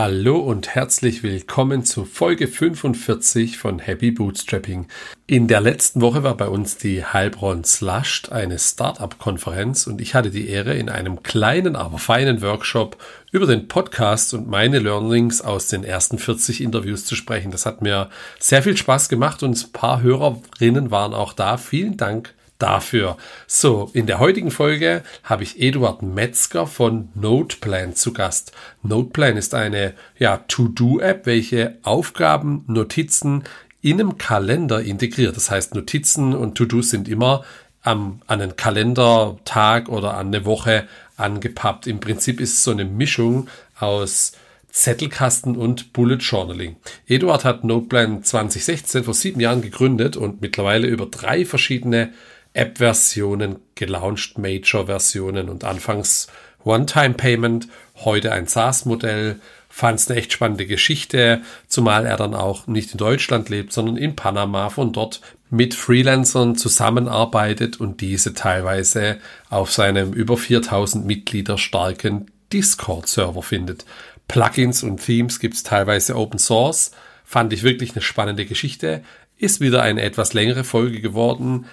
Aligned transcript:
Hallo 0.00 0.38
und 0.38 0.76
herzlich 0.76 1.24
willkommen 1.24 1.84
zu 1.84 2.04
Folge 2.04 2.46
45 2.46 3.58
von 3.58 3.80
Happy 3.80 4.12
Bootstrapping. 4.12 4.86
In 5.26 5.48
der 5.48 5.60
letzten 5.60 6.00
Woche 6.00 6.22
war 6.22 6.36
bei 6.36 6.46
uns 6.46 6.76
die 6.76 7.04
Heilbronn 7.04 7.64
Slushed, 7.64 8.30
eine 8.30 8.60
Startup-Konferenz 8.60 9.88
und 9.88 10.00
ich 10.00 10.14
hatte 10.14 10.30
die 10.30 10.48
Ehre, 10.48 10.74
in 10.74 10.88
einem 10.88 11.24
kleinen, 11.24 11.74
aber 11.74 11.98
feinen 11.98 12.42
Workshop 12.42 12.96
über 13.32 13.46
den 13.46 13.66
Podcast 13.66 14.34
und 14.34 14.46
meine 14.46 14.78
Learnings 14.78 15.40
aus 15.40 15.66
den 15.66 15.82
ersten 15.82 16.20
40 16.20 16.60
Interviews 16.60 17.04
zu 17.04 17.16
sprechen. 17.16 17.50
Das 17.50 17.66
hat 17.66 17.82
mir 17.82 18.08
sehr 18.38 18.62
viel 18.62 18.76
Spaß 18.76 19.08
gemacht 19.08 19.42
und 19.42 19.60
ein 19.60 19.72
paar 19.72 20.00
Hörerinnen 20.00 20.92
waren 20.92 21.12
auch 21.12 21.32
da. 21.32 21.56
Vielen 21.56 21.96
Dank 21.96 22.34
dafür. 22.58 23.16
So, 23.46 23.90
in 23.92 24.06
der 24.06 24.18
heutigen 24.18 24.50
Folge 24.50 25.02
habe 25.22 25.42
ich 25.42 25.60
Eduard 25.60 26.02
Metzger 26.02 26.66
von 26.66 27.08
Noteplan 27.14 27.94
zu 27.94 28.12
Gast. 28.12 28.52
Noteplan 28.82 29.36
ist 29.36 29.54
eine 29.54 29.94
ja, 30.18 30.38
To-Do-App, 30.48 31.26
welche 31.26 31.78
Aufgaben, 31.82 32.64
Notizen 32.66 33.44
in 33.80 34.00
einem 34.00 34.18
Kalender 34.18 34.82
integriert. 34.82 35.36
Das 35.36 35.50
heißt, 35.50 35.74
Notizen 35.74 36.34
und 36.34 36.56
To-Dos 36.56 36.90
sind 36.90 37.08
immer 37.08 37.44
am, 37.82 38.20
an 38.26 38.42
einen 38.42 38.56
Kalendertag 38.56 39.88
oder 39.88 40.16
an 40.16 40.28
eine 40.28 40.44
Woche 40.44 40.88
angepappt. 41.16 41.86
Im 41.86 42.00
Prinzip 42.00 42.40
ist 42.40 42.54
es 42.54 42.64
so 42.64 42.72
eine 42.72 42.84
Mischung 42.84 43.48
aus 43.78 44.32
Zettelkasten 44.70 45.56
und 45.56 45.92
Bullet 45.92 46.16
Journaling. 46.16 46.76
Eduard 47.06 47.44
hat 47.44 47.64
Noteplan 47.64 48.22
2016 48.22 49.04
vor 49.04 49.14
sieben 49.14 49.40
Jahren 49.40 49.62
gegründet 49.62 50.16
und 50.16 50.40
mittlerweile 50.40 50.86
über 50.86 51.06
drei 51.06 51.44
verschiedene 51.44 52.12
App-Versionen 52.58 53.60
gelauncht, 53.74 54.36
Major-Versionen 54.36 55.48
und 55.48 55.64
anfangs 55.64 56.26
One-Time-Payment, 56.64 57.68
heute 57.96 58.32
ein 58.32 58.46
SaaS-Modell. 58.46 59.40
Fand 59.68 60.00
es 60.00 60.10
eine 60.10 60.18
echt 60.18 60.32
spannende 60.32 60.66
Geschichte, 60.66 61.42
zumal 61.68 62.04
er 62.04 62.16
dann 62.16 62.34
auch 62.34 62.66
nicht 62.66 62.92
in 62.92 62.98
Deutschland 62.98 63.48
lebt, 63.48 63.72
sondern 63.72 63.96
in 63.96 64.16
Panama 64.16 64.70
von 64.70 64.92
dort 64.92 65.20
mit 65.50 65.74
Freelancern 65.74 66.56
zusammenarbeitet 66.56 67.80
und 67.80 68.00
diese 68.00 68.34
teilweise 68.34 69.18
auf 69.50 69.70
seinem 69.70 70.12
über 70.12 70.36
4000 70.36 71.06
Mitglieder 71.06 71.58
starken 71.58 72.30
Discord-Server 72.52 73.42
findet. 73.42 73.84
Plugins 74.26 74.82
und 74.82 75.04
Themes 75.04 75.38
gibt 75.38 75.54
es 75.54 75.62
teilweise 75.62 76.16
Open 76.16 76.38
Source. 76.38 76.90
Fand 77.24 77.52
ich 77.52 77.62
wirklich 77.62 77.92
eine 77.92 78.02
spannende 78.02 78.46
Geschichte. 78.46 79.02
Ist 79.36 79.60
wieder 79.60 79.82
eine 79.82 80.02
etwas 80.02 80.34
längere 80.34 80.64
Folge 80.64 81.00
geworden. 81.00 81.66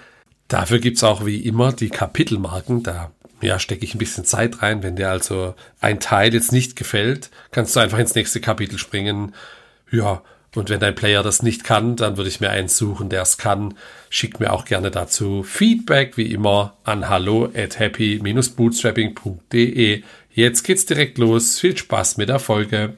Dafür 0.48 0.78
gibt's 0.78 1.04
auch 1.04 1.26
wie 1.26 1.38
immer 1.38 1.72
die 1.72 1.90
Kapitelmarken. 1.90 2.82
Da 2.82 3.12
ja, 3.40 3.58
stecke 3.58 3.84
ich 3.84 3.94
ein 3.94 3.98
bisschen 3.98 4.24
Zeit 4.24 4.62
rein. 4.62 4.82
Wenn 4.82 4.96
dir 4.96 5.10
also 5.10 5.54
ein 5.80 6.00
Teil 6.00 6.32
jetzt 6.34 6.52
nicht 6.52 6.76
gefällt, 6.76 7.30
kannst 7.50 7.76
du 7.76 7.80
einfach 7.80 7.98
ins 7.98 8.14
nächste 8.14 8.40
Kapitel 8.40 8.78
springen. 8.78 9.34
Ja, 9.90 10.22
und 10.54 10.70
wenn 10.70 10.80
dein 10.80 10.94
Player 10.94 11.22
das 11.22 11.42
nicht 11.42 11.64
kann, 11.64 11.96
dann 11.96 12.16
würde 12.16 12.30
ich 12.30 12.40
mir 12.40 12.48
einen 12.50 12.68
suchen, 12.68 13.10
der 13.10 13.20
es 13.22 13.36
kann. 13.36 13.74
Schick 14.08 14.40
mir 14.40 14.52
auch 14.52 14.64
gerne 14.64 14.90
dazu 14.90 15.42
Feedback, 15.42 16.16
wie 16.16 16.32
immer, 16.32 16.78
an 16.84 17.10
hallo 17.10 17.50
at 17.54 17.78
happy-bootstrapping.de. 17.78 20.02
Jetzt 20.30 20.62
geht's 20.62 20.86
direkt 20.86 21.18
los. 21.18 21.60
Viel 21.60 21.76
Spaß 21.76 22.16
mit 22.16 22.30
der 22.30 22.38
Folge. 22.38 22.96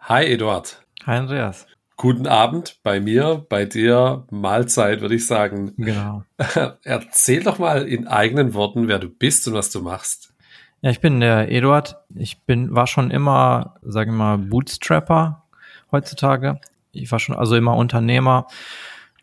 Hi, 0.00 0.24
Eduard. 0.24 0.82
Hi, 1.06 1.16
Andreas. 1.16 1.66
Guten 1.98 2.26
Abend 2.26 2.78
bei 2.82 3.00
mir, 3.00 3.46
bei 3.48 3.64
dir, 3.64 4.26
Mahlzeit, 4.30 5.00
würde 5.00 5.14
ich 5.14 5.26
sagen. 5.26 5.72
Genau. 5.78 6.24
Erzähl 6.84 7.42
doch 7.42 7.58
mal 7.58 7.88
in 7.88 8.06
eigenen 8.06 8.52
Worten, 8.52 8.86
wer 8.86 8.98
du 8.98 9.08
bist 9.08 9.48
und 9.48 9.54
was 9.54 9.70
du 9.70 9.80
machst. 9.80 10.34
Ja, 10.82 10.90
ich 10.90 11.00
bin 11.00 11.20
der 11.20 11.50
Eduard. 11.50 11.96
Ich 12.14 12.42
bin, 12.42 12.74
war 12.74 12.86
schon 12.86 13.10
immer, 13.10 13.76
sagen 13.82 14.12
wir 14.12 14.18
mal, 14.18 14.38
Bootstrapper 14.38 15.44
heutzutage. 15.90 16.60
Ich 16.92 17.10
war 17.10 17.18
schon 17.18 17.34
also 17.34 17.56
immer 17.56 17.76
Unternehmer. 17.76 18.46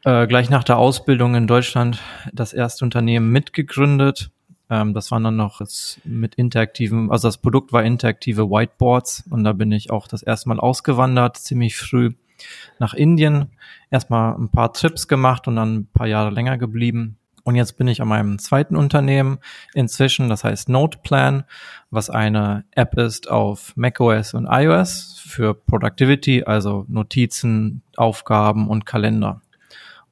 Äh, 0.04 0.26
gleich 0.26 0.50
nach 0.50 0.64
der 0.64 0.78
Ausbildung 0.78 1.36
in 1.36 1.46
Deutschland 1.46 2.02
das 2.34 2.54
erste 2.54 2.86
Unternehmen 2.86 3.30
mitgegründet. 3.32 4.32
Ähm, 4.72 4.96
das 4.96 5.12
waren 5.12 5.24
dann 5.24 5.36
noch 5.36 5.62
mit 6.04 6.36
interaktiven, 6.36 7.12
also 7.12 7.28
das 7.28 7.38
Produkt 7.38 7.72
war 7.72 7.84
interaktive 7.84 8.50
Whiteboards 8.50 9.26
und 9.30 9.44
da 9.44 9.54
bin 9.54 9.72
ich 9.72 9.92
auch 9.92 10.08
das 10.08 10.24
erste 10.24 10.50
Mal 10.50 10.60
ausgewandert, 10.60 11.38
ziemlich 11.38 11.78
früh 11.78 12.14
nach 12.80 12.94
Indien, 12.94 13.52
erstmal 13.92 14.36
ein 14.36 14.50
paar 14.50 14.74
Trips 14.74 15.08
gemacht 15.08 15.48
und 15.48 15.56
dann 15.56 15.76
ein 15.76 15.88
paar 15.88 16.08
Jahre 16.08 16.32
länger 16.32 16.58
geblieben. 16.58 17.18
Und 17.44 17.56
jetzt 17.56 17.78
bin 17.78 17.88
ich 17.88 18.02
an 18.02 18.08
meinem 18.08 18.40
zweiten 18.40 18.78
Unternehmen 18.78 19.40
inzwischen, 19.74 20.30
das 20.30 20.46
heißt 20.46 20.70
Noteplan, 20.70 21.44
was 21.90 22.10
eine 22.10 22.64
App 22.72 22.98
ist 22.98 23.30
auf 23.30 23.74
macOS 23.76 24.34
und 24.34 24.48
iOS 24.50 25.22
für 25.28 25.54
Productivity, 25.54 26.44
also 26.46 26.86
Notizen, 26.88 27.82
Aufgaben 27.98 28.70
und 28.70 28.86
Kalender. 28.86 29.42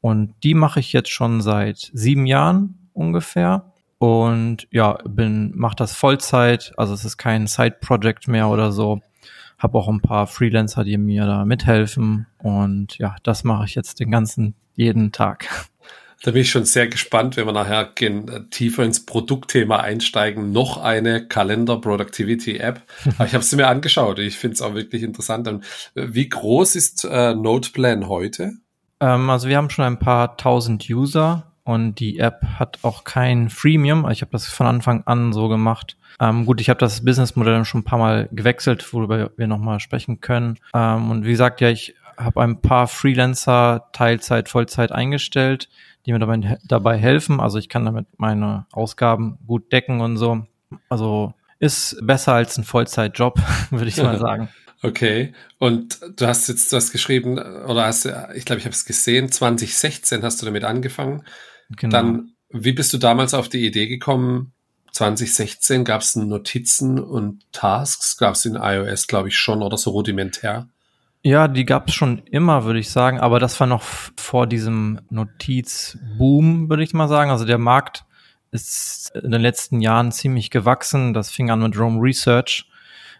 Und 0.01 0.33
die 0.43 0.55
mache 0.55 0.81
ich 0.81 0.91
jetzt 0.91 1.11
schon 1.11 1.41
seit 1.41 1.89
sieben 1.93 2.25
Jahren 2.25 2.89
ungefähr. 2.93 3.71
Und 3.97 4.67
ja, 4.71 4.97
bin, 5.07 5.51
mache 5.55 5.75
das 5.75 5.93
Vollzeit, 5.93 6.73
also 6.75 6.93
es 6.93 7.05
ist 7.05 7.17
kein 7.17 7.47
Side-Project 7.47 8.27
mehr 8.27 8.49
oder 8.49 8.71
so 8.71 8.99
habe 9.61 9.77
auch 9.77 9.87
ein 9.87 10.01
paar 10.01 10.27
Freelancer, 10.27 10.83
die 10.83 10.97
mir 10.97 11.25
da 11.25 11.45
mithelfen. 11.45 12.25
Und 12.39 12.97
ja, 12.97 13.15
das 13.23 13.43
mache 13.43 13.65
ich 13.65 13.75
jetzt 13.75 13.99
den 13.99 14.11
ganzen, 14.11 14.55
jeden 14.75 15.11
Tag. 15.11 15.47
Da 16.23 16.31
bin 16.31 16.41
ich 16.41 16.51
schon 16.51 16.65
sehr 16.65 16.87
gespannt, 16.87 17.35
wenn 17.35 17.47
wir 17.47 17.51
nachher 17.51 17.85
gehen, 17.95 18.27
äh, 18.27 18.43
tiefer 18.49 18.83
ins 18.83 19.05
Produktthema 19.05 19.77
einsteigen. 19.77 20.51
Noch 20.51 20.77
eine 20.77 21.27
Kalender 21.27 21.77
Productivity 21.77 22.57
App. 22.57 22.83
Aber 23.17 23.25
ich 23.25 23.33
habe 23.33 23.43
sie 23.43 23.55
mir 23.55 23.67
angeschaut. 23.67 24.19
Ich 24.19 24.37
finde 24.37 24.55
es 24.55 24.61
auch 24.61 24.75
wirklich 24.75 25.03
interessant. 25.03 25.47
Und 25.47 25.65
äh, 25.95 26.07
wie 26.09 26.29
groß 26.29 26.75
ist 26.75 27.05
äh, 27.05 27.33
Noteplan 27.33 28.07
heute? 28.07 28.53
Ähm, 28.99 29.29
also 29.29 29.47
wir 29.47 29.57
haben 29.57 29.71
schon 29.71 29.85
ein 29.85 29.99
paar 29.99 30.37
tausend 30.37 30.87
User 30.89 31.50
und 31.63 31.95
die 31.95 32.19
App 32.19 32.41
hat 32.59 32.79
auch 32.81 33.03
kein 33.03 33.49
Freemium. 33.49 34.09
Ich 34.09 34.21
habe 34.21 34.31
das 34.31 34.47
von 34.47 34.67
Anfang 34.67 35.03
an 35.05 35.33
so 35.33 35.47
gemacht. 35.47 35.97
Ähm, 36.19 36.45
gut, 36.45 36.61
ich 36.61 36.69
habe 36.69 36.79
das 36.79 37.03
Businessmodell 37.03 37.63
schon 37.65 37.81
ein 37.81 37.85
paar 37.85 37.99
Mal 37.99 38.29
gewechselt, 38.31 38.93
worüber 38.93 39.31
wir 39.37 39.47
nochmal 39.47 39.79
sprechen 39.79 40.21
können. 40.21 40.57
Ähm, 40.73 41.11
und 41.11 41.25
wie 41.25 41.31
gesagt, 41.31 41.61
ja, 41.61 41.69
ich 41.69 41.95
habe 42.17 42.41
ein 42.41 42.61
paar 42.61 42.87
Freelancer 42.87 43.89
Teilzeit, 43.93 44.49
Vollzeit 44.49 44.91
eingestellt, 44.91 45.69
die 46.05 46.13
mir 46.13 46.19
dabei, 46.19 46.57
dabei 46.63 46.97
helfen. 46.97 47.39
Also 47.39 47.57
ich 47.57 47.69
kann 47.69 47.85
damit 47.85 48.07
meine 48.17 48.65
Ausgaben 48.71 49.37
gut 49.45 49.71
decken 49.71 50.01
und 50.01 50.17
so. 50.17 50.45
Also 50.89 51.33
ist 51.59 51.97
besser 52.01 52.33
als 52.33 52.57
ein 52.57 52.63
Vollzeitjob, 52.63 53.39
würde 53.69 53.87
ich 53.87 53.97
mal 53.97 54.17
sagen. 54.17 54.49
Okay. 54.83 55.33
Und 55.59 55.99
du 56.15 56.25
hast 56.25 56.47
jetzt, 56.47 56.71
du 56.71 56.77
hast 56.77 56.91
geschrieben, 56.91 57.37
oder 57.37 57.85
hast, 57.85 58.05
ich 58.33 58.45
glaube, 58.45 58.59
ich 58.59 58.65
habe 58.65 58.73
es 58.73 58.85
gesehen, 58.85 59.31
2016 59.31 60.23
hast 60.23 60.41
du 60.41 60.45
damit 60.45 60.63
angefangen. 60.63 61.23
Genau. 61.77 61.91
Dann, 61.91 62.31
wie 62.49 62.73
bist 62.73 62.93
du 62.93 62.97
damals 62.97 63.33
auf 63.33 63.49
die 63.49 63.65
Idee 63.65 63.87
gekommen? 63.87 64.53
2016 64.91 65.85
gab 65.85 66.01
es 66.01 66.15
Notizen 66.15 66.99
und 66.99 67.51
Tasks, 67.53 68.17
gab 68.17 68.35
es 68.35 68.45
in 68.45 68.55
iOS, 68.55 69.07
glaube 69.07 69.29
ich, 69.29 69.37
schon 69.37 69.61
oder 69.61 69.77
so 69.77 69.91
rudimentär. 69.91 70.67
Ja, 71.23 71.47
die 71.47 71.65
gab 71.65 71.87
es 71.87 71.93
schon 71.93 72.19
immer, 72.25 72.65
würde 72.65 72.79
ich 72.79 72.89
sagen, 72.89 73.19
aber 73.19 73.39
das 73.39 73.59
war 73.59 73.67
noch 73.67 73.83
vor 73.83 74.47
diesem 74.47 74.99
Notizboom, 75.09 76.69
würde 76.69 76.83
ich 76.83 76.93
mal 76.93 77.07
sagen. 77.07 77.29
Also 77.29 77.45
der 77.45 77.59
Markt 77.59 78.05
ist 78.51 79.11
in 79.15 79.31
den 79.31 79.41
letzten 79.41 79.81
Jahren 79.81 80.11
ziemlich 80.11 80.49
gewachsen. 80.49 81.13
Das 81.13 81.29
fing 81.31 81.51
an 81.51 81.61
mit 81.61 81.77
Rome 81.77 82.01
Research. 82.01 82.67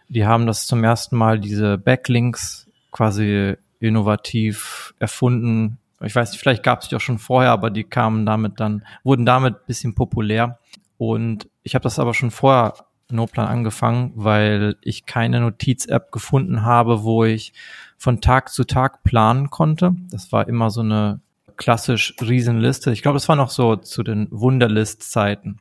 Die 0.08 0.26
haben 0.26 0.46
das 0.46 0.66
zum 0.66 0.84
ersten 0.84 1.16
Mal 1.16 1.38
diese 1.38 1.78
Backlinks 1.78 2.68
quasi 2.90 3.54
innovativ 3.78 4.94
erfunden 4.98 5.78
ich 6.04 6.14
weiß 6.14 6.32
nicht, 6.32 6.40
vielleicht 6.40 6.62
gab 6.62 6.82
es 6.82 6.88
die 6.88 6.96
auch 6.96 7.00
schon 7.00 7.18
vorher, 7.18 7.50
aber 7.50 7.70
die 7.70 7.84
kamen 7.84 8.26
damit 8.26 8.60
dann, 8.60 8.84
wurden 9.04 9.26
damit 9.26 9.66
bisschen 9.66 9.94
populär. 9.94 10.58
Und 10.98 11.48
ich 11.62 11.74
habe 11.74 11.82
das 11.82 11.98
aber 11.98 12.14
schon 12.14 12.30
vorher 12.30 12.74
Notplan 13.10 13.46
angefangen, 13.46 14.12
weil 14.14 14.76
ich 14.80 15.06
keine 15.06 15.40
Notiz-App 15.40 16.12
gefunden 16.12 16.62
habe, 16.62 17.02
wo 17.02 17.24
ich 17.24 17.52
von 17.98 18.20
Tag 18.20 18.48
zu 18.48 18.64
Tag 18.64 19.04
planen 19.04 19.50
konnte. 19.50 19.94
Das 20.10 20.32
war 20.32 20.48
immer 20.48 20.70
so 20.70 20.80
eine 20.80 21.20
klassisch 21.56 22.14
Riesenliste. 22.20 22.90
Ich 22.92 23.02
glaube, 23.02 23.18
es 23.18 23.28
war 23.28 23.36
noch 23.36 23.50
so 23.50 23.76
zu 23.76 24.02
den 24.02 24.28
Wunderlist-Zeiten. 24.30 25.58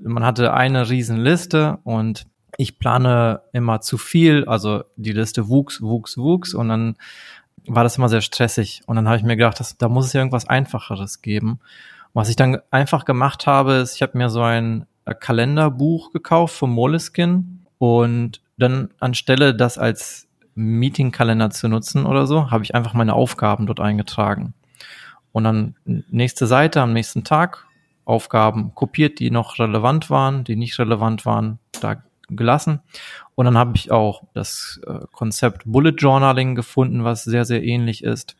Man 0.00 0.24
hatte 0.24 0.54
eine 0.54 0.88
Riesenliste 0.88 1.78
und 1.84 2.26
ich 2.56 2.78
plane 2.78 3.42
immer 3.52 3.80
zu 3.80 3.98
viel. 3.98 4.44
Also 4.44 4.84
die 4.96 5.12
Liste 5.12 5.48
wuchs, 5.48 5.82
wuchs, 5.82 6.16
wuchs 6.16 6.54
und 6.54 6.68
dann 6.68 6.96
war 7.66 7.84
das 7.84 7.96
immer 7.96 8.08
sehr 8.08 8.20
stressig. 8.20 8.82
Und 8.86 8.96
dann 8.96 9.06
habe 9.06 9.16
ich 9.16 9.22
mir 9.22 9.36
gedacht, 9.36 9.60
das, 9.60 9.76
da 9.76 9.88
muss 9.88 10.06
es 10.06 10.12
ja 10.12 10.20
irgendwas 10.20 10.48
Einfacheres 10.48 11.22
geben. 11.22 11.60
Und 12.12 12.20
was 12.20 12.28
ich 12.28 12.36
dann 12.36 12.58
einfach 12.70 13.04
gemacht 13.04 13.46
habe, 13.46 13.74
ist, 13.74 13.94
ich 13.96 14.02
habe 14.02 14.18
mir 14.18 14.28
so 14.28 14.42
ein 14.42 14.86
äh, 15.04 15.14
Kalenderbuch 15.14 16.12
gekauft 16.12 16.54
von 16.54 16.70
Moleskin 16.70 17.64
und 17.78 18.40
dann 18.58 18.90
anstelle 19.00 19.54
das 19.54 19.78
als 19.78 20.28
Meetingkalender 20.54 21.50
zu 21.50 21.68
nutzen 21.68 22.04
oder 22.06 22.26
so, 22.26 22.50
habe 22.50 22.62
ich 22.64 22.74
einfach 22.74 22.94
meine 22.94 23.14
Aufgaben 23.14 23.66
dort 23.66 23.80
eingetragen. 23.80 24.54
Und 25.32 25.44
dann 25.44 25.76
nächste 25.84 26.46
Seite 26.46 26.82
am 26.82 26.92
nächsten 26.92 27.24
Tag 27.24 27.66
Aufgaben 28.04 28.74
kopiert, 28.74 29.18
die 29.18 29.30
noch 29.30 29.58
relevant 29.58 30.10
waren, 30.10 30.44
die 30.44 30.56
nicht 30.56 30.78
relevant 30.78 31.24
waren, 31.24 31.58
da 31.80 32.02
gelassen. 32.36 32.80
Und 33.34 33.46
dann 33.46 33.58
habe 33.58 33.72
ich 33.76 33.90
auch 33.90 34.22
das 34.34 34.80
äh, 34.86 35.00
Konzept 35.12 35.62
Bullet 35.64 35.94
Journaling 35.96 36.54
gefunden, 36.54 37.04
was 37.04 37.24
sehr, 37.24 37.44
sehr 37.44 37.62
ähnlich 37.62 38.04
ist. 38.04 38.36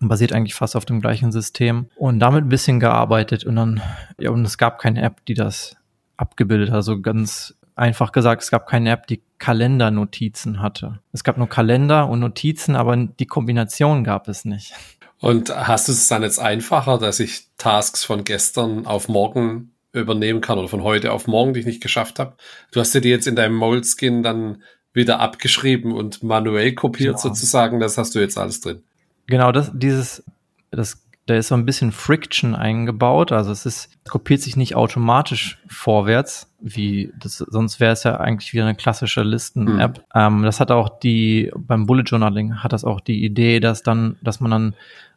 Basiert 0.00 0.32
eigentlich 0.32 0.54
fast 0.54 0.74
auf 0.74 0.84
dem 0.84 1.00
gleichen 1.00 1.30
System. 1.30 1.86
Und 1.96 2.18
damit 2.18 2.44
ein 2.44 2.48
bisschen 2.48 2.80
gearbeitet. 2.80 3.44
Und 3.44 3.56
dann, 3.56 3.80
ja, 4.18 4.30
und 4.30 4.44
es 4.44 4.58
gab 4.58 4.78
keine 4.78 5.02
App, 5.02 5.24
die 5.26 5.34
das 5.34 5.76
abgebildet 6.16 6.70
hat. 6.70 6.76
Also 6.76 7.00
ganz 7.00 7.54
einfach 7.76 8.12
gesagt, 8.12 8.42
es 8.42 8.50
gab 8.50 8.66
keine 8.66 8.90
App, 8.90 9.06
die 9.06 9.22
Kalendernotizen 9.38 10.60
hatte. 10.60 11.00
Es 11.12 11.24
gab 11.24 11.38
nur 11.38 11.48
Kalender 11.48 12.08
und 12.08 12.20
Notizen, 12.20 12.76
aber 12.76 12.96
die 12.96 13.26
Kombination 13.26 14.04
gab 14.04 14.28
es 14.28 14.44
nicht. 14.44 14.74
Und 15.20 15.54
hast 15.54 15.88
du 15.88 15.92
es 15.92 16.08
dann 16.08 16.22
jetzt 16.22 16.38
einfacher, 16.38 16.98
dass 16.98 17.20
ich 17.20 17.46
Tasks 17.56 18.04
von 18.04 18.24
gestern 18.24 18.86
auf 18.86 19.08
morgen 19.08 19.71
übernehmen 19.92 20.40
kann 20.40 20.58
oder 20.58 20.68
von 20.68 20.82
heute 20.82 21.12
auf 21.12 21.26
morgen, 21.26 21.54
die 21.54 21.60
ich 21.60 21.66
nicht 21.66 21.82
geschafft 21.82 22.18
habe? 22.18 22.34
Du 22.70 22.80
hast 22.80 22.94
ja 22.94 23.00
die 23.00 23.10
jetzt 23.10 23.26
in 23.26 23.36
deinem 23.36 23.54
Moleskin 23.54 24.22
dann 24.22 24.62
wieder 24.94 25.20
abgeschrieben 25.20 25.92
und 25.92 26.22
manuell 26.22 26.74
kopiert 26.74 27.16
genau. 27.16 27.34
sozusagen. 27.34 27.80
Das 27.80 27.98
hast 27.98 28.14
du 28.14 28.20
jetzt 28.20 28.38
alles 28.38 28.60
drin. 28.60 28.82
Genau, 29.26 29.52
das, 29.52 29.70
dieses, 29.74 30.22
das, 30.70 31.02
da 31.26 31.36
ist 31.36 31.48
so 31.48 31.54
ein 31.54 31.64
bisschen 31.64 31.92
Friction 31.92 32.54
eingebaut. 32.54 33.32
Also 33.32 33.52
es 33.52 33.64
ist, 33.64 33.88
kopiert 34.08 34.40
sich 34.42 34.56
nicht 34.56 34.74
automatisch 34.74 35.58
vorwärts, 35.68 36.52
wie 36.60 37.12
das, 37.18 37.38
sonst 37.38 37.80
wäre 37.80 37.92
es 37.92 38.04
ja 38.04 38.18
eigentlich 38.18 38.52
wieder 38.52 38.64
eine 38.64 38.74
klassische 38.74 39.22
Listen-App. 39.22 39.98
Mhm. 39.98 40.04
Ähm, 40.14 40.42
das 40.42 40.60
hat 40.60 40.70
auch 40.70 40.98
die, 40.98 41.50
beim 41.56 41.86
Bullet 41.86 42.02
Journaling 42.02 42.62
hat 42.62 42.72
das 42.72 42.84
auch 42.84 43.00
die 43.00 43.24
Idee, 43.24 43.60
dass 43.60 43.82
dann, 43.82 44.16
dass 44.22 44.40
man 44.40 44.50
dann 44.50 44.74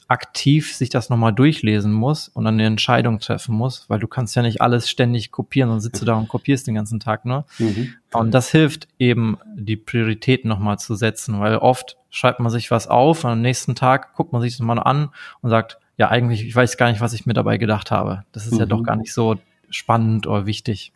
aktiv 0.07 0.75
sich 0.75 0.89
das 0.89 1.09
nochmal 1.09 1.33
durchlesen 1.33 1.91
muss 1.91 2.27
und 2.27 2.45
dann 2.45 2.55
eine 2.55 2.65
Entscheidung 2.65 3.19
treffen 3.19 3.55
muss, 3.55 3.89
weil 3.89 3.99
du 3.99 4.07
kannst 4.07 4.35
ja 4.35 4.41
nicht 4.41 4.61
alles 4.61 4.89
ständig 4.89 5.31
kopieren, 5.31 5.69
und 5.71 5.79
sitzt 5.79 6.01
du 6.01 6.05
da 6.05 6.15
und 6.15 6.27
kopierst 6.27 6.67
den 6.67 6.75
ganzen 6.75 6.99
Tag 6.99 7.25
nur. 7.25 7.45
Mhm. 7.57 7.95
Und 8.13 8.31
das 8.31 8.49
hilft 8.49 8.87
eben, 8.99 9.37
die 9.55 9.77
Prioritäten 9.77 10.47
nochmal 10.47 10.77
zu 10.77 10.95
setzen, 10.95 11.39
weil 11.39 11.57
oft 11.57 11.97
schreibt 12.09 12.39
man 12.39 12.51
sich 12.51 12.71
was 12.71 12.87
auf 12.87 13.23
und 13.23 13.31
am 13.31 13.41
nächsten 13.41 13.75
Tag 13.75 14.13
guckt 14.13 14.31
man 14.31 14.41
sich 14.41 14.57
das 14.57 14.65
mal 14.65 14.79
an 14.79 15.09
und 15.41 15.49
sagt, 15.49 15.79
ja, 15.97 16.09
eigentlich, 16.09 16.45
ich 16.45 16.55
weiß 16.55 16.77
gar 16.77 16.89
nicht, 16.89 17.01
was 17.01 17.13
ich 17.13 17.25
mir 17.25 17.33
dabei 17.33 17.57
gedacht 17.57 17.89
habe. 17.89 18.23
Das 18.31 18.45
ist 18.45 18.53
mhm. 18.53 18.59
ja 18.59 18.65
doch 18.65 18.79
mhm. 18.79 18.83
gar 18.83 18.95
nicht 18.95 19.13
so 19.13 19.37
spannend 19.69 20.27
oder 20.27 20.45
wichtig. 20.45 20.91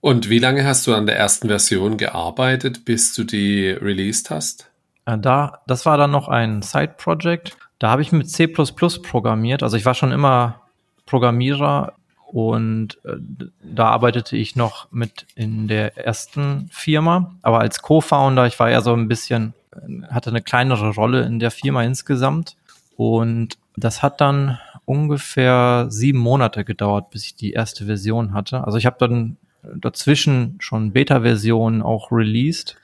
Und 0.00 0.30
wie 0.30 0.38
lange 0.38 0.64
hast 0.64 0.86
du 0.86 0.94
an 0.94 1.06
der 1.06 1.16
ersten 1.16 1.48
Version 1.48 1.96
gearbeitet, 1.96 2.84
bis 2.84 3.14
du 3.14 3.24
die 3.24 3.68
released 3.68 4.30
hast? 4.30 4.70
Äh, 5.04 5.18
da, 5.18 5.60
das 5.66 5.86
war 5.86 5.98
dann 5.98 6.10
noch 6.10 6.28
ein 6.28 6.62
Side-Project. 6.62 7.56
Da 7.80 7.90
habe 7.90 8.02
ich 8.02 8.12
mit 8.12 8.30
C++ 8.30 8.46
programmiert. 8.46 9.64
Also 9.64 9.76
ich 9.76 9.84
war 9.84 9.94
schon 9.94 10.12
immer 10.12 10.60
Programmierer 11.06 11.94
und 12.26 12.98
äh, 13.04 13.16
da 13.64 13.88
arbeitete 13.88 14.36
ich 14.36 14.54
noch 14.54 14.92
mit 14.92 15.26
in 15.34 15.66
der 15.66 15.96
ersten 15.96 16.68
Firma. 16.70 17.34
Aber 17.42 17.58
als 17.58 17.82
Co-Founder, 17.82 18.46
ich 18.46 18.60
war 18.60 18.70
ja 18.70 18.82
so 18.82 18.92
ein 18.92 19.08
bisschen, 19.08 19.54
äh, 19.74 20.04
hatte 20.12 20.30
eine 20.30 20.42
kleinere 20.42 20.90
Rolle 20.90 21.22
in 21.22 21.40
der 21.40 21.50
Firma 21.50 21.82
insgesamt. 21.82 22.56
Und 22.96 23.56
das 23.76 24.02
hat 24.02 24.20
dann 24.20 24.58
ungefähr 24.84 25.86
sieben 25.88 26.18
Monate 26.18 26.64
gedauert, 26.64 27.10
bis 27.10 27.24
ich 27.24 27.34
die 27.34 27.52
erste 27.52 27.86
Version 27.86 28.34
hatte. 28.34 28.62
Also 28.62 28.76
ich 28.76 28.84
habe 28.84 28.96
dann 28.98 29.38
dazwischen 29.74 30.56
schon 30.60 30.92
Beta-Versionen 30.92 31.80
auch 31.80 32.12
released 32.12 32.76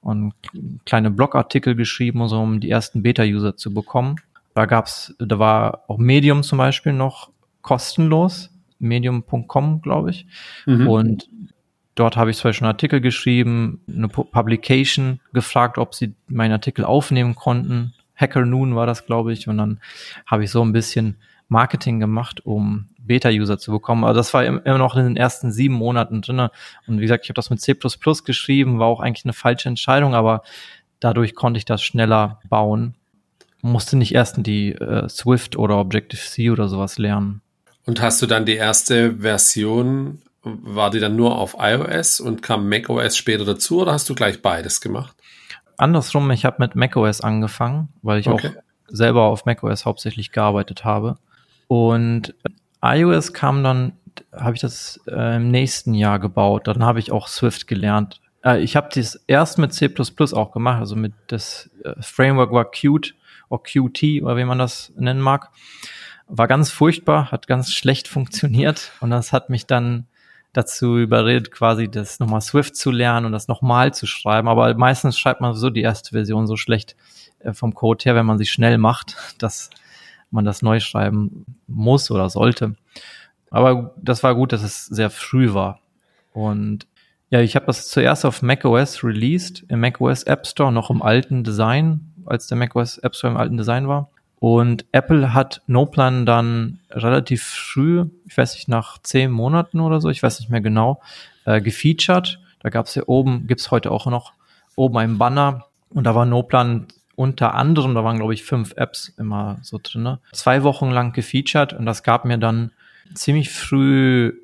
und 0.00 0.34
kleine 0.84 1.10
Blogartikel 1.10 1.74
geschrieben, 1.74 2.26
so, 2.28 2.40
um 2.40 2.60
die 2.60 2.70
ersten 2.70 3.02
Beta-User 3.02 3.56
zu 3.56 3.74
bekommen. 3.74 4.16
Da 4.56 4.64
gab's, 4.64 5.14
da 5.18 5.38
war 5.38 5.84
auch 5.86 5.98
Medium 5.98 6.42
zum 6.42 6.56
Beispiel 6.56 6.94
noch 6.94 7.30
kostenlos, 7.60 8.48
medium.com, 8.78 9.82
glaube 9.82 10.08
ich. 10.08 10.26
Mhm. 10.64 10.88
Und 10.88 11.28
dort 11.94 12.16
habe 12.16 12.30
ich 12.30 12.38
zum 12.38 12.48
Beispiel 12.48 12.64
einen 12.64 12.72
Artikel 12.72 13.02
geschrieben, 13.02 13.82
eine 13.86 14.08
Publication 14.08 15.20
gefragt, 15.34 15.76
ob 15.76 15.94
sie 15.94 16.14
meinen 16.26 16.52
Artikel 16.52 16.86
aufnehmen 16.86 17.34
konnten. 17.34 17.92
Hacker 18.14 18.46
Noon 18.46 18.74
war 18.74 18.86
das, 18.86 19.04
glaube 19.04 19.34
ich. 19.34 19.46
Und 19.46 19.58
dann 19.58 19.78
habe 20.24 20.44
ich 20.44 20.50
so 20.50 20.64
ein 20.64 20.72
bisschen 20.72 21.16
Marketing 21.48 22.00
gemacht, 22.00 22.46
um 22.46 22.88
Beta-User 22.96 23.58
zu 23.58 23.72
bekommen. 23.72 24.04
Aber 24.04 24.14
das 24.14 24.32
war 24.32 24.42
immer 24.42 24.78
noch 24.78 24.96
in 24.96 25.04
den 25.04 25.16
ersten 25.18 25.52
sieben 25.52 25.74
Monaten 25.74 26.22
drin. 26.22 26.48
Und 26.86 26.96
wie 26.96 27.02
gesagt, 27.02 27.24
ich 27.24 27.28
habe 27.28 27.36
das 27.36 27.50
mit 27.50 27.60
C++ 27.60 27.76
geschrieben, 28.24 28.78
war 28.78 28.86
auch 28.86 29.00
eigentlich 29.00 29.26
eine 29.26 29.34
falsche 29.34 29.68
Entscheidung, 29.68 30.14
aber 30.14 30.40
dadurch 30.98 31.34
konnte 31.34 31.58
ich 31.58 31.66
das 31.66 31.82
schneller 31.82 32.40
bauen 32.48 32.94
musste 33.66 33.96
nicht 33.96 34.14
erst 34.14 34.36
die 34.38 34.72
äh, 34.72 35.08
Swift 35.08 35.56
oder 35.56 35.78
Objective-C 35.78 36.50
oder 36.50 36.68
sowas 36.68 36.98
lernen. 36.98 37.42
Und 37.84 38.00
hast 38.00 38.20
du 38.20 38.26
dann 38.26 38.44
die 38.46 38.56
erste 38.56 39.18
Version, 39.18 40.22
war 40.42 40.90
die 40.90 41.00
dann 41.00 41.16
nur 41.16 41.38
auf 41.38 41.56
iOS 41.58 42.20
und 42.20 42.42
kam 42.42 42.68
macOS 42.68 43.16
später 43.16 43.44
dazu 43.44 43.80
oder 43.82 43.92
hast 43.92 44.08
du 44.08 44.14
gleich 44.14 44.42
beides 44.42 44.80
gemacht? 44.80 45.16
Andersrum, 45.76 46.30
ich 46.30 46.44
habe 46.44 46.56
mit 46.58 46.74
macOS 46.74 47.20
angefangen, 47.20 47.88
weil 48.02 48.18
ich 48.18 48.28
okay. 48.28 48.48
auch 48.48 48.62
selber 48.88 49.22
auf 49.22 49.44
macOS 49.44 49.84
hauptsächlich 49.84 50.32
gearbeitet 50.32 50.84
habe. 50.84 51.18
Und 51.68 52.34
iOS 52.82 53.32
kam 53.32 53.62
dann, 53.62 53.92
habe 54.32 54.54
ich 54.54 54.60
das 54.60 55.00
äh, 55.06 55.36
im 55.36 55.50
nächsten 55.50 55.94
Jahr 55.94 56.18
gebaut. 56.18 56.66
Dann 56.66 56.84
habe 56.84 56.98
ich 56.98 57.12
auch 57.12 57.28
Swift 57.28 57.66
gelernt. 57.66 58.20
Äh, 58.44 58.60
ich 58.60 58.76
habe 58.76 58.88
das 58.94 59.20
erst 59.26 59.58
mit 59.58 59.74
C++ 59.74 59.92
auch 60.32 60.52
gemacht, 60.52 60.80
also 60.80 60.96
mit 60.96 61.12
das 61.26 61.70
äh, 61.84 61.94
Framework 62.00 62.52
war 62.52 62.70
Qt 62.70 63.14
oder 63.48 63.62
QT 63.62 64.22
oder 64.22 64.36
wie 64.36 64.44
man 64.44 64.58
das 64.58 64.92
nennen 64.96 65.20
mag. 65.20 65.50
War 66.28 66.48
ganz 66.48 66.70
furchtbar, 66.70 67.30
hat 67.30 67.46
ganz 67.46 67.72
schlecht 67.72 68.08
funktioniert 68.08 68.92
und 69.00 69.10
das 69.10 69.32
hat 69.32 69.50
mich 69.50 69.66
dann 69.66 70.06
dazu 70.56 70.96
überredet, 70.96 71.50
quasi 71.50 71.88
das 71.88 72.18
nochmal 72.18 72.40
Swift 72.40 72.76
zu 72.76 72.90
lernen 72.90 73.26
und 73.26 73.32
das 73.32 73.48
nochmal 73.48 73.92
zu 73.92 74.06
schreiben. 74.06 74.48
Aber 74.48 74.74
meistens 74.74 75.18
schreibt 75.18 75.40
man 75.40 75.54
so 75.54 75.70
die 75.70 75.82
erste 75.82 76.10
Version 76.10 76.46
so 76.46 76.56
schlecht 76.56 76.96
äh, 77.40 77.52
vom 77.52 77.74
Code 77.74 78.04
her, 78.04 78.14
wenn 78.14 78.26
man 78.26 78.38
sie 78.38 78.46
schnell 78.46 78.78
macht, 78.78 79.16
dass 79.38 79.70
man 80.30 80.44
das 80.44 80.62
neu 80.62 80.80
schreiben 80.80 81.44
muss 81.66 82.10
oder 82.10 82.30
sollte. 82.30 82.74
Aber 83.50 83.94
das 83.96 84.22
war 84.22 84.34
gut, 84.34 84.52
dass 84.52 84.62
es 84.62 84.86
sehr 84.86 85.10
früh 85.10 85.54
war. 85.54 85.80
Und 86.32 86.86
ja, 87.30 87.40
ich 87.40 87.56
habe 87.56 87.66
das 87.66 87.88
zuerst 87.88 88.24
auf 88.24 88.42
macOS 88.42 89.04
released, 89.04 89.64
im 89.68 89.80
macOS 89.80 90.24
App 90.24 90.46
Store 90.46 90.72
noch 90.72 90.90
im 90.90 91.02
alten 91.02 91.44
Design, 91.44 92.12
als 92.26 92.46
der 92.46 92.56
macOS 92.56 92.98
App 92.98 93.14
Store 93.14 93.32
im 93.32 93.36
alten 93.36 93.56
Design 93.56 93.88
war. 93.88 94.10
Und 94.38 94.84
Apple 94.92 95.32
hat 95.32 95.62
NoPlan 95.66 96.26
dann 96.26 96.80
relativ 96.90 97.42
früh, 97.42 98.04
ich 98.26 98.36
weiß 98.36 98.54
nicht, 98.54 98.68
nach 98.68 98.98
zehn 98.98 99.30
Monaten 99.30 99.80
oder 99.80 100.00
so, 100.00 100.10
ich 100.10 100.22
weiß 100.22 100.40
nicht 100.40 100.50
mehr 100.50 100.60
genau, 100.60 101.00
äh, 101.46 101.60
gefeatured. 101.60 102.38
Da 102.60 102.68
gab 102.68 102.86
es 102.86 102.94
ja 102.94 103.04
oben, 103.06 103.46
gibt's 103.46 103.70
heute 103.70 103.90
auch 103.90 104.06
noch, 104.06 104.32
oben 104.74 104.98
ein 104.98 105.18
Banner 105.18 105.66
und 105.88 106.04
da 106.04 106.14
war 106.14 106.26
NoPlan 106.26 106.86
unter 107.14 107.54
anderem, 107.54 107.94
da 107.94 108.04
waren 108.04 108.18
glaube 108.18 108.34
ich 108.34 108.44
fünf 108.44 108.74
Apps 108.76 109.08
immer 109.16 109.56
so 109.62 109.80
drinne, 109.82 110.20
zwei 110.32 110.62
Wochen 110.64 110.90
lang 110.90 111.12
gefeatured 111.12 111.72
und 111.72 111.86
das 111.86 112.02
gab 112.02 112.26
mir 112.26 112.36
dann 112.36 112.72
ziemlich 113.14 113.50
früh 113.50 114.34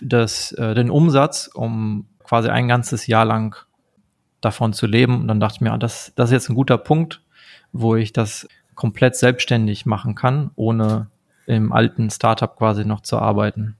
das, 0.00 0.52
äh, 0.52 0.74
den 0.74 0.90
Umsatz, 0.90 1.48
um 1.52 2.06
quasi 2.24 2.48
ein 2.48 2.68
ganzes 2.68 3.06
Jahr 3.06 3.24
lang 3.24 3.56
davon 4.40 4.72
zu 4.72 4.86
leben. 4.86 5.20
Und 5.20 5.28
dann 5.28 5.40
dachte 5.40 5.56
ich 5.56 5.60
mir, 5.60 5.72
ah, 5.72 5.78
das, 5.78 6.12
das 6.16 6.30
ist 6.30 6.32
jetzt 6.32 6.48
ein 6.48 6.54
guter 6.54 6.78
Punkt, 6.78 7.22
wo 7.72 7.96
ich 7.96 8.12
das 8.12 8.48
komplett 8.74 9.16
selbstständig 9.16 9.86
machen 9.86 10.14
kann, 10.14 10.50
ohne 10.54 11.08
im 11.46 11.72
alten 11.72 12.10
Startup 12.10 12.56
quasi 12.56 12.84
noch 12.84 13.00
zu 13.00 13.18
arbeiten. 13.18 13.76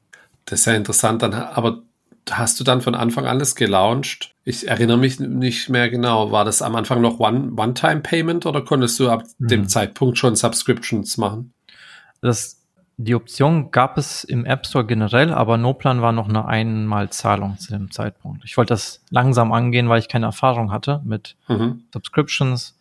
Das 0.46 0.60
ist 0.60 0.66
ja 0.66 0.74
interessant, 0.74 1.22
dann, 1.22 1.34
aber 1.34 1.82
hast 2.30 2.58
du 2.58 2.64
dann 2.64 2.80
von 2.80 2.94
Anfang 2.94 3.26
an 3.26 3.38
das 3.38 3.54
gelauncht? 3.54 4.34
Ich 4.44 4.68
erinnere 4.68 4.98
mich 4.98 5.20
nicht 5.20 5.68
mehr 5.68 5.90
genau. 5.90 6.30
War 6.32 6.44
das 6.44 6.62
am 6.62 6.74
Anfang 6.76 7.00
noch 7.00 7.18
One-Time-Payment 7.20 8.46
oder 8.46 8.62
konntest 8.62 8.98
du 8.98 9.10
ab 9.10 9.24
mhm. 9.38 9.48
dem 9.48 9.68
Zeitpunkt 9.68 10.18
schon 10.18 10.36
Subscriptions 10.36 11.16
machen? 11.18 11.52
Das, 12.20 12.62
die 12.96 13.14
Option 13.14 13.70
gab 13.70 13.98
es 13.98 14.24
im 14.24 14.44
App 14.44 14.66
Store 14.66 14.86
generell, 14.86 15.32
aber 15.32 15.56
NoPlan 15.56 16.00
war 16.00 16.12
noch 16.12 16.28
eine 16.28 16.46
Einmalzahlung 16.46 17.58
zu 17.58 17.72
dem 17.72 17.90
Zeitpunkt. 17.90 18.44
Ich 18.44 18.56
wollte 18.56 18.74
das 18.74 19.02
langsam 19.10 19.52
angehen, 19.52 19.88
weil 19.88 19.98
ich 19.98 20.08
keine 20.08 20.26
Erfahrung 20.26 20.72
hatte 20.72 21.02
mit 21.04 21.36
mhm. 21.48 21.84
Subscriptions 21.92 22.75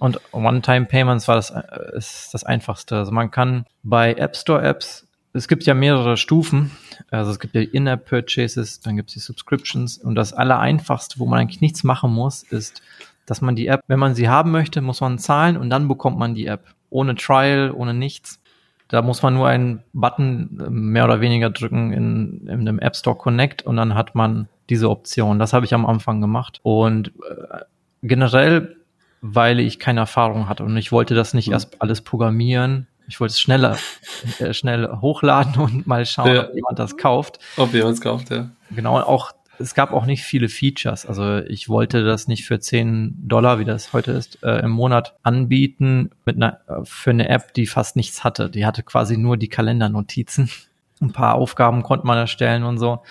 und 0.00 0.18
One-Time-Payments 0.32 1.28
war 1.28 1.36
das, 1.36 1.50
äh, 1.50 1.96
ist 1.96 2.32
das 2.32 2.42
einfachste. 2.42 2.96
Also 2.96 3.12
man 3.12 3.30
kann 3.30 3.66
bei 3.82 4.14
App 4.14 4.34
Store 4.34 4.62
Apps, 4.62 5.06
es 5.32 5.46
gibt 5.46 5.64
ja 5.64 5.74
mehrere 5.74 6.16
Stufen. 6.16 6.72
Also 7.10 7.30
es 7.30 7.38
gibt 7.38 7.54
ja 7.54 7.60
In-App-Purchases, 7.60 8.80
dann 8.80 8.96
gibt 8.96 9.10
es 9.10 9.14
die 9.14 9.20
Subscriptions. 9.20 9.98
Und 9.98 10.14
das 10.14 10.32
Allereinfachste, 10.32 11.18
wo 11.18 11.26
man 11.26 11.38
eigentlich 11.38 11.60
nichts 11.60 11.84
machen 11.84 12.12
muss, 12.12 12.42
ist, 12.42 12.82
dass 13.26 13.42
man 13.42 13.54
die 13.54 13.68
App, 13.68 13.82
wenn 13.86 13.98
man 13.98 14.14
sie 14.14 14.28
haben 14.28 14.50
möchte, 14.50 14.80
muss 14.80 15.02
man 15.02 15.18
zahlen 15.18 15.56
und 15.56 15.70
dann 15.70 15.86
bekommt 15.86 16.18
man 16.18 16.34
die 16.34 16.46
App. 16.46 16.64
Ohne 16.88 17.14
Trial, 17.14 17.70
ohne 17.70 17.94
nichts. 17.94 18.40
Da 18.88 19.02
muss 19.02 19.22
man 19.22 19.34
nur 19.34 19.46
einen 19.46 19.84
Button 19.92 20.58
äh, 20.60 20.70
mehr 20.70 21.04
oder 21.04 21.20
weniger 21.20 21.50
drücken 21.50 21.92
in, 21.92 22.48
in 22.48 22.60
einem 22.60 22.78
App 22.78 22.96
Store 22.96 23.16
Connect 23.16 23.62
und 23.62 23.76
dann 23.76 23.94
hat 23.94 24.14
man 24.14 24.48
diese 24.70 24.88
Option. 24.88 25.38
Das 25.38 25.52
habe 25.52 25.66
ich 25.66 25.74
am 25.74 25.84
Anfang 25.84 26.20
gemacht. 26.20 26.58
Und 26.62 27.08
äh, 27.08 27.58
generell 28.02 28.79
weil 29.20 29.60
ich 29.60 29.78
keine 29.78 30.00
Erfahrung 30.00 30.48
hatte 30.48 30.64
und 30.64 30.76
ich 30.76 30.92
wollte 30.92 31.14
das 31.14 31.34
nicht 31.34 31.48
mhm. 31.48 31.54
erst 31.54 31.80
alles 31.82 32.00
programmieren. 32.00 32.86
Ich 33.08 33.18
wollte 33.20 33.32
es 33.32 33.40
schneller, 33.40 33.76
äh, 34.38 34.54
schnell 34.54 34.88
hochladen 35.00 35.60
und 35.60 35.86
mal 35.86 36.06
schauen, 36.06 36.34
ja. 36.34 36.48
ob 36.48 36.54
jemand 36.54 36.78
das 36.78 36.96
kauft. 36.96 37.38
Ob 37.56 37.72
jemand 37.74 37.94
es 37.94 38.00
kauft, 38.00 38.30
ja. 38.30 38.50
Genau, 38.70 38.98
auch 39.00 39.32
es 39.60 39.74
gab 39.74 39.92
auch 39.92 40.06
nicht 40.06 40.24
viele 40.24 40.48
Features. 40.48 41.06
Also 41.06 41.38
ich 41.38 41.68
wollte 41.68 42.02
das 42.02 42.28
nicht 42.28 42.46
für 42.46 42.58
10 42.58 43.28
Dollar, 43.28 43.58
wie 43.58 43.64
das 43.64 43.92
heute 43.92 44.12
ist, 44.12 44.42
äh, 44.42 44.60
im 44.60 44.70
Monat 44.70 45.14
anbieten 45.22 46.10
mit 46.24 46.36
einer, 46.36 46.60
für 46.84 47.10
eine 47.10 47.28
App, 47.28 47.52
die 47.54 47.66
fast 47.66 47.94
nichts 47.94 48.24
hatte. 48.24 48.48
Die 48.48 48.64
hatte 48.64 48.82
quasi 48.82 49.18
nur 49.18 49.36
die 49.36 49.48
Kalendernotizen. 49.48 50.50
Ein 51.00 51.12
paar 51.12 51.34
Aufgaben 51.34 51.82
konnte 51.82 52.06
man 52.06 52.18
erstellen 52.18 52.64
und 52.64 52.78
so. 52.78 53.02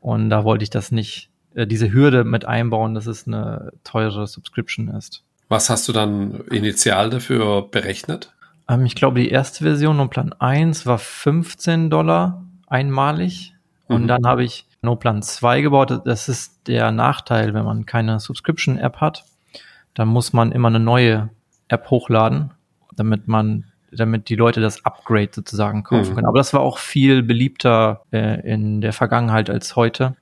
Und 0.00 0.30
da 0.30 0.44
wollte 0.44 0.64
ich 0.64 0.70
das 0.70 0.90
nicht, 0.90 1.30
äh, 1.54 1.66
diese 1.66 1.92
Hürde 1.92 2.24
mit 2.24 2.44
einbauen, 2.44 2.94
dass 2.94 3.06
es 3.06 3.26
eine 3.26 3.72
teure 3.84 4.26
Subscription 4.26 4.88
ist. 4.88 5.22
Was 5.52 5.68
hast 5.68 5.86
du 5.86 5.92
dann 5.92 6.44
initial 6.50 7.10
dafür 7.10 7.68
berechnet? 7.70 8.32
Ähm, 8.70 8.86
ich 8.86 8.94
glaube, 8.94 9.20
die 9.20 9.28
erste 9.28 9.64
Version 9.64 10.00
und 10.00 10.08
Plan 10.08 10.32
1 10.32 10.86
war 10.86 10.96
15 10.96 11.90
Dollar 11.90 12.42
einmalig. 12.68 13.52
Und 13.86 14.04
mhm. 14.04 14.08
dann 14.08 14.26
habe 14.26 14.44
ich 14.44 14.66
No 14.80 14.96
Plan 14.96 15.20
2 15.20 15.60
gebaut. 15.60 16.00
Das 16.06 16.30
ist 16.30 16.66
der 16.68 16.90
Nachteil, 16.90 17.52
wenn 17.52 17.66
man 17.66 17.84
keine 17.84 18.18
Subscription-App 18.18 18.96
hat. 18.96 19.26
Dann 19.92 20.08
muss 20.08 20.32
man 20.32 20.52
immer 20.52 20.68
eine 20.68 20.80
neue 20.80 21.28
App 21.68 21.90
hochladen, 21.90 22.52
damit 22.96 23.28
man, 23.28 23.64
damit 23.92 24.30
die 24.30 24.36
Leute 24.36 24.62
das 24.62 24.86
Upgrade 24.86 25.32
sozusagen 25.34 25.82
kaufen 25.82 26.12
mhm. 26.12 26.14
können. 26.14 26.28
Aber 26.28 26.38
das 26.38 26.54
war 26.54 26.62
auch 26.62 26.78
viel 26.78 27.22
beliebter 27.22 28.06
äh, 28.10 28.40
in 28.50 28.80
der 28.80 28.94
Vergangenheit 28.94 29.50
als 29.50 29.76
heute. 29.76 30.16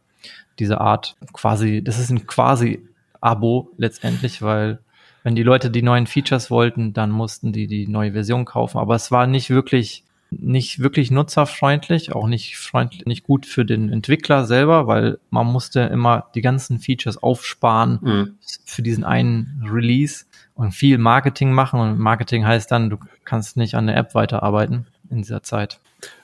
Diese 0.59 0.81
Art 0.81 1.15
quasi, 1.33 1.85
das 1.85 2.01
ist 2.01 2.11
ein 2.11 2.27
quasi 2.27 2.85
Abo 3.21 3.71
letztendlich, 3.77 4.43
weil 4.43 4.81
wenn 5.23 5.35
die 5.35 5.43
Leute 5.43 5.71
die 5.71 5.83
neuen 5.83 6.07
Features 6.07 6.51
wollten, 6.51 6.93
dann 6.93 7.11
mussten 7.11 7.53
die 7.53 7.67
die 7.67 7.87
neue 7.87 8.13
Version 8.13 8.45
kaufen. 8.45 8.79
Aber 8.79 8.95
es 8.95 9.11
war 9.11 9.27
nicht 9.27 9.51
wirklich 9.51 10.05
nicht 10.31 10.79
wirklich 10.79 11.11
nutzerfreundlich, 11.11 12.13
auch 12.15 12.29
nicht 12.29 12.57
freundlich, 12.57 13.05
nicht 13.05 13.25
gut 13.25 13.47
für 13.47 13.65
den 13.65 13.93
Entwickler 13.93 14.47
selber, 14.47 14.87
weil 14.87 15.19
man 15.31 15.47
musste 15.47 15.81
immer 15.81 16.29
die 16.35 16.41
ganzen 16.41 16.79
Features 16.79 17.21
aufsparen 17.21 17.99
mhm. 18.01 18.39
für 18.65 18.83
diesen 18.83 19.05
einen 19.05 19.69
Release 19.69 20.27
und 20.55 20.73
viel 20.73 20.99
Marketing 20.99 21.53
machen. 21.53 21.81
Und 21.81 21.99
Marketing 21.99 22.47
heißt 22.47 22.71
dann, 22.71 22.91
du 22.91 22.99
kannst 23.25 23.57
nicht 23.57 23.75
an 23.75 23.89
der 23.89 23.97
App 23.97 24.15
weiterarbeiten 24.15 24.87
in 25.11 25.19
dieser 25.19 25.43
Zeit. 25.43 25.81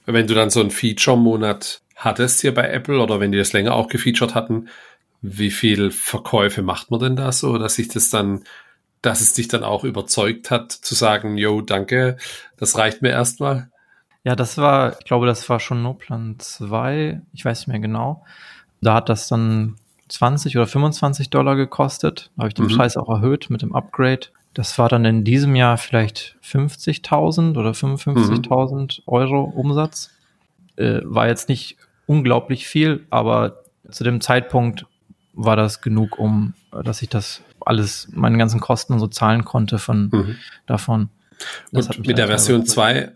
Wenn 0.06 0.26
du 0.26 0.34
dann 0.34 0.50
so 0.50 0.60
einen 0.60 0.70
Feature-Monat 0.70 1.80
hattest 1.96 2.42
hier 2.42 2.54
bei 2.54 2.68
Apple 2.68 3.00
oder 3.00 3.18
wenn 3.20 3.32
die 3.32 3.38
das 3.38 3.52
länger 3.52 3.74
auch 3.74 3.88
gefeatured 3.88 4.34
hatten, 4.34 4.68
wie 5.22 5.50
viel 5.50 5.90
Verkäufe 5.90 6.62
macht 6.62 6.90
man 6.90 7.00
denn 7.00 7.16
da 7.16 7.32
so, 7.32 7.58
dass 7.58 7.74
sich 7.74 7.88
das 7.88 8.10
dann, 8.10 8.44
dass 9.06 9.20
es 9.20 9.32
dich 9.32 9.48
dann 9.48 9.62
auch 9.62 9.84
überzeugt 9.84 10.50
hat, 10.50 10.72
zu 10.72 10.94
sagen, 10.94 11.38
yo, 11.38 11.60
danke, 11.60 12.16
das 12.56 12.76
reicht 12.76 13.02
mir 13.02 13.10
erstmal? 13.10 13.70
Ja, 14.24 14.34
das 14.34 14.58
war, 14.58 14.98
ich 14.98 15.04
glaube, 15.04 15.26
das 15.26 15.48
war 15.48 15.60
schon 15.60 15.82
Noplan 15.82 16.34
2, 16.38 17.22
ich 17.32 17.44
weiß 17.44 17.60
nicht 17.60 17.68
mehr 17.68 17.78
genau. 17.78 18.24
Da 18.80 18.94
hat 18.94 19.08
das 19.08 19.28
dann 19.28 19.76
20 20.08 20.56
oder 20.56 20.66
25 20.66 21.30
Dollar 21.30 21.54
gekostet. 21.54 22.30
Da 22.36 22.40
habe 22.42 22.48
ich 22.48 22.54
den 22.54 22.66
mhm. 22.66 22.76
Preis 22.76 22.96
auch 22.96 23.08
erhöht 23.08 23.50
mit 23.50 23.62
dem 23.62 23.74
Upgrade. 23.74 24.26
Das 24.52 24.76
war 24.78 24.88
dann 24.88 25.04
in 25.04 25.22
diesem 25.22 25.54
Jahr 25.54 25.78
vielleicht 25.78 26.36
50.000 26.42 27.56
oder 27.56 27.70
55.000 27.70 28.74
mhm. 28.74 29.02
Euro 29.06 29.44
Umsatz. 29.44 30.10
Äh, 30.76 31.00
war 31.04 31.28
jetzt 31.28 31.48
nicht 31.48 31.76
unglaublich 32.06 32.66
viel, 32.66 33.06
aber 33.10 33.62
zu 33.88 34.02
dem 34.02 34.20
Zeitpunkt 34.20 34.86
war 35.32 35.54
das 35.54 35.80
genug, 35.80 36.18
um, 36.18 36.54
dass 36.70 37.02
ich 37.02 37.08
das 37.08 37.42
alles, 37.66 38.08
meine 38.12 38.38
ganzen 38.38 38.60
Kosten 38.60 38.98
so 38.98 39.06
zahlen 39.06 39.44
konnte 39.44 39.78
von 39.78 40.10
mhm. 40.12 40.36
davon. 40.66 41.10
Das 41.72 41.88
Und 41.88 42.06
mit 42.06 42.18
der 42.18 42.28
Version 42.28 42.64
2 42.64 43.12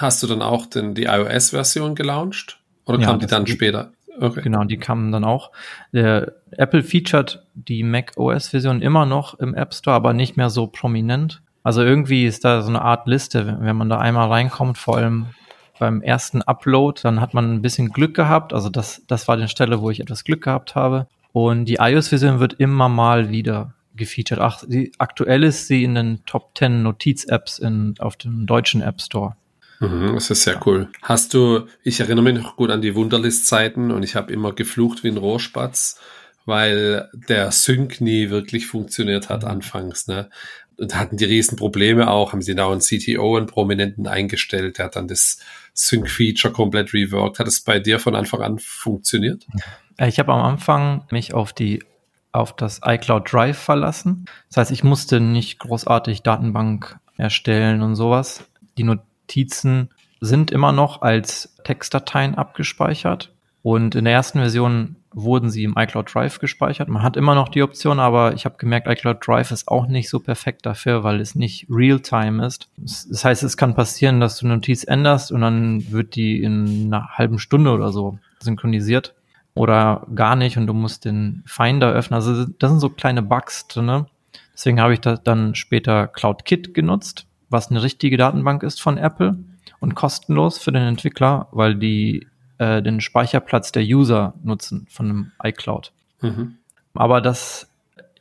Hast 0.00 0.22
du 0.22 0.26
dann 0.26 0.42
auch 0.42 0.66
den, 0.66 0.94
die 0.94 1.04
iOS-Version 1.04 1.94
gelauncht? 1.94 2.60
Oder 2.86 3.00
ja, 3.00 3.06
kam 3.06 3.18
die 3.18 3.26
dann 3.26 3.44
die, 3.44 3.52
später? 3.52 3.92
Okay. 4.20 4.42
Genau, 4.42 4.64
die 4.64 4.76
kamen 4.76 5.10
dann 5.12 5.24
auch. 5.24 5.50
Der 5.92 6.34
Apple 6.52 6.82
featured 6.82 7.42
die 7.54 7.82
Mac 7.82 8.12
OS-Version 8.16 8.80
immer 8.80 9.06
noch 9.06 9.38
im 9.38 9.54
App 9.54 9.74
Store, 9.74 9.96
aber 9.96 10.12
nicht 10.12 10.36
mehr 10.36 10.50
so 10.50 10.66
prominent. 10.68 11.42
Also 11.64 11.82
irgendwie 11.82 12.26
ist 12.26 12.44
da 12.44 12.62
so 12.62 12.68
eine 12.68 12.82
Art 12.82 13.06
Liste, 13.06 13.58
wenn 13.60 13.76
man 13.76 13.88
da 13.88 13.98
einmal 13.98 14.28
reinkommt, 14.28 14.78
vor 14.78 14.96
allem 14.96 15.26
beim 15.78 16.02
ersten 16.02 16.42
Upload, 16.42 17.00
dann 17.02 17.20
hat 17.20 17.34
man 17.34 17.54
ein 17.54 17.62
bisschen 17.62 17.90
Glück 17.90 18.14
gehabt. 18.14 18.52
Also 18.52 18.68
das, 18.68 19.02
das 19.06 19.28
war 19.28 19.36
die 19.36 19.48
Stelle, 19.48 19.80
wo 19.80 19.90
ich 19.90 20.00
etwas 20.00 20.24
Glück 20.24 20.42
gehabt 20.42 20.74
habe. 20.74 21.06
Und 21.32 21.66
die 21.66 21.76
iOS-Version 21.80 22.40
wird 22.40 22.54
immer 22.54 22.88
mal 22.88 23.30
wieder 23.30 23.74
gefeatured. 23.98 24.40
Ach, 24.40 24.64
die, 24.66 24.92
aktuell 24.98 25.44
ist 25.44 25.66
sie 25.66 25.84
in 25.84 25.94
den 25.94 26.24
Top 26.24 26.56
10 26.56 26.82
Notiz-Apps 26.82 27.60
auf 27.98 28.16
dem 28.16 28.46
deutschen 28.46 28.80
App 28.80 29.02
Store. 29.02 29.36
Mhm, 29.80 30.14
das 30.14 30.30
ist 30.30 30.42
sehr 30.42 30.60
cool. 30.66 30.88
Hast 31.02 31.34
du, 31.34 31.66
ich 31.84 32.00
erinnere 32.00 32.24
mich 32.24 32.42
noch 32.42 32.56
gut 32.56 32.70
an 32.70 32.82
die 32.82 32.94
Wunderlist-Zeiten 32.94 33.90
und 33.90 34.02
ich 34.02 34.16
habe 34.16 34.32
immer 34.32 34.52
geflucht 34.52 35.04
wie 35.04 35.08
ein 35.08 35.16
Rohrspatz, 35.16 36.00
weil 36.46 37.08
der 37.12 37.52
Sync 37.52 38.00
nie 38.00 38.30
wirklich 38.30 38.66
funktioniert 38.66 39.28
hat 39.28 39.42
mhm. 39.42 39.48
anfangs. 39.48 40.08
Ne? 40.08 40.30
Und 40.76 40.96
hatten 40.96 41.16
die 41.16 41.24
riesen 41.24 41.56
Probleme 41.56 42.10
auch, 42.10 42.32
haben 42.32 42.42
sie 42.42 42.54
da 42.54 42.70
einen 42.70 42.80
CTO, 42.80 43.36
einen 43.36 43.46
Prominenten 43.46 44.06
eingestellt, 44.06 44.78
der 44.78 44.86
hat 44.86 44.96
dann 44.96 45.08
das 45.08 45.38
Sync-Feature 45.74 46.52
komplett 46.52 46.92
reworked. 46.92 47.38
Hat 47.38 47.48
es 47.48 47.60
bei 47.60 47.78
dir 47.78 48.00
von 48.00 48.16
Anfang 48.16 48.42
an 48.42 48.58
funktioniert? 48.58 49.46
Äh, 49.96 50.08
ich 50.08 50.18
habe 50.18 50.32
am 50.32 50.42
Anfang 50.42 51.04
mich 51.10 51.34
auf 51.34 51.52
die 51.52 51.84
auf 52.32 52.54
das 52.54 52.80
iCloud 52.84 53.32
Drive 53.32 53.58
verlassen. 53.58 54.26
Das 54.48 54.58
heißt, 54.58 54.70
ich 54.70 54.84
musste 54.84 55.20
nicht 55.20 55.58
großartig 55.58 56.22
Datenbank 56.22 56.98
erstellen 57.16 57.82
und 57.82 57.94
sowas. 57.96 58.44
Die 58.76 58.84
Notizen 58.84 59.90
sind 60.20 60.50
immer 60.50 60.72
noch 60.72 61.02
als 61.02 61.56
Textdateien 61.64 62.34
abgespeichert. 62.34 63.32
Und 63.62 63.94
in 63.94 64.04
der 64.04 64.14
ersten 64.14 64.38
Version 64.38 64.96
wurden 65.12 65.50
sie 65.50 65.64
im 65.64 65.74
iCloud 65.76 66.14
Drive 66.14 66.38
gespeichert. 66.38 66.88
Man 66.88 67.02
hat 67.02 67.16
immer 67.16 67.34
noch 67.34 67.48
die 67.48 67.62
Option, 67.62 67.98
aber 67.98 68.34
ich 68.34 68.44
habe 68.44 68.56
gemerkt, 68.56 68.86
iCloud 68.86 69.26
Drive 69.26 69.50
ist 69.50 69.68
auch 69.68 69.86
nicht 69.86 70.08
so 70.08 70.20
perfekt 70.20 70.64
dafür, 70.64 71.02
weil 71.02 71.20
es 71.20 71.34
nicht 71.34 71.66
real-time 71.68 72.44
ist. 72.46 72.68
Das 72.76 73.24
heißt, 73.24 73.42
es 73.42 73.56
kann 73.56 73.74
passieren, 73.74 74.20
dass 74.20 74.38
du 74.38 74.46
eine 74.46 74.54
Notiz 74.54 74.84
änderst 74.84 75.32
und 75.32 75.40
dann 75.40 75.90
wird 75.90 76.14
die 76.14 76.42
in 76.42 76.86
einer 76.86 77.08
halben 77.08 77.38
Stunde 77.38 77.72
oder 77.72 77.90
so 77.90 78.18
synchronisiert 78.40 79.14
oder 79.58 80.06
gar 80.14 80.36
nicht 80.36 80.56
und 80.56 80.66
du 80.66 80.72
musst 80.72 81.04
den 81.04 81.42
Finder 81.46 81.92
öffnen. 81.92 82.16
Also 82.16 82.44
das 82.44 82.70
sind 82.70 82.80
so 82.80 82.90
kleine 82.90 83.22
Bugs 83.22 83.66
drin. 83.68 84.06
Deswegen 84.54 84.80
habe 84.80 84.94
ich 84.94 85.00
da 85.00 85.16
dann 85.16 85.54
später 85.54 86.06
CloudKit 86.08 86.74
genutzt 86.74 87.28
was 87.50 87.70
eine 87.70 87.82
richtige 87.82 88.16
Datenbank 88.16 88.62
ist 88.62 88.80
von 88.80 88.98
Apple 88.98 89.38
und 89.80 89.94
kostenlos 89.94 90.58
für 90.58 90.72
den 90.72 90.82
Entwickler, 90.82 91.48
weil 91.52 91.74
die 91.74 92.26
äh, 92.58 92.82
den 92.82 93.00
Speicherplatz 93.00 93.72
der 93.72 93.82
User 93.82 94.34
nutzen 94.42 94.86
von 94.90 95.06
einem 95.08 95.32
iCloud. 95.42 95.92
Mhm. 96.20 96.56
Aber 96.94 97.20
das, 97.20 97.70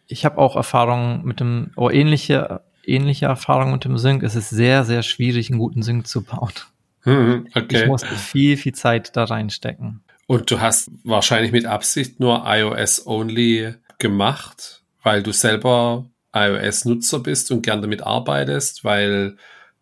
ich 0.07 0.25
habe 0.25 0.37
auch 0.37 0.55
Erfahrungen 0.55 1.25
mit 1.25 1.39
dem, 1.39 1.71
oder 1.75 1.93
ähnliche, 1.93 2.61
ähnliche 2.85 3.25
Erfahrungen 3.25 3.73
mit 3.73 3.85
dem 3.85 3.97
Sync. 3.97 4.23
Es 4.23 4.35
ist 4.35 4.49
sehr, 4.49 4.83
sehr 4.83 5.03
schwierig, 5.03 5.49
einen 5.49 5.59
guten 5.59 5.81
Sync 5.81 6.07
zu 6.07 6.23
bauen. 6.23 6.53
Mhm, 7.03 7.47
okay. 7.55 7.83
Ich 7.83 7.87
musste 7.87 8.15
viel, 8.15 8.57
viel 8.57 8.73
Zeit 8.73 9.15
da 9.15 9.23
reinstecken. 9.23 10.01
Und 10.27 10.51
du 10.51 10.59
hast 10.59 10.91
wahrscheinlich 11.03 11.53
mit 11.53 11.65
Absicht 11.65 12.19
nur 12.19 12.43
iOS-only 12.45 13.75
gemacht, 13.97 14.83
weil 15.01 15.23
du 15.23 15.31
selber 15.31 16.05
iOS-Nutzer 16.33 17.19
bist 17.19 17.49
und 17.51 17.63
gern 17.63 17.81
damit 17.81 18.03
arbeitest, 18.03 18.83
weil 18.83 19.37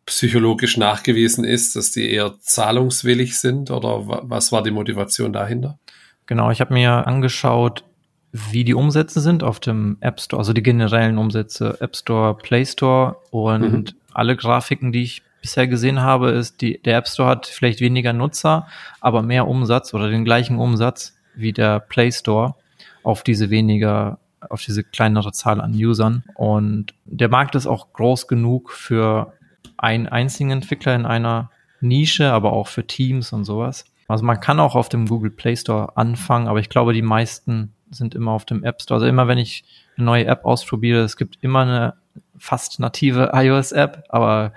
psychologisch 0.06 0.78
nachgewiesen 0.78 1.44
ist, 1.44 1.76
dass 1.76 1.92
die 1.92 2.12
eher 2.12 2.36
zahlungswillig 2.40 3.40
sind 3.40 3.72
oder 3.72 4.04
was 4.06 4.52
war 4.52 4.62
die 4.62 4.72
Motivation 4.72 5.34
dahinter? 5.34 5.80
Genau, 6.28 6.52
ich 6.52 6.62
habe 6.62 6.74
mir 6.74 7.08
angeschaut, 7.08 7.84
wie 8.32 8.64
die 8.64 8.76
Umsätze 8.76 9.22
sind 9.22 9.44
auf 9.44 9.60
dem 9.60 9.98
App 10.02 10.20
Store, 10.20 10.40
also 10.40 10.54
die 10.54 10.64
generellen 10.64 11.18
Umsätze 11.18 11.78
App 11.80 11.96
Store, 11.96 12.36
Play 12.38 12.66
Store 12.66 13.18
und 13.32 13.72
mhm. 13.72 13.86
alle 14.14 14.36
Grafiken, 14.36 14.92
die 14.92 15.04
ich 15.04 15.24
bisher 15.46 15.68
gesehen 15.68 16.02
habe, 16.02 16.32
ist, 16.32 16.62
die, 16.62 16.82
der 16.82 16.98
App 16.98 17.08
Store 17.08 17.30
hat 17.30 17.46
vielleicht 17.46 17.80
weniger 17.80 18.14
Nutzer, 18.14 18.66
aber 19.00 19.22
mehr 19.22 19.48
Umsatz 19.48 19.94
oder 19.94 20.10
den 20.10 20.26
gleichen 20.26 20.58
Umsatz 20.58 21.16
wie 21.36 21.54
der 21.54 21.80
Play 21.80 22.12
Store 22.12 22.56
auf 23.04 23.22
diese 23.22 23.52
weniger 23.52 24.18
auf 24.50 24.64
diese 24.64 24.84
kleinere 24.84 25.32
Zahl 25.32 25.62
an 25.62 25.74
Usern. 25.74 26.24
Und 26.34 26.94
der 27.06 27.30
Markt 27.30 27.54
ist 27.56 27.68
auch 27.68 27.94
groß 27.94 28.28
genug 28.28 28.72
für 28.72 29.34
einen 29.78 30.08
einzigen 30.08 30.52
Entwickler 30.52 30.96
in 30.96 31.06
einer 31.06 31.52
Nische, 31.80 32.32
aber 32.32 32.54
auch 32.54 32.68
für 32.68 32.86
Teams 32.86 33.32
und 33.32 33.44
sowas. 33.44 33.86
Also 34.08 34.26
man 34.26 34.40
kann 34.40 34.60
auch 34.60 34.76
auf 34.76 34.90
dem 34.90 35.08
Google 35.08 35.32
Play 35.32 35.56
Store 35.56 35.96
anfangen, 35.96 36.48
aber 36.48 36.60
ich 36.60 36.70
glaube, 36.70 36.94
die 36.94 37.02
meisten 37.02 37.74
sind 37.92 38.16
immer 38.16 38.32
auf 38.32 38.46
dem 38.46 38.64
App 38.64 38.82
Store. 38.82 38.98
Also 38.98 39.08
immer 39.08 39.28
wenn 39.28 39.38
ich 39.38 39.64
eine 39.98 40.06
neue 40.06 40.26
App 40.26 40.46
ausprobiere, 40.46 41.04
es 41.04 41.18
gibt 41.18 41.38
immer 41.42 41.62
eine 41.62 41.94
fast 42.38 42.80
native 42.80 43.32
iOS-App, 43.34 44.06
aber 44.10 44.54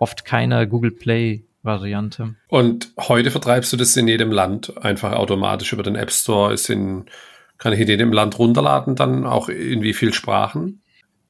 oft 0.00 0.24
keine 0.24 0.66
Google 0.66 0.90
Play 0.90 1.44
Variante. 1.62 2.34
Und 2.48 2.90
heute 2.98 3.30
vertreibst 3.30 3.72
du 3.72 3.76
das 3.76 3.96
in 3.96 4.08
jedem 4.08 4.32
Land 4.32 4.82
einfach 4.82 5.12
automatisch 5.12 5.72
über 5.72 5.82
den 5.82 5.94
App 5.94 6.10
Store, 6.10 6.52
ist 6.52 6.70
in 6.70 7.04
kann 7.58 7.74
ich 7.74 7.80
in 7.80 7.88
jedem 7.88 8.12
Land 8.12 8.38
runterladen, 8.38 8.96
dann 8.96 9.26
auch 9.26 9.50
in 9.50 9.82
wie 9.82 9.92
viel 9.92 10.14
Sprachen? 10.14 10.80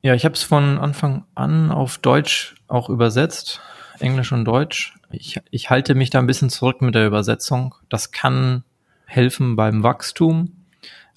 Ja, 0.00 0.14
ich 0.14 0.24
habe 0.24 0.34
es 0.34 0.44
von 0.44 0.78
Anfang 0.78 1.24
an 1.34 1.72
auf 1.72 1.98
Deutsch 1.98 2.54
auch 2.68 2.88
übersetzt, 2.88 3.60
Englisch 3.98 4.30
und 4.30 4.44
Deutsch. 4.44 4.94
Ich, 5.10 5.40
ich 5.50 5.70
halte 5.70 5.96
mich 5.96 6.10
da 6.10 6.20
ein 6.20 6.28
bisschen 6.28 6.48
zurück 6.48 6.82
mit 6.82 6.94
der 6.94 7.06
Übersetzung. 7.06 7.74
Das 7.88 8.12
kann 8.12 8.62
helfen 9.06 9.56
beim 9.56 9.82
Wachstum, 9.82 10.66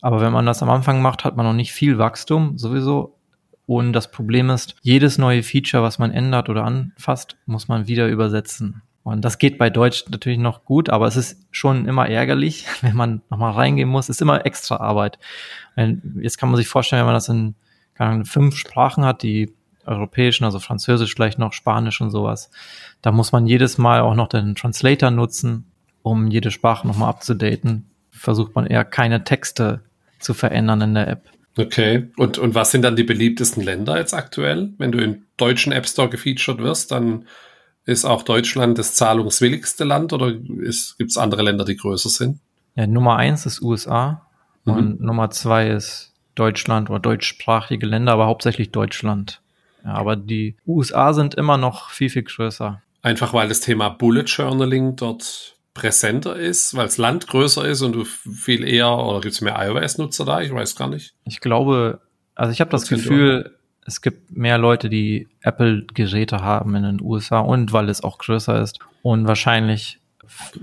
Aber 0.01 0.19
wenn 0.19 0.33
man 0.33 0.47
das 0.47 0.63
am 0.63 0.71
Anfang 0.71 1.03
macht, 1.03 1.23
hat 1.23 1.37
man 1.37 1.45
noch 1.45 1.53
nicht 1.53 1.73
viel 1.73 1.99
Wachstum 1.99 2.57
sowieso. 2.57 3.15
Und 3.65 3.93
das 3.93 4.11
Problem 4.11 4.49
ist, 4.49 4.75
jedes 4.81 5.17
neue 5.17 5.43
Feature, 5.43 5.83
was 5.83 5.99
man 5.99 6.11
ändert 6.11 6.49
oder 6.49 6.65
anfasst, 6.65 7.37
muss 7.45 7.67
man 7.67 7.87
wieder 7.87 8.07
übersetzen. 8.07 8.81
Und 9.03 9.21
das 9.23 9.37
geht 9.37 9.57
bei 9.57 9.69
Deutsch 9.69 10.05
natürlich 10.09 10.39
noch 10.39 10.63
gut, 10.63 10.89
aber 10.89 11.07
es 11.07 11.17
ist 11.17 11.45
schon 11.51 11.87
immer 11.87 12.07
ärgerlich, 12.07 12.65
wenn 12.81 12.95
man 12.95 13.21
nochmal 13.29 13.53
reingehen 13.53 13.89
muss. 13.89 14.05
Es 14.05 14.17
ist 14.17 14.21
immer 14.21 14.45
extra 14.45 14.77
Arbeit. 14.77 15.19
Jetzt 16.21 16.37
kann 16.37 16.49
man 16.49 16.57
sich 16.57 16.67
vorstellen, 16.67 17.01
wenn 17.01 17.13
man 17.13 17.15
das 17.15 17.29
in 17.29 17.55
fünf 18.25 18.55
Sprachen 18.55 19.05
hat, 19.05 19.23
die 19.23 19.53
europäischen, 19.85 20.45
also 20.45 20.59
Französisch, 20.59 21.13
vielleicht 21.13 21.39
noch 21.39 21.53
Spanisch 21.53 21.99
und 22.01 22.09
sowas. 22.09 22.49
Da 23.01 23.11
muss 23.11 23.31
man 23.31 23.45
jedes 23.45 23.77
Mal 23.77 24.01
auch 24.01 24.15
noch 24.15 24.29
den 24.29 24.55
Translator 24.55 25.11
nutzen, 25.11 25.65
um 26.01 26.27
jede 26.27 26.51
Sprache 26.51 26.87
nochmal 26.87 27.09
abzudaten. 27.09 27.89
Versucht 28.11 28.55
man 28.55 28.65
eher 28.65 28.85
keine 28.85 29.23
Texte 29.23 29.81
zu 30.19 30.33
verändern 30.33 30.81
in 30.81 30.93
der 30.93 31.07
App. 31.07 31.32
Okay. 31.57 32.09
Und, 32.17 32.37
und 32.37 32.55
was 32.55 32.71
sind 32.71 32.81
dann 32.81 32.95
die 32.95 33.03
beliebtesten 33.03 33.63
Länder 33.63 33.97
jetzt 33.97 34.13
aktuell? 34.13 34.73
Wenn 34.77 34.91
du 34.91 34.99
im 34.99 35.25
deutschen 35.37 35.71
App 35.71 35.87
Store 35.87 36.09
gefeatured 36.09 36.59
wirst, 36.59 36.91
dann 36.91 37.25
ist 37.85 38.05
auch 38.05 38.23
Deutschland 38.23 38.77
das 38.77 38.95
zahlungswilligste 38.95 39.83
Land 39.83 40.13
oder 40.13 40.31
gibt 40.33 40.67
es 40.67 41.17
andere 41.17 41.43
Länder, 41.43 41.65
die 41.65 41.75
größer 41.75 42.09
sind? 42.09 42.39
Ja, 42.75 42.87
Nummer 42.87 43.17
eins 43.17 43.45
ist 43.45 43.61
USA 43.61 44.25
mhm. 44.65 44.73
und 44.73 45.01
Nummer 45.01 45.29
zwei 45.29 45.69
ist 45.69 46.13
Deutschland 46.35 46.89
oder 46.89 46.99
deutschsprachige 46.99 47.85
Länder, 47.85 48.13
aber 48.13 48.25
hauptsächlich 48.25 48.71
Deutschland. 48.71 49.41
Ja, 49.83 49.93
aber 49.93 50.15
die 50.15 50.55
USA 50.65 51.13
sind 51.13 51.35
immer 51.35 51.57
noch 51.57 51.89
viel, 51.89 52.09
viel 52.09 52.23
größer. 52.23 52.81
Einfach 53.01 53.33
weil 53.33 53.49
das 53.49 53.59
Thema 53.59 53.89
Bullet 53.89 54.23
Journaling 54.23 54.95
dort 54.95 55.57
präsenter 55.73 56.35
ist, 56.35 56.75
weil 56.75 56.85
das 56.85 56.97
Land 56.97 57.27
größer 57.27 57.65
ist 57.65 57.81
und 57.81 57.93
du 57.93 58.05
viel 58.05 58.63
eher, 58.63 58.95
oder 58.95 59.21
gibt 59.21 59.33
es 59.33 59.41
mehr 59.41 59.57
iOS-Nutzer 59.59 60.25
da? 60.25 60.41
Ich 60.41 60.53
weiß 60.53 60.75
gar 60.75 60.87
nicht. 60.87 61.13
Ich 61.25 61.39
glaube, 61.39 62.01
also 62.35 62.51
ich 62.51 62.61
habe 62.61 62.71
das 62.71 62.87
Gefühl, 62.87 63.55
es 63.85 64.01
gibt 64.01 64.35
mehr 64.35 64.57
Leute, 64.57 64.89
die 64.89 65.27
Apple-Geräte 65.41 66.41
haben 66.41 66.75
in 66.75 66.83
den 66.83 67.01
USA 67.01 67.39
und 67.39 67.73
weil 67.73 67.89
es 67.89 68.03
auch 68.03 68.17
größer 68.17 68.61
ist. 68.61 68.79
Und 69.01 69.27
wahrscheinlich, 69.27 69.99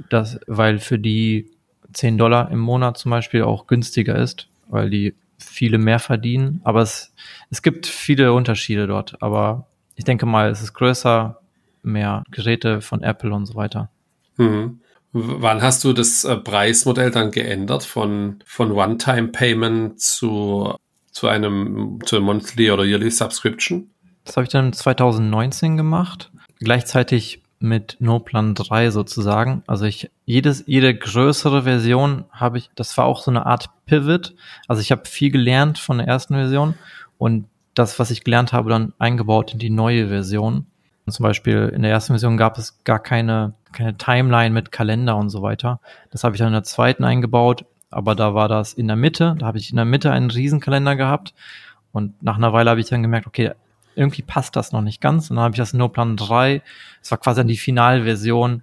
das, 0.09 0.39
weil 0.47 0.79
für 0.79 0.99
die 0.99 1.51
10 1.93 2.17
Dollar 2.17 2.51
im 2.51 2.61
Monat 2.61 2.97
zum 2.99 3.11
Beispiel 3.11 3.43
auch 3.43 3.67
günstiger 3.67 4.17
ist, 4.17 4.49
weil 4.69 4.91
die 4.91 5.15
viele 5.39 5.79
mehr 5.79 5.99
verdienen. 5.99 6.61
Aber 6.65 6.83
es, 6.83 7.13
es 7.51 7.63
gibt 7.63 7.87
viele 7.87 8.33
Unterschiede 8.33 8.87
dort. 8.87 9.21
Aber 9.23 9.67
ich 9.97 10.05
denke 10.05 10.27
mal, 10.27 10.51
es 10.51 10.63
ist 10.63 10.73
größer, 10.75 11.41
mehr 11.83 12.25
Geräte 12.31 12.81
von 12.81 13.03
Apple 13.03 13.33
und 13.33 13.47
so 13.47 13.55
weiter. 13.55 13.91
Mhm. 14.37 14.81
Wann 15.13 15.61
hast 15.61 15.83
du 15.85 15.93
das 15.93 16.25
äh, 16.25 16.37
Preismodell 16.37 17.11
dann 17.11 17.31
geändert 17.31 17.85
von, 17.85 18.43
von 18.45 18.71
One-Time-Payment 18.73 20.01
zu, 20.01 20.75
zu 21.11 21.27
einem 21.27 21.99
zu 22.05 22.21
Monthly 22.21 22.71
oder 22.71 22.85
Yearly 22.85 23.11
Subscription? 23.11 23.91
Das 24.25 24.37
habe 24.37 24.45
ich 24.45 24.51
dann 24.51 24.73
2019 24.73 25.77
gemacht. 25.77 26.31
Gleichzeitig 26.61 27.43
mit 27.59 27.99
NoPlan 28.01 28.55
3 28.55 28.91
sozusagen. 28.91 29.63
Also 29.67 29.85
ich, 29.85 30.11
jedes, 30.25 30.65
jede 30.67 30.95
größere 30.95 31.65
Version 31.65 32.25
habe 32.31 32.59
ich, 32.59 32.71
das 32.75 32.97
war 32.97 33.05
auch 33.05 33.23
so 33.23 33.31
eine 33.31 33.47
Art 33.47 33.71
Pivot. 33.87 34.35
Also 34.67 34.81
ich 34.81 34.91
habe 34.91 35.05
viel 35.07 35.31
gelernt 35.31 35.79
von 35.79 35.99
der 35.99 36.07
ersten 36.07 36.35
Version 36.35 36.75
und 37.19 37.47
das, 37.75 37.99
was 37.99 38.11
ich 38.11 38.25
gelernt 38.25 38.53
habe, 38.53 38.71
dann 38.71 38.95
eingebaut 38.99 39.53
in 39.53 39.59
die 39.59 39.71
neue 39.71 40.09
Version. 40.09 40.67
Und 41.07 41.13
zum 41.13 41.23
Beispiel 41.23 41.71
in 41.75 41.83
der 41.83 41.91
ersten 41.91 42.15
Version 42.15 42.37
gab 42.37 42.59
es 42.59 42.83
gar 42.85 42.99
keine, 42.99 43.55
keine 43.73 43.97
Timeline 43.97 44.55
mit 44.55 44.73
Kalender 44.73 45.17
und 45.17 45.31
so 45.31 45.43
weiter. 45.43 45.81
Das 46.11 46.25
habe 46.25 46.35
ich 46.35 46.39
dann 46.39 46.49
in 46.49 46.55
der 46.55 46.63
zweiten 46.63 47.05
eingebaut, 47.05 47.65
aber 47.91 48.15
da 48.15 48.35
war 48.35 48.49
das 48.49 48.73
in 48.73 48.87
der 48.87 48.97
Mitte. 48.97 49.37
Da 49.39 49.47
habe 49.47 49.59
ich 49.59 49.71
in 49.71 49.77
der 49.77 49.85
Mitte 49.85 50.13
einen 50.13 50.31
Riesenkalender 50.31 50.97
gehabt. 50.97 51.35
Und 51.93 52.23
nach 52.23 52.37
einer 52.37 52.53
Weile 52.53 52.71
habe 52.71 52.81
ich 52.81 52.89
dann 52.89 53.03
gemerkt, 53.03 53.27
okay, 53.27 53.53
irgendwie 53.97 54.23
passt 54.23 54.57
das 54.57 54.73
noch 54.73 54.83
nicht 54.83 55.01
ganz. 55.01 55.31
Und 55.31 55.37
dann 55.37 55.45
habe 55.45 55.55
ich 55.55 55.59
das 55.59 55.75
No 55.75 55.89
Plan 55.89 56.17
3, 56.17 56.63
das 57.01 57.11
war 57.11 57.19
quasi 57.19 57.45
die 57.47 57.57
Finalversion, 57.57 58.63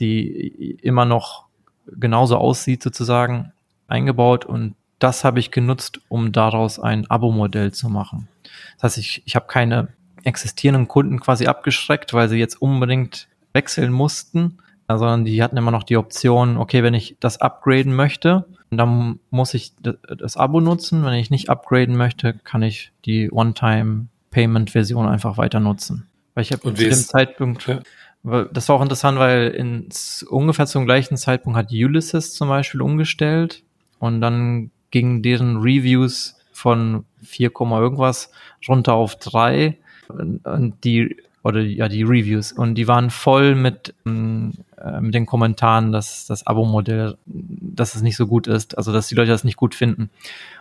die 0.00 0.76
immer 0.82 1.04
noch 1.04 1.46
genauso 1.86 2.36
aussieht 2.36 2.82
sozusagen, 2.82 3.52
eingebaut 3.88 4.44
und 4.44 4.74
das 4.98 5.24
habe 5.24 5.40
ich 5.40 5.50
genutzt, 5.50 6.00
um 6.08 6.30
daraus 6.30 6.78
ein 6.78 7.10
Abo-Modell 7.10 7.72
zu 7.72 7.88
machen. 7.88 8.28
Das 8.76 8.84
heißt, 8.84 8.98
ich, 8.98 9.22
ich 9.26 9.34
habe 9.34 9.46
keine 9.46 9.88
existierenden 10.22 10.86
Kunden 10.86 11.18
quasi 11.18 11.46
abgeschreckt, 11.46 12.14
weil 12.14 12.28
sie 12.28 12.38
jetzt 12.38 12.62
unbedingt 12.62 13.26
wechseln 13.52 13.92
mussten, 13.92 14.58
sondern 14.88 15.24
die 15.24 15.42
hatten 15.42 15.56
immer 15.56 15.70
noch 15.70 15.84
die 15.84 15.96
Option, 15.96 16.56
okay, 16.56 16.82
wenn 16.82 16.94
ich 16.94 17.16
das 17.20 17.40
upgraden 17.40 17.94
möchte, 17.94 18.44
dann 18.70 19.20
muss 19.30 19.54
ich 19.54 19.72
das 19.82 20.36
Abo 20.36 20.60
nutzen. 20.60 21.04
Wenn 21.04 21.14
ich 21.14 21.30
nicht 21.30 21.50
upgraden 21.50 21.96
möchte, 21.96 22.34
kann 22.34 22.62
ich 22.62 22.92
die 23.04 23.30
One-Time 23.30 24.06
Payment-Version 24.30 25.06
einfach 25.06 25.36
weiter 25.36 25.60
nutzen. 25.60 26.06
Weil 26.34 26.42
ich 26.42 26.52
habe 26.52 26.62
zu 26.62 26.70
dem 26.72 26.92
Zeitpunkt, 26.92 27.66
ja. 27.66 28.44
das 28.52 28.68
war 28.68 28.76
auch 28.76 28.82
interessant, 28.82 29.18
weil 29.18 29.48
in 29.48 29.88
ungefähr 30.28 30.66
zum 30.66 30.86
gleichen 30.86 31.16
Zeitpunkt 31.16 31.58
hat 31.58 31.70
Ulysses 31.70 32.34
zum 32.34 32.48
Beispiel 32.48 32.80
umgestellt 32.80 33.62
und 33.98 34.20
dann 34.20 34.70
gingen 34.90 35.22
deren 35.22 35.58
Reviews 35.58 36.38
von 36.52 37.04
4, 37.22 37.50
irgendwas 37.54 38.30
runter 38.66 38.94
auf 38.94 39.16
3 39.16 39.76
und 40.08 40.76
die 40.84 41.16
oder 41.42 41.60
ja 41.60 41.88
die 41.88 42.02
Reviews 42.02 42.52
und 42.52 42.74
die 42.76 42.88
waren 42.88 43.10
voll 43.10 43.54
mit 43.54 43.94
äh, 44.06 44.10
mit 45.00 45.14
den 45.14 45.26
Kommentaren, 45.26 45.92
dass 45.92 46.26
das 46.26 46.46
Abo-Modell, 46.46 47.16
dass 47.26 47.94
es 47.94 48.02
nicht 48.02 48.16
so 48.16 48.26
gut 48.26 48.46
ist, 48.46 48.76
also 48.76 48.92
dass 48.92 49.08
die 49.08 49.14
Leute 49.14 49.30
das 49.30 49.44
nicht 49.44 49.56
gut 49.56 49.74
finden. 49.74 50.10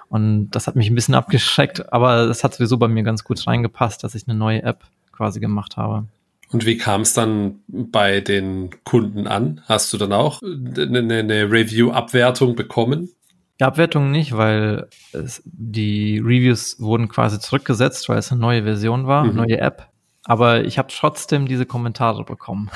Und 0.09 0.51
das 0.51 0.67
hat 0.67 0.75
mich 0.75 0.89
ein 0.89 0.95
bisschen 0.95 1.15
abgeschreckt, 1.15 1.91
aber 1.93 2.27
das 2.27 2.43
hat 2.43 2.53
sowieso 2.53 2.77
bei 2.77 2.87
mir 2.87 3.03
ganz 3.03 3.23
gut 3.23 3.45
reingepasst, 3.45 4.03
dass 4.03 4.15
ich 4.15 4.27
eine 4.27 4.37
neue 4.37 4.63
App 4.63 4.83
quasi 5.11 5.39
gemacht 5.39 5.77
habe. 5.77 6.05
Und 6.51 6.65
wie 6.65 6.77
kam 6.77 7.01
es 7.01 7.13
dann 7.13 7.61
bei 7.67 8.19
den 8.19 8.71
Kunden 8.83 9.25
an? 9.25 9.61
Hast 9.67 9.93
du 9.93 9.97
dann 9.97 10.11
auch 10.11 10.41
eine, 10.41 10.99
eine 10.99 11.51
Review-Abwertung 11.51 12.55
bekommen? 12.55 13.09
Die 13.59 13.63
Abwertung 13.63 14.11
nicht, 14.11 14.35
weil 14.35 14.87
es, 15.13 15.41
die 15.45 16.17
Reviews 16.17 16.79
wurden 16.79 17.07
quasi 17.07 17.39
zurückgesetzt, 17.39 18.09
weil 18.09 18.17
es 18.17 18.31
eine 18.31 18.41
neue 18.41 18.63
Version 18.63 19.07
war, 19.07 19.23
mhm. 19.23 19.35
neue 19.35 19.59
App. 19.59 19.87
Aber 20.23 20.63
ich 20.65 20.77
habe 20.77 20.89
trotzdem 20.91 21.47
diese 21.47 21.65
Kommentare 21.65 22.23
bekommen. 22.23 22.69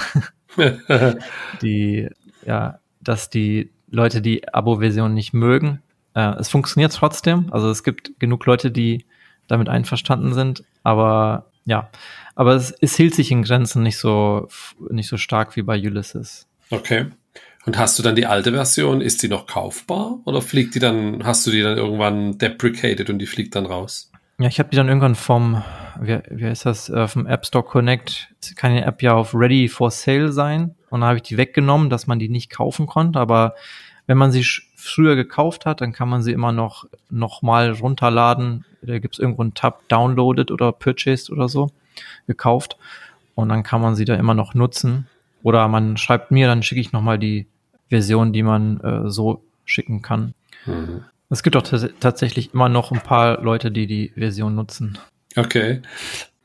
die, 1.61 2.09
ja, 2.45 2.79
dass 3.01 3.29
die 3.29 3.71
Leute 3.89 4.21
die 4.21 4.51
Abo-Version 4.51 5.13
nicht 5.13 5.33
mögen 5.33 5.81
äh, 6.15 6.39
es 6.39 6.49
funktioniert 6.49 6.93
trotzdem. 6.93 7.51
Also 7.51 7.69
es 7.69 7.83
gibt 7.83 8.19
genug 8.19 8.45
Leute, 8.45 8.71
die 8.71 9.05
damit 9.47 9.69
einverstanden 9.69 10.33
sind, 10.33 10.63
aber 10.81 11.51
ja, 11.65 11.89
aber 12.33 12.55
es, 12.55 12.71
es 12.81 12.95
hielt 12.95 13.13
sich 13.13 13.29
in 13.31 13.43
Grenzen 13.43 13.83
nicht 13.83 13.97
so 13.97 14.47
nicht 14.89 15.07
so 15.07 15.17
stark 15.17 15.55
wie 15.55 15.61
bei 15.61 15.77
Ulysses. 15.77 16.47
Okay. 16.71 17.07
Und 17.65 17.77
hast 17.77 17.97
du 17.97 18.03
dann 18.03 18.15
die 18.15 18.27
alte 18.27 18.51
Version, 18.51 19.01
ist 19.01 19.23
die 19.23 19.27
noch 19.27 19.47
kaufbar 19.47 20.19
oder 20.25 20.41
fliegt 20.41 20.75
die 20.75 20.79
dann, 20.79 21.25
hast 21.25 21.45
du 21.45 21.51
die 21.51 21.61
dann 21.61 21.77
irgendwann 21.77 22.37
deprecated 22.37 23.09
und 23.09 23.19
die 23.19 23.25
fliegt 23.25 23.55
dann 23.55 23.65
raus? 23.65 24.11
Ja, 24.39 24.47
ich 24.47 24.59
habe 24.59 24.69
die 24.69 24.75
dann 24.75 24.87
irgendwann 24.87 25.15
vom, 25.15 25.63
wie, 25.99 26.19
wie 26.29 26.45
heißt 26.45 26.65
das, 26.65 26.89
äh, 26.89 27.07
vom 27.07 27.25
App 27.25 27.45
Store 27.45 27.63
Connect, 27.63 28.33
kann 28.55 28.75
die 28.75 28.81
App 28.81 29.01
ja 29.01 29.13
auf 29.13 29.33
Ready 29.33 29.69
for 29.69 29.91
Sale 29.91 30.31
sein 30.31 30.75
und 30.89 31.01
dann 31.01 31.07
habe 31.07 31.17
ich 31.17 31.23
die 31.23 31.37
weggenommen, 31.37 31.89
dass 31.89 32.07
man 32.07 32.19
die 32.19 32.29
nicht 32.29 32.49
kaufen 32.49 32.85
konnte, 32.85 33.19
aber 33.19 33.55
wenn 34.07 34.17
man 34.17 34.31
sie 34.31 34.45
früher 34.75 35.15
gekauft 35.15 35.65
hat, 35.65 35.81
dann 35.81 35.93
kann 35.93 36.09
man 36.09 36.21
sie 36.21 36.31
immer 36.31 36.51
noch, 36.51 36.85
noch 37.09 37.41
mal 37.41 37.71
runterladen. 37.71 38.65
Da 38.81 38.99
gibt 38.99 39.15
es 39.15 39.19
irgendwo 39.19 39.41
einen 39.41 39.55
Tab 39.55 39.87
Downloaded 39.89 40.51
oder 40.51 40.71
Purchased 40.71 41.31
oder 41.31 41.49
so 41.49 41.71
gekauft. 42.27 42.77
Und 43.33 43.49
dann 43.49 43.63
kann 43.63 43.81
man 43.81 43.95
sie 43.95 44.05
da 44.05 44.15
immer 44.15 44.35
noch 44.35 44.53
nutzen. 44.53 45.07
Oder 45.43 45.67
man 45.67 45.97
schreibt 45.97 46.31
mir, 46.31 46.47
dann 46.47 46.63
schicke 46.63 46.81
ich 46.81 46.91
noch 46.91 47.01
mal 47.01 47.17
die 47.17 47.47
Version, 47.89 48.31
die 48.31 48.43
man 48.43 48.79
äh, 48.81 49.09
so 49.09 49.43
schicken 49.65 50.01
kann. 50.01 50.33
Mhm. 50.65 51.05
Es 51.29 51.43
gibt 51.43 51.55
auch 51.55 51.63
tatsächlich 51.99 52.53
immer 52.53 52.69
noch 52.69 52.91
ein 52.91 53.01
paar 53.01 53.41
Leute, 53.41 53.71
die 53.71 53.87
die 53.87 54.11
Version 54.15 54.55
nutzen. 54.55 54.97
Okay. 55.35 55.81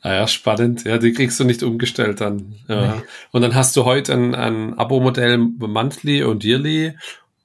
Naja, 0.02 0.22
ah 0.22 0.26
spannend. 0.26 0.84
Ja, 0.84 0.96
die 0.96 1.12
kriegst 1.12 1.38
du 1.38 1.44
nicht 1.44 1.62
umgestellt 1.62 2.20
dann. 2.20 2.54
Ja. 2.68 2.94
Nee. 2.94 3.02
Und 3.32 3.42
dann 3.42 3.54
hast 3.54 3.76
du 3.76 3.84
heute 3.84 4.14
ein, 4.14 4.34
ein 4.34 4.78
Abo-Modell 4.78 5.36
Monthly 5.36 6.22
und 6.22 6.42
Yearly 6.42 6.96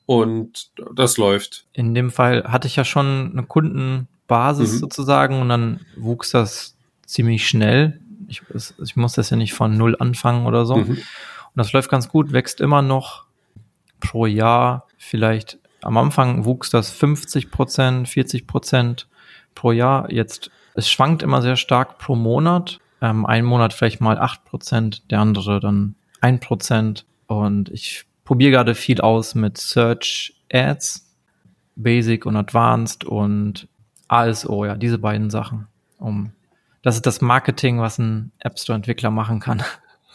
und 0.06 0.70
das 0.96 1.18
läuft. 1.18 1.66
In 1.74 1.94
dem 1.94 2.12
Fall 2.12 2.46
hatte 2.46 2.68
ich 2.68 2.78
ja 2.78 2.86
schon 2.86 3.32
eine 3.34 3.44
Kundenbasis 3.44 4.74
mhm. 4.74 4.78
sozusagen 4.78 5.42
und 5.42 5.50
dann 5.50 5.82
wuchs 5.98 6.32
das 6.32 6.78
ziemlich 7.06 7.48
schnell. 7.48 8.00
Ich, 8.30 8.42
ich 8.82 8.96
muss 8.96 9.14
das 9.14 9.30
ja 9.30 9.38
nicht 9.38 9.54
von 9.54 9.78
null 9.78 9.98
anfangen 10.00 10.46
oder 10.46 10.66
so. 10.66 10.78
Mhm. 10.78 10.92
Und 10.92 11.00
das 11.56 11.74
läuft 11.74 11.90
ganz 11.90 12.08
gut, 12.08 12.32
wächst 12.32 12.62
immer 12.62 12.82
noch 12.82 13.26
pro 14.00 14.26
Jahr. 14.26 14.88
Vielleicht 14.98 15.60
am 15.86 15.98
Anfang 15.98 16.46
wuchs 16.46 16.70
das 16.70 16.90
50 16.92 17.52
Prozent, 17.52 18.10
40 18.10 18.48
Prozent 18.48 19.08
pro 19.54 19.72
Jahr. 19.72 20.12
Jetzt, 20.12 20.52
es 20.74 20.90
schwankt 20.90 21.24
immer 21.24 21.42
sehr 21.42 21.56
stark 21.56 21.98
pro 21.98 22.16
Monat. 22.16 22.80
Ähm, 23.02 23.26
ein 23.26 23.46
Monat 23.46 23.74
vielleicht 23.74 24.02
mal 24.02 24.18
acht 24.18 24.46
Prozent, 24.46 25.10
der 25.12 25.20
andere 25.20 25.60
dann 25.60 25.96
ein 26.22 26.40
Prozent. 26.40 27.06
Und 27.28 27.70
ich 27.70 28.06
probiere 28.24 28.52
gerade 28.52 28.76
viel 28.76 29.02
aus 29.02 29.36
mit 29.36 29.58
Search 29.58 30.34
Ads. 30.52 31.06
Basic 31.76 32.26
und 32.26 32.36
Advanced 32.38 33.04
und 33.04 33.68
ASO, 34.08 34.66
ja, 34.66 34.76
diese 34.76 34.98
beiden 34.98 35.30
Sachen. 35.30 35.68
Um, 35.98 36.32
das 36.82 36.96
ist 36.96 37.06
das 37.06 37.22
Marketing, 37.22 37.80
was 37.80 37.98
ein 37.98 38.32
App 38.40 38.60
Store 38.60 38.76
Entwickler 38.76 39.12
machen 39.12 39.40
kann. 39.40 39.64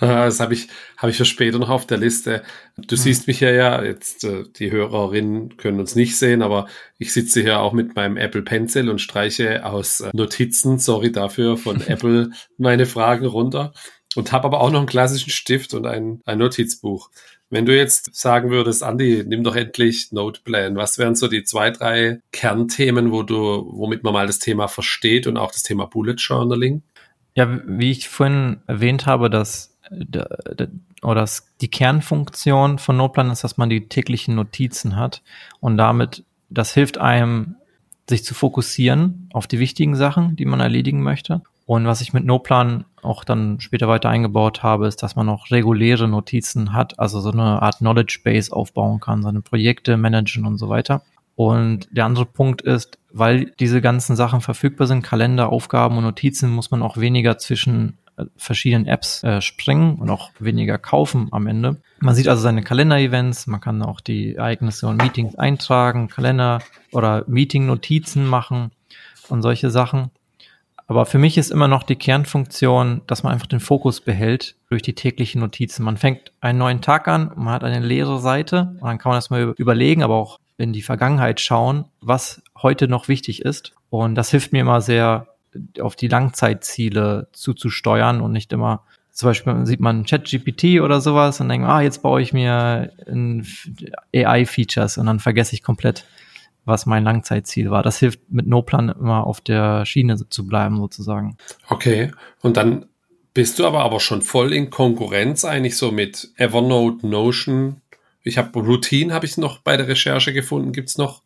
Das 0.06 0.40
habe 0.40 0.54
ich, 0.54 0.68
habe 0.96 1.10
ich 1.10 1.18
für 1.18 1.24
später 1.24 1.58
noch 1.58 1.68
auf 1.68 1.86
der 1.86 1.98
Liste. 1.98 2.42
Du 2.76 2.96
mhm. 2.96 3.00
siehst 3.00 3.26
mich 3.26 3.40
ja 3.40 3.50
ja, 3.50 3.82
jetzt 3.82 4.24
äh, 4.24 4.44
die 4.56 4.70
Hörerinnen 4.70 5.56
können 5.58 5.78
uns 5.78 5.94
nicht 5.94 6.16
sehen, 6.16 6.42
aber 6.42 6.66
ich 6.98 7.12
sitze 7.12 7.42
hier 7.42 7.60
auch 7.60 7.72
mit 7.72 7.94
meinem 7.96 8.16
Apple 8.16 8.42
Pencil 8.42 8.88
und 8.88 9.00
streiche 9.00 9.64
aus 9.66 10.00
äh, 10.00 10.10
Notizen, 10.14 10.78
sorry 10.78 11.12
dafür, 11.12 11.56
von 11.56 11.80
Apple 11.86 12.30
meine 12.56 12.86
Fragen 12.86 13.26
runter 13.26 13.72
und 14.16 14.32
habe 14.32 14.44
aber 14.44 14.60
auch 14.60 14.70
noch 14.70 14.80
einen 14.80 14.88
klassischen 14.88 15.30
Stift 15.30 15.74
und 15.74 15.86
ein, 15.86 16.20
ein 16.24 16.38
Notizbuch. 16.38 17.10
Wenn 17.52 17.66
du 17.66 17.76
jetzt 17.76 18.14
sagen 18.14 18.50
würdest, 18.50 18.82
Andi, 18.82 19.24
nimm 19.26 19.42
doch 19.42 19.56
endlich 19.56 20.12
Noteplan, 20.12 20.76
was 20.76 20.98
wären 20.98 21.16
so 21.16 21.26
die 21.26 21.42
zwei, 21.42 21.70
drei 21.70 22.20
Kernthemen, 22.30 23.10
wo 23.10 23.24
du, 23.24 23.36
womit 23.72 24.04
man 24.04 24.12
mal 24.12 24.28
das 24.28 24.38
Thema 24.38 24.68
versteht 24.68 25.26
und 25.26 25.36
auch 25.36 25.50
das 25.50 25.64
Thema 25.64 25.86
Bullet 25.86 26.14
Journaling? 26.14 26.82
Ja, 27.34 27.60
wie 27.66 27.90
ich 27.90 28.08
vorhin 28.08 28.60
erwähnt 28.66 29.06
habe, 29.06 29.30
dass 29.30 29.69
oder 31.02 31.28
die 31.60 31.68
Kernfunktion 31.68 32.78
von 32.78 32.96
Noteplan 32.96 33.30
ist, 33.30 33.44
dass 33.44 33.56
man 33.56 33.70
die 33.70 33.88
täglichen 33.88 34.34
Notizen 34.34 34.96
hat 34.96 35.22
und 35.60 35.76
damit, 35.76 36.24
das 36.48 36.72
hilft 36.74 36.98
einem, 36.98 37.56
sich 38.08 38.24
zu 38.24 38.34
fokussieren 38.34 39.28
auf 39.32 39.46
die 39.46 39.58
wichtigen 39.58 39.94
Sachen, 39.94 40.36
die 40.36 40.44
man 40.44 40.60
erledigen 40.60 41.02
möchte. 41.02 41.42
Und 41.66 41.86
was 41.86 42.00
ich 42.00 42.12
mit 42.12 42.24
Noteplan 42.24 42.84
auch 43.00 43.22
dann 43.22 43.60
später 43.60 43.86
weiter 43.86 44.08
eingebaut 44.08 44.64
habe, 44.64 44.88
ist, 44.88 45.04
dass 45.04 45.14
man 45.14 45.28
auch 45.28 45.52
reguläre 45.52 46.08
Notizen 46.08 46.72
hat, 46.72 46.98
also 46.98 47.20
so 47.20 47.30
eine 47.30 47.62
Art 47.62 47.78
Knowledge 47.78 48.20
Base 48.24 48.52
aufbauen 48.52 48.98
kann, 48.98 49.22
seine 49.22 49.40
Projekte 49.40 49.96
managen 49.96 50.46
und 50.46 50.58
so 50.58 50.68
weiter. 50.68 51.02
Und 51.36 51.88
der 51.92 52.06
andere 52.06 52.26
Punkt 52.26 52.60
ist, 52.60 52.98
weil 53.12 53.52
diese 53.60 53.80
ganzen 53.80 54.16
Sachen 54.16 54.40
verfügbar 54.40 54.88
sind, 54.88 55.02
Kalender, 55.02 55.50
Aufgaben 55.50 55.96
und 55.96 56.02
Notizen, 56.02 56.50
muss 56.50 56.72
man 56.72 56.82
auch 56.82 56.96
weniger 56.96 57.38
zwischen 57.38 57.96
verschiedenen 58.36 58.86
Apps 58.86 59.22
äh, 59.22 59.40
springen 59.40 59.96
und 59.96 60.10
auch 60.10 60.30
weniger 60.38 60.78
kaufen 60.78 61.28
am 61.30 61.46
Ende. 61.46 61.76
Man 62.00 62.14
sieht 62.14 62.28
also 62.28 62.42
seine 62.42 62.62
Kalender-Events, 62.62 63.46
man 63.46 63.60
kann 63.60 63.82
auch 63.82 64.00
die 64.00 64.36
Ereignisse 64.36 64.86
und 64.86 65.02
Meetings 65.02 65.34
eintragen, 65.34 66.08
Kalender 66.08 66.60
oder 66.92 67.24
Meeting-Notizen 67.26 68.26
machen 68.26 68.72
und 69.28 69.42
solche 69.42 69.70
Sachen. 69.70 70.10
Aber 70.90 71.06
für 71.06 71.18
mich 71.18 71.38
ist 71.38 71.52
immer 71.52 71.68
noch 71.68 71.84
die 71.84 71.94
Kernfunktion, 71.94 73.02
dass 73.06 73.22
man 73.22 73.32
einfach 73.32 73.46
den 73.46 73.60
Fokus 73.60 74.00
behält 74.00 74.56
durch 74.70 74.82
die 74.82 74.96
täglichen 74.96 75.40
Notizen. 75.40 75.84
Man 75.84 75.96
fängt 75.96 76.32
einen 76.40 76.58
neuen 76.58 76.80
Tag 76.80 77.06
an, 77.06 77.30
man 77.36 77.54
hat 77.54 77.62
eine 77.62 77.78
leere 77.78 78.18
Seite 78.18 78.74
und 78.80 78.82
dann 78.82 78.98
kann 78.98 79.10
man 79.10 79.18
das 79.18 79.30
mal 79.30 79.54
überlegen, 79.56 80.02
aber 80.02 80.16
auch 80.16 80.40
in 80.58 80.72
die 80.72 80.82
Vergangenheit 80.82 81.40
schauen, 81.40 81.84
was 82.00 82.42
heute 82.60 82.88
noch 82.88 83.06
wichtig 83.06 83.42
ist. 83.42 83.72
Und 83.88 84.16
das 84.16 84.30
hilft 84.30 84.52
mir 84.52 84.62
immer 84.62 84.80
sehr, 84.80 85.28
auf 85.80 85.96
die 85.96 86.08
Langzeitziele 86.08 87.28
zuzusteuern 87.32 88.20
und 88.20 88.32
nicht 88.32 88.52
immer, 88.52 88.84
zum 89.10 89.28
Beispiel 89.28 89.66
sieht 89.66 89.80
man 89.80 90.06
ChatGPT 90.06 90.80
oder 90.80 91.00
sowas 91.00 91.40
und 91.40 91.48
denkt, 91.48 91.66
ah, 91.66 91.80
jetzt 91.80 92.02
baue 92.02 92.22
ich 92.22 92.32
mir 92.32 92.92
AI-Features 94.14 94.98
und 94.98 95.06
dann 95.06 95.20
vergesse 95.20 95.54
ich 95.54 95.62
komplett, 95.62 96.06
was 96.64 96.86
mein 96.86 97.04
Langzeitziel 97.04 97.70
war. 97.70 97.82
Das 97.82 97.98
hilft 97.98 98.20
mit 98.30 98.46
NoPlan 98.46 98.90
immer 98.90 99.26
auf 99.26 99.40
der 99.40 99.84
Schiene 99.84 100.16
zu 100.28 100.46
bleiben, 100.46 100.76
sozusagen. 100.76 101.36
Okay. 101.68 102.12
Und 102.40 102.56
dann 102.56 102.86
bist 103.34 103.58
du 103.58 103.66
aber 103.66 103.80
aber 103.80 104.00
schon 104.00 104.22
voll 104.22 104.52
in 104.52 104.70
Konkurrenz 104.70 105.44
eigentlich 105.44 105.76
so 105.76 105.92
mit 105.92 106.30
Evernote, 106.36 107.06
Notion. 107.06 107.80
Ich 108.22 108.38
habe 108.38 108.58
Routine, 108.58 109.14
habe 109.14 109.26
ich 109.26 109.36
noch 109.36 109.58
bei 109.58 109.76
der 109.76 109.88
Recherche 109.88 110.32
gefunden. 110.32 110.72
Gibt's 110.72 110.98
noch 110.98 111.22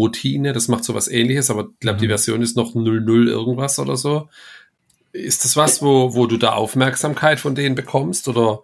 Routine, 0.00 0.52
das 0.52 0.68
macht 0.68 0.84
so 0.84 0.94
was 0.94 1.08
ähnliches, 1.08 1.50
aber 1.50 1.68
ich 1.72 1.80
glaube, 1.80 1.98
mhm. 1.98 2.02
die 2.02 2.08
Version 2.08 2.42
ist 2.42 2.56
noch 2.56 2.74
00 2.74 3.28
irgendwas 3.28 3.78
oder 3.78 3.96
so. 3.96 4.28
Ist 5.12 5.44
das 5.44 5.56
was, 5.56 5.82
wo, 5.82 6.14
wo 6.14 6.26
du 6.26 6.36
da 6.36 6.52
Aufmerksamkeit 6.52 7.40
von 7.40 7.54
denen 7.54 7.74
bekommst 7.74 8.28
oder 8.28 8.60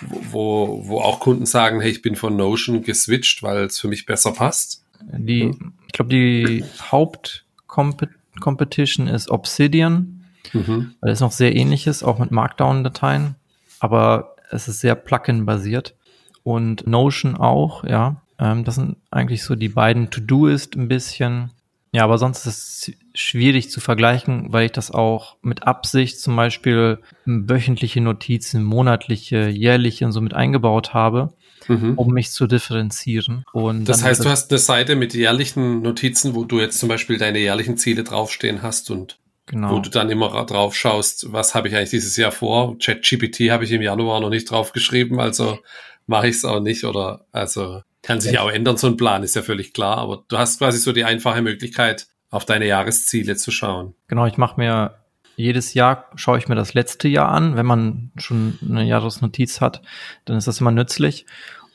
wo, 0.00 0.82
wo 0.84 1.00
auch 1.00 1.20
Kunden 1.20 1.46
sagen, 1.46 1.80
hey, 1.80 1.90
ich 1.90 2.02
bin 2.02 2.16
von 2.16 2.36
Notion 2.36 2.82
geswitcht, 2.82 3.42
weil 3.42 3.64
es 3.64 3.78
für 3.78 3.88
mich 3.88 4.06
besser 4.06 4.32
passt? 4.32 4.84
Die, 5.00 5.54
ich 5.86 5.92
glaube, 5.92 6.10
die 6.10 6.64
Hauptcompetition 6.80 9.08
ist 9.08 9.30
Obsidian, 9.30 10.24
mhm. 10.52 10.94
weil 11.00 11.12
es 11.12 11.20
noch 11.20 11.32
sehr 11.32 11.54
ähnlich 11.54 11.86
ist, 11.86 12.02
auch 12.02 12.18
mit 12.18 12.30
Markdown-Dateien, 12.30 13.36
aber 13.80 14.36
es 14.50 14.68
ist 14.68 14.80
sehr 14.80 14.94
Plugin-basiert 14.94 15.94
und 16.42 16.86
Notion 16.86 17.36
auch, 17.36 17.84
ja. 17.84 18.22
Ähm, 18.38 18.64
das 18.64 18.76
sind 18.76 18.96
eigentlich 19.10 19.42
so 19.42 19.54
die 19.54 19.68
beiden 19.68 20.10
To-Do 20.10 20.46
ist 20.46 20.76
ein 20.76 20.88
bisschen. 20.88 21.50
Ja, 21.92 22.04
aber 22.04 22.18
sonst 22.18 22.44
ist 22.46 22.88
es 22.88 22.92
schwierig 23.14 23.70
zu 23.70 23.80
vergleichen, 23.80 24.52
weil 24.52 24.66
ich 24.66 24.72
das 24.72 24.90
auch 24.90 25.36
mit 25.40 25.66
Absicht 25.66 26.20
zum 26.20 26.36
Beispiel 26.36 26.98
wöchentliche 27.24 28.02
Notizen, 28.02 28.62
monatliche, 28.62 29.48
jährliche 29.48 30.04
und 30.04 30.12
so 30.12 30.20
mit 30.20 30.34
eingebaut 30.34 30.92
habe, 30.92 31.32
mhm. 31.66 31.94
um 31.94 32.12
mich 32.12 32.30
zu 32.30 32.46
differenzieren. 32.46 33.44
Und 33.52 33.86
das 33.86 34.04
heißt, 34.04 34.22
du 34.22 34.28
hast 34.28 34.50
eine 34.50 34.58
Seite 34.58 34.96
mit 34.96 35.14
jährlichen 35.14 35.80
Notizen, 35.80 36.34
wo 36.34 36.44
du 36.44 36.60
jetzt 36.60 36.78
zum 36.78 36.90
Beispiel 36.90 37.16
deine 37.16 37.38
jährlichen 37.38 37.78
Ziele 37.78 38.04
draufstehen 38.04 38.62
hast 38.62 38.90
und 38.90 39.18
Genau. 39.50 39.70
Wo 39.70 39.78
du 39.78 39.88
dann 39.88 40.10
immer 40.10 40.44
drauf 40.44 40.76
schaust, 40.76 41.32
was 41.32 41.54
habe 41.54 41.68
ich 41.68 41.74
eigentlich 41.74 41.88
dieses 41.88 42.18
Jahr 42.18 42.32
vor? 42.32 42.78
ChatGPT 42.78 43.50
habe 43.50 43.64
ich 43.64 43.72
im 43.72 43.80
Januar 43.80 44.20
noch 44.20 44.28
nicht 44.28 44.50
draufgeschrieben, 44.50 45.20
also 45.20 45.58
mache 46.06 46.28
ich 46.28 46.36
es 46.36 46.44
auch 46.44 46.60
nicht 46.60 46.84
oder 46.84 47.24
also 47.32 47.80
kann 48.02 48.20
sich 48.20 48.32
ja 48.32 48.42
auch 48.42 48.50
ändern, 48.50 48.76
so 48.76 48.86
ein 48.86 48.96
Plan 48.96 49.22
ist 49.22 49.36
ja 49.36 49.42
völlig 49.42 49.72
klar, 49.72 49.98
aber 49.98 50.24
du 50.28 50.38
hast 50.38 50.58
quasi 50.58 50.78
so 50.78 50.92
die 50.92 51.04
einfache 51.04 51.42
Möglichkeit, 51.42 52.06
auf 52.30 52.44
deine 52.44 52.66
Jahresziele 52.66 53.36
zu 53.36 53.50
schauen. 53.50 53.94
Genau, 54.06 54.26
ich 54.26 54.36
mache 54.36 54.60
mir 54.60 54.98
jedes 55.38 55.72
Jahr 55.72 56.06
schaue 56.16 56.38
ich 56.38 56.48
mir 56.48 56.56
das 56.56 56.74
letzte 56.74 57.06
Jahr 57.06 57.28
an. 57.28 57.56
Wenn 57.56 57.64
man 57.64 58.10
schon 58.16 58.58
eine 58.68 58.84
Jahresnotiz 58.84 59.60
hat, 59.60 59.82
dann 60.24 60.36
ist 60.36 60.48
das 60.48 60.60
immer 60.60 60.72
nützlich. 60.72 61.26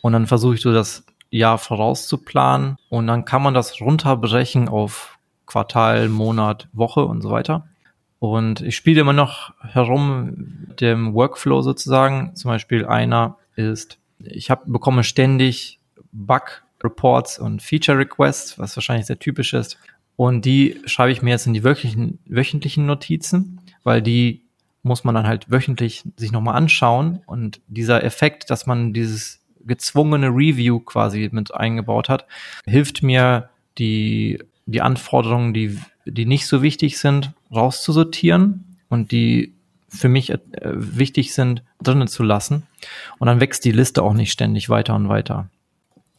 Und 0.02 0.12
dann 0.12 0.28
versuche 0.28 0.56
ich 0.56 0.62
so 0.62 0.74
das 0.74 1.06
Jahr 1.30 1.58
vorauszuplanen 1.58 2.76
und 2.90 3.08
dann 3.08 3.24
kann 3.26 3.42
man 3.42 3.54
das 3.54 3.80
runterbrechen 3.80 4.68
auf 4.68 5.18
Quartal, 5.46 6.10
Monat, 6.10 6.68
Woche 6.74 7.06
und 7.06 7.22
so 7.22 7.32
weiter. 7.32 7.68
Und 8.20 8.62
ich 8.62 8.76
spiele 8.76 9.02
immer 9.02 9.14
noch 9.14 9.54
herum 9.62 10.66
mit 10.68 10.82
dem 10.82 11.14
Workflow 11.14 11.62
sozusagen. 11.62 12.36
Zum 12.36 12.50
Beispiel 12.50 12.86
einer 12.86 13.38
ist, 13.56 13.98
ich 14.20 14.52
hab, 14.52 14.66
bekomme 14.66 15.04
ständig 15.06 15.80
Bug-Reports 16.14 17.40
und 17.40 17.62
Feature-Requests, 17.62 18.58
was 18.58 18.76
wahrscheinlich 18.78 19.08
sehr 19.08 19.20
typisch 19.20 19.54
ist. 19.54 19.78
Und 20.16 20.46
die 20.46 20.80
schreibe 20.86 21.12
ich 21.12 21.22
mir 21.22 21.32
jetzt 21.32 21.48
in 21.48 21.54
die 21.54 21.64
wöchentlichen, 21.64 22.20
wöchentlichen 22.26 22.86
Notizen, 22.86 23.60
weil 23.84 24.02
die 24.02 24.42
muss 24.84 25.04
man 25.04 25.16
dann 25.16 25.28
halt 25.28 25.50
wöchentlich 25.50 26.04
sich 26.18 26.32
nochmal 26.32 26.56
anschauen. 26.56 27.22
Und 27.26 27.62
dieser 27.68 28.04
Effekt, 28.04 28.50
dass 28.50 28.66
man 28.66 28.94
dieses 28.94 29.42
gezwungene 29.66 30.28
Review 30.28 30.80
quasi 30.80 31.30
mit 31.32 31.54
eingebaut 31.54 32.10
hat, 32.10 32.28
hilft 32.66 33.02
mir, 33.02 33.50
die, 33.78 34.40
die 34.66 34.82
Anforderungen, 34.82 35.54
die, 35.54 35.80
die 36.06 36.26
nicht 36.26 36.48
so 36.48 36.62
wichtig 36.62 37.00
sind, 37.00 37.32
rauszusortieren 37.52 38.78
und 38.90 39.12
die 39.12 39.54
für 39.88 40.10
mich 40.10 40.32
äh, 40.32 40.40
wichtig 40.62 41.34
sind, 41.34 41.64
drinnen 41.82 42.08
zu 42.08 42.24
lassen. 42.24 42.64
Und 43.20 43.28
dann 43.28 43.40
wächst 43.40 43.66
die 43.66 43.72
Liste 43.72 44.02
auch 44.04 44.14
nicht 44.14 44.32
ständig 44.32 44.70
weiter 44.70 44.96
und 44.96 45.10
weiter. 45.10 45.50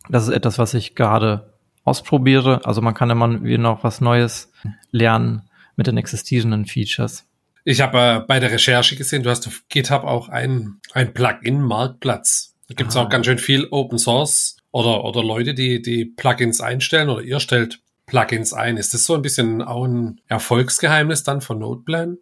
Das 0.09 0.29
ist 0.29 0.35
etwas, 0.35 0.59
was 0.59 0.75
ich 0.75 0.95
gerade 0.95 1.53
ausprobiere. 1.85 2.61
Also 2.65 2.81
man 2.81 2.95
kann 2.95 3.11
immer 3.11 3.43
wieder 3.43 3.59
noch 3.59 3.85
was 3.85 4.01
Neues 4.01 4.53
lernen 4.91 5.43
mit 5.77 5.87
den 5.87 5.97
existierenden 5.97 6.67
Features. 6.67 7.27
Ich 7.65 7.81
habe 7.81 7.99
äh, 7.99 8.21
bei 8.21 8.41
der 8.41 8.53
Recherche 8.53 8.97
gesehen, 8.97 9.23
du 9.23 9.31
hast 9.31 9.47
auf 9.47 9.63
GitHub 9.69 10.05
auch 10.05 10.29
ein, 10.29 10.81
ein 10.93 11.15
Plugin-Marktplatz. 11.15 12.55
Da 12.69 12.75
gibt 12.75 12.91
es 12.91 12.97
auch 12.97 13.09
ganz 13.09 13.27
schön 13.27 13.39
viel 13.39 13.67
Open 13.71 13.99
Source 13.99 14.57
oder, 14.71 15.05
oder 15.05 15.23
Leute, 15.23 15.55
die, 15.55 15.81
die 15.81 16.05
Plugins 16.05 16.61
einstellen 16.61 17.09
oder 17.09 17.23
ihr 17.23 17.41
stellt 17.41 17.81
Plugins 18.07 18.53
ein. 18.53 18.77
Ist 18.77 18.93
das 18.93 19.07
so 19.07 19.15
ein 19.15 19.23
bisschen 19.23 19.63
auch 19.63 19.85
ein 19.85 20.21
Erfolgsgeheimnis 20.29 21.23
dann 21.23 21.41
von 21.41 21.59
Noteplan? 21.59 22.19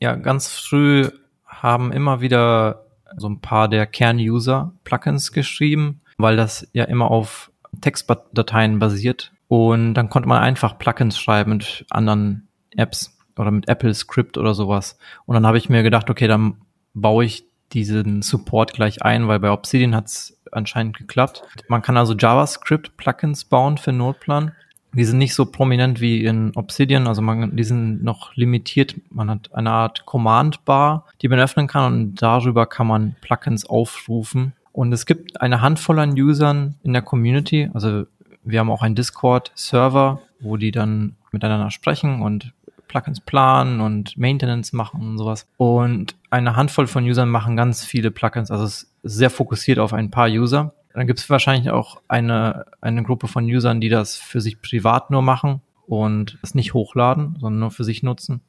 Ja, 0.00 0.14
ganz 0.14 0.48
früh 0.48 1.08
haben 1.44 1.92
immer 1.92 2.20
wieder 2.20 2.86
so 3.16 3.28
ein 3.28 3.40
paar 3.40 3.68
der 3.68 3.86
Kern-User 3.86 4.74
Plugins 4.84 5.32
geschrieben 5.32 6.00
weil 6.18 6.36
das 6.36 6.68
ja 6.72 6.84
immer 6.84 7.10
auf 7.10 7.50
Textdateien 7.80 8.78
basiert. 8.78 9.32
Und 9.48 9.94
dann 9.94 10.08
konnte 10.08 10.28
man 10.28 10.42
einfach 10.42 10.78
Plugins 10.78 11.18
schreiben 11.18 11.52
mit 11.52 11.86
anderen 11.90 12.48
Apps 12.76 13.16
oder 13.38 13.50
mit 13.50 13.68
Apple 13.68 13.94
Script 13.94 14.38
oder 14.38 14.54
sowas. 14.54 14.98
Und 15.24 15.34
dann 15.34 15.46
habe 15.46 15.58
ich 15.58 15.68
mir 15.68 15.82
gedacht, 15.82 16.10
okay, 16.10 16.26
dann 16.26 16.56
baue 16.94 17.24
ich 17.24 17.44
diesen 17.72 18.22
Support 18.22 18.72
gleich 18.72 19.02
ein, 19.02 19.28
weil 19.28 19.40
bei 19.40 19.50
Obsidian 19.50 19.94
hat 19.94 20.06
es 20.06 20.40
anscheinend 20.52 20.96
geklappt. 20.96 21.42
Man 21.68 21.82
kann 21.82 21.96
also 21.96 22.14
JavaScript-Plugins 22.14 23.44
bauen 23.44 23.76
für 23.78 23.92
Noteplan. 23.92 24.52
Die 24.92 25.04
sind 25.04 25.18
nicht 25.18 25.34
so 25.34 25.44
prominent 25.44 26.00
wie 26.00 26.24
in 26.24 26.56
Obsidian, 26.56 27.06
also 27.06 27.20
man, 27.20 27.54
die 27.54 27.64
sind 27.64 28.02
noch 28.02 28.34
limitiert. 28.34 28.94
Man 29.10 29.28
hat 29.28 29.52
eine 29.52 29.70
Art 29.70 30.06
Command-Bar, 30.06 31.04
die 31.20 31.28
man 31.28 31.40
öffnen 31.40 31.66
kann 31.66 31.92
und 31.92 32.22
darüber 32.22 32.66
kann 32.66 32.86
man 32.86 33.16
Plugins 33.20 33.66
aufrufen 33.66 34.54
und 34.76 34.92
es 34.92 35.06
gibt 35.06 35.40
eine 35.40 35.62
Handvoll 35.62 35.98
an 36.00 36.12
Usern 36.20 36.74
in 36.82 36.92
der 36.92 37.00
Community, 37.00 37.70
also 37.72 38.04
wir 38.44 38.60
haben 38.60 38.70
auch 38.70 38.82
einen 38.82 38.94
Discord-Server, 38.94 40.20
wo 40.40 40.58
die 40.58 40.70
dann 40.70 41.16
miteinander 41.32 41.70
sprechen 41.70 42.20
und 42.20 42.52
Plugins 42.86 43.20
planen 43.20 43.80
und 43.80 44.18
Maintenance 44.18 44.74
machen 44.74 45.00
und 45.00 45.18
sowas. 45.18 45.48
Und 45.56 46.14
eine 46.28 46.56
Handvoll 46.56 46.88
von 46.88 47.04
Usern 47.04 47.30
machen 47.30 47.56
ganz 47.56 47.86
viele 47.86 48.10
Plugins, 48.10 48.50
also 48.50 48.64
es 48.64 48.82
ist 48.82 48.92
sehr 49.02 49.30
fokussiert 49.30 49.78
auf 49.78 49.94
ein 49.94 50.10
paar 50.10 50.28
User. 50.28 50.74
Dann 50.92 51.06
gibt 51.06 51.20
es 51.20 51.30
wahrscheinlich 51.30 51.70
auch 51.70 52.02
eine, 52.06 52.66
eine 52.82 53.02
Gruppe 53.02 53.28
von 53.28 53.46
Usern, 53.46 53.80
die 53.80 53.88
das 53.88 54.16
für 54.16 54.42
sich 54.42 54.60
privat 54.60 55.10
nur 55.10 55.22
machen 55.22 55.62
und 55.86 56.36
es 56.42 56.54
nicht 56.54 56.74
hochladen, 56.74 57.36
sondern 57.40 57.60
nur 57.60 57.70
für 57.70 57.84
sich 57.84 58.02
nutzen. 58.02 58.42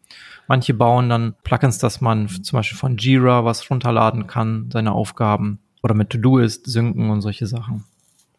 Manche 0.50 0.74
bauen 0.74 1.08
dann 1.08 1.36
Plugins, 1.44 1.78
dass 1.78 2.02
man 2.02 2.28
zum 2.28 2.58
Beispiel 2.58 2.78
von 2.78 2.98
Jira 2.98 3.46
was 3.46 3.70
runterladen 3.72 4.28
kann, 4.28 4.70
seine 4.74 4.92
Aufgaben 4.92 5.60
oder 5.84 5.94
mit 5.94 6.10
To-Do-Ist 6.10 6.66
synken 6.66 7.10
und 7.10 7.22
solche 7.22 7.48
Sachen. 7.48 7.84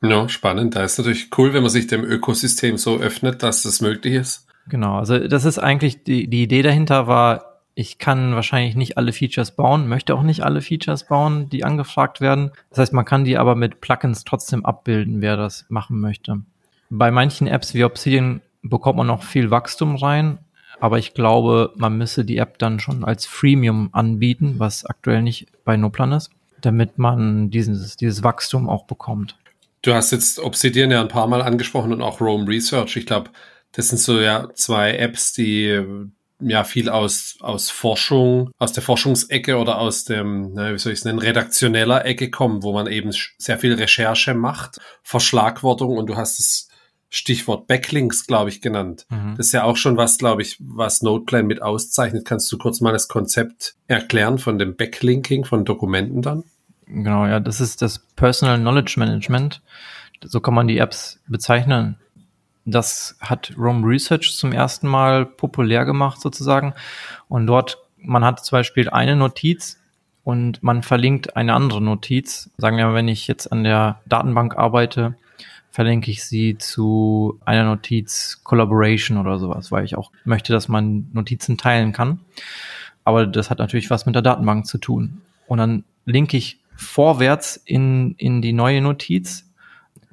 Ja, 0.02 0.28
spannend. 0.28 0.76
Da 0.76 0.84
ist 0.84 0.98
natürlich 0.98 1.30
cool, 1.36 1.52
wenn 1.52 1.62
man 1.62 1.70
sich 1.70 1.86
dem 1.86 2.04
Ökosystem 2.04 2.78
so 2.78 2.98
öffnet, 2.98 3.42
dass 3.42 3.62
das 3.62 3.80
möglich 3.80 4.14
ist. 4.14 4.46
Genau, 4.68 4.98
also 4.98 5.18
das 5.18 5.44
ist 5.44 5.58
eigentlich 5.58 6.04
die, 6.04 6.28
die 6.28 6.42
Idee 6.42 6.62
dahinter 6.62 7.06
war, 7.06 7.48
ich 7.74 7.98
kann 7.98 8.34
wahrscheinlich 8.34 8.74
nicht 8.74 8.98
alle 8.98 9.12
Features 9.12 9.52
bauen, 9.52 9.88
möchte 9.88 10.14
auch 10.14 10.24
nicht 10.24 10.42
alle 10.42 10.60
Features 10.60 11.04
bauen, 11.04 11.48
die 11.48 11.64
angefragt 11.64 12.20
werden. 12.20 12.50
Das 12.70 12.80
heißt, 12.80 12.92
man 12.92 13.04
kann 13.04 13.24
die 13.24 13.38
aber 13.38 13.54
mit 13.54 13.80
Plugins 13.80 14.24
trotzdem 14.24 14.66
abbilden, 14.66 15.20
wer 15.20 15.36
das 15.36 15.64
machen 15.68 16.00
möchte. 16.00 16.42
Bei 16.90 17.10
manchen 17.10 17.46
Apps 17.46 17.74
wie 17.74 17.84
Obsidian 17.84 18.40
bekommt 18.62 18.96
man 18.96 19.06
noch 19.06 19.22
viel 19.22 19.50
Wachstum 19.50 19.94
rein, 19.94 20.38
aber 20.80 20.98
ich 20.98 21.14
glaube, 21.14 21.72
man 21.76 21.96
müsse 21.96 22.24
die 22.24 22.38
App 22.38 22.58
dann 22.58 22.80
schon 22.80 23.04
als 23.04 23.26
Freemium 23.26 23.90
anbieten, 23.92 24.54
was 24.58 24.84
aktuell 24.84 25.22
nicht 25.22 25.46
bei 25.64 25.76
Noplan 25.76 26.12
ist, 26.12 26.30
damit 26.60 26.98
man 26.98 27.50
dieses, 27.50 27.96
dieses 27.96 28.22
Wachstum 28.22 28.68
auch 28.68 28.86
bekommt. 28.86 29.36
Du 29.82 29.94
hast 29.94 30.10
jetzt 30.10 30.40
Obsidian 30.40 30.90
ja 30.90 31.00
ein 31.00 31.08
paar 31.08 31.28
Mal 31.28 31.42
angesprochen 31.42 31.92
und 31.92 32.02
auch 32.02 32.20
Rome 32.20 32.48
Research. 32.48 32.96
Ich 32.96 33.06
glaube, 33.06 33.30
das 33.72 33.88
sind 33.88 33.98
so 33.98 34.20
ja 34.20 34.48
zwei 34.54 34.96
Apps, 34.96 35.32
die 35.32 35.80
ja 36.40 36.64
viel 36.64 36.88
aus, 36.88 37.36
aus 37.40 37.70
Forschung, 37.70 38.50
aus 38.58 38.72
der 38.72 38.82
Forschungsecke 38.82 39.56
oder 39.56 39.78
aus 39.78 40.04
dem, 40.04 40.52
na, 40.54 40.72
wie 40.72 40.78
soll 40.78 40.92
ich 40.92 41.00
es 41.00 41.04
nennen, 41.04 41.18
redaktioneller 41.18 42.04
Ecke 42.04 42.30
kommen, 42.30 42.62
wo 42.62 42.72
man 42.72 42.86
eben 42.86 43.10
sehr 43.38 43.58
viel 43.58 43.74
Recherche 43.74 44.34
macht, 44.34 44.78
Verschlagwortung 45.02 45.96
und 45.96 46.06
du 46.06 46.16
hast 46.16 46.38
das 46.38 46.67
Stichwort 47.10 47.66
Backlinks, 47.66 48.26
glaube 48.26 48.50
ich, 48.50 48.60
genannt. 48.60 49.06
Mhm. 49.08 49.34
Das 49.36 49.46
ist 49.46 49.52
ja 49.52 49.64
auch 49.64 49.76
schon 49.76 49.96
was, 49.96 50.18
glaube 50.18 50.42
ich, 50.42 50.56
was 50.60 51.02
Noteplan 51.02 51.46
mit 51.46 51.62
auszeichnet. 51.62 52.24
Kannst 52.24 52.50
du 52.52 52.58
kurz 52.58 52.80
mal 52.80 52.92
das 52.92 53.08
Konzept 53.08 53.74
erklären 53.86 54.38
von 54.38 54.58
dem 54.58 54.76
Backlinking 54.76 55.44
von 55.44 55.64
Dokumenten 55.64 56.20
dann? 56.20 56.44
Genau, 56.86 57.26
ja, 57.26 57.40
das 57.40 57.60
ist 57.60 57.82
das 57.82 57.98
Personal 58.16 58.58
Knowledge 58.58 58.94
Management. 58.98 59.62
So 60.22 60.40
kann 60.40 60.54
man 60.54 60.68
die 60.68 60.78
Apps 60.78 61.20
bezeichnen. 61.26 61.96
Das 62.64 63.16
hat 63.20 63.54
Rome 63.56 63.86
Research 63.86 64.36
zum 64.36 64.52
ersten 64.52 64.88
Mal 64.88 65.24
populär 65.24 65.86
gemacht 65.86 66.20
sozusagen. 66.20 66.74
Und 67.28 67.46
dort, 67.46 67.78
man 67.96 68.24
hat 68.24 68.44
zum 68.44 68.56
Beispiel 68.56 68.90
eine 68.90 69.16
Notiz 69.16 69.78
und 70.24 70.62
man 70.62 70.82
verlinkt 70.82 71.36
eine 71.36 71.54
andere 71.54 71.80
Notiz. 71.80 72.50
Sagen 72.58 72.76
wir 72.76 72.86
mal, 72.86 72.94
wenn 72.94 73.08
ich 73.08 73.26
jetzt 73.28 73.50
an 73.50 73.64
der 73.64 74.00
Datenbank 74.06 74.58
arbeite, 74.58 75.14
verlinke 75.78 76.10
ich 76.10 76.24
sie 76.24 76.58
zu 76.58 77.38
einer 77.44 77.62
Notiz 77.62 78.40
Collaboration 78.42 79.16
oder 79.16 79.38
sowas, 79.38 79.70
weil 79.70 79.84
ich 79.84 79.96
auch 79.96 80.10
möchte, 80.24 80.52
dass 80.52 80.66
man 80.66 81.06
Notizen 81.12 81.56
teilen 81.56 81.92
kann. 81.92 82.18
Aber 83.04 83.28
das 83.28 83.48
hat 83.48 83.60
natürlich 83.60 83.88
was 83.88 84.04
mit 84.04 84.16
der 84.16 84.22
Datenbank 84.22 84.66
zu 84.66 84.78
tun. 84.78 85.20
Und 85.46 85.58
dann 85.58 85.84
linke 86.04 86.36
ich 86.36 86.58
vorwärts 86.74 87.62
in, 87.64 88.16
in 88.18 88.42
die 88.42 88.52
neue 88.52 88.80
Notiz 88.80 89.48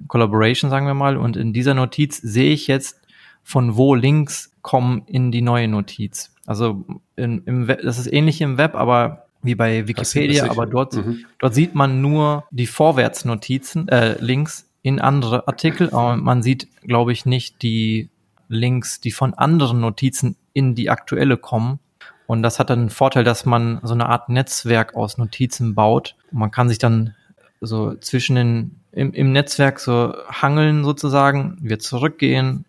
Collaboration, 0.07 0.69
sagen 0.69 0.85
wir 0.85 0.93
mal. 0.93 1.17
Und 1.17 1.35
in 1.35 1.51
dieser 1.51 1.73
Notiz 1.73 2.17
sehe 2.17 2.53
ich 2.53 2.67
jetzt, 2.67 3.01
von 3.41 3.75
wo 3.75 3.95
Links 3.95 4.51
kommen 4.61 5.01
in 5.07 5.31
die 5.31 5.41
neue 5.41 5.67
Notiz. 5.67 6.31
Also 6.45 6.85
in, 7.15 7.41
im 7.45 7.67
Web, 7.67 7.81
das 7.81 7.97
ist 7.97 8.13
ähnlich 8.13 8.39
im 8.39 8.59
Web, 8.59 8.75
aber 8.75 9.25
wie 9.41 9.55
bei 9.55 9.87
Wikipedia, 9.87 10.47
aber 10.47 10.67
dort, 10.67 10.93
mhm. 10.93 11.25
dort 11.39 11.55
sieht 11.55 11.73
man 11.73 12.01
nur 12.01 12.43
die 12.51 12.67
Vorwärtsnotizen, 12.67 13.87
äh, 13.87 14.15
Links 14.21 14.69
in 14.85 15.01
andere 15.01 15.47
Artikel, 15.47 15.89
aber 15.89 16.15
man 16.15 16.43
sieht, 16.43 16.67
glaube 16.83 17.11
ich, 17.11 17.25
nicht 17.25 17.63
die 17.63 18.07
Links, 18.49 19.01
die 19.01 19.09
von 19.09 19.33
anderen 19.33 19.79
Notizen 19.79 20.35
in 20.53 20.75
die 20.75 20.91
aktuelle 20.91 21.37
kommen. 21.37 21.79
Und 22.27 22.43
das 22.43 22.59
hat 22.59 22.69
dann 22.69 22.81
einen 22.81 22.89
Vorteil, 22.91 23.23
dass 23.23 23.47
man 23.47 23.79
so 23.81 23.95
eine 23.95 24.07
Art 24.07 24.29
Netzwerk 24.29 24.95
aus 24.95 25.17
Notizen 25.17 25.73
baut. 25.73 26.15
Und 26.31 26.37
man 26.37 26.51
kann 26.51 26.69
sich 26.69 26.77
dann 26.77 27.15
so 27.61 27.95
zwischen 27.95 28.35
den 28.35 28.79
im, 28.91 29.11
im 29.11 29.31
Netzwerk 29.31 29.79
so 29.79 30.13
hangeln 30.29 30.83
sozusagen, 30.83 31.57
wir 31.61 31.79
zurückgehen, 31.79 32.65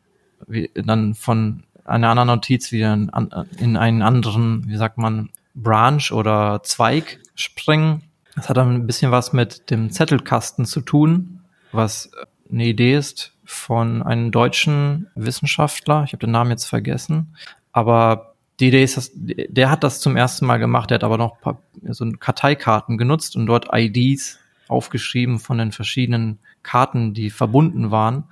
wir 0.47 0.71
dann 0.75 1.15
von 1.15 1.65
einer 1.85 2.09
anderen 2.09 2.29
Notiz 2.29 2.73
wieder 2.73 2.95
in, 2.95 3.11
in 3.59 3.77
einen 3.77 4.01
anderen, 4.01 4.65
wie 4.69 4.77
sagt 4.79 4.97
man, 4.97 5.29
Branch 5.55 6.11
oder 6.13 6.63
Zweig 6.63 7.21
springen. 7.35 8.05
Das 8.35 8.49
hat 8.49 8.57
dann 8.57 8.73
ein 8.75 8.87
bisschen 8.87 9.11
was 9.11 9.35
mit 9.35 9.71
dem 9.71 9.91
Zettelkasten 9.91 10.65
zu 10.65 10.81
tun, 10.81 11.36
was 11.73 12.11
eine 12.51 12.67
Idee 12.67 12.97
ist 12.97 13.33
von 13.45 14.03
einem 14.03 14.31
deutschen 14.31 15.09
Wissenschaftler. 15.15 16.05
Ich 16.05 16.13
habe 16.13 16.25
den 16.25 16.31
Namen 16.31 16.51
jetzt 16.51 16.65
vergessen. 16.65 17.37
Aber 17.73 18.35
die 18.61 18.69
Idee 18.69 18.83
ist, 18.83 18.97
dass 18.97 19.11
der 19.15 19.71
hat 19.71 19.85
das 19.85 20.01
zum 20.01 20.17
ersten 20.17 20.47
Mal 20.47 20.59
gemacht. 20.59 20.91
Der 20.91 20.97
hat 20.97 21.05
aber 21.05 21.19
noch 21.19 21.37
so 21.91 22.11
Karteikarten 22.19 22.99
genutzt 22.99 23.37
und 23.37 23.47
dort 23.47 23.69
IDs 23.73 24.39
aufgeschrieben 24.69 25.39
von 25.39 25.59
den 25.59 25.73
verschiedenen 25.73 26.39
Karten, 26.63 27.15
die 27.15 27.31
verbunden 27.31 27.91
waren, 27.91 28.25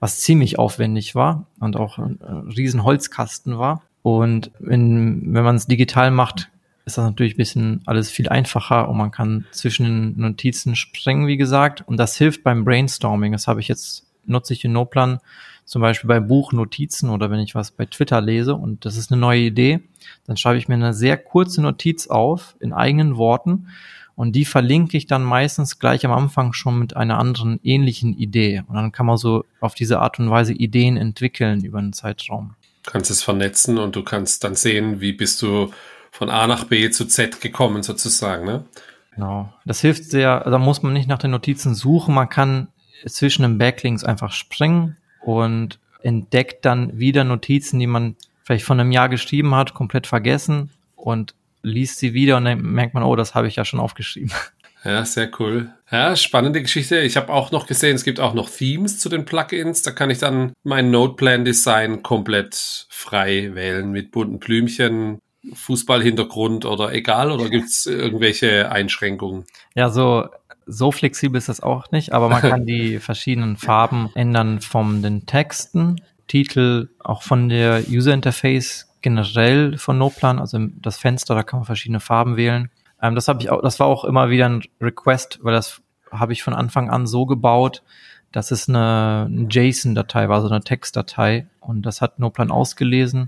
was 0.00 0.20
ziemlich 0.20 0.58
aufwendig 0.58 1.14
war 1.14 1.46
und 1.60 1.76
auch 1.76 1.98
ein 1.98 2.18
riesen 2.56 2.84
Holzkasten 2.84 3.58
war. 3.58 3.82
Und 4.02 4.50
wenn, 4.58 5.34
wenn 5.34 5.44
man 5.44 5.56
es 5.56 5.66
digital 5.66 6.10
macht, 6.10 6.50
ist 6.84 6.98
das 6.98 7.04
natürlich 7.04 7.34
ein 7.34 7.38
bisschen 7.38 7.82
alles 7.86 8.10
viel 8.10 8.28
einfacher 8.28 8.88
und 8.88 8.96
man 8.96 9.10
kann 9.10 9.46
zwischen 9.52 9.84
den 9.84 10.20
Notizen 10.20 10.76
springen, 10.76 11.26
wie 11.26 11.36
gesagt. 11.36 11.82
Und 11.86 11.96
das 11.96 12.16
hilft 12.16 12.44
beim 12.44 12.64
Brainstorming. 12.64 13.32
Das 13.32 13.46
habe 13.46 13.60
ich 13.60 13.68
jetzt, 13.68 14.06
nutze 14.26 14.52
ich 14.52 14.64
in 14.64 14.72
Noplan 14.72 15.20
zum 15.64 15.80
Beispiel 15.80 16.08
bei 16.08 16.20
Buchnotizen 16.20 17.08
oder 17.08 17.30
wenn 17.30 17.40
ich 17.40 17.54
was 17.54 17.70
bei 17.70 17.86
Twitter 17.86 18.20
lese 18.20 18.54
und 18.54 18.84
das 18.84 18.96
ist 18.96 19.10
eine 19.10 19.20
neue 19.20 19.40
Idee, 19.40 19.80
dann 20.26 20.36
schreibe 20.36 20.58
ich 20.58 20.68
mir 20.68 20.74
eine 20.74 20.92
sehr 20.92 21.16
kurze 21.16 21.62
Notiz 21.62 22.06
auf 22.06 22.54
in 22.60 22.74
eigenen 22.74 23.16
Worten 23.16 23.68
und 24.16 24.32
die 24.32 24.44
verlinke 24.44 24.96
ich 24.96 25.06
dann 25.06 25.24
meistens 25.24 25.78
gleich 25.78 26.04
am 26.04 26.12
Anfang 26.12 26.52
schon 26.52 26.78
mit 26.78 26.96
einer 26.96 27.18
anderen 27.18 27.58
ähnlichen 27.64 28.16
Idee. 28.16 28.62
Und 28.68 28.76
dann 28.76 28.92
kann 28.92 29.06
man 29.06 29.16
so 29.16 29.44
auf 29.60 29.74
diese 29.74 30.00
Art 30.00 30.18
und 30.18 30.30
Weise 30.30 30.52
Ideen 30.52 30.96
entwickeln 30.96 31.64
über 31.64 31.78
einen 31.78 31.92
Zeitraum. 31.92 32.54
Kannst 32.84 33.10
es 33.10 33.22
vernetzen 33.22 33.78
und 33.78 33.96
du 33.96 34.04
kannst 34.04 34.44
dann 34.44 34.54
sehen, 34.54 35.00
wie 35.00 35.12
bist 35.12 35.42
du 35.42 35.72
von 36.14 36.30
A 36.30 36.46
nach 36.46 36.64
B 36.64 36.90
zu 36.90 37.06
Z 37.06 37.40
gekommen 37.40 37.82
sozusagen, 37.82 38.46
ne? 38.46 38.64
Genau. 39.16 39.52
Das 39.64 39.80
hilft 39.80 40.04
sehr, 40.04 40.40
da 40.40 40.58
muss 40.58 40.82
man 40.82 40.92
nicht 40.92 41.08
nach 41.08 41.18
den 41.18 41.32
Notizen 41.32 41.74
suchen, 41.74 42.14
man 42.14 42.28
kann 42.28 42.68
zwischen 43.06 43.42
den 43.42 43.58
Backlinks 43.58 44.04
einfach 44.04 44.32
springen 44.32 44.96
und 45.20 45.80
entdeckt 46.02 46.64
dann 46.64 46.98
wieder 46.98 47.24
Notizen, 47.24 47.80
die 47.80 47.88
man 47.88 48.14
vielleicht 48.44 48.64
von 48.64 48.78
einem 48.78 48.92
Jahr 48.92 49.08
geschrieben 49.08 49.54
hat, 49.56 49.74
komplett 49.74 50.06
vergessen 50.06 50.70
und 50.94 51.34
liest 51.62 51.98
sie 51.98 52.14
wieder 52.14 52.36
und 52.36 52.44
dann 52.44 52.62
merkt 52.62 52.94
man, 52.94 53.02
oh, 53.02 53.16
das 53.16 53.34
habe 53.34 53.48
ich 53.48 53.56
ja 53.56 53.64
schon 53.64 53.80
aufgeschrieben. 53.80 54.32
Ja, 54.86 55.02
sehr 55.06 55.30
cool. 55.38 55.72
Ja, 55.90 56.14
spannende 56.14 56.60
Geschichte. 56.60 56.98
Ich 57.00 57.16
habe 57.16 57.32
auch 57.32 57.50
noch 57.52 57.66
gesehen, 57.66 57.96
es 57.96 58.04
gibt 58.04 58.20
auch 58.20 58.34
noch 58.34 58.50
Themes 58.50 58.98
zu 58.98 59.08
den 59.08 59.24
Plugins. 59.24 59.80
Da 59.80 59.92
kann 59.92 60.10
ich 60.10 60.18
dann 60.18 60.52
mein 60.62 60.90
Noteplan-Design 60.90 62.02
komplett 62.02 62.86
frei 62.90 63.54
wählen 63.54 63.90
mit 63.92 64.10
bunten 64.10 64.38
Blümchen, 64.38 65.20
Fußballhintergrund 65.52 66.64
oder 66.64 66.92
egal. 66.92 67.30
Oder 67.30 67.50
gibt 67.50 67.66
es 67.66 67.86
irgendwelche 67.86 68.70
Einschränkungen? 68.70 69.44
Ja, 69.74 69.90
so 69.90 70.28
so 70.66 70.92
flexibel 70.92 71.38
ist 71.38 71.48
das 71.48 71.60
auch 71.60 71.90
nicht, 71.90 72.12
aber 72.12 72.28
man 72.28 72.40
kann 72.40 72.66
die 72.66 72.98
verschiedenen 72.98 73.56
Farben 73.56 74.10
ändern 74.14 74.60
von 74.60 75.02
den 75.02 75.26
Texten, 75.26 76.00
Titel, 76.26 76.88
auch 77.00 77.22
von 77.22 77.48
der 77.48 77.82
User 77.88 78.14
Interface 78.14 78.90
generell 79.02 79.76
von 79.76 79.98
Noplan, 79.98 80.38
also 80.38 80.58
das 80.80 80.96
Fenster, 80.96 81.34
da 81.34 81.42
kann 81.42 81.58
man 81.58 81.66
verschiedene 81.66 82.00
Farben 82.00 82.36
wählen. 82.36 82.70
Ähm, 83.02 83.14
das 83.14 83.28
habe 83.28 83.42
ich 83.42 83.50
auch, 83.50 83.60
das 83.60 83.78
war 83.78 83.86
auch 83.86 84.04
immer 84.04 84.30
wieder 84.30 84.48
ein 84.48 84.62
Request, 84.80 85.40
weil 85.42 85.52
das 85.52 85.82
habe 86.10 86.32
ich 86.32 86.42
von 86.42 86.54
Anfang 86.54 86.88
an 86.88 87.06
so 87.06 87.26
gebaut, 87.26 87.82
dass 88.32 88.50
es 88.50 88.68
eine, 88.68 89.28
eine 89.28 89.46
JSON-Datei 89.50 90.28
war, 90.28 90.40
so 90.40 90.48
eine 90.48 90.62
Textdatei 90.62 91.46
und 91.60 91.82
das 91.82 92.00
hat 92.00 92.18
Noplan 92.18 92.50
ausgelesen 92.50 93.22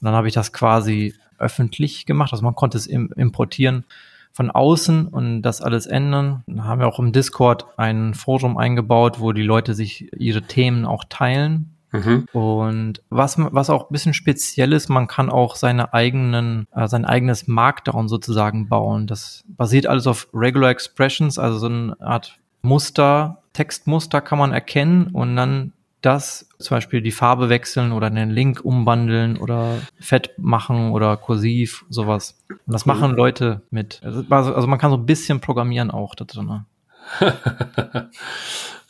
und 0.00 0.04
dann 0.04 0.14
habe 0.14 0.28
ich 0.28 0.34
das 0.34 0.52
quasi 0.52 1.14
öffentlich 1.38 2.06
gemacht, 2.06 2.32
also 2.32 2.44
man 2.44 2.54
konnte 2.54 2.78
es 2.78 2.86
im, 2.86 3.12
importieren 3.16 3.84
von 4.32 4.50
außen 4.50 5.08
und 5.08 5.42
das 5.42 5.60
alles 5.60 5.86
ändern. 5.86 6.44
Dann 6.46 6.64
haben 6.64 6.80
wir 6.80 6.86
auch 6.86 6.98
im 6.98 7.12
Discord 7.12 7.66
ein 7.76 8.14
Forum 8.14 8.56
eingebaut, 8.56 9.20
wo 9.20 9.32
die 9.32 9.42
Leute 9.42 9.74
sich 9.74 10.12
ihre 10.12 10.42
Themen 10.42 10.84
auch 10.84 11.04
teilen 11.08 11.74
Mhm. 11.92 12.26
Und 12.32 13.02
was, 13.08 13.36
was 13.38 13.70
auch 13.70 13.88
ein 13.88 13.92
bisschen 13.92 14.14
speziell 14.14 14.72
ist, 14.72 14.88
man 14.88 15.06
kann 15.06 15.30
auch 15.30 15.56
seine 15.56 15.94
eigenen, 15.94 16.66
äh, 16.74 16.86
sein 16.86 17.04
eigenes 17.04 17.46
Markdown 17.46 18.08
sozusagen 18.08 18.68
bauen. 18.68 19.06
Das 19.06 19.44
basiert 19.48 19.86
alles 19.86 20.06
auf 20.06 20.28
Regular 20.34 20.70
Expressions, 20.70 21.38
also 21.38 21.58
so 21.58 21.66
eine 21.66 21.96
Art 22.00 22.38
Muster, 22.62 23.42
Textmuster 23.52 24.20
kann 24.20 24.38
man 24.38 24.52
erkennen 24.52 25.08
und 25.12 25.36
dann 25.36 25.72
das, 26.00 26.48
zum 26.58 26.76
Beispiel 26.76 27.02
die 27.02 27.10
Farbe 27.10 27.48
wechseln 27.48 27.92
oder 27.92 28.06
einen 28.06 28.30
Link 28.30 28.60
umwandeln 28.64 29.36
oder 29.36 29.78
fett 29.98 30.30
machen 30.38 30.92
oder 30.92 31.16
kursiv, 31.16 31.84
sowas. 31.88 32.38
Und 32.48 32.72
das 32.72 32.86
machen 32.86 33.12
Leute 33.12 33.62
mit. 33.70 34.00
Also, 34.04 34.24
also 34.54 34.66
man 34.66 34.78
kann 34.78 34.90
so 34.90 34.96
ein 34.96 35.06
bisschen 35.06 35.40
programmieren 35.40 35.90
auch 35.90 36.14
da 36.14 36.24
drin. 36.24 36.64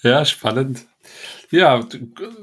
ja, 0.02 0.24
spannend. 0.24 0.86
Ja, 1.50 1.80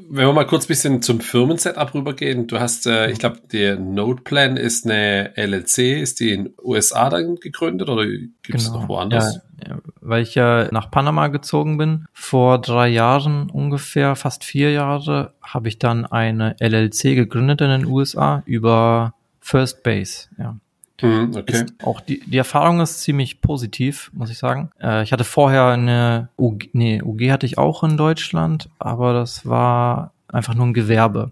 wenn 0.10 0.26
wir 0.26 0.34
mal 0.34 0.48
kurz 0.48 0.66
ein 0.66 0.70
bisschen 0.70 1.02
zum 1.04 1.20
Firmensetup 1.20 1.94
rübergehen. 1.94 2.48
Du 2.48 2.60
hast, 2.60 2.88
äh, 2.88 3.12
ich 3.12 3.20
glaube, 3.20 3.40
der 3.52 3.78
Noteplan 3.78 4.58
ist 4.58 4.86
eine 4.86 5.32
LLC, 5.36 6.02
ist 6.02 6.20
die 6.20 6.32
in 6.32 6.54
USA 6.64 7.10
dann 7.10 7.36
gegründet 7.36 7.88
oder 7.88 8.08
gibt 8.08 8.56
es 8.56 8.66
genau. 8.66 8.82
noch 8.82 8.90
woanders? 8.90 9.42
Ja, 9.68 9.78
weil 10.02 10.24
ich 10.24 10.34
ja 10.34 10.70
nach 10.72 10.90
Panama 10.90 11.28
gezogen 11.28 11.78
bin. 11.78 12.06
Vor 12.14 12.60
drei 12.60 12.88
Jahren 12.88 13.52
ungefähr, 13.52 14.16
fast 14.16 14.44
vier 14.44 14.72
Jahre, 14.72 15.34
habe 15.42 15.68
ich 15.68 15.78
dann 15.78 16.06
eine 16.06 16.56
LLC 16.60 17.16
gegründet 17.16 17.62
in 17.62 17.70
den 17.70 17.86
USA 17.86 18.42
über 18.46 19.14
First 19.40 19.84
Base. 19.84 20.30
Ja. 20.40 20.58
Mhm, 21.02 21.32
okay. 21.36 21.66
auch 21.84 22.00
die, 22.00 22.22
die 22.22 22.38
Erfahrung 22.38 22.80
ist 22.80 23.02
ziemlich 23.02 23.42
positiv, 23.42 24.12
muss 24.14 24.30
ich 24.30 24.38
sagen. 24.38 24.70
Äh, 24.82 25.04
ich 25.04 25.12
hatte 25.12 25.24
vorher 25.26 25.68
eine 25.68 26.30
UG, 26.38 26.70
nee, 26.74 27.02
UG 27.02 27.32
hatte 27.32 27.46
ich 27.46 27.58
auch 27.58 27.84
in 27.84 27.98
Deutschland, 27.98 28.70
aber 28.80 29.14
das 29.14 29.46
war 29.46 30.12
einfach 30.30 30.56
nur 30.56 30.68
ein 30.68 30.74
Gewerbe. 30.74 31.32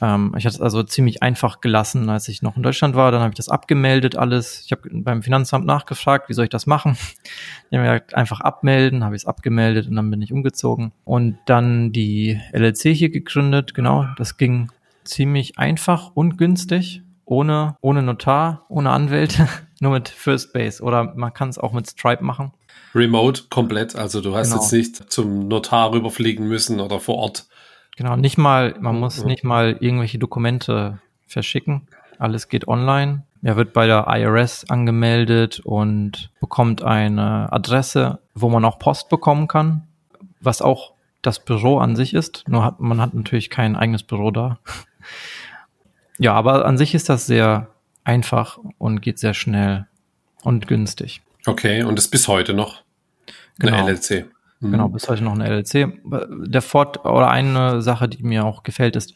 Ähm, 0.00 0.34
ich 0.36 0.44
hatte 0.44 0.56
es 0.56 0.60
also 0.60 0.82
ziemlich 0.82 1.22
einfach 1.22 1.60
gelassen, 1.60 2.08
als 2.08 2.28
ich 2.28 2.42
noch 2.42 2.56
in 2.56 2.62
Deutschland 2.62 2.96
war. 2.96 3.12
Dann 3.12 3.20
habe 3.20 3.30
ich 3.30 3.36
das 3.36 3.48
abgemeldet, 3.48 4.16
alles. 4.16 4.62
Ich 4.64 4.72
habe 4.72 4.88
beim 4.92 5.22
Finanzamt 5.22 5.66
nachgefragt, 5.66 6.28
wie 6.28 6.34
soll 6.34 6.44
ich 6.44 6.50
das 6.50 6.66
machen? 6.66 6.96
Die 7.70 7.76
haben 7.76 7.84
gesagt, 7.84 8.14
einfach 8.14 8.40
abmelden, 8.40 9.04
habe 9.04 9.14
ich 9.14 9.22
es 9.22 9.26
abgemeldet 9.26 9.86
und 9.88 9.96
dann 9.96 10.10
bin 10.10 10.22
ich 10.22 10.32
umgezogen. 10.32 10.92
Und 11.04 11.38
dann 11.46 11.92
die 11.92 12.40
LLC 12.52 12.94
hier 12.94 13.10
gegründet, 13.10 13.74
genau. 13.74 14.06
Das 14.16 14.36
ging 14.36 14.70
ziemlich 15.04 15.58
einfach 15.58 16.10
und 16.14 16.38
günstig 16.38 17.02
ohne, 17.24 17.76
ohne 17.80 18.02
Notar, 18.02 18.64
ohne 18.68 18.90
Anwälte, 18.90 19.48
nur 19.80 19.92
mit 19.92 20.08
First 20.08 20.52
Base. 20.52 20.82
Oder 20.82 21.14
man 21.14 21.32
kann 21.32 21.48
es 21.48 21.58
auch 21.58 21.72
mit 21.72 21.88
Stripe 21.88 22.22
machen. 22.22 22.52
Remote 22.94 23.44
komplett, 23.50 23.96
also 23.96 24.20
du 24.20 24.36
hast 24.36 24.50
genau. 24.50 24.62
jetzt 24.62 24.72
nicht 24.72 25.12
zum 25.12 25.48
Notar 25.48 25.92
rüberfliegen 25.92 26.46
müssen 26.46 26.80
oder 26.80 27.00
vor 27.00 27.16
Ort. 27.16 27.46
Genau, 27.96 28.16
nicht 28.16 28.38
mal, 28.38 28.74
man 28.80 28.98
muss 28.98 29.18
ja. 29.18 29.24
nicht 29.24 29.44
mal 29.44 29.76
irgendwelche 29.80 30.18
Dokumente 30.18 31.00
verschicken. 31.26 31.88
Alles 32.18 32.48
geht 32.48 32.68
online. 32.68 33.24
Er 33.42 33.56
wird 33.56 33.72
bei 33.72 33.86
der 33.86 34.06
IRS 34.08 34.70
angemeldet 34.70 35.60
und 35.60 36.30
bekommt 36.40 36.82
eine 36.82 37.52
Adresse, 37.52 38.20
wo 38.34 38.48
man 38.48 38.64
auch 38.64 38.78
Post 38.78 39.08
bekommen 39.10 39.48
kann, 39.48 39.86
was 40.40 40.62
auch 40.62 40.94
das 41.20 41.44
Büro 41.44 41.78
an 41.78 41.96
sich 41.96 42.14
ist. 42.14 42.44
Nur 42.48 42.64
hat 42.64 42.80
man 42.80 43.00
hat 43.00 43.14
natürlich 43.14 43.50
kein 43.50 43.76
eigenes 43.76 44.02
Büro 44.02 44.30
da. 44.30 44.58
Ja, 46.18 46.34
aber 46.34 46.64
an 46.64 46.78
sich 46.78 46.94
ist 46.94 47.08
das 47.08 47.26
sehr 47.26 47.68
einfach 48.04 48.58
und 48.78 49.00
geht 49.00 49.18
sehr 49.18 49.34
schnell 49.34 49.86
und 50.42 50.68
günstig. 50.68 51.22
Okay, 51.46 51.82
und 51.82 51.98
ist 51.98 52.08
bis 52.08 52.28
heute 52.28 52.54
noch 52.54 52.82
eine 53.60 53.72
genau. 53.72 53.86
LLC. 53.86 54.26
Mhm. 54.60 54.70
Genau, 54.70 54.88
bis 54.88 55.08
heute 55.08 55.24
noch 55.24 55.34
eine 55.34 55.48
LLC. 55.48 55.98
Der 56.46 56.62
Fort 56.62 57.04
oder 57.04 57.30
eine 57.30 57.82
Sache, 57.82 58.08
die 58.08 58.22
mir 58.22 58.44
auch 58.44 58.62
gefällt, 58.62 58.96
ist, 58.96 59.14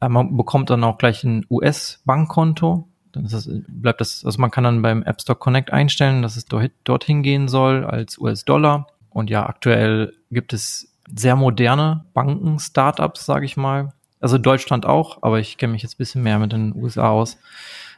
äh, 0.00 0.08
man 0.08 0.36
bekommt 0.36 0.70
dann 0.70 0.84
auch 0.84 0.98
gleich 0.98 1.24
ein 1.24 1.46
US-Bankkonto. 1.50 2.88
Dann 3.12 3.24
ist 3.24 3.32
das, 3.32 3.48
bleibt 3.68 4.00
das, 4.00 4.24
also 4.24 4.40
man 4.40 4.50
kann 4.50 4.64
dann 4.64 4.82
beim 4.82 5.02
App 5.02 5.20
Store 5.20 5.38
Connect 5.38 5.72
einstellen, 5.72 6.22
dass 6.22 6.36
es 6.36 6.44
dorthin 6.84 7.22
gehen 7.22 7.48
soll 7.48 7.84
als 7.84 8.18
US-Dollar. 8.18 8.88
Und 9.10 9.30
ja, 9.30 9.46
aktuell 9.46 10.14
gibt 10.30 10.52
es 10.52 10.94
sehr 11.12 11.36
moderne 11.36 12.04
Banken, 12.12 12.58
Startups, 12.58 13.24
sage 13.24 13.46
ich 13.46 13.56
mal, 13.56 13.94
also 14.20 14.38
Deutschland 14.38 14.86
auch, 14.86 15.18
aber 15.22 15.38
ich 15.38 15.58
kenne 15.58 15.72
mich 15.72 15.82
jetzt 15.82 15.98
bisschen 15.98 16.22
mehr 16.22 16.38
mit 16.38 16.52
den 16.52 16.74
USA 16.74 17.10
aus. 17.10 17.38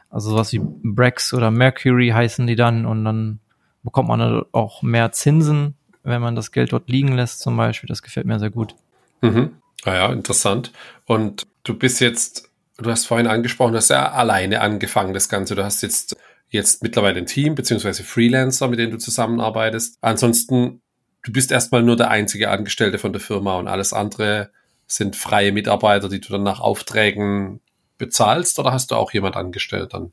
Also 0.09 0.31
sowas 0.31 0.51
wie 0.53 0.61
Brex 0.61 1.33
oder 1.33 1.51
Mercury 1.51 2.09
heißen 2.09 2.45
die 2.45 2.55
dann 2.55 2.85
und 2.85 3.05
dann 3.05 3.39
bekommt 3.83 4.09
man 4.09 4.43
auch 4.51 4.83
mehr 4.83 5.11
Zinsen, 5.11 5.75
wenn 6.03 6.21
man 6.21 6.35
das 6.35 6.51
Geld 6.51 6.73
dort 6.73 6.89
liegen 6.89 7.13
lässt 7.13 7.39
zum 7.39 7.57
Beispiel. 7.57 7.87
Das 7.87 8.03
gefällt 8.03 8.25
mir 8.25 8.39
sehr 8.39 8.49
gut. 8.49 8.75
Mhm. 9.21 9.55
Ah 9.83 9.95
ja, 9.95 10.11
interessant. 10.11 10.71
Und 11.05 11.47
du 11.63 11.73
bist 11.75 12.01
jetzt, 12.01 12.49
du 12.77 12.89
hast 12.89 13.07
vorhin 13.07 13.27
angesprochen, 13.27 13.71
du 13.71 13.77
hast 13.77 13.89
ja 13.89 14.11
alleine 14.11 14.61
angefangen, 14.61 15.13
das 15.13 15.29
Ganze. 15.29 15.55
Du 15.55 15.63
hast 15.63 15.81
jetzt, 15.81 16.15
jetzt 16.49 16.83
mittlerweile 16.83 17.19
ein 17.19 17.25
Team, 17.25 17.55
beziehungsweise 17.55 18.03
Freelancer, 18.03 18.67
mit 18.67 18.79
denen 18.79 18.91
du 18.91 18.97
zusammenarbeitest. 18.97 19.97
Ansonsten, 20.01 20.81
du 21.23 21.31
bist 21.31 21.51
erstmal 21.51 21.83
nur 21.83 21.95
der 21.95 22.09
einzige 22.09 22.49
Angestellte 22.49 22.99
von 22.99 23.13
der 23.13 23.21
Firma 23.21 23.57
und 23.57 23.67
alles 23.67 23.93
andere 23.93 24.51
sind 24.95 25.15
freie 25.15 25.51
Mitarbeiter, 25.51 26.09
die 26.09 26.19
du 26.19 26.33
dann 26.33 26.43
nach 26.43 26.59
Aufträgen 26.59 27.61
bezahlst 27.97 28.59
oder 28.59 28.71
hast 28.71 28.91
du 28.91 28.95
auch 28.95 29.11
jemand 29.13 29.35
angestellt 29.35 29.93
dann? 29.93 30.11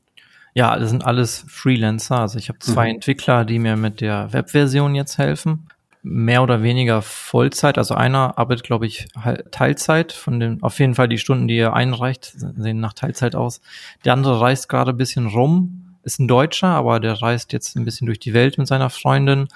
Ja, 0.53 0.77
das 0.77 0.89
sind 0.89 1.05
alles 1.05 1.45
Freelancer. 1.47 2.19
Also 2.19 2.37
ich 2.37 2.49
habe 2.49 2.59
zwei 2.59 2.85
mhm. 2.85 2.95
Entwickler, 2.95 3.45
die 3.45 3.59
mir 3.59 3.75
mit 3.75 4.01
der 4.01 4.31
Webversion 4.33 4.95
jetzt 4.95 5.17
helfen. 5.17 5.67
Mehr 6.01 6.41
oder 6.41 6.63
weniger 6.63 7.01
Vollzeit. 7.01 7.77
Also 7.77 7.93
einer 7.93 8.37
arbeitet, 8.37 8.65
glaube 8.65 8.87
ich, 8.87 9.07
Teilzeit. 9.51 10.11
Von 10.11 10.39
den, 10.39 10.63
auf 10.63 10.79
jeden 10.79 10.95
Fall 10.95 11.09
die 11.09 11.17
Stunden, 11.17 11.47
die 11.47 11.57
er 11.57 11.73
einreicht, 11.73 12.33
sehen 12.35 12.79
nach 12.79 12.93
Teilzeit 12.93 13.35
aus. 13.35 13.61
Der 14.05 14.13
andere 14.13 14.39
reist 14.39 14.69
gerade 14.69 14.91
ein 14.91 14.97
bisschen 14.97 15.27
rum. 15.27 15.97
Ist 16.03 16.19
ein 16.19 16.27
Deutscher, 16.27 16.69
aber 16.69 16.99
der 16.99 17.21
reist 17.21 17.51
jetzt 17.53 17.75
ein 17.75 17.85
bisschen 17.85 18.07
durch 18.07 18.19
die 18.19 18.33
Welt 18.33 18.57
mit 18.57 18.67
seiner 18.67 18.89
Freundin. 18.89 19.49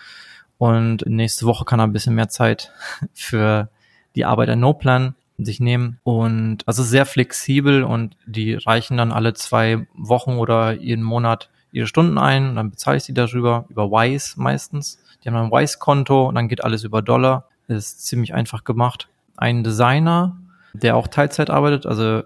Und 0.58 1.06
nächste 1.06 1.46
Woche 1.46 1.66
kann 1.66 1.80
er 1.80 1.88
ein 1.88 1.94
bisschen 1.94 2.16
mehr 2.16 2.30
Zeit 2.30 2.72
für 3.14 3.70
die 4.15 4.26
Arbeit 4.26 4.49
an 4.49 4.60
No-Plan 4.60 5.15
sich 5.38 5.60
nehmen 5.60 5.99
und 6.04 6.60
also 6.67 6.84
sehr 6.84 7.06
flexibel 7.06 7.84
und 7.84 8.15
die 8.26 8.54
reichen 8.54 8.97
dann 8.97 9.12
alle 9.12 9.34
zwei 9.34 9.88
Wochen 9.93 10.34
oder 10.34 10.73
jeden 10.73 11.04
Monat 11.04 11.49
ihre 11.71 11.88
Stunden 11.88 12.17
ein 12.17 12.49
und 12.49 12.56
dann 12.56 12.69
bezahle 12.69 12.97
ich 12.97 13.04
sie 13.04 13.13
darüber, 13.13 13.65
über 13.69 13.89
Wise 13.89 14.39
meistens. 14.39 14.99
Die 15.23 15.30
haben 15.30 15.36
ein 15.36 15.52
Wise-Konto 15.52 16.28
und 16.28 16.36
dann 16.36 16.47
geht 16.47 16.63
alles 16.63 16.84
über 16.84 17.02
Dollar. 17.02 17.49
Das 17.67 17.78
ist 17.78 18.06
ziemlich 18.06 18.34
einfach 18.34 18.63
gemacht. 18.63 19.08
Ein 19.38 19.63
Designer, 19.63 20.38
der 20.73 20.95
auch 20.95 21.08
Teilzeit 21.08 21.49
arbeitet, 21.49 21.86
also 21.86 22.23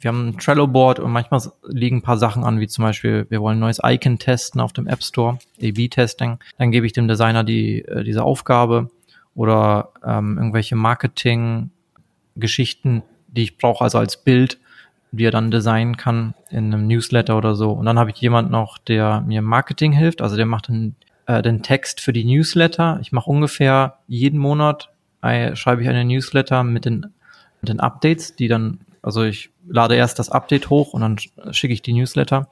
wir 0.00 0.08
haben 0.08 0.28
ein 0.28 0.38
Trello-Board 0.38 0.98
und 0.98 1.12
manchmal 1.12 1.42
liegen 1.68 1.98
ein 1.98 2.02
paar 2.02 2.16
Sachen 2.16 2.42
an, 2.42 2.58
wie 2.58 2.68
zum 2.68 2.84
Beispiel, 2.84 3.26
wir 3.28 3.40
wollen 3.42 3.58
ein 3.58 3.60
neues 3.60 3.80
Icon 3.84 4.18
testen 4.18 4.60
auf 4.60 4.72
dem 4.72 4.86
App 4.86 5.02
Store, 5.02 5.38
A-B-Testing. 5.58 6.38
Dann 6.56 6.70
gebe 6.70 6.86
ich 6.86 6.94
dem 6.94 7.06
Designer 7.06 7.44
die, 7.44 7.82
äh, 7.84 8.02
diese 8.02 8.24
Aufgabe 8.24 8.90
oder 9.34 9.90
ähm, 10.04 10.38
irgendwelche 10.38 10.76
Marketing-Geschichten, 10.76 13.02
die 13.28 13.42
ich 13.42 13.58
brauche, 13.58 13.84
also 13.84 13.98
als 13.98 14.22
Bild, 14.22 14.58
die 15.12 15.24
er 15.24 15.30
dann 15.30 15.50
designen 15.50 15.96
kann 15.96 16.34
in 16.50 16.72
einem 16.72 16.86
Newsletter 16.86 17.36
oder 17.36 17.54
so. 17.54 17.72
Und 17.72 17.86
dann 17.86 17.98
habe 17.98 18.10
ich 18.10 18.16
jemanden 18.16 18.52
noch, 18.52 18.78
der 18.78 19.22
mir 19.22 19.42
Marketing 19.42 19.92
hilft, 19.92 20.22
also 20.22 20.36
der 20.36 20.46
macht 20.46 20.68
den, 20.68 20.94
äh, 21.26 21.42
den 21.42 21.62
Text 21.62 22.00
für 22.00 22.12
die 22.12 22.24
Newsletter. 22.24 22.98
Ich 23.02 23.12
mache 23.12 23.30
ungefähr 23.30 23.98
jeden 24.06 24.38
Monat 24.38 24.90
äh, 25.22 25.56
schreibe 25.56 25.82
ich 25.82 25.88
eine 25.88 26.04
Newsletter 26.04 26.64
mit 26.64 26.84
den, 26.84 27.06
mit 27.60 27.68
den 27.68 27.80
Updates, 27.80 28.36
die 28.36 28.48
dann, 28.48 28.80
also 29.02 29.22
ich 29.22 29.50
lade 29.68 29.94
erst 29.94 30.18
das 30.18 30.30
Update 30.30 30.70
hoch 30.70 30.94
und 30.94 31.02
dann 31.02 31.18
schicke 31.52 31.74
ich 31.74 31.82
die 31.82 31.92
Newsletter. 31.92 32.48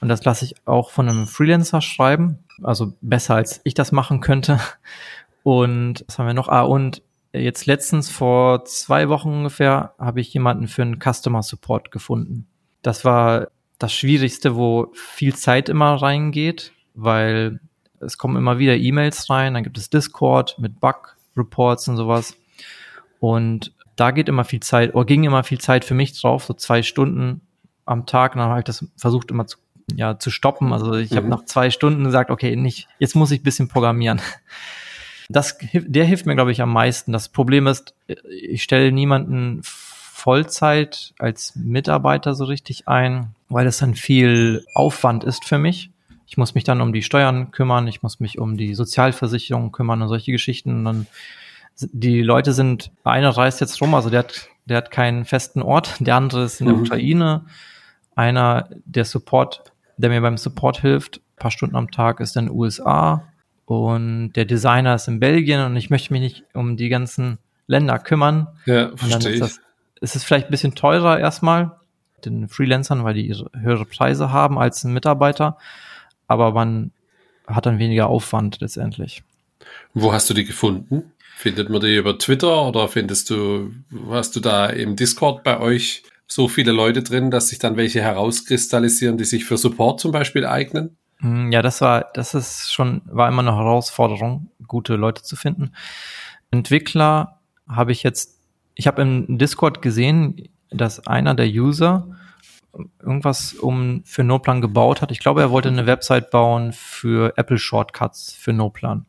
Und 0.00 0.08
das 0.08 0.24
lasse 0.24 0.44
ich 0.44 0.54
auch 0.66 0.90
von 0.90 1.08
einem 1.08 1.26
Freelancer 1.26 1.80
schreiben, 1.80 2.38
also 2.62 2.92
besser 3.00 3.36
als 3.36 3.60
ich 3.64 3.74
das 3.74 3.92
machen 3.92 4.20
könnte. 4.20 4.60
Und 5.46 6.04
was 6.08 6.18
haben 6.18 6.26
wir 6.26 6.34
noch? 6.34 6.48
Ah, 6.48 6.62
und 6.62 7.02
jetzt 7.32 7.66
letztens 7.66 8.10
vor 8.10 8.64
zwei 8.64 9.08
Wochen 9.08 9.28
ungefähr 9.28 9.94
habe 9.96 10.20
ich 10.20 10.34
jemanden 10.34 10.66
für 10.66 10.82
einen 10.82 10.98
Customer 10.98 11.40
Support 11.40 11.92
gefunden. 11.92 12.48
Das 12.82 13.04
war 13.04 13.46
das 13.78 13.92
Schwierigste, 13.92 14.56
wo 14.56 14.90
viel 14.92 15.36
Zeit 15.36 15.68
immer 15.68 16.02
reingeht, 16.02 16.72
weil 16.94 17.60
es 18.00 18.18
kommen 18.18 18.34
immer 18.34 18.58
wieder 18.58 18.76
E-Mails 18.76 19.30
rein, 19.30 19.54
dann 19.54 19.62
gibt 19.62 19.78
es 19.78 19.88
Discord 19.88 20.58
mit 20.58 20.80
Bug-Reports 20.80 21.86
und 21.86 21.96
sowas. 21.96 22.36
Und 23.20 23.72
da 23.94 24.10
geht 24.10 24.28
immer 24.28 24.42
viel 24.42 24.58
Zeit, 24.58 24.96
oder 24.96 25.04
ging 25.04 25.22
immer 25.22 25.44
viel 25.44 25.60
Zeit 25.60 25.84
für 25.84 25.94
mich 25.94 26.20
drauf, 26.20 26.42
so 26.42 26.54
zwei 26.54 26.82
Stunden 26.82 27.40
am 27.84 28.04
Tag. 28.04 28.34
Und 28.34 28.40
dann 28.40 28.48
habe 28.48 28.58
ich 28.58 28.64
das 28.64 28.84
versucht 28.96 29.30
immer 29.30 29.46
zu, 29.46 29.58
ja, 29.94 30.18
zu 30.18 30.32
stoppen. 30.32 30.72
Also 30.72 30.94
ich 30.94 31.12
mhm. 31.12 31.16
habe 31.18 31.28
nach 31.28 31.44
zwei 31.44 31.70
Stunden 31.70 32.02
gesagt, 32.02 32.32
okay, 32.32 32.56
nicht, 32.56 32.88
jetzt 32.98 33.14
muss 33.14 33.30
ich 33.30 33.44
bisschen 33.44 33.68
programmieren. 33.68 34.20
Das, 35.28 35.58
der 35.72 36.04
hilft 36.04 36.26
mir, 36.26 36.34
glaube 36.34 36.52
ich, 36.52 36.62
am 36.62 36.72
meisten. 36.72 37.12
Das 37.12 37.28
Problem 37.28 37.66
ist, 37.66 37.94
ich 38.40 38.62
stelle 38.62 38.92
niemanden 38.92 39.60
Vollzeit 39.62 41.14
als 41.18 41.54
Mitarbeiter 41.56 42.34
so 42.34 42.44
richtig 42.44 42.88
ein, 42.88 43.34
weil 43.48 43.64
das 43.64 43.78
dann 43.78 43.94
viel 43.94 44.64
Aufwand 44.74 45.24
ist 45.24 45.44
für 45.44 45.58
mich. 45.58 45.90
Ich 46.26 46.36
muss 46.36 46.54
mich 46.54 46.64
dann 46.64 46.80
um 46.80 46.92
die 46.92 47.02
Steuern 47.02 47.52
kümmern, 47.52 47.86
ich 47.86 48.02
muss 48.02 48.18
mich 48.18 48.38
um 48.38 48.56
die 48.56 48.74
Sozialversicherung 48.74 49.70
kümmern 49.70 50.02
und 50.02 50.08
solche 50.08 50.32
Geschichten. 50.32 50.78
Und 50.78 50.84
dann, 50.84 51.06
die 51.78 52.22
Leute 52.22 52.52
sind, 52.52 52.90
einer 53.04 53.30
reist 53.30 53.60
jetzt 53.60 53.80
rum, 53.80 53.94
also 53.94 54.10
der 54.10 54.20
hat, 54.20 54.48
der 54.64 54.78
hat 54.78 54.90
keinen 54.90 55.24
festen 55.24 55.62
Ort, 55.62 55.94
der 56.00 56.16
andere 56.16 56.44
ist 56.44 56.60
in 56.60 56.66
der 56.66 56.76
mhm. 56.76 56.82
Ukraine. 56.82 57.44
Einer, 58.16 58.68
der 58.84 59.04
Support, 59.04 59.62
der 59.96 60.10
mir 60.10 60.22
beim 60.22 60.38
Support 60.38 60.80
hilft, 60.80 61.20
paar 61.36 61.50
Stunden 61.50 61.76
am 61.76 61.90
Tag, 61.90 62.18
ist 62.18 62.36
in 62.36 62.46
den 62.46 62.54
USA 62.54 63.22
und 63.66 64.32
der 64.32 64.44
Designer 64.44 64.94
ist 64.94 65.08
in 65.08 65.20
Belgien 65.20 65.60
und 65.60 65.76
ich 65.76 65.90
möchte 65.90 66.12
mich 66.12 66.22
nicht 66.22 66.44
um 66.54 66.76
die 66.76 66.88
ganzen 66.88 67.38
Länder 67.66 67.98
kümmern. 67.98 68.46
Ja, 68.64 68.96
verstehe 68.96 69.34
ich. 69.34 69.40
Das, 69.40 69.60
es 70.00 70.16
ist 70.16 70.24
vielleicht 70.24 70.46
ein 70.46 70.52
bisschen 70.52 70.74
teurer 70.74 71.18
erstmal 71.18 71.72
den 72.24 72.48
Freelancern, 72.48 73.04
weil 73.04 73.14
die 73.14 73.34
höhere 73.54 73.84
Preise 73.84 74.30
haben 74.30 74.58
als 74.58 74.84
ein 74.84 74.92
Mitarbeiter, 74.92 75.58
aber 76.26 76.52
man 76.52 76.92
hat 77.46 77.66
dann 77.66 77.78
weniger 77.78 78.08
Aufwand 78.08 78.60
letztendlich. 78.60 79.22
Wo 79.94 80.12
hast 80.12 80.30
du 80.30 80.34
die 80.34 80.44
gefunden? 80.44 81.12
Findet 81.36 81.68
man 81.68 81.80
die 81.80 81.96
über 81.96 82.18
Twitter 82.18 82.66
oder 82.66 82.88
findest 82.88 83.30
du, 83.30 83.72
hast 84.08 84.34
du 84.36 84.40
da 84.40 84.66
im 84.66 84.96
Discord 84.96 85.42
bei 85.42 85.60
euch 85.60 86.02
so 86.26 86.48
viele 86.48 86.72
Leute 86.72 87.02
drin, 87.02 87.30
dass 87.30 87.48
sich 87.48 87.58
dann 87.58 87.76
welche 87.76 88.00
herauskristallisieren, 88.00 89.18
die 89.18 89.24
sich 89.24 89.44
für 89.44 89.56
Support 89.56 90.00
zum 90.00 90.12
Beispiel 90.12 90.46
eignen? 90.46 90.96
Hm, 91.20 91.52
ja, 91.52 91.62
das 91.62 91.80
war, 91.80 92.06
das 92.14 92.34
ist 92.34 92.72
schon, 92.72 93.02
war 93.06 93.28
immer 93.28 93.42
eine 93.42 93.56
Herausforderung, 93.56 94.50
gute 94.66 94.96
Leute 94.96 95.22
zu 95.22 95.36
finden. 95.36 95.72
Entwickler 96.50 97.40
habe 97.68 97.92
ich 97.92 98.02
jetzt, 98.02 98.40
ich 98.74 98.86
habe 98.86 99.02
im 99.02 99.38
Discord 99.38 99.82
gesehen, 99.82 100.48
dass 100.70 101.06
einer 101.06 101.34
der 101.34 101.46
User 101.46 102.08
irgendwas 103.00 103.54
um 103.54 104.02
für 104.04 104.22
Noplan 104.22 104.60
gebaut 104.60 105.00
hat. 105.00 105.10
Ich 105.10 105.20
glaube, 105.20 105.40
er 105.40 105.50
wollte 105.50 105.68
eine 105.68 105.86
Website 105.86 106.30
bauen 106.30 106.72
für 106.72 107.32
Apple 107.36 107.58
Shortcuts 107.58 108.34
für 108.34 108.52
Noplan. 108.52 109.06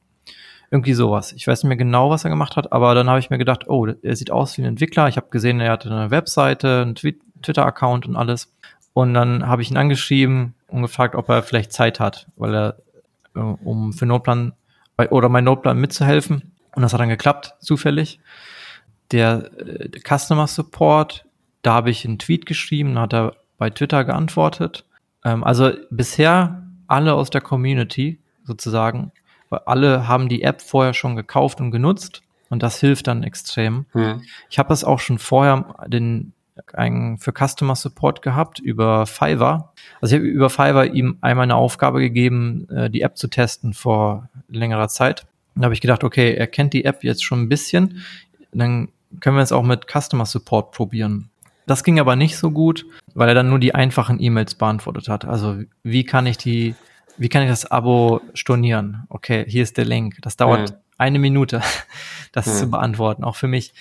Irgendwie 0.72 0.94
sowas. 0.94 1.34
Ich 1.34 1.48
weiß 1.48 1.64
nicht 1.64 1.70
mehr 1.70 1.78
genau, 1.78 2.10
was 2.10 2.24
er 2.24 2.30
gemacht 2.30 2.56
hat, 2.56 2.72
aber 2.72 2.94
dann 2.94 3.10
habe 3.10 3.20
ich 3.20 3.30
mir 3.30 3.38
gedacht, 3.38 3.68
oh, 3.68 3.86
er 3.86 4.16
sieht 4.16 4.32
aus 4.32 4.58
wie 4.58 4.62
ein 4.62 4.68
Entwickler. 4.68 5.08
Ich 5.08 5.18
habe 5.18 5.28
gesehen, 5.30 5.60
er 5.60 5.72
hatte 5.72 5.90
eine 5.90 6.12
Webseite, 6.12 6.82
einen 6.82 6.96
Twitter-Account 6.96 8.06
und 8.06 8.16
alles. 8.16 8.54
Und 8.94 9.14
dann 9.14 9.48
habe 9.48 9.62
ich 9.62 9.72
ihn 9.72 9.78
angeschrieben 9.78 10.56
und 10.68 10.82
gefragt, 10.82 11.16
ob 11.16 11.30
er 11.30 11.44
vielleicht 11.44 11.72
Zeit 11.72 12.00
hat, 12.00 12.28
weil 12.36 12.56
er, 12.56 12.78
äh, 13.36 13.40
um 13.40 13.94
für 13.94 14.06
Notplan 14.06 14.54
oder 15.10 15.30
mein 15.30 15.44
Notplan 15.44 15.78
mitzuhelfen. 15.78 16.54
Und 16.76 16.82
das 16.82 16.94
hat 16.94 17.00
dann 17.00 17.10
geklappt, 17.10 17.56
zufällig. 17.60 18.20
Der, 19.12 19.52
äh, 19.60 19.90
der 19.90 20.02
Customer 20.02 20.48
Support, 20.48 21.26
da 21.62 21.74
habe 21.74 21.90
ich 21.90 22.06
einen 22.06 22.20
Tweet 22.20 22.46
geschrieben, 22.46 23.00
hat 23.00 23.14
er 23.14 23.36
bei 23.58 23.70
Twitter 23.70 24.04
geantwortet. 24.06 24.86
Ähm, 25.24 25.44
also 25.44 25.72
bisher 25.90 26.64
alle 26.88 27.14
aus 27.14 27.30
der 27.30 27.42
Community 27.42 28.20
sozusagen, 28.44 29.12
weil 29.50 29.62
alle 29.66 30.08
haben 30.08 30.30
die 30.30 30.44
App 30.44 30.62
vorher 30.62 30.94
schon 30.94 31.16
gekauft 31.16 31.60
und 31.62 31.72
genutzt 31.72 32.22
und 32.50 32.64
das 32.64 32.80
hilft 32.80 33.08
dann 33.08 33.24
extrem. 33.24 33.86
Hm. 33.92 34.22
Ich 34.50 34.60
habe 34.60 34.70
das 34.70 34.84
auch 34.84 35.00
schon 35.00 35.20
vorher 35.20 35.76
den 35.88 36.34
einen 36.74 37.18
für 37.18 37.32
Customer 37.32 37.76
Support 37.76 38.22
gehabt 38.22 38.60
über 38.60 39.06
Fiverr. 39.06 39.74
Also 40.02 40.16
ich 40.16 40.22
habe 40.22 40.30
über 40.30 40.50
Fiverr 40.50 40.94
ihm 40.94 41.18
einmal 41.22 41.44
eine 41.44 41.56
Aufgabe 41.56 42.00
gegeben, 42.00 42.68
äh, 42.70 42.90
die 42.90 43.02
App 43.02 43.18
zu 43.18 43.28
testen 43.28 43.74
vor 43.74 44.30
längerer 44.48 44.88
Zeit. 44.88 45.26
Da 45.56 45.64
habe 45.64 45.74
ich 45.74 45.82
gedacht, 45.82 46.04
okay, 46.04 46.34
er 46.36 46.48
kennt 46.48 46.74
die 46.74 46.86
App 46.86 47.04
jetzt 47.04 47.24
schon 47.24 47.42
ein 47.42 47.50
bisschen, 47.50 48.04
dann 48.52 48.90
können 49.20 49.38
wir 49.38 49.44
es 49.44 49.52
auch 49.52 49.64
mit 49.64 49.88
Customer 49.88 50.26
Support 50.26 50.72
probieren. 50.72 51.30
Das 51.66 51.84
ging 51.84 52.00
aber 52.00 52.16
nicht 52.16 52.38
so 52.38 52.52
gut, 52.52 52.86
weil 53.14 53.28
er 53.28 53.36
dann 53.36 53.50
nur 53.50 53.60
die 53.60 53.76
einfachen 53.76 54.22
E-Mails 54.22 54.56
beantwortet 54.56 55.10
hat. 55.10 55.26
Also 55.26 55.62
wie 55.84 56.06
kann 56.06 56.26
ich 56.26 56.38
die, 56.38 56.76
wie 57.18 57.30
kann 57.30 57.44
ich 57.44 57.50
das 57.50 57.70
Abo 57.70 58.22
stornieren? 58.34 59.04
Okay, 59.10 59.46
hier 59.48 59.64
ist 59.64 59.78
der 59.78 59.86
Link. 59.86 60.18
Das 60.22 60.38
dauert 60.38 60.72
mhm. 60.72 60.76
eine 60.98 61.20
Minute, 61.20 61.62
das 62.32 62.48
mhm. 62.48 62.52
zu 62.52 62.72
beantworten, 62.72 63.24
auch 63.24 63.36
für 63.36 63.48
mich. 63.48 63.74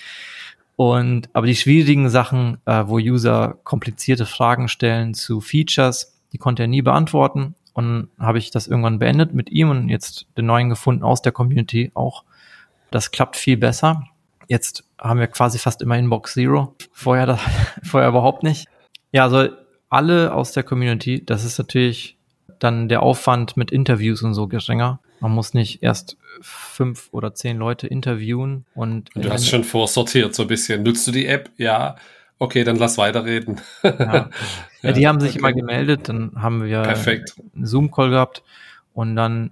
Und 0.77 1.29
aber 1.33 1.47
die 1.47 1.55
schwierigen 1.55 2.07
Sachen, 2.09 2.59
äh, 2.65 2.83
wo 2.85 2.97
User 2.97 3.57
komplizierte 3.63 4.27
Fragen 4.27 4.69
stellen 4.69 5.15
zu 5.15 5.41
Features, 5.41 6.15
die 6.31 6.37
konnte 6.37 6.63
er 6.63 6.67
nie 6.67 6.83
beantworten. 6.83 7.55
Und 7.73 8.09
habe 8.19 8.37
ich 8.37 8.51
das 8.51 8.67
irgendwann 8.67 8.99
beendet 8.99 9.33
mit 9.33 9.49
ihm 9.49 9.69
und 9.69 9.89
jetzt 9.89 10.27
den 10.37 10.45
neuen 10.45 10.69
gefunden 10.69 11.03
aus 11.03 11.21
der 11.21 11.31
Community 11.31 11.91
auch. 11.95 12.23
Das 12.91 13.11
klappt 13.11 13.35
viel 13.35 13.57
besser. 13.57 14.03
Jetzt 14.47 14.83
haben 14.99 15.19
wir 15.19 15.27
quasi 15.27 15.57
fast 15.57 15.81
immer 15.81 15.97
Inbox 15.97 16.33
Zero. 16.33 16.75
Vorher, 16.91 17.25
das, 17.25 17.41
vorher 17.83 18.09
überhaupt 18.09 18.43
nicht. 18.43 18.67
Ja, 19.11 19.23
also 19.23 19.49
alle 19.89 20.33
aus 20.33 20.51
der 20.51 20.63
Community, 20.63 21.25
das 21.25 21.43
ist 21.43 21.57
natürlich 21.57 22.17
dann 22.59 22.87
der 22.87 23.01
Aufwand 23.01 23.57
mit 23.57 23.71
Interviews 23.71 24.21
und 24.21 24.35
so 24.35 24.47
geringer. 24.47 24.99
Man 25.19 25.31
muss 25.31 25.55
nicht 25.55 25.81
erst 25.81 26.17
fünf 26.41 27.09
oder 27.11 27.33
zehn 27.33 27.57
Leute 27.57 27.87
interviewen 27.87 28.65
und. 28.75 29.09
du 29.15 29.29
hast 29.29 29.47
schon 29.47 29.63
vorsortiert 29.63 30.35
so 30.35 30.43
ein 30.43 30.47
bisschen. 30.47 30.83
Nutzt 30.83 31.07
du 31.07 31.11
die 31.11 31.27
App? 31.27 31.49
Ja. 31.57 31.95
Okay, 32.39 32.63
dann 32.63 32.77
lass 32.77 32.97
weiterreden. 32.99 33.61
Ja. 33.83 34.29
ja 34.81 34.91
die 34.91 35.07
haben 35.07 35.19
sich 35.19 35.31
okay. 35.31 35.39
immer 35.39 35.53
gemeldet, 35.53 36.07
dann 36.07 36.33
haben 36.35 36.63
wir 36.63 36.83
Perfekt. 36.83 37.35
einen 37.55 37.65
Zoom-Call 37.65 38.11
gehabt 38.11 38.43
und 38.93 39.15
dann 39.15 39.51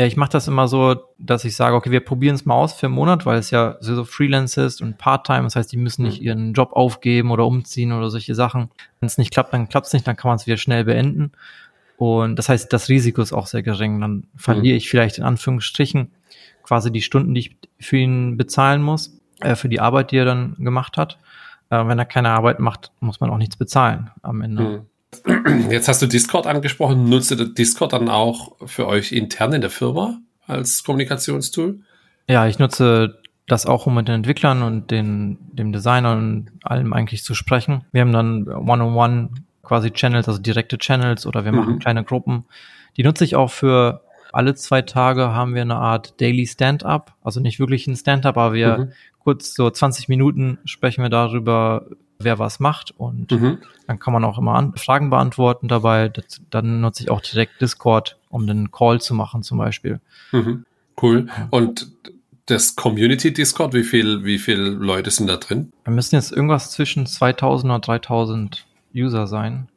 ja, 0.00 0.06
ich 0.06 0.16
mache 0.16 0.30
das 0.30 0.48
immer 0.48 0.66
so, 0.66 0.96
dass 1.18 1.44
ich 1.44 1.54
sage, 1.54 1.76
okay, 1.76 1.90
wir 1.90 2.00
probieren 2.00 2.34
es 2.34 2.46
mal 2.46 2.54
aus 2.54 2.72
für 2.72 2.86
einen 2.86 2.94
Monat, 2.94 3.26
weil 3.26 3.38
es 3.38 3.50
ja 3.50 3.76
so 3.80 4.04
Freelance 4.04 4.58
ist 4.58 4.80
und 4.80 4.96
Part-Time. 4.96 5.42
Das 5.42 5.56
heißt, 5.56 5.70
die 5.70 5.76
müssen 5.76 6.04
nicht 6.04 6.20
mhm. 6.20 6.26
ihren 6.26 6.52
Job 6.54 6.72
aufgeben 6.72 7.30
oder 7.30 7.44
umziehen 7.44 7.92
oder 7.92 8.08
solche 8.08 8.34
Sachen. 8.34 8.70
Wenn 9.00 9.08
es 9.08 9.18
nicht 9.18 9.30
klappt, 9.30 9.52
dann 9.52 9.68
klappt 9.68 9.88
es 9.88 9.92
nicht, 9.92 10.06
dann 10.06 10.16
kann 10.16 10.30
man 10.30 10.36
es 10.36 10.46
wieder 10.46 10.56
schnell 10.56 10.84
beenden. 10.84 11.32
Und 11.98 12.36
das 12.36 12.48
heißt, 12.48 12.72
das 12.72 12.88
Risiko 12.88 13.20
ist 13.20 13.34
auch 13.34 13.46
sehr 13.46 13.62
gering. 13.62 14.00
Dann 14.00 14.26
verliere 14.36 14.72
mhm. 14.72 14.78
ich 14.78 14.88
vielleicht 14.88 15.18
in 15.18 15.24
Anführungsstrichen 15.24 16.12
quasi 16.70 16.92
die 16.92 17.02
Stunden, 17.02 17.34
die 17.34 17.40
ich 17.40 17.56
für 17.80 17.96
ihn 17.96 18.36
bezahlen 18.36 18.80
muss, 18.80 19.18
äh, 19.40 19.56
für 19.56 19.68
die 19.68 19.80
Arbeit, 19.80 20.12
die 20.12 20.18
er 20.18 20.24
dann 20.24 20.54
gemacht 20.56 20.96
hat. 20.96 21.18
Äh, 21.68 21.84
wenn 21.84 21.98
er 21.98 22.04
keine 22.04 22.28
Arbeit 22.28 22.60
macht, 22.60 22.92
muss 23.00 23.18
man 23.18 23.28
auch 23.28 23.38
nichts 23.38 23.56
bezahlen 23.56 24.12
am 24.22 24.40
Ende. 24.40 24.84
Mhm. 25.26 25.70
Jetzt 25.72 25.88
hast 25.88 26.00
du 26.00 26.06
Discord 26.06 26.46
angesprochen. 26.46 27.08
Nutzt 27.08 27.32
ihr 27.32 27.44
Discord 27.44 27.92
dann 27.92 28.08
auch 28.08 28.52
für 28.66 28.86
euch 28.86 29.10
intern 29.10 29.52
in 29.52 29.62
der 29.62 29.70
Firma 29.70 30.20
als 30.46 30.84
Kommunikationstool? 30.84 31.80
Ja, 32.28 32.46
ich 32.46 32.60
nutze 32.60 33.18
das 33.48 33.66
auch, 33.66 33.86
um 33.86 33.96
mit 33.96 34.06
den 34.06 34.14
Entwicklern 34.14 34.62
und 34.62 34.92
den, 34.92 35.38
dem 35.50 35.72
Designer 35.72 36.12
und 36.12 36.52
allem 36.62 36.92
eigentlich 36.92 37.24
zu 37.24 37.34
sprechen. 37.34 37.82
Wir 37.90 38.02
haben 38.02 38.12
dann 38.12 38.46
One-on-One 38.46 39.30
quasi 39.64 39.90
Channels, 39.90 40.28
also 40.28 40.40
direkte 40.40 40.78
Channels 40.78 41.26
oder 41.26 41.44
wir 41.44 41.50
machen 41.50 41.74
mhm. 41.74 41.78
kleine 41.80 42.04
Gruppen. 42.04 42.44
Die 42.96 43.02
nutze 43.02 43.24
ich 43.24 43.34
auch 43.34 43.50
für 43.50 44.02
alle 44.32 44.54
zwei 44.54 44.82
Tage 44.82 45.32
haben 45.32 45.54
wir 45.54 45.62
eine 45.62 45.76
Art 45.76 46.20
Daily 46.20 46.46
Stand-up, 46.46 47.14
also 47.22 47.40
nicht 47.40 47.58
wirklich 47.58 47.86
ein 47.86 47.96
Stand-up, 47.96 48.36
aber 48.36 48.54
wir 48.54 48.78
mhm. 48.78 48.92
kurz 49.18 49.54
so 49.54 49.70
20 49.70 50.08
Minuten 50.08 50.58
sprechen 50.64 51.02
wir 51.02 51.10
darüber, 51.10 51.86
wer 52.18 52.38
was 52.38 52.60
macht 52.60 52.92
und 52.96 53.30
mhm. 53.32 53.58
dann 53.86 53.98
kann 53.98 54.12
man 54.12 54.24
auch 54.24 54.38
immer 54.38 54.72
Fragen 54.76 55.10
beantworten 55.10 55.68
dabei. 55.68 56.08
Das, 56.08 56.40
dann 56.50 56.80
nutze 56.80 57.02
ich 57.02 57.10
auch 57.10 57.20
direkt 57.20 57.60
Discord, 57.60 58.18
um 58.28 58.46
den 58.46 58.70
Call 58.70 59.00
zu 59.00 59.14
machen 59.14 59.42
zum 59.42 59.58
Beispiel. 59.58 60.00
Mhm. 60.32 60.64
Cool. 61.00 61.28
Und 61.50 61.90
das 62.46 62.76
Community 62.76 63.32
Discord, 63.32 63.74
wie 63.74 63.84
viel, 63.84 64.24
wie 64.24 64.38
viele 64.38 64.70
Leute 64.70 65.10
sind 65.10 65.28
da 65.28 65.36
drin? 65.36 65.72
Wir 65.84 65.92
müssen 65.92 66.16
jetzt 66.16 66.32
irgendwas 66.32 66.72
zwischen 66.72 67.06
2000 67.06 67.72
und 67.72 67.86
3000 67.86 68.66
User 68.94 69.26
sein. 69.26 69.68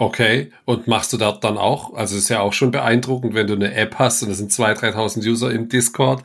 Okay, 0.00 0.52
und 0.64 0.86
machst 0.86 1.12
du 1.12 1.16
dort 1.16 1.42
dann 1.42 1.58
auch, 1.58 1.92
also 1.94 2.16
ist 2.16 2.28
ja 2.28 2.38
auch 2.40 2.52
schon 2.52 2.70
beeindruckend, 2.70 3.34
wenn 3.34 3.48
du 3.48 3.54
eine 3.54 3.74
App 3.74 3.96
hast 3.98 4.22
und 4.22 4.30
es 4.30 4.38
sind 4.38 4.52
2.000, 4.52 4.94
3.000 4.94 5.28
User 5.28 5.50
im 5.50 5.68
Discord. 5.68 6.22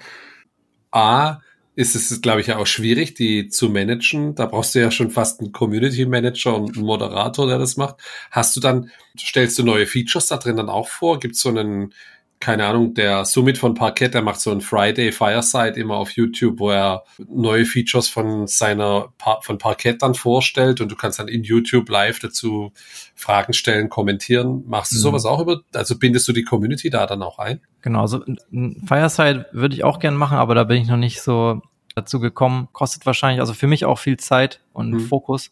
A, 0.92 1.40
ist 1.76 1.96
es, 1.96 2.22
glaube 2.22 2.42
ich, 2.42 2.48
ja 2.48 2.58
auch 2.58 2.68
schwierig, 2.68 3.16
die 3.16 3.50
zu 3.50 3.70
managen. 3.70 4.36
Da 4.36 4.46
brauchst 4.46 4.76
du 4.76 4.80
ja 4.80 4.92
schon 4.92 5.10
fast 5.10 5.40
einen 5.40 5.54
Community 5.54 6.06
Manager 6.06 6.56
und 6.56 6.78
einen 6.78 6.86
Moderator, 6.86 7.48
der 7.48 7.58
das 7.58 7.76
macht. 7.76 7.96
Hast 8.30 8.56
du 8.56 8.60
dann, 8.60 8.92
stellst 9.20 9.58
du 9.58 9.64
neue 9.64 9.88
Features 9.88 10.28
da 10.28 10.38
drin 10.38 10.58
dann 10.58 10.70
auch 10.70 10.88
vor? 10.88 11.20
Gibt 11.20 11.34
es 11.34 11.42
so 11.42 11.50
einen, 11.50 11.96
keine 12.44 12.66
Ahnung, 12.66 12.94
der 12.94 13.24
Summit 13.24 13.58
von 13.58 13.74
Parkett, 13.74 14.14
der 14.14 14.22
macht 14.22 14.42
so 14.42 14.52
ein 14.52 14.60
Friday 14.60 15.14
Fireside 15.14 15.80
immer 15.80 15.96
auf 15.96 16.12
YouTube, 16.12 16.60
wo 16.60 16.72
er 16.72 17.06
neue 17.30 17.64
Features 17.64 18.10
von 18.10 18.48
seiner, 18.48 19.14
von 19.40 19.58
Parkett 19.58 20.02
dann 20.02 20.14
vorstellt 20.14 20.82
und 20.82 20.92
du 20.92 20.98
kannst 20.98 21.20
dann 21.20 21.30
in 21.30 21.44
YouTube 21.44 21.88
live 21.88 22.20
dazu 22.20 22.74
Fragen 23.16 23.54
stellen, 23.54 23.88
kommentieren. 23.88 24.66
Machst 24.68 24.92
du 24.92 24.98
mhm. 24.98 25.02
sowas 25.02 25.26
auch 25.26 25.40
über, 25.40 25.62
also 25.74 25.98
bindest 25.98 26.28
du 26.28 26.34
die 26.34 26.44
Community 26.44 26.90
da 26.90 27.06
dann 27.06 27.24
auch 27.24 27.40
ein? 27.40 27.62
Genau, 27.82 28.02
also 28.02 28.22
ein 28.52 28.84
Fireside 28.86 29.46
würde 29.54 29.76
ich 29.76 29.86
auch 29.86 30.00
gern 30.00 30.18
machen, 30.18 30.38
aber 30.38 30.54
da 30.54 30.66
bin 30.66 30.82
ich 30.82 30.90
noch 30.90 30.98
nicht 30.98 31.22
so 31.22 31.62
dazu 31.96 32.20
gekommen. 32.20 32.68
Kostet 32.74 33.06
wahrscheinlich 33.06 33.40
also 33.40 33.54
für 33.54 33.68
mich 33.68 33.86
auch 33.86 34.00
viel 34.00 34.18
Zeit 34.18 34.60
und 34.74 34.92
mhm. 34.92 35.00
Fokus. 35.00 35.50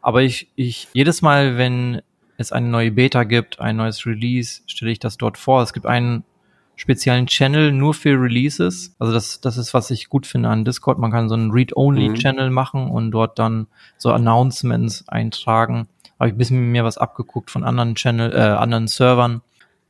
Aber 0.00 0.22
ich, 0.22 0.50
ich, 0.56 0.88
jedes 0.94 1.20
Mal, 1.20 1.58
wenn 1.58 2.00
es 2.42 2.52
eine 2.52 2.68
neue 2.68 2.90
Beta 2.90 3.24
gibt, 3.24 3.60
ein 3.60 3.76
neues 3.76 4.06
Release, 4.06 4.62
stelle 4.66 4.92
ich 4.92 4.98
das 4.98 5.16
dort 5.16 5.38
vor. 5.38 5.62
Es 5.62 5.72
gibt 5.72 5.86
einen 5.86 6.24
speziellen 6.76 7.26
Channel 7.26 7.72
nur 7.72 7.94
für 7.94 8.20
Releases. 8.20 8.94
Also 8.98 9.12
das, 9.12 9.40
das 9.40 9.56
ist, 9.56 9.72
was 9.74 9.90
ich 9.90 10.08
gut 10.08 10.26
finde 10.26 10.48
an 10.48 10.64
Discord. 10.64 10.98
Man 10.98 11.10
kann 11.10 11.28
so 11.28 11.34
einen 11.34 11.50
Read-Only-Channel 11.50 12.48
mhm. 12.48 12.54
machen 12.54 12.90
und 12.90 13.10
dort 13.10 13.38
dann 13.38 13.66
so 13.98 14.12
Announcements 14.12 15.08
eintragen. 15.08 15.88
Habe 16.18 16.28
ich 16.28 16.34
ein 16.34 16.38
bisschen 16.38 16.72
mir 16.72 16.84
was 16.84 16.98
abgeguckt 16.98 17.50
von 17.50 17.64
anderen 17.64 17.94
Channel, 17.94 18.32
äh, 18.32 18.40
anderen 18.40 18.88
Servern 18.88 19.42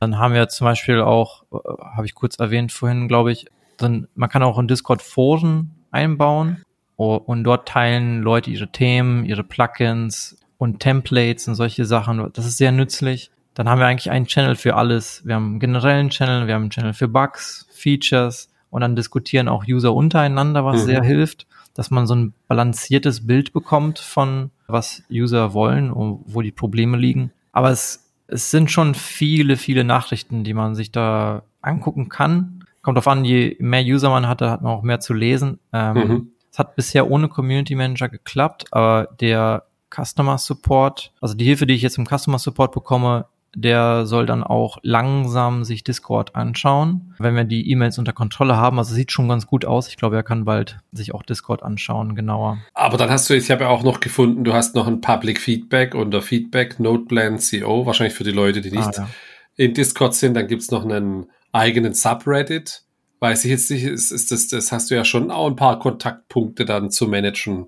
dann 0.03 0.17
haben 0.17 0.33
wir 0.33 0.49
zum 0.49 0.65
Beispiel 0.65 0.99
auch, 0.99 1.43
äh, 1.53 1.57
habe 1.95 2.05
ich 2.05 2.13
kurz 2.13 2.37
erwähnt 2.37 2.73
vorhin, 2.73 3.07
glaube 3.07 3.31
ich, 3.31 3.45
dann, 3.77 4.07
man 4.15 4.29
kann 4.29 4.43
auch 4.43 4.59
in 4.59 4.67
Discord 4.67 5.01
Foren 5.01 5.71
einbauen 5.91 6.63
und 6.97 7.43
dort 7.43 7.67
teilen 7.67 8.21
Leute 8.21 8.51
ihre 8.51 8.67
Themen, 8.67 9.25
ihre 9.25 9.43
Plugins 9.43 10.37
und 10.57 10.79
Templates 10.79 11.47
und 11.47 11.55
solche 11.55 11.85
Sachen. 11.85 12.31
Das 12.33 12.45
ist 12.45 12.57
sehr 12.57 12.71
nützlich. 12.71 13.31
Dann 13.53 13.69
haben 13.69 13.79
wir 13.79 13.85
eigentlich 13.85 14.11
einen 14.11 14.25
Channel 14.25 14.55
für 14.55 14.75
alles. 14.75 15.21
Wir 15.25 15.35
haben 15.35 15.51
einen 15.51 15.59
generellen 15.59 16.09
Channel, 16.09 16.47
wir 16.47 16.55
haben 16.55 16.63
einen 16.63 16.69
Channel 16.71 16.93
für 16.93 17.07
Bugs, 17.07 17.67
Features 17.71 18.49
und 18.69 18.81
dann 18.81 18.95
diskutieren 18.95 19.47
auch 19.47 19.65
User 19.67 19.93
untereinander, 19.93 20.65
was 20.65 20.81
mhm. 20.81 20.85
sehr 20.85 21.03
hilft. 21.03 21.45
dass 21.75 21.89
man 21.89 22.05
so 22.05 22.15
ein 22.15 22.33
balanciertes 22.47 23.25
Bild 23.25 23.51
bekommt 23.51 23.99
von 23.99 24.51
was 24.67 25.03
User 25.11 25.53
wollen 25.53 25.91
und 25.91 26.21
wo 26.25 26.41
die 26.41 26.51
Probleme 26.51 26.97
liegen. 26.97 27.31
Aber 27.51 27.71
es, 27.71 28.11
es 28.27 28.51
sind 28.51 28.71
schon 28.71 28.95
viele, 28.95 29.57
viele 29.57 29.83
Nachrichten, 29.83 30.43
die 30.43 30.53
man 30.53 30.75
sich 30.75 30.91
da 30.91 31.43
angucken 31.61 32.09
kann. 32.09 32.65
Kommt 32.81 32.97
auf 32.97 33.07
an, 33.07 33.25
je 33.25 33.55
mehr 33.59 33.83
User 33.83 34.09
man 34.09 34.27
hatte, 34.27 34.49
hat 34.49 34.61
man 34.61 34.71
auch 34.71 34.83
mehr 34.83 34.99
zu 34.99 35.13
lesen. 35.13 35.59
Ähm, 35.71 35.93
mhm. 35.95 36.27
Es 36.51 36.59
hat 36.59 36.75
bisher 36.75 37.09
ohne 37.09 37.29
Community 37.29 37.75
Manager 37.75 38.09
geklappt, 38.09 38.65
aber 38.71 39.07
der 39.19 39.63
Customer 39.93 40.37
Support, 40.37 41.11
also 41.21 41.35
die 41.35 41.45
Hilfe, 41.45 41.67
die 41.67 41.73
ich 41.73 41.81
jetzt 41.81 41.97
im 41.97 42.05
Customer 42.05 42.39
Support 42.39 42.71
bekomme, 42.71 43.25
der 43.55 44.05
soll 44.05 44.25
dann 44.25 44.43
auch 44.43 44.79
langsam 44.81 45.63
sich 45.63 45.83
Discord 45.83 46.35
anschauen, 46.35 47.13
wenn 47.19 47.35
wir 47.35 47.43
die 47.43 47.69
E-Mails 47.69 47.99
unter 47.99 48.13
Kontrolle 48.13 48.57
haben. 48.57 48.79
Also 48.79 48.95
sieht 48.95 49.11
schon 49.11 49.27
ganz 49.27 49.45
gut 49.45 49.63
aus. 49.65 49.87
Ich 49.87 49.97
glaube, 49.97 50.15
er 50.15 50.23
kann 50.23 50.45
bald 50.45 50.79
sich 50.91 51.13
auch 51.13 51.21
Discord 51.21 51.61
anschauen, 51.61 52.15
genauer. 52.15 52.57
Aber 52.73 52.97
dann 52.97 53.11
hast 53.11 53.29
du, 53.29 53.35
ich 53.35 53.51
habe 53.51 53.65
ja 53.65 53.69
auch 53.69 53.83
noch 53.83 53.99
gefunden, 53.99 54.43
du 54.43 54.53
hast 54.53 54.75
noch 54.75 54.87
ein 54.87 55.01
Public 55.01 55.39
Feedback 55.39 55.93
unter 55.93 56.21
Feedback 56.21 56.79
Noteplan 56.79 57.37
CO, 57.37 57.85
wahrscheinlich 57.85 58.15
für 58.15 58.23
die 58.23 58.31
Leute, 58.31 58.61
die 58.61 58.71
nicht 58.71 58.99
ah, 58.99 59.03
ja. 59.03 59.09
in 59.55 59.73
Discord 59.73 60.15
sind. 60.15 60.33
Dann 60.33 60.47
gibt's 60.47 60.71
noch 60.71 60.83
einen 60.83 61.27
eigenen 61.51 61.93
Subreddit. 61.93 62.83
Weiß 63.19 63.45
ich 63.45 63.51
jetzt 63.51 63.69
nicht, 63.69 63.83
ist, 63.83 64.11
ist 64.11 64.31
das, 64.31 64.47
das 64.47 64.71
hast 64.71 64.89
du 64.89 64.95
ja 64.95 65.05
schon 65.05 65.29
auch 65.29 65.47
ein 65.47 65.55
paar 65.55 65.77
Kontaktpunkte 65.77 66.65
dann 66.65 66.89
zu 66.89 67.07
managen 67.07 67.67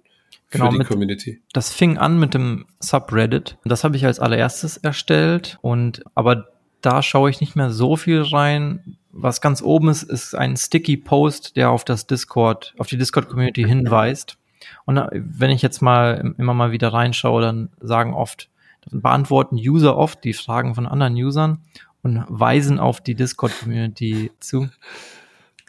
genau, 0.49 0.65
für 0.65 0.71
die 0.71 0.77
mit, 0.79 0.87
Community. 0.87 1.41
Das 1.53 1.71
fing 1.71 1.97
an 1.97 2.19
mit 2.19 2.33
dem 2.33 2.65
Subreddit. 2.79 3.57
Das 3.65 3.83
habe 3.83 3.95
ich 3.95 4.05
als 4.05 4.19
allererstes 4.19 4.77
erstellt 4.77 5.57
und 5.61 6.03
aber 6.15 6.47
da 6.81 7.01
schaue 7.01 7.29
ich 7.29 7.41
nicht 7.41 7.55
mehr 7.55 7.71
so 7.71 7.95
viel 7.95 8.21
rein. 8.21 8.97
Was 9.11 9.41
ganz 9.41 9.61
oben 9.61 9.89
ist, 9.89 10.03
ist 10.03 10.35
ein 10.35 10.55
Sticky 10.55 10.97
Post, 10.97 11.55
der 11.55 11.71
auf 11.71 11.83
das 11.83 12.05
Discord, 12.05 12.75
auf 12.77 12.87
die 12.87 12.97
Discord 12.97 13.27
Community 13.27 13.63
hinweist. 13.67 14.37
Und 14.85 14.97
wenn 15.11 15.49
ich 15.49 15.61
jetzt 15.61 15.81
mal 15.81 16.35
immer 16.37 16.53
mal 16.53 16.71
wieder 16.71 16.89
reinschaue, 16.93 17.41
dann 17.41 17.69
sagen 17.79 18.13
oft, 18.13 18.49
dann 18.89 19.01
beantworten 19.01 19.55
User 19.55 19.97
oft 19.97 20.23
die 20.23 20.33
Fragen 20.33 20.75
von 20.75 20.85
anderen 20.85 21.15
Usern 21.15 21.59
und 22.03 22.23
weisen 22.27 22.79
auf 22.79 23.01
die 23.01 23.15
Discord 23.15 23.51
Community 23.59 24.31
zu. 24.39 24.69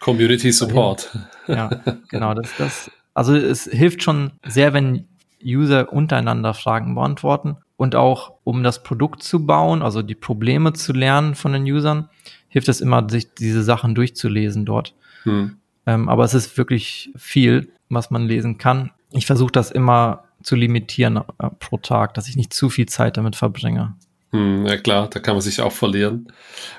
Community 0.00 0.52
Support. 0.52 1.18
Ja, 1.46 1.70
genau. 2.08 2.34
Das, 2.34 2.50
das 2.58 2.90
also 3.16 3.34
es 3.34 3.64
hilft 3.64 4.02
schon 4.02 4.32
sehr, 4.44 4.74
wenn 4.74 5.06
User 5.42 5.90
untereinander 5.90 6.52
Fragen 6.52 6.94
beantworten 6.94 7.56
und 7.78 7.94
auch 7.94 8.34
um 8.44 8.62
das 8.62 8.82
Produkt 8.82 9.22
zu 9.22 9.46
bauen, 9.46 9.82
also 9.82 10.02
die 10.02 10.14
Probleme 10.14 10.74
zu 10.74 10.92
lernen 10.92 11.34
von 11.34 11.54
den 11.54 11.62
Usern, 11.64 12.10
hilft 12.48 12.68
es 12.68 12.82
immer, 12.82 13.08
sich 13.08 13.32
diese 13.32 13.62
Sachen 13.62 13.94
durchzulesen 13.94 14.66
dort. 14.66 14.94
Hm. 15.22 15.56
Ähm, 15.86 16.08
aber 16.10 16.24
es 16.24 16.34
ist 16.34 16.58
wirklich 16.58 17.10
viel, 17.16 17.72
was 17.88 18.10
man 18.10 18.26
lesen 18.26 18.58
kann. 18.58 18.90
Ich 19.12 19.24
versuche 19.24 19.52
das 19.52 19.70
immer 19.70 20.24
zu 20.42 20.54
limitieren 20.54 21.16
äh, 21.16 21.48
pro 21.58 21.78
Tag, 21.78 22.12
dass 22.12 22.28
ich 22.28 22.36
nicht 22.36 22.52
zu 22.52 22.68
viel 22.68 22.86
Zeit 22.86 23.16
damit 23.16 23.34
verbringe. 23.34 23.94
Hm, 24.36 24.66
ja 24.66 24.76
klar, 24.76 25.08
da 25.08 25.18
kann 25.18 25.34
man 25.34 25.40
sich 25.40 25.62
auch 25.62 25.72
verlieren. 25.72 26.30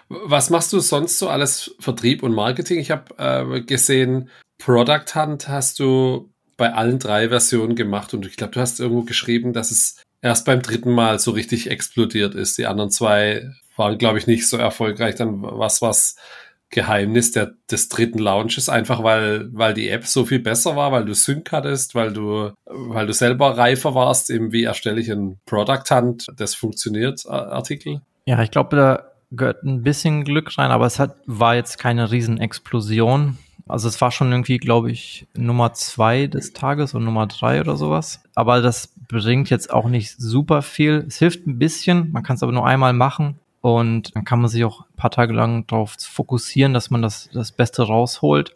Was 0.09 0.51
machst 0.51 0.73
du 0.73 0.79
sonst 0.79 1.17
so 1.17 1.27
alles 1.27 1.75
Vertrieb 1.79 2.21
und 2.21 2.33
Marketing? 2.33 2.79
Ich 2.79 2.91
habe 2.91 3.15
äh, 3.17 3.61
gesehen, 3.61 4.29
Product 4.59 5.15
Hunt 5.15 5.47
hast 5.47 5.79
du 5.79 6.31
bei 6.55 6.73
allen 6.73 6.99
drei 6.99 7.29
Versionen 7.29 7.75
gemacht 7.75 8.13
und 8.13 8.27
ich 8.27 8.37
glaube, 8.37 8.53
du 8.53 8.59
hast 8.59 8.79
irgendwo 8.79 9.03
geschrieben, 9.03 9.53
dass 9.53 9.71
es 9.71 10.03
erst 10.21 10.45
beim 10.45 10.61
dritten 10.61 10.93
Mal 10.93 11.17
so 11.17 11.31
richtig 11.31 11.69
explodiert 11.69 12.35
ist. 12.35 12.59
Die 12.59 12.67
anderen 12.67 12.91
zwei 12.91 13.49
waren, 13.75 13.97
glaube 13.97 14.19
ich, 14.19 14.27
nicht 14.27 14.47
so 14.47 14.57
erfolgreich. 14.57 15.15
Dann 15.15 15.41
was 15.41 15.81
was 15.81 16.15
Geheimnis 16.69 17.31
der, 17.31 17.53
des 17.71 17.87
dritten 17.87 18.19
Launches, 18.19 18.67
einfach 18.67 19.01
weil, 19.03 19.49
weil 19.53 19.73
die 19.73 19.89
App 19.89 20.05
so 20.05 20.25
viel 20.25 20.39
besser 20.39 20.75
war, 20.75 20.91
weil 20.91 21.05
du 21.05 21.13
Sync 21.13 21.51
hattest, 21.51 21.95
weil 21.95 22.11
du, 22.11 22.51
weil 22.65 23.07
du 23.07 23.13
selber 23.13 23.57
reifer 23.57 23.95
warst, 23.95 24.29
eben 24.29 24.51
wie 24.51 24.63
erstelle 24.63 24.99
ich 24.99 25.09
ein 25.09 25.39
Product 25.45 25.83
Hunt, 25.89 26.27
das 26.35 26.55
funktioniert, 26.55 27.25
Artikel? 27.27 28.01
Ja, 28.25 28.41
ich 28.43 28.51
glaube, 28.51 28.75
da 28.75 29.11
gehört 29.31 29.63
ein 29.63 29.83
bisschen 29.83 30.23
Glück 30.23 30.57
rein, 30.57 30.71
aber 30.71 30.85
es 30.85 30.99
hat, 30.99 31.15
war 31.25 31.55
jetzt 31.55 31.77
keine 31.77 32.11
Riesenexplosion. 32.11 33.37
Also 33.69 33.89
es 33.89 33.99
war 33.99 34.11
schon 34.11 34.31
irgendwie, 34.31 34.57
glaube 34.57 34.91
ich, 34.91 35.27
Nummer 35.35 35.73
zwei 35.73 36.27
des 36.27 36.53
Tages 36.53 36.93
und 36.93 37.03
Nummer 37.03 37.27
drei 37.27 37.59
oder 37.59 37.75
sowas. 37.75 38.21
Aber 38.33 38.61
das 38.61 38.93
bringt 39.09 39.49
jetzt 39.49 39.73
auch 39.73 39.89
nicht 39.89 40.15
super 40.17 40.61
viel. 40.61 41.05
Es 41.07 41.17
hilft 41.17 41.47
ein 41.47 41.59
bisschen, 41.59 42.11
man 42.11 42.23
kann 42.23 42.37
es 42.37 42.43
aber 42.43 42.53
nur 42.53 42.65
einmal 42.65 42.93
machen. 42.93 43.39
Und 43.67 44.15
dann 44.15 44.23
kann 44.23 44.39
man 44.39 44.47
sich 44.47 44.63
auch 44.63 44.85
ein 44.85 44.95
paar 44.95 45.11
Tage 45.11 45.33
lang 45.33 45.67
darauf 45.67 45.97
fokussieren, 45.99 46.73
dass 46.73 46.89
man 46.89 47.01
das, 47.01 47.29
das 47.33 47.51
Beste 47.51 47.83
rausholt. 47.83 48.53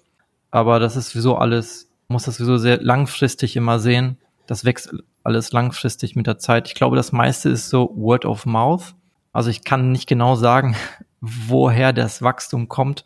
Aber 0.51 0.79
das 0.79 0.95
ist 0.95 1.09
sowieso 1.09 1.35
alles, 1.35 1.91
muss 2.07 2.23
das 2.23 2.37
sowieso 2.37 2.55
sehr 2.55 2.81
langfristig 2.81 3.57
immer 3.57 3.79
sehen. 3.79 4.15
Das 4.47 4.63
wächst 4.63 4.93
alles 5.25 5.51
langfristig 5.51 6.15
mit 6.15 6.27
der 6.27 6.39
Zeit. 6.39 6.69
Ich 6.69 6.75
glaube, 6.75 6.95
das 6.95 7.11
meiste 7.11 7.49
ist 7.49 7.67
so 7.67 7.91
Word 7.93 8.23
of 8.23 8.45
Mouth. 8.45 8.95
Also 9.33 9.49
ich 9.49 9.65
kann 9.65 9.91
nicht 9.91 10.07
genau 10.07 10.35
sagen, 10.35 10.77
woher 11.19 11.91
das 11.91 12.21
Wachstum 12.21 12.69
kommt. 12.69 13.03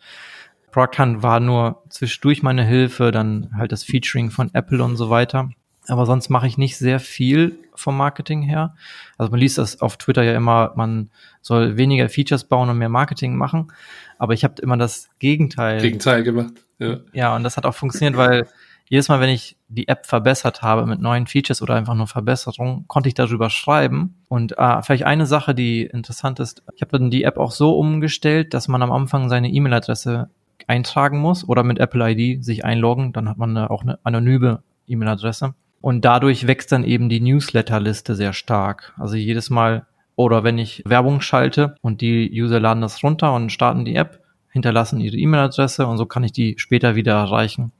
Prockhand 0.70 1.24
war 1.24 1.40
nur 1.40 1.82
zwischendurch 1.88 2.40
meine 2.40 2.64
Hilfe, 2.64 3.10
dann 3.10 3.50
halt 3.56 3.72
das 3.72 3.82
Featuring 3.82 4.30
von 4.30 4.54
Apple 4.54 4.84
und 4.84 4.94
so 4.94 5.10
weiter. 5.10 5.50
Aber 5.88 6.06
sonst 6.06 6.28
mache 6.28 6.46
ich 6.46 6.58
nicht 6.58 6.76
sehr 6.76 7.00
viel 7.00 7.58
vom 7.74 7.96
Marketing 7.96 8.42
her. 8.42 8.74
Also 9.18 9.30
man 9.30 9.40
liest 9.40 9.58
das 9.58 9.80
auf 9.80 9.96
Twitter 9.96 10.22
ja 10.22 10.34
immer, 10.34 10.72
man 10.76 11.10
soll 11.42 11.76
weniger 11.76 12.08
Features 12.08 12.44
bauen 12.44 12.68
und 12.68 12.78
mehr 12.78 12.88
Marketing 12.88 13.36
machen. 13.36 13.72
Aber 14.18 14.34
ich 14.34 14.44
habe 14.44 14.60
immer 14.62 14.76
das 14.76 15.08
Gegenteil. 15.18 15.80
Gegenteil 15.80 16.22
gemacht. 16.22 16.54
Ja. 16.78 16.98
ja, 17.12 17.36
und 17.36 17.42
das 17.42 17.56
hat 17.56 17.64
auch 17.64 17.74
funktioniert, 17.74 18.16
weil 18.16 18.46
jedes 18.88 19.08
Mal, 19.08 19.20
wenn 19.20 19.30
ich 19.30 19.56
die 19.68 19.88
App 19.88 20.06
verbessert 20.06 20.62
habe 20.62 20.86
mit 20.86 21.00
neuen 21.00 21.26
Features 21.26 21.60
oder 21.62 21.74
einfach 21.74 21.94
nur 21.94 22.06
Verbesserungen, 22.06 22.86
konnte 22.86 23.08
ich 23.08 23.14
darüber 23.14 23.50
schreiben. 23.50 24.16
Und 24.28 24.56
äh, 24.58 24.82
vielleicht 24.82 25.04
eine 25.04 25.26
Sache, 25.26 25.54
die 25.54 25.82
interessant 25.82 26.38
ist, 26.38 26.62
ich 26.74 26.82
habe 26.82 26.98
dann 26.98 27.10
die 27.10 27.24
App 27.24 27.36
auch 27.38 27.50
so 27.50 27.76
umgestellt, 27.76 28.54
dass 28.54 28.68
man 28.68 28.82
am 28.82 28.92
Anfang 28.92 29.28
seine 29.28 29.50
E-Mail-Adresse 29.50 30.30
eintragen 30.68 31.18
muss 31.18 31.48
oder 31.48 31.62
mit 31.62 31.78
Apple 31.78 32.12
ID 32.12 32.44
sich 32.44 32.64
einloggen, 32.64 33.12
dann 33.12 33.28
hat 33.28 33.38
man 33.38 33.56
auch 33.58 33.82
eine 33.82 33.98
anonyme 34.04 34.62
E-Mail-Adresse. 34.86 35.54
Und 35.86 36.04
dadurch 36.04 36.48
wächst 36.48 36.72
dann 36.72 36.82
eben 36.82 37.08
die 37.08 37.20
Newsletter-Liste 37.20 38.16
sehr 38.16 38.32
stark. 38.32 38.92
Also 38.98 39.14
jedes 39.14 39.50
Mal, 39.50 39.86
oder 40.16 40.42
wenn 40.42 40.58
ich 40.58 40.82
Werbung 40.84 41.20
schalte 41.20 41.76
und 41.80 42.00
die 42.00 42.28
User 42.42 42.58
laden 42.58 42.80
das 42.80 43.04
runter 43.04 43.32
und 43.32 43.52
starten 43.52 43.84
die 43.84 43.94
App, 43.94 44.20
hinterlassen 44.50 45.00
ihre 45.00 45.16
E-Mail-Adresse 45.16 45.86
und 45.86 45.96
so 45.96 46.04
kann 46.04 46.24
ich 46.24 46.32
die 46.32 46.56
später 46.58 46.96
wieder 46.96 47.12
erreichen. 47.12 47.70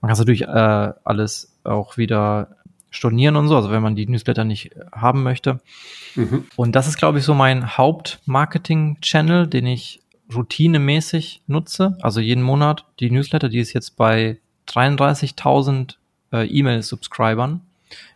Man 0.00 0.10
kann 0.10 0.16
natürlich 0.16 0.42
äh, 0.42 0.92
alles 1.02 1.58
auch 1.64 1.96
wieder 1.96 2.54
stornieren 2.88 3.34
und 3.34 3.48
so, 3.48 3.56
also 3.56 3.72
wenn 3.72 3.82
man 3.82 3.96
die 3.96 4.06
Newsletter 4.06 4.44
nicht 4.44 4.70
haben 4.92 5.24
möchte. 5.24 5.58
Mhm. 6.14 6.44
Und 6.54 6.76
das 6.76 6.86
ist, 6.86 6.98
glaube 6.98 7.18
ich, 7.18 7.24
so 7.24 7.34
mein 7.34 7.76
Hauptmarketing-Channel, 7.76 9.48
den 9.48 9.66
ich 9.66 10.02
routinemäßig 10.32 11.42
nutze, 11.48 11.98
also 12.00 12.20
jeden 12.20 12.44
Monat 12.44 12.86
die 13.00 13.10
Newsletter, 13.10 13.48
die 13.48 13.58
ist 13.58 13.72
jetzt 13.72 13.96
bei 13.96 14.38
33.000 14.68 15.96
äh, 16.32 16.46
E-Mail-Subscribern 16.46 17.60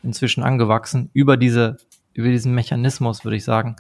inzwischen 0.02 0.42
angewachsen 0.42 1.10
über 1.12 1.36
diese 1.36 1.78
über 2.14 2.28
diesen 2.28 2.54
Mechanismus, 2.54 3.24
würde 3.24 3.36
ich 3.36 3.44
sagen. 3.44 3.76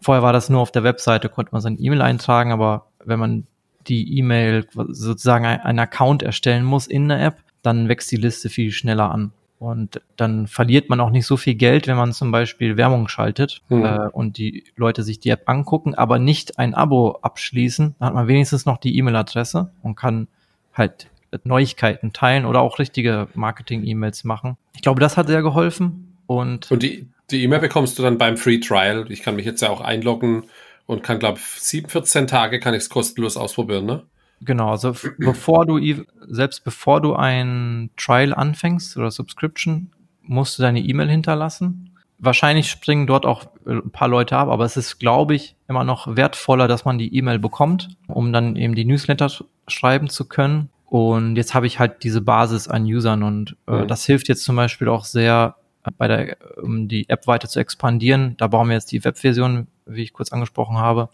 Vorher 0.00 0.22
war 0.22 0.32
das 0.32 0.48
nur 0.48 0.60
auf 0.60 0.72
der 0.72 0.82
Webseite, 0.82 1.28
konnte 1.28 1.52
man 1.52 1.60
sein 1.60 1.76
E-Mail 1.78 2.02
eintragen, 2.02 2.52
aber 2.52 2.86
wenn 3.04 3.18
man 3.18 3.46
die 3.86 4.18
E-Mail 4.18 4.66
sozusagen 4.72 5.44
einen 5.44 5.78
Account 5.78 6.22
erstellen 6.22 6.64
muss 6.64 6.86
in 6.86 7.08
der 7.08 7.22
App, 7.22 7.38
dann 7.62 7.88
wächst 7.88 8.10
die 8.10 8.16
Liste 8.16 8.48
viel 8.48 8.72
schneller 8.72 9.10
an. 9.10 9.32
Und 9.58 10.02
dann 10.16 10.48
verliert 10.48 10.90
man 10.90 11.00
auch 11.00 11.08
nicht 11.08 11.24
so 11.24 11.38
viel 11.38 11.54
Geld, 11.54 11.86
wenn 11.86 11.96
man 11.96 12.12
zum 12.12 12.30
Beispiel 12.30 12.76
Werbung 12.76 13.08
schaltet 13.08 13.62
mhm. 13.70 13.84
äh, 13.84 14.08
und 14.08 14.36
die 14.36 14.64
Leute 14.76 15.02
sich 15.02 15.18
die 15.18 15.30
App 15.30 15.48
angucken, 15.48 15.94
aber 15.94 16.18
nicht 16.18 16.58
ein 16.58 16.74
Abo 16.74 17.18
abschließen. 17.22 17.94
Dann 17.98 18.06
hat 18.06 18.14
man 18.14 18.28
wenigstens 18.28 18.66
noch 18.66 18.76
die 18.76 18.98
E-Mail-Adresse 18.98 19.70
und 19.82 19.94
kann 19.94 20.28
halt 20.74 21.08
Neuigkeiten 21.44 22.12
teilen 22.12 22.44
oder 22.44 22.60
auch 22.60 22.78
richtige 22.78 23.28
Marketing-E-Mails 23.34 24.24
machen. 24.24 24.56
Ich 24.74 24.82
glaube, 24.82 25.00
das 25.00 25.16
hat 25.16 25.28
sehr 25.28 25.42
geholfen. 25.42 26.16
Und, 26.26 26.70
und 26.70 26.82
die, 26.82 27.08
die 27.30 27.42
E-Mail 27.42 27.60
bekommst 27.60 27.98
du 27.98 28.02
dann 28.02 28.18
beim 28.18 28.36
Free 28.36 28.58
Trial. 28.58 29.06
Ich 29.10 29.22
kann 29.22 29.36
mich 29.36 29.46
jetzt 29.46 29.62
ja 29.62 29.70
auch 29.70 29.80
einloggen 29.80 30.44
und 30.86 31.02
kann, 31.02 31.18
glaube 31.18 31.38
ich, 31.38 31.44
7, 31.44 31.88
14 31.88 32.26
Tage 32.26 32.60
kann 32.60 32.74
ich 32.74 32.82
es 32.82 32.88
kostenlos 32.88 33.36
ausprobieren, 33.36 33.86
ne? 33.86 34.02
Genau, 34.42 34.70
also 34.70 34.94
bevor 35.18 35.64
du, 35.64 35.80
selbst 36.28 36.62
bevor 36.62 37.00
du 37.00 37.14
ein 37.14 37.90
Trial 37.96 38.34
anfängst 38.34 38.96
oder 38.96 39.10
Subscription, 39.10 39.90
musst 40.22 40.58
du 40.58 40.62
deine 40.62 40.80
E-Mail 40.80 41.08
hinterlassen. 41.08 41.90
Wahrscheinlich 42.18 42.70
springen 42.70 43.06
dort 43.06 43.26
auch 43.26 43.46
ein 43.66 43.90
paar 43.90 44.08
Leute 44.08 44.36
ab, 44.36 44.48
aber 44.48 44.64
es 44.64 44.76
ist, 44.76 44.98
glaube 44.98 45.34
ich, 45.34 45.56
immer 45.68 45.84
noch 45.84 46.16
wertvoller, 46.16 46.68
dass 46.68 46.84
man 46.84 46.98
die 46.98 47.14
E-Mail 47.14 47.38
bekommt, 47.38 47.96
um 48.08 48.32
dann 48.32 48.56
eben 48.56 48.74
die 48.74 48.84
Newsletter 48.84 49.30
schreiben 49.68 50.08
zu 50.08 50.26
können. 50.26 50.70
Und 50.86 51.36
jetzt 51.36 51.54
habe 51.54 51.66
ich 51.66 51.78
halt 51.78 52.04
diese 52.04 52.20
Basis 52.20 52.68
an 52.68 52.84
Usern 52.84 53.22
und 53.22 53.56
äh, 53.66 53.82
mhm. 53.82 53.88
das 53.88 54.04
hilft 54.04 54.28
jetzt 54.28 54.44
zum 54.44 54.56
Beispiel 54.56 54.88
auch 54.88 55.04
sehr 55.04 55.56
äh, 55.84 55.90
bei 55.96 56.08
der, 56.08 56.36
um 56.62 56.88
die 56.88 57.08
App 57.08 57.26
weiter 57.26 57.48
zu 57.48 57.58
expandieren. 57.58 58.36
Da 58.38 58.46
bauen 58.46 58.68
wir 58.68 58.74
jetzt 58.74 58.92
die 58.92 59.04
Webversion, 59.04 59.66
wie 59.86 60.02
ich 60.02 60.12
kurz 60.12 60.32
angesprochen 60.32 60.78
habe, 60.78 61.08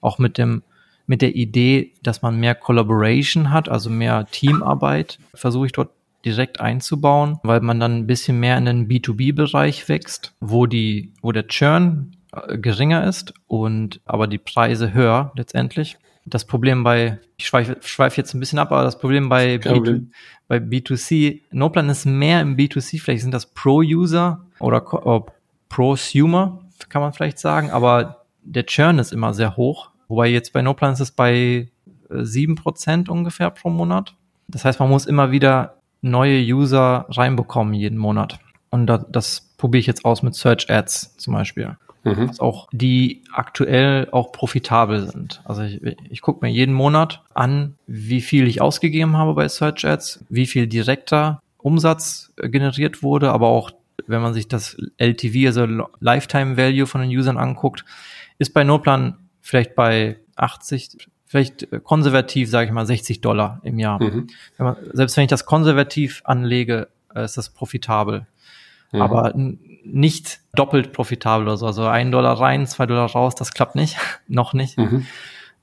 auch 0.00 0.18
mit 0.18 0.38
dem 0.38 0.62
mit 1.06 1.20
der 1.20 1.36
Idee, 1.36 1.92
dass 2.02 2.22
man 2.22 2.40
mehr 2.40 2.54
Collaboration 2.54 3.50
hat, 3.50 3.68
also 3.68 3.90
mehr 3.90 4.26
Teamarbeit, 4.30 5.18
versuche 5.34 5.66
ich 5.66 5.72
dort 5.72 5.90
direkt 6.24 6.60
einzubauen, 6.60 7.38
weil 7.42 7.60
man 7.60 7.78
dann 7.78 7.98
ein 7.98 8.06
bisschen 8.06 8.40
mehr 8.40 8.56
in 8.56 8.64
den 8.64 8.88
B2B-Bereich 8.88 9.88
wächst, 9.88 10.32
wo 10.40 10.66
die, 10.66 11.12
wo 11.20 11.32
der 11.32 11.46
Churn 11.46 12.16
äh, 12.32 12.56
geringer 12.58 13.06
ist 13.06 13.34
und 13.46 14.00
aber 14.06 14.26
die 14.26 14.38
Preise 14.38 14.94
höher 14.94 15.32
letztendlich. 15.36 15.98
Das 16.26 16.46
Problem 16.46 16.84
bei, 16.84 17.18
ich 17.36 17.46
schweife 17.46 17.76
schweif 17.82 18.16
jetzt 18.16 18.34
ein 18.34 18.40
bisschen 18.40 18.58
ab, 18.58 18.72
aber 18.72 18.82
das 18.82 18.98
Problem 18.98 19.28
bei, 19.28 19.56
B2, 19.56 20.06
bei 20.48 20.56
B2C, 20.56 21.42
Noplan 21.50 21.90
ist 21.90 22.06
mehr 22.06 22.40
im 22.40 22.56
B2C, 22.56 23.00
vielleicht 23.00 23.22
sind 23.22 23.34
das 23.34 23.46
Pro-User 23.46 24.40
oder, 24.58 25.06
oder 25.06 25.26
Prosumer, 25.68 26.60
kann 26.88 27.02
man 27.02 27.12
vielleicht 27.12 27.38
sagen, 27.38 27.70
aber 27.70 28.24
der 28.42 28.66
Churn 28.66 28.98
ist 28.98 29.12
immer 29.12 29.34
sehr 29.34 29.56
hoch. 29.56 29.90
Wobei 30.08 30.28
jetzt 30.28 30.52
bei 30.52 30.62
Noplan 30.62 30.92
ist 30.92 31.00
es 31.00 31.10
bei 31.10 31.68
äh, 32.10 32.24
sieben 32.24 32.54
Prozent 32.54 33.08
ungefähr 33.08 33.50
pro 33.50 33.70
Monat. 33.70 34.14
Das 34.48 34.64
heißt, 34.64 34.78
man 34.80 34.90
muss 34.90 35.06
immer 35.06 35.30
wieder 35.30 35.78
neue 36.02 36.40
User 36.40 37.06
reinbekommen 37.08 37.74
jeden 37.74 37.98
Monat. 37.98 38.38
Und 38.70 38.86
das, 38.86 39.06
das 39.08 39.40
probiere 39.56 39.80
ich 39.80 39.86
jetzt 39.86 40.04
aus 40.04 40.22
mit 40.22 40.34
Search 40.34 40.70
Ads 40.70 41.16
zum 41.16 41.34
Beispiel. 41.34 41.76
Mhm. 42.04 42.28
Was 42.28 42.40
auch 42.40 42.68
die 42.70 43.22
aktuell 43.32 44.08
auch 44.12 44.30
profitabel 44.30 45.08
sind. 45.08 45.40
Also 45.44 45.62
ich, 45.62 45.80
ich 46.10 46.20
gucke 46.20 46.44
mir 46.44 46.52
jeden 46.52 46.74
Monat 46.74 47.22
an, 47.32 47.74
wie 47.86 48.20
viel 48.20 48.46
ich 48.46 48.60
ausgegeben 48.60 49.16
habe 49.16 49.34
bei 49.34 49.48
Search 49.48 49.86
Ads, 49.86 50.24
wie 50.28 50.46
viel 50.46 50.66
direkter 50.66 51.40
Umsatz 51.56 52.32
generiert 52.36 53.02
wurde, 53.02 53.32
aber 53.32 53.48
auch 53.48 53.70
wenn 54.06 54.20
man 54.20 54.34
sich 54.34 54.48
das 54.48 54.76
LTV, 54.98 55.46
also 55.46 55.88
Lifetime 56.00 56.56
Value 56.56 56.86
von 56.86 57.00
den 57.00 57.10
Usern 57.10 57.38
anguckt, 57.38 57.84
ist 58.38 58.52
bei 58.52 58.64
Notplan 58.64 59.16
vielleicht 59.40 59.74
bei 59.74 60.18
80, 60.36 61.08
vielleicht 61.24 61.68
konservativ, 61.84 62.50
sage 62.50 62.66
ich 62.66 62.72
mal, 62.72 62.86
60 62.86 63.20
Dollar 63.20 63.60
im 63.62 63.78
Jahr. 63.78 64.02
Mhm. 64.02 64.26
Wenn 64.56 64.66
man, 64.66 64.76
selbst 64.92 65.16
wenn 65.16 65.24
ich 65.24 65.30
das 65.30 65.46
konservativ 65.46 66.22
anlege, 66.24 66.88
äh, 67.14 67.24
ist 67.24 67.36
das 67.36 67.50
profitabel. 67.50 68.26
Mhm. 68.94 69.02
Aber 69.02 69.32
nicht 69.84 70.40
doppelt 70.54 70.92
profitabel 70.92 71.46
oder 71.48 71.56
so. 71.56 71.66
Also 71.66 71.86
ein 71.86 72.12
Dollar 72.12 72.40
rein, 72.40 72.66
zwei 72.66 72.86
Dollar 72.86 73.10
raus, 73.10 73.34
das 73.34 73.52
klappt 73.52 73.74
nicht. 73.74 73.96
Noch 74.28 74.54
nicht. 74.54 74.78
Mhm. 74.78 75.06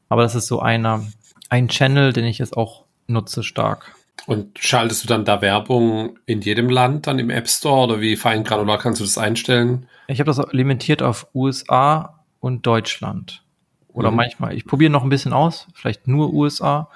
Aber 0.09 0.23
das 0.23 0.35
ist 0.35 0.47
so 0.47 0.59
einer, 0.59 1.05
ein 1.49 1.69
Channel, 1.69 2.11
den 2.13 2.25
ich 2.25 2.37
jetzt 2.37 2.57
auch 2.57 2.83
nutze 3.07 3.43
stark. 3.43 3.95
Und 4.27 4.59
schaltest 4.59 5.03
du 5.03 5.07
dann 5.07 5.25
da 5.25 5.41
Werbung 5.41 6.19
in 6.25 6.41
jedem 6.41 6.69
Land 6.69 7.07
dann 7.07 7.17
im 7.17 7.29
App 7.29 7.49
Store 7.49 7.85
oder 7.85 8.01
wie 8.01 8.15
fein 8.17 8.43
granular 8.43 8.77
kannst 8.77 8.99
du 8.99 9.05
das 9.05 9.17
einstellen? 9.17 9.87
Ich 10.07 10.19
habe 10.19 10.31
das 10.31 10.41
limitiert 10.51 11.01
auf 11.01 11.27
USA 11.33 12.19
und 12.39 12.67
Deutschland. 12.67 13.43
Oder 13.87 14.11
mhm. 14.11 14.17
manchmal, 14.17 14.55
ich 14.55 14.65
probiere 14.65 14.91
noch 14.91 15.03
ein 15.03 15.09
bisschen 15.09 15.33
aus, 15.33 15.67
vielleicht 15.73 16.07
nur 16.07 16.33
USA. 16.33 16.89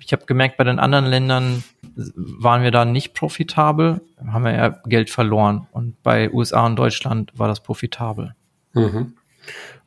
Ich 0.00 0.12
habe 0.12 0.24
gemerkt, 0.24 0.56
bei 0.56 0.64
den 0.64 0.78
anderen 0.78 1.04
Ländern 1.04 1.62
waren 1.96 2.62
wir 2.62 2.70
da 2.70 2.84
nicht 2.84 3.14
profitabel, 3.14 4.00
haben 4.26 4.44
wir 4.44 4.52
ja 4.52 4.68
Geld 4.86 5.10
verloren. 5.10 5.66
Und 5.72 6.02
bei 6.02 6.32
USA 6.32 6.66
und 6.66 6.76
Deutschland 6.76 7.32
war 7.36 7.48
das 7.48 7.62
profitabel. 7.62 8.34
Mhm. 8.72 9.14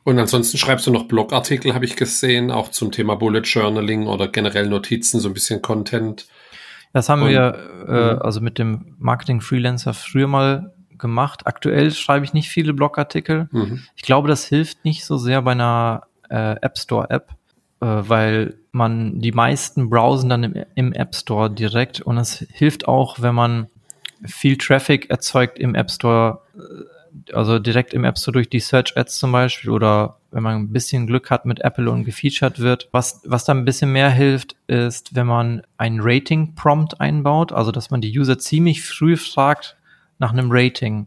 Und 0.04 0.18
ansonsten 0.18 0.56
schreibst 0.56 0.86
du 0.86 0.90
noch 0.90 1.04
Blogartikel, 1.04 1.74
habe 1.74 1.84
ich 1.84 1.96
gesehen, 1.96 2.50
auch 2.50 2.70
zum 2.70 2.92
Thema 2.92 3.16
Bullet 3.16 3.42
Journaling 3.42 4.06
oder 4.06 4.28
generell 4.28 4.68
Notizen, 4.68 5.20
so 5.20 5.28
ein 5.28 5.34
bisschen 5.34 5.60
Content. 5.60 6.26
Das 6.94 7.08
haben 7.08 7.22
und, 7.22 7.28
wir 7.28 7.58
äh, 7.86 8.14
mhm. 8.14 8.22
also 8.22 8.40
mit 8.40 8.58
dem 8.58 8.94
Marketing 8.98 9.40
Freelancer 9.40 9.92
früher 9.92 10.26
mal 10.26 10.72
gemacht. 10.96 11.46
Aktuell 11.46 11.90
schreibe 11.90 12.24
ich 12.24 12.32
nicht 12.32 12.48
viele 12.48 12.72
Blogartikel. 12.72 13.48
Mhm. 13.52 13.82
Ich 13.96 14.02
glaube, 14.02 14.28
das 14.28 14.46
hilft 14.46 14.84
nicht 14.84 15.04
so 15.04 15.18
sehr 15.18 15.42
bei 15.42 15.52
einer 15.52 16.04
äh, 16.30 16.56
App 16.62 16.78
Store 16.78 17.10
App, 17.10 17.34
weil 17.86 18.58
man 18.72 19.20
die 19.20 19.32
meisten 19.32 19.90
browsen 19.90 20.28
dann 20.28 20.44
im, 20.44 20.64
im 20.74 20.92
App 20.92 21.14
Store 21.14 21.50
direkt 21.50 22.00
und 22.00 22.18
es 22.18 22.46
hilft 22.52 22.88
auch, 22.88 23.20
wenn 23.20 23.34
man 23.34 23.68
viel 24.24 24.56
Traffic 24.56 25.10
erzeugt 25.10 25.58
im 25.58 25.74
App 25.74 25.90
Store, 25.90 26.40
äh, 26.56 27.32
also 27.32 27.58
direkt 27.58 27.94
im 27.94 28.04
App 28.04 28.18
Store 28.18 28.32
durch 28.32 28.48
die 28.48 28.60
Search 28.60 28.96
Ads 28.96 29.18
zum 29.18 29.32
Beispiel 29.32 29.70
oder 29.70 30.18
wenn 30.30 30.42
man 30.42 30.56
ein 30.56 30.72
bisschen 30.72 31.06
Glück 31.06 31.30
hat 31.30 31.46
mit 31.46 31.60
Apple 31.60 31.90
und 31.90 32.04
gefeatured 32.04 32.60
wird. 32.60 32.88
Was, 32.92 33.22
was 33.24 33.44
da 33.44 33.54
ein 33.54 33.64
bisschen 33.64 33.92
mehr 33.92 34.10
hilft, 34.10 34.56
ist, 34.66 35.14
wenn 35.14 35.26
man 35.26 35.62
ein 35.78 36.00
Rating-Prompt 36.00 37.00
einbaut, 37.00 37.52
also 37.52 37.72
dass 37.72 37.90
man 37.90 38.00
die 38.00 38.16
User 38.18 38.38
ziemlich 38.38 38.82
früh 38.82 39.16
fragt 39.16 39.76
nach 40.18 40.32
einem 40.32 40.48
Rating. 40.50 41.06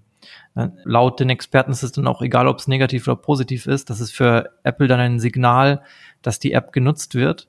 Äh, 0.55 0.69
laut 0.83 1.19
den 1.19 1.29
Experten 1.29 1.71
ist 1.71 1.83
es 1.83 1.91
dann 1.91 2.07
auch 2.07 2.21
egal, 2.21 2.47
ob 2.47 2.59
es 2.59 2.67
negativ 2.67 3.07
oder 3.07 3.15
positiv 3.15 3.67
ist. 3.67 3.89
Das 3.89 3.99
ist 3.99 4.11
für 4.11 4.51
Apple 4.63 4.87
dann 4.87 4.99
ein 4.99 5.19
Signal, 5.19 5.81
dass 6.21 6.39
die 6.39 6.53
App 6.53 6.71
genutzt 6.71 7.15
wird. 7.15 7.47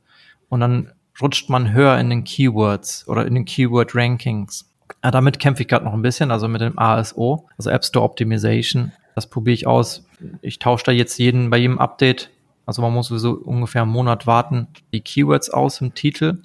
Und 0.48 0.60
dann 0.60 0.92
rutscht 1.20 1.48
man 1.48 1.72
höher 1.72 1.98
in 1.98 2.10
den 2.10 2.24
Keywords 2.24 3.06
oder 3.08 3.26
in 3.26 3.34
den 3.34 3.44
Keyword 3.44 3.94
Rankings. 3.94 4.68
Ja, 5.02 5.10
damit 5.10 5.38
kämpfe 5.38 5.62
ich 5.62 5.68
gerade 5.68 5.84
noch 5.84 5.94
ein 5.94 6.02
bisschen, 6.02 6.30
also 6.30 6.48
mit 6.48 6.60
dem 6.60 6.78
ASO, 6.78 7.48
also 7.56 7.70
App 7.70 7.84
Store 7.84 8.04
Optimization. 8.04 8.92
Das 9.14 9.28
probiere 9.28 9.54
ich 9.54 9.66
aus. 9.66 10.06
Ich 10.40 10.58
tausche 10.58 10.84
da 10.84 10.92
jetzt 10.92 11.18
jeden 11.18 11.50
bei 11.50 11.58
jedem 11.58 11.78
Update, 11.78 12.30
also 12.66 12.82
man 12.82 12.92
muss 12.92 13.08
sowieso 13.08 13.32
ungefähr 13.32 13.82
einen 13.82 13.90
Monat 13.90 14.26
warten, 14.26 14.68
die 14.92 15.00
Keywords 15.00 15.50
aus 15.50 15.80
im 15.80 15.94
Titel 15.94 16.38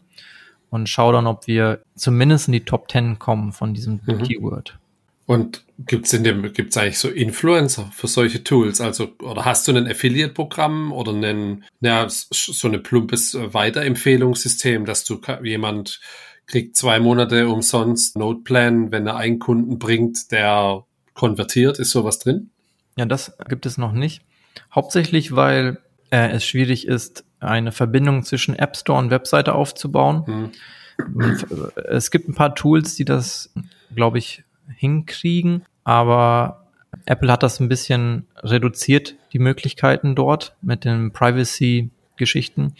und 0.69 0.89
schaue 0.89 1.13
dann, 1.13 1.27
ob 1.27 1.47
wir 1.47 1.81
zumindest 1.95 2.47
in 2.47 2.53
die 2.53 2.65
Top 2.65 2.91
10 2.91 3.19
kommen 3.19 3.51
von 3.51 3.73
diesem 3.73 4.01
mhm. 4.05 4.23
Keyword. 4.23 4.79
Und 5.27 5.65
gibt's 5.77 6.13
in 6.13 6.23
dem, 6.23 6.53
gibt's 6.53 6.77
eigentlich 6.77 6.97
so 6.97 7.09
Influencer 7.09 7.91
für 7.93 8.07
solche 8.07 8.45
Tools? 8.45 8.79
Also, 8.79 9.09
oder 9.21 9.43
hast 9.43 9.67
du 9.67 9.75
ein 9.75 9.85
Affiliate-Programm 9.85 10.93
oder 10.93 11.11
einen, 11.11 11.65
ja, 11.81 12.07
so 12.07 12.67
ein 12.67 12.81
plumpes 12.81 13.37
Weiterempfehlungssystem, 13.37 14.85
dass 14.85 15.03
du 15.03 15.19
jemand 15.43 15.99
kriegt 16.47 16.77
zwei 16.77 17.01
Monate 17.01 17.49
umsonst 17.49 18.15
Noteplan, 18.15 18.93
wenn 18.93 19.05
er 19.05 19.17
einen 19.17 19.37
Kunden 19.37 19.79
bringt, 19.79 20.31
der 20.31 20.85
konvertiert, 21.13 21.77
ist 21.77 21.91
sowas 21.91 22.19
drin? 22.19 22.49
Ja, 22.95 23.05
das 23.05 23.33
gibt 23.49 23.65
es 23.65 23.77
noch 23.77 23.91
nicht. 23.91 24.21
Hauptsächlich, 24.73 25.35
weil 25.35 25.77
äh, 26.09 26.29
es 26.29 26.45
schwierig 26.45 26.87
ist, 26.87 27.25
eine 27.41 27.73
Verbindung 27.73 28.23
zwischen 28.23 28.55
App 28.55 28.77
Store 28.77 28.97
und 28.97 29.11
Webseite 29.11 29.53
aufzubauen. 29.53 30.25
Hm. 30.25 30.51
Es 31.89 32.11
gibt 32.11 32.29
ein 32.29 32.33
paar 32.33 32.55
Tools, 32.55 32.95
die 32.95 33.05
das, 33.05 33.53
glaube 33.93 34.17
ich, 34.19 34.43
hinkriegen, 34.75 35.63
aber 35.83 36.67
Apple 37.05 37.31
hat 37.31 37.43
das 37.43 37.59
ein 37.59 37.69
bisschen 37.69 38.27
reduziert, 38.37 39.15
die 39.33 39.39
Möglichkeiten 39.39 40.15
dort 40.15 40.55
mit 40.61 40.85
den 40.85 41.11
Privacy-Geschichten, 41.11 42.73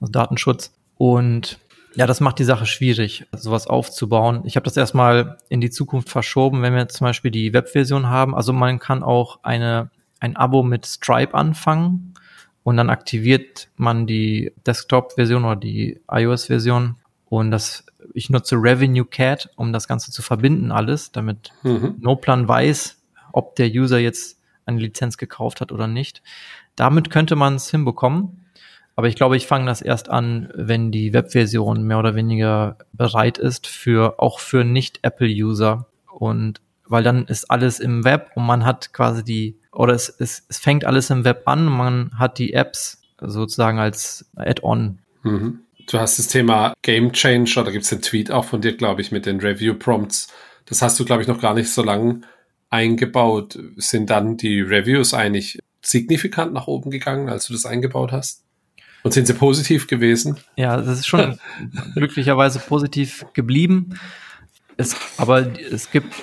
also 0.00 0.12
Datenschutz. 0.12 0.74
Und 0.96 1.58
ja, 1.94 2.06
das 2.06 2.20
macht 2.20 2.38
die 2.38 2.44
Sache 2.44 2.66
schwierig, 2.66 3.26
sowas 3.32 3.66
aufzubauen. 3.66 4.42
Ich 4.44 4.56
habe 4.56 4.64
das 4.64 4.76
erstmal 4.76 5.38
in 5.48 5.60
die 5.60 5.70
Zukunft 5.70 6.08
verschoben, 6.08 6.62
wenn 6.62 6.74
wir 6.74 6.88
zum 6.88 7.06
Beispiel 7.06 7.30
die 7.30 7.52
Webversion 7.52 8.08
haben. 8.08 8.34
Also 8.34 8.52
man 8.52 8.78
kann 8.78 9.02
auch 9.02 9.40
eine, 9.42 9.90
ein 10.20 10.36
Abo 10.36 10.62
mit 10.62 10.86
Stripe 10.86 11.34
anfangen 11.34 12.14
und 12.62 12.76
dann 12.76 12.90
aktiviert 12.90 13.68
man 13.76 14.06
die 14.06 14.52
Desktop-Version 14.66 15.44
oder 15.44 15.56
die 15.56 16.00
iOS-Version 16.10 16.96
und 17.32 17.50
das 17.50 17.86
ich 18.12 18.28
nutze 18.28 18.56
Revenue 18.56 19.06
Cat, 19.06 19.48
um 19.56 19.72
das 19.72 19.88
Ganze 19.88 20.12
zu 20.12 20.20
verbinden 20.20 20.70
alles, 20.70 21.12
damit 21.12 21.50
mhm. 21.62 21.94
Noplan 21.98 22.46
weiß, 22.46 23.00
ob 23.32 23.56
der 23.56 23.68
User 23.68 23.98
jetzt 23.98 24.38
eine 24.66 24.78
Lizenz 24.78 25.16
gekauft 25.16 25.62
hat 25.62 25.72
oder 25.72 25.86
nicht. 25.86 26.22
Damit 26.76 27.08
könnte 27.08 27.34
man 27.34 27.54
es 27.54 27.70
hinbekommen. 27.70 28.44
Aber 28.96 29.08
ich 29.08 29.16
glaube, 29.16 29.38
ich 29.38 29.46
fange 29.46 29.64
das 29.64 29.80
erst 29.80 30.10
an, 30.10 30.52
wenn 30.54 30.92
die 30.92 31.14
Webversion 31.14 31.84
mehr 31.84 31.98
oder 31.98 32.14
weniger 32.14 32.76
bereit 32.92 33.38
ist 33.38 33.66
für 33.66 34.20
auch 34.20 34.38
für 34.38 34.62
Nicht-Apple-User. 34.62 35.86
Und 36.12 36.60
weil 36.86 37.02
dann 37.02 37.24
ist 37.24 37.50
alles 37.50 37.80
im 37.80 38.04
Web 38.04 38.32
und 38.34 38.44
man 38.44 38.66
hat 38.66 38.92
quasi 38.92 39.24
die, 39.24 39.56
oder 39.72 39.94
es, 39.94 40.10
es, 40.10 40.44
es 40.50 40.58
fängt 40.58 40.84
alles 40.84 41.08
im 41.08 41.24
Web 41.24 41.44
an 41.48 41.68
und 41.68 41.76
man 41.78 42.18
hat 42.18 42.36
die 42.36 42.52
Apps 42.52 43.00
sozusagen 43.18 43.78
als 43.78 44.26
Add-on. 44.36 44.98
Mhm. 45.22 45.60
Du 45.86 45.98
hast 45.98 46.18
das 46.18 46.28
Thema 46.28 46.74
Game 46.82 47.12
Changer, 47.12 47.64
da 47.64 47.70
gibt 47.70 47.84
es 47.84 47.92
einen 47.92 48.02
Tweet 48.02 48.30
auch 48.30 48.44
von 48.44 48.60
dir, 48.60 48.76
glaube 48.76 49.00
ich, 49.00 49.12
mit 49.12 49.26
den 49.26 49.40
Review 49.40 49.74
Prompts. 49.74 50.28
Das 50.66 50.82
hast 50.82 50.98
du, 50.98 51.04
glaube 51.04 51.22
ich, 51.22 51.28
noch 51.28 51.40
gar 51.40 51.54
nicht 51.54 51.70
so 51.70 51.82
lange 51.82 52.22
eingebaut. 52.70 53.58
Sind 53.76 54.10
dann 54.10 54.36
die 54.36 54.60
Reviews 54.60 55.14
eigentlich 55.14 55.58
signifikant 55.82 56.52
nach 56.52 56.66
oben 56.66 56.90
gegangen, 56.90 57.28
als 57.28 57.46
du 57.46 57.52
das 57.52 57.66
eingebaut 57.66 58.12
hast? 58.12 58.44
Und 59.02 59.12
sind 59.12 59.26
sie 59.26 59.34
positiv 59.34 59.88
gewesen? 59.88 60.38
Ja, 60.56 60.76
das 60.76 61.00
ist 61.00 61.06
schon 61.06 61.38
glücklicherweise 61.94 62.60
positiv 62.60 63.26
geblieben. 63.32 63.98
Es, 64.76 64.96
aber 65.18 65.46
es 65.58 65.90
gibt, 65.90 66.14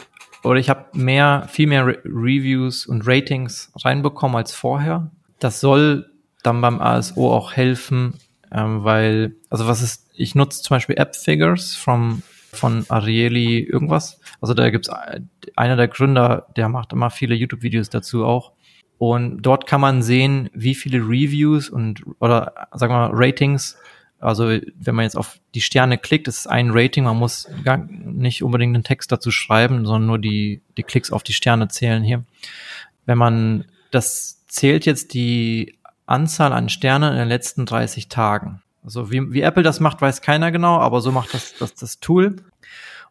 oder 0.44 0.60
ich 0.60 0.70
habe 0.70 0.86
mehr, 0.94 1.48
viel 1.52 1.68
mehr 1.68 1.86
Re 1.86 2.00
Reviews 2.06 2.86
und 2.86 3.06
Ratings 3.06 3.72
reinbekommen 3.84 4.38
als 4.38 4.54
vorher. 4.54 5.12
Das 5.40 5.60
soll 5.60 6.10
dann 6.44 6.62
beim 6.62 6.80
ASO 6.80 7.34
auch 7.34 7.54
helfen, 7.54 8.16
ähm, 8.52 8.84
weil, 8.84 9.36
also 9.50 9.68
was 9.68 9.82
ist, 9.82 10.10
ich 10.16 10.36
nutze 10.36 10.62
zum 10.62 10.76
Beispiel 10.76 10.98
App 10.98 11.16
Figures 11.16 11.76
from, 11.76 12.24
von 12.52 12.86
Arieli 12.90 13.60
irgendwas. 13.60 14.20
Also 14.42 14.54
da 14.54 14.70
gibt's 14.70 14.90
äh, 14.90 15.22
einer 15.56 15.76
der 15.76 15.88
Gründer, 15.88 16.48
der 16.56 16.70
macht 16.70 16.94
immer 16.94 17.10
viele 17.10 17.36
YouTube-Videos 17.36 17.90
dazu 17.90 18.26
auch. 18.26 18.54
Und 18.98 19.44
dort 19.44 19.66
kann 19.66 19.80
man 19.80 20.02
sehen, 20.02 20.50
wie 20.54 20.76
viele 20.76 21.00
Reviews 21.00 21.70
und 21.70 22.04
oder 22.20 22.68
sagen 22.74 22.94
wir 22.94 22.98
mal 22.98 23.12
Ratings 23.14 23.78
Also 24.20 24.50
wenn 24.50 24.96
man 24.96 25.04
jetzt 25.04 25.16
auf 25.16 25.40
die 25.56 25.62
Sterne 25.62 25.98
klickt, 25.98 26.28
ist 26.28 26.48
ein 26.48 26.72
Rating, 26.72 27.06
man 27.06 27.16
muss 27.16 27.48
gar 27.64 27.78
nicht 27.78 28.44
unbedingt 28.44 28.76
einen 28.76 28.84
Text 28.84 29.12
dazu 29.12 29.32
schreiben, 29.32 29.86
sondern 29.86 30.08
nur 30.08 30.20
die, 30.20 30.62
die 30.78 30.84
Klicks 30.84 31.12
auf 31.12 31.24
die 31.24 31.32
Sterne 31.34 31.70
zählen 31.70 32.04
hier. 32.04 32.26
Wenn 33.06 33.18
man, 33.18 33.66
das 33.92 34.46
zählt 34.48 34.86
jetzt 34.86 35.14
die 35.14 35.79
Anzahl 36.10 36.54
an 36.54 36.70
Sternen 36.70 37.14
in 37.14 37.20
den 37.20 37.28
letzten 37.28 37.66
30 37.66 38.10
Tagen. 38.10 38.62
Also 38.84 39.12
wie, 39.12 39.32
wie 39.32 39.42
Apple 39.42 39.64
das 39.64 39.80
macht, 39.80 40.02
weiß 40.02 40.22
keiner 40.22 40.52
genau, 40.52 40.80
aber 40.80 41.02
so 41.02 41.12
macht 41.12 41.34
das, 41.34 41.54
das 41.56 41.76
das 41.76 42.00
Tool. 42.00 42.38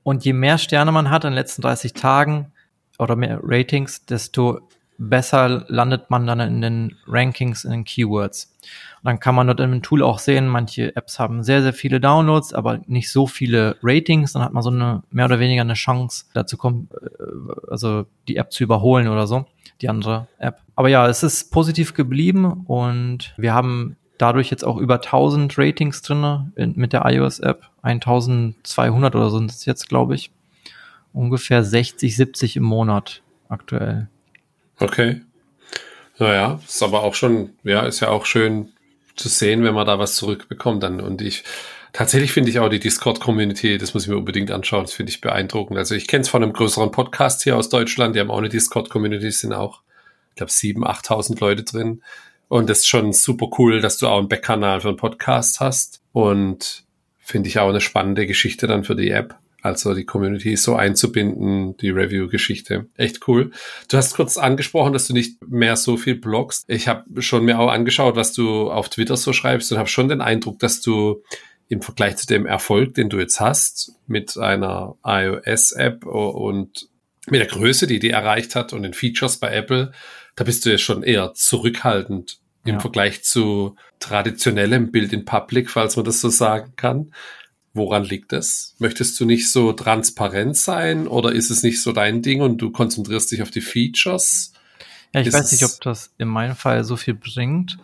Und 0.02 0.24
je 0.24 0.32
mehr 0.32 0.58
Sterne 0.58 0.92
man 0.92 1.10
hat 1.10 1.24
in 1.24 1.30
den 1.30 1.34
letzten 1.34 1.62
30 1.62 1.92
Tagen 1.92 2.52
oder 2.98 3.16
mehr 3.16 3.40
Ratings, 3.42 4.04
desto 4.06 4.68
besser 4.98 5.64
landet 5.68 6.10
man 6.10 6.26
dann 6.26 6.40
in 6.40 6.60
den 6.60 6.96
Rankings, 7.06 7.64
in 7.64 7.70
den 7.70 7.84
Keywords. 7.84 8.54
Und 9.02 9.06
dann 9.06 9.20
kann 9.20 9.34
man 9.34 9.46
dort 9.46 9.60
in 9.60 9.70
dem 9.70 9.82
Tool 9.82 10.02
auch 10.02 10.18
sehen, 10.18 10.48
manche 10.48 10.94
Apps 10.96 11.18
haben 11.18 11.42
sehr, 11.42 11.62
sehr 11.62 11.72
viele 11.72 12.00
Downloads, 12.00 12.52
aber 12.52 12.80
nicht 12.86 13.10
so 13.10 13.26
viele 13.26 13.76
Ratings. 13.82 14.32
Dann 14.32 14.42
hat 14.42 14.52
man 14.52 14.62
so 14.62 14.70
eine 14.70 15.02
mehr 15.10 15.26
oder 15.26 15.38
weniger 15.38 15.62
eine 15.62 15.74
Chance, 15.74 16.24
dazu 16.34 16.56
kommt, 16.56 16.92
äh, 16.92 16.96
also 17.70 18.06
die 18.26 18.36
App 18.36 18.52
zu 18.52 18.64
überholen 18.64 19.08
oder 19.08 19.26
so, 19.26 19.46
die 19.80 19.88
andere 19.88 20.26
App. 20.38 20.60
Aber 20.74 20.88
ja, 20.88 21.06
es 21.08 21.22
ist 21.22 21.52
positiv 21.52 21.94
geblieben 21.94 22.64
und 22.66 23.34
wir 23.36 23.54
haben 23.54 23.96
dadurch 24.18 24.50
jetzt 24.50 24.64
auch 24.64 24.76
über 24.76 24.96
1000 24.96 25.56
Ratings 25.56 26.02
drinne 26.02 26.52
mit 26.56 26.92
der 26.92 27.04
iOS-App. 27.06 27.70
1200 27.82 29.14
oder 29.14 29.30
so 29.30 29.38
sind 29.38 29.50
es 29.50 29.64
jetzt, 29.64 29.88
glaube 29.88 30.14
ich. 30.14 30.30
Ungefähr 31.12 31.64
60, 31.64 32.16
70 32.16 32.56
im 32.56 32.64
Monat 32.64 33.22
aktuell. 33.48 34.08
Okay. 34.78 35.22
Naja, 36.18 36.58
ist 36.66 36.82
aber 36.82 37.02
auch 37.02 37.14
schon, 37.14 37.50
ja, 37.62 37.82
ist 37.82 38.00
ja 38.00 38.08
auch 38.08 38.26
schön 38.26 38.70
zu 39.18 39.28
sehen, 39.28 39.64
wenn 39.64 39.74
man 39.74 39.86
da 39.86 39.98
was 39.98 40.14
zurückbekommt 40.14 40.82
dann. 40.82 41.00
Und 41.00 41.22
ich, 41.22 41.44
tatsächlich 41.92 42.32
finde 42.32 42.50
ich 42.50 42.58
auch 42.58 42.68
die 42.68 42.80
Discord-Community, 42.80 43.78
das 43.78 43.94
muss 43.94 44.04
ich 44.04 44.08
mir 44.08 44.16
unbedingt 44.16 44.50
anschauen, 44.50 44.84
das 44.84 44.94
finde 44.94 45.10
ich 45.10 45.20
beeindruckend. 45.20 45.78
Also 45.78 45.94
ich 45.94 46.06
kenne 46.06 46.22
es 46.22 46.28
von 46.28 46.42
einem 46.42 46.52
größeren 46.52 46.90
Podcast 46.90 47.42
hier 47.42 47.56
aus 47.56 47.68
Deutschland, 47.68 48.16
die 48.16 48.20
haben 48.20 48.30
auch 48.30 48.38
eine 48.38 48.48
Discord-Community, 48.48 49.30
sind 49.30 49.52
auch, 49.52 49.82
ich 50.30 50.36
glaube, 50.36 50.52
7.000, 50.52 50.84
8.000 50.84 51.40
Leute 51.40 51.64
drin. 51.64 52.02
Und 52.48 52.70
das 52.70 52.78
ist 52.78 52.88
schon 52.88 53.12
super 53.12 53.48
cool, 53.58 53.80
dass 53.80 53.98
du 53.98 54.06
auch 54.08 54.18
einen 54.18 54.28
Backkanal 54.28 54.80
für 54.80 54.88
einen 54.88 54.96
Podcast 54.96 55.60
hast. 55.60 56.00
Und 56.12 56.84
finde 57.18 57.48
ich 57.48 57.58
auch 57.58 57.68
eine 57.68 57.82
spannende 57.82 58.26
Geschichte 58.26 58.66
dann 58.66 58.84
für 58.84 58.96
die 58.96 59.10
App. 59.10 59.36
Also 59.60 59.92
die 59.94 60.04
Community 60.04 60.56
so 60.56 60.76
einzubinden, 60.76 61.76
die 61.78 61.90
Review-Geschichte. 61.90 62.86
Echt 62.96 63.26
cool. 63.26 63.50
Du 63.88 63.96
hast 63.96 64.14
kurz 64.14 64.36
angesprochen, 64.36 64.92
dass 64.92 65.08
du 65.08 65.12
nicht 65.12 65.42
mehr 65.46 65.74
so 65.74 65.96
viel 65.96 66.14
bloggst. 66.14 66.64
Ich 66.68 66.86
habe 66.86 67.20
schon 67.20 67.44
mir 67.44 67.58
auch 67.58 67.70
angeschaut, 67.70 68.14
was 68.14 68.32
du 68.32 68.70
auf 68.70 68.88
Twitter 68.88 69.16
so 69.16 69.32
schreibst 69.32 69.72
und 69.72 69.78
habe 69.78 69.88
schon 69.88 70.08
den 70.08 70.20
Eindruck, 70.20 70.60
dass 70.60 70.80
du 70.80 71.22
im 71.68 71.82
Vergleich 71.82 72.16
zu 72.16 72.26
dem 72.26 72.46
Erfolg, 72.46 72.94
den 72.94 73.10
du 73.10 73.18
jetzt 73.18 73.40
hast, 73.40 73.92
mit 74.06 74.38
einer 74.38 74.96
iOS-App 75.04 76.06
und 76.06 76.88
mit 77.26 77.40
der 77.40 77.48
Größe, 77.48 77.86
die 77.86 77.98
die 77.98 78.10
erreicht 78.10 78.54
hat 78.54 78.72
und 78.72 78.82
den 78.82 78.94
Features 78.94 79.38
bei 79.38 79.52
Apple, 79.52 79.92
da 80.36 80.44
bist 80.44 80.64
du 80.64 80.70
ja 80.70 80.78
schon 80.78 81.02
eher 81.02 81.34
zurückhaltend 81.34 82.38
im 82.64 82.74
ja. 82.74 82.80
Vergleich 82.80 83.22
zu 83.24 83.76
traditionellem 83.98 84.90
Bild 84.90 85.12
in 85.12 85.24
Public, 85.24 85.70
falls 85.70 85.96
man 85.96 86.04
das 86.04 86.20
so 86.20 86.28
sagen 86.28 86.72
kann. 86.76 87.12
Woran 87.78 88.02
liegt 88.02 88.32
das? 88.32 88.74
Möchtest 88.80 89.18
du 89.20 89.24
nicht 89.24 89.50
so 89.50 89.72
transparent 89.72 90.56
sein 90.56 91.06
oder 91.06 91.30
ist 91.30 91.48
es 91.50 91.62
nicht 91.62 91.80
so 91.80 91.92
dein 91.92 92.22
Ding 92.22 92.40
und 92.40 92.58
du 92.58 92.70
konzentrierst 92.70 93.30
dich 93.30 93.40
auf 93.40 93.52
die 93.52 93.60
Features? 93.60 94.52
Ja, 95.14 95.20
ich 95.20 95.28
ist 95.28 95.34
weiß 95.34 95.52
nicht, 95.52 95.64
ob 95.64 95.80
das 95.82 96.12
in 96.18 96.26
meinem 96.26 96.56
Fall 96.56 96.82
so 96.82 96.96
viel 96.96 97.14
bringt, 97.14 97.78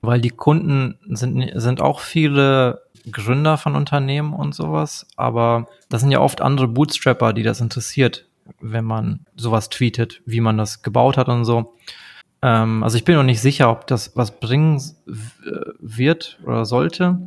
weil 0.00 0.20
die 0.20 0.30
Kunden 0.30 0.98
sind, 1.10 1.52
sind 1.56 1.82
auch 1.82 2.00
viele 2.00 2.82
Gründer 3.12 3.58
von 3.58 3.76
Unternehmen 3.76 4.32
und 4.32 4.54
sowas, 4.54 5.06
aber 5.16 5.68
das 5.90 6.00
sind 6.00 6.10
ja 6.10 6.20
oft 6.20 6.40
andere 6.40 6.66
Bootstrapper, 6.66 7.34
die 7.34 7.42
das 7.42 7.60
interessiert, 7.60 8.26
wenn 8.60 8.86
man 8.86 9.26
sowas 9.36 9.68
tweetet, 9.68 10.22
wie 10.24 10.40
man 10.40 10.56
das 10.56 10.82
gebaut 10.82 11.18
hat 11.18 11.28
und 11.28 11.44
so. 11.44 11.76
Ähm, 12.42 12.82
also 12.82 12.96
ich 12.96 13.04
bin 13.04 13.14
noch 13.14 13.24
nicht 13.24 13.40
sicher, 13.42 13.70
ob 13.70 13.86
das 13.86 14.16
was 14.16 14.40
bringen 14.40 14.82
wird 15.80 16.38
oder 16.44 16.64
sollte. 16.64 17.18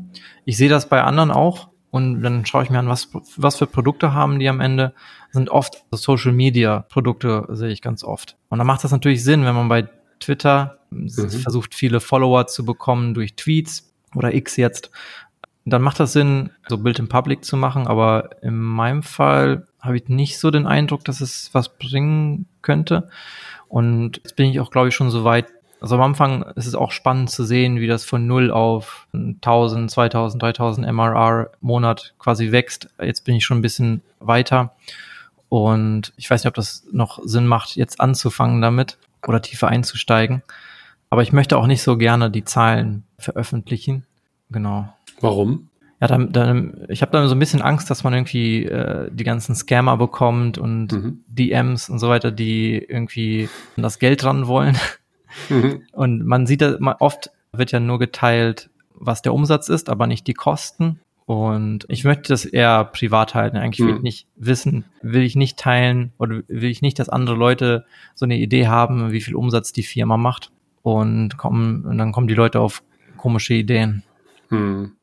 Ich 0.46 0.58
sehe 0.58 0.70
das 0.70 0.90
bei 0.90 1.04
anderen 1.04 1.32
auch, 1.32 1.71
und 1.92 2.22
dann 2.22 2.46
schaue 2.46 2.64
ich 2.64 2.70
mir 2.70 2.80
an, 2.80 2.88
was, 2.88 3.10
was 3.36 3.58
für 3.58 3.68
Produkte 3.68 4.14
haben 4.14 4.40
die 4.40 4.48
am 4.48 4.62
Ende. 4.62 4.94
Das 5.28 5.34
sind 5.34 5.50
oft 5.50 5.84
Social 5.92 6.32
Media 6.32 6.86
Produkte, 6.90 7.46
sehe 7.50 7.70
ich 7.70 7.82
ganz 7.82 8.04
oft. 8.04 8.38
Und 8.50 8.58
dann 8.58 8.68
macht 8.68 8.84
das 8.86 8.92
natürlich 8.92 9.24
Sinn, 9.24 9.44
wenn 9.44 9.56
man 9.56 9.68
bei 9.68 9.90
Twitter 10.22 10.80
mhm. 10.90 11.10
versucht, 11.10 11.76
viele 11.76 12.00
Follower 12.00 12.48
zu 12.48 12.64
bekommen 12.64 13.14
durch 13.14 13.36
Tweets 13.36 13.94
oder 14.16 14.34
X 14.34 14.56
jetzt. 14.56 14.90
Dann 15.66 15.82
macht 15.82 16.00
das 16.00 16.14
Sinn, 16.14 16.52
so 16.70 16.78
Bild 16.78 16.98
in 16.98 17.10
Public 17.10 17.44
zu 17.44 17.58
machen. 17.58 17.88
Aber 17.88 18.42
in 18.42 18.58
meinem 18.58 19.04
Fall 19.04 19.68
habe 19.82 19.98
ich 19.98 20.08
nicht 20.08 20.40
so 20.40 20.50
den 20.50 20.68
Eindruck, 20.68 21.04
dass 21.04 21.20
es 21.20 21.50
was 21.54 21.78
bringen 21.78 22.48
könnte. 22.62 23.10
Und 23.68 24.22
jetzt 24.24 24.38
bin 24.38 24.50
ich 24.50 24.62
auch, 24.62 24.72
glaube 24.72 24.88
ich, 24.88 24.96
schon 24.96 25.12
so 25.12 25.26
weit, 25.26 25.48
also 25.82 25.96
am 25.96 26.02
Anfang 26.02 26.44
ist 26.56 26.68
es 26.68 26.76
auch 26.76 26.92
spannend 26.92 27.32
zu 27.32 27.44
sehen, 27.44 27.80
wie 27.80 27.88
das 27.88 28.06
von 28.06 28.28
0 28.28 28.52
auf 28.52 29.08
1000, 29.14 29.90
2000, 29.90 30.42
3000 30.42 30.88
MRR 30.92 31.50
Monat 31.60 32.14
quasi 32.20 32.52
wächst. 32.52 32.90
Jetzt 33.02 33.26
bin 33.26 33.36
ich 33.36 33.44
schon 33.44 33.58
ein 33.58 33.64
bisschen 33.64 34.02
weiter 34.20 34.76
und 35.50 36.14
ich 36.18 36.30
weiß 36.30 36.44
nicht, 36.44 36.50
ob 36.50 36.54
das 36.54 36.86
noch 36.92 37.20
Sinn 37.26 37.48
macht, 37.48 37.76
jetzt 37.76 38.00
anzufangen 38.00 38.62
damit 38.62 39.00
oder 39.28 39.42
tiefer 39.42 39.70
einzusteigen. 39.70 40.44
Aber 41.10 41.24
ich 41.24 41.34
möchte 41.34 41.58
auch 41.58 41.68
nicht 41.68 41.82
so 41.82 41.98
gerne 41.98 42.30
die 42.30 42.46
Zahlen 42.46 43.04
veröffentlichen. 43.18 44.06
Genau. 44.52 44.94
Warum? 45.20 45.70
Ja, 46.00 46.08
dann, 46.08 46.32
dann, 46.32 46.86
ich 46.90 47.02
habe 47.02 47.12
dann 47.12 47.28
so 47.28 47.36
ein 47.36 47.40
bisschen 47.40 47.62
Angst, 47.62 47.90
dass 47.90 48.04
man 48.04 48.14
irgendwie 48.14 48.66
äh, 48.66 49.10
die 49.12 49.24
ganzen 49.24 49.56
Scammer 49.56 49.98
bekommt 49.98 50.58
und 50.58 50.92
mhm. 50.92 51.24
DMs 51.28 51.90
und 51.90 52.00
so 52.00 52.08
weiter, 52.08 52.32
die 52.32 52.78
irgendwie 52.78 53.50
das 53.78 53.98
Geld 53.98 54.24
dran 54.24 54.48
wollen. 54.48 54.78
Mhm. 55.50 55.84
Und 55.92 56.26
man 56.26 56.48
sieht 56.48 56.62
da 56.62 56.78
oft 57.00 57.32
wird 57.54 57.72
ja 57.72 57.80
nur 57.80 58.00
geteilt, 58.00 58.70
was 58.94 59.22
der 59.22 59.34
Umsatz 59.34 59.70
ist, 59.70 59.90
aber 59.90 60.08
nicht 60.08 60.28
die 60.28 60.34
Kosten. 60.34 61.00
Und 61.26 61.86
ich 61.88 62.04
möchte 62.04 62.30
das 62.30 62.46
eher 62.46 62.84
privat 62.86 63.36
halten. 63.36 63.58
Eigentlich 63.58 63.80
will 63.80 63.94
ich 63.94 63.98
mhm. 63.98 64.04
nicht 64.04 64.28
wissen, 64.36 64.86
will 65.02 65.24
ich 65.24 65.36
nicht 65.36 65.58
teilen 65.58 66.12
oder 66.18 66.42
will 66.48 66.70
ich 66.70 66.82
nicht, 66.82 67.00
dass 67.00 67.10
andere 67.10 67.36
Leute 67.36 67.86
so 68.16 68.26
eine 68.26 68.38
Idee 68.38 68.68
haben, 68.68 69.12
wie 69.12 69.22
viel 69.22 69.36
Umsatz 69.36 69.72
die 69.72 69.84
Firma 69.84 70.18
macht. 70.18 70.52
Und 70.82 71.38
kommen, 71.38 71.86
und 71.86 71.98
dann 71.98 72.12
kommen 72.12 72.28
die 72.28 72.34
Leute 72.34 72.60
auf 72.60 72.84
komische 73.18 73.54
Ideen. 73.54 74.04
Hm. 74.50 74.94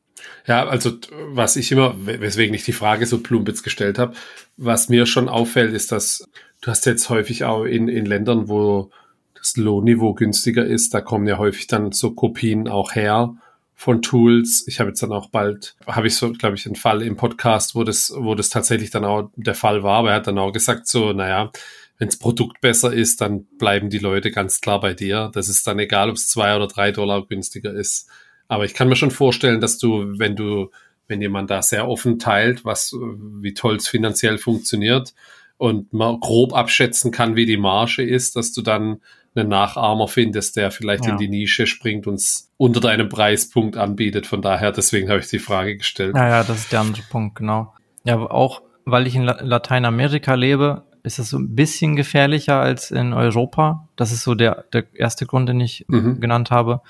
Ja, 0.47 0.67
also 0.67 0.99
was 1.29 1.57
ich 1.57 1.71
immer, 1.71 1.95
weswegen 2.05 2.55
ich 2.55 2.65
die 2.65 2.73
Frage 2.73 3.07
so 3.07 3.21
plumpitz 3.23 3.63
gestellt 3.63 3.99
habe, 3.99 4.15
was 4.57 4.89
mir 4.89 5.07
schon 5.07 5.29
auffällt, 5.29 5.73
ist, 5.73 5.93
dass 5.93 6.29
du 6.61 6.71
hast 6.71 6.87
jetzt 6.87 7.09
häufig 7.09 7.45
auch 7.45 7.65
in, 7.65 7.89
in 7.89 8.05
Ländern, 8.05 8.49
wo 8.49 8.91
das 9.39 9.57
Lohnniveau 9.57 10.15
günstiger 10.15 10.65
ist. 10.65 10.95
Da 10.95 11.01
kommen 11.01 11.27
ja 11.27 11.39
häufig 11.39 11.67
dann 11.67 11.93
so 11.93 12.13
Kopien 12.13 12.69
auch 12.69 12.95
her 12.95 13.35
von 13.75 14.03
Tools. 14.03 14.65
Ich 14.67 14.81
habe 14.81 14.91
jetzt 14.91 15.03
dann 15.03 15.13
auch 15.13 15.31
bald, 15.31 15.77
habe 15.87 16.09
ich 16.09 16.17
so, 16.17 16.33
glaube 16.33 16.57
ich, 16.57 16.67
einen 16.67 16.75
Fall 16.75 17.01
im 17.01 17.17
Podcast, 17.17 17.75
wo 17.75 17.85
das, 17.85 18.13
wo 18.17 18.35
das 18.35 18.49
tatsächlich 18.49 18.91
dann 18.91 19.05
auch 19.05 19.31
der 19.37 19.55
Fall 19.55 19.85
war. 19.85 19.99
Aber 19.99 20.11
er 20.11 20.17
hat 20.17 20.27
dann 20.27 20.39
auch 20.39 20.53
gesagt, 20.53 20.89
so, 20.89 21.13
naja, 21.13 21.53
wenns 21.99 22.19
Produkt 22.19 22.61
besser 22.61 22.93
ist, 22.93 23.21
dann 23.21 23.45
bleiben 23.59 23.91
die 23.91 23.99
Leute 23.99 24.31
ganz 24.31 24.61
klar 24.61 24.81
bei 24.81 24.95
dir. 24.95 25.31
Das 25.35 25.49
ist 25.49 25.67
dann 25.67 25.79
egal, 25.79 26.11
ob 26.11 26.17
es 26.17 26.29
zwei 26.29 26.57
oder 26.57 26.67
drei 26.67 26.91
Dollar 26.91 27.27
günstiger 27.27 27.73
ist. 27.73 28.09
Aber 28.49 28.65
ich 28.65 28.75
kann 28.75 28.89
mir 28.89 28.97
schon 28.97 29.11
vorstellen, 29.11 29.61
dass 29.61 29.79
du, 29.79 30.19
wenn 30.19 30.35
du, 30.35 30.71
wenn 31.07 31.21
jemand 31.21 31.51
da 31.51 31.63
sehr 31.63 31.89
offen 31.89 32.19
teilt, 32.19 32.65
was, 32.65 32.93
wie 32.93 33.55
toll 33.55 33.77
es 33.77 33.89
finanziell 33.89 34.39
funktioniert 34.39 35.15
und 35.57 35.93
man 35.93 36.21
grob 36.21 36.55
abschätzen 36.55 37.11
kann, 37.11 37.37
wie 37.37 37.47
die 37.47 37.57
Marge 37.57 38.03
ist, 38.03 38.37
dass 38.37 38.53
du 38.53 38.63
dann 38.63 39.03
einen 39.39 39.49
Nachahmer 39.49 40.09
findest, 40.09 40.57
der 40.57 40.71
vielleicht 40.71 41.07
ja. 41.07 41.13
in 41.13 41.19
die 41.19 41.29
Nische 41.29 41.67
springt 41.67 42.07
und 42.07 42.15
es 42.15 42.51
unter 42.57 42.81
deinem 42.81 43.09
Preispunkt 43.09 43.77
anbietet. 43.77 44.27
Von 44.27 44.43
daher, 44.43 44.73
deswegen 44.73 45.09
habe 45.09 45.21
ich 45.21 45.29
die 45.29 45.39
Frage 45.39 45.77
gestellt. 45.77 46.17
Ja, 46.17 46.29
ja, 46.29 46.45
das 46.45 46.59
ist 46.59 46.73
der 46.73 46.81
andere 46.81 47.03
Punkt, 47.11 47.37
genau. 47.37 47.73
Ja, 48.05 48.15
aber 48.15 48.33
auch 48.33 48.63
weil 48.91 49.07
ich 49.07 49.15
in 49.15 49.25
Lateinamerika 49.25 50.35
lebe, 50.35 50.85
ist 51.03 51.19
es 51.19 51.31
so 51.31 51.39
ein 51.39 51.55
bisschen 51.55 51.97
gefährlicher 51.97 52.61
als 52.61 52.91
in 52.91 53.13
Europa. 53.13 53.89
Das 53.97 54.13
ist 54.13 54.23
so 54.23 54.35
der, 54.35 54.65
der 54.73 54.85
erste 54.95 55.27
Grund, 55.27 55.49
den 55.49 55.61
ich 55.61 55.85
mhm. 55.89 56.21
genannt 56.21 56.51
habe. 56.51 56.81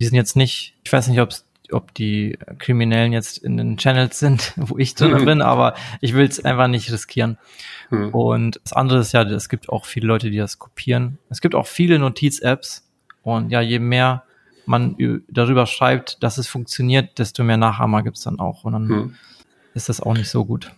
Die 0.00 0.06
sind 0.06 0.16
jetzt 0.16 0.36
nicht, 0.36 0.74
ich 0.84 0.92
weiß 0.92 1.08
nicht, 1.08 1.20
ob 1.20 1.30
es 1.30 1.43
ob 1.72 1.94
die 1.94 2.38
Kriminellen 2.58 3.12
jetzt 3.12 3.38
in 3.38 3.56
den 3.56 3.76
Channels 3.76 4.18
sind, 4.18 4.52
wo 4.56 4.78
ich 4.78 4.94
drin 4.94 5.12
mhm. 5.12 5.24
bin, 5.24 5.42
aber 5.42 5.74
ich 6.00 6.14
will 6.14 6.26
es 6.26 6.44
einfach 6.44 6.68
nicht 6.68 6.92
riskieren. 6.92 7.38
Mhm. 7.90 8.08
Und 8.10 8.60
das 8.62 8.72
andere 8.72 9.00
ist 9.00 9.12
ja, 9.12 9.22
es 9.22 9.48
gibt 9.48 9.68
auch 9.68 9.86
viele 9.86 10.06
Leute, 10.06 10.30
die 10.30 10.38
das 10.38 10.58
kopieren. 10.58 11.18
Es 11.30 11.40
gibt 11.40 11.54
auch 11.54 11.66
viele 11.66 11.98
Notiz-Apps 11.98 12.88
und 13.22 13.50
ja, 13.50 13.60
je 13.60 13.78
mehr 13.78 14.24
man 14.66 14.96
darüber 15.28 15.66
schreibt, 15.66 16.22
dass 16.22 16.38
es 16.38 16.48
funktioniert, 16.48 17.18
desto 17.18 17.44
mehr 17.44 17.58
Nachahmer 17.58 18.02
gibt's 18.02 18.22
dann 18.22 18.38
auch 18.40 18.64
und 18.64 18.72
dann 18.72 18.86
mhm. 18.86 19.14
ist 19.74 19.88
das 19.88 20.00
auch 20.00 20.14
nicht 20.14 20.30
so 20.30 20.44
gut. 20.44 20.72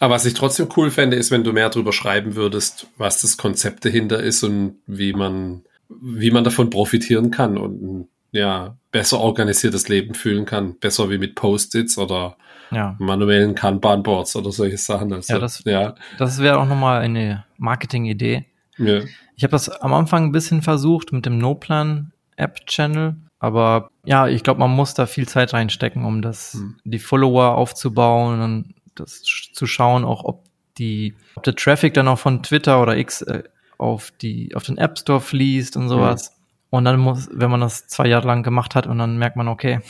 Aber 0.00 0.14
was 0.14 0.24
ich 0.24 0.34
trotzdem 0.34 0.68
cool 0.76 0.90
fände, 0.90 1.16
ist, 1.16 1.30
wenn 1.30 1.44
du 1.44 1.52
mehr 1.52 1.68
darüber 1.68 1.92
schreiben 1.92 2.34
würdest, 2.34 2.88
was 2.96 3.20
das 3.20 3.36
Konzept 3.36 3.84
dahinter 3.84 4.20
ist 4.20 4.42
und 4.42 4.78
wie 4.86 5.12
man, 5.12 5.62
wie 5.88 6.30
man 6.30 6.42
davon 6.42 6.70
profitieren 6.70 7.30
kann 7.30 7.58
und 7.58 8.08
ja, 8.32 8.76
besser 8.90 9.20
organisiertes 9.20 9.88
Leben 9.88 10.14
fühlen 10.14 10.44
kann. 10.44 10.78
Besser 10.78 11.10
wie 11.10 11.18
mit 11.18 11.34
Post-its 11.34 11.98
oder 11.98 12.36
ja. 12.70 12.96
manuellen 12.98 13.54
Kanban-Boards 13.54 14.36
oder 14.36 14.52
solche 14.52 14.78
Sachen. 14.78 15.12
Also, 15.12 15.34
ja, 15.34 15.38
das, 15.38 15.62
ja. 15.64 15.94
das 16.18 16.38
wäre 16.40 16.58
auch 16.58 16.66
nochmal 16.66 17.00
eine 17.00 17.44
Marketing-Idee. 17.58 18.46
Ja. 18.78 19.00
Ich 19.36 19.44
habe 19.44 19.52
das 19.52 19.68
am 19.68 19.92
Anfang 19.92 20.24
ein 20.24 20.32
bisschen 20.32 20.62
versucht 20.62 21.12
mit 21.12 21.26
dem 21.26 21.38
No-Plan-App-Channel, 21.38 23.16
aber 23.38 23.90
ja, 24.04 24.28
ich 24.28 24.42
glaube, 24.42 24.60
man 24.60 24.70
muss 24.70 24.94
da 24.94 25.06
viel 25.06 25.26
Zeit 25.28 25.52
reinstecken, 25.52 26.04
um 26.04 26.22
das, 26.22 26.54
hm. 26.54 26.76
die 26.84 26.98
Follower 26.98 27.56
aufzubauen 27.56 28.40
und 28.40 28.74
das 28.94 29.22
zu 29.22 29.66
schauen, 29.66 30.04
auch 30.04 30.24
ob 30.24 30.44
die, 30.78 31.14
ob 31.36 31.42
der 31.42 31.56
Traffic 31.56 31.94
dann 31.94 32.08
auch 32.08 32.18
von 32.18 32.42
Twitter 32.42 32.82
oder 32.82 32.96
X 32.96 33.22
äh, 33.22 33.42
auf 33.78 34.10
die, 34.10 34.54
auf 34.54 34.64
den 34.64 34.78
App 34.78 34.98
Store 34.98 35.20
fließt 35.20 35.76
und 35.76 35.88
sowas. 35.88 36.28
Hm. 36.28 36.39
Und 36.70 36.84
dann 36.84 36.98
muss, 37.00 37.28
wenn 37.32 37.50
man 37.50 37.60
das 37.60 37.88
zwei 37.88 38.06
Jahre 38.06 38.26
lang 38.26 38.42
gemacht 38.42 38.74
hat 38.74 38.86
und 38.86 38.98
dann 38.98 39.18
merkt 39.18 39.36
man, 39.36 39.48
okay, 39.48 39.80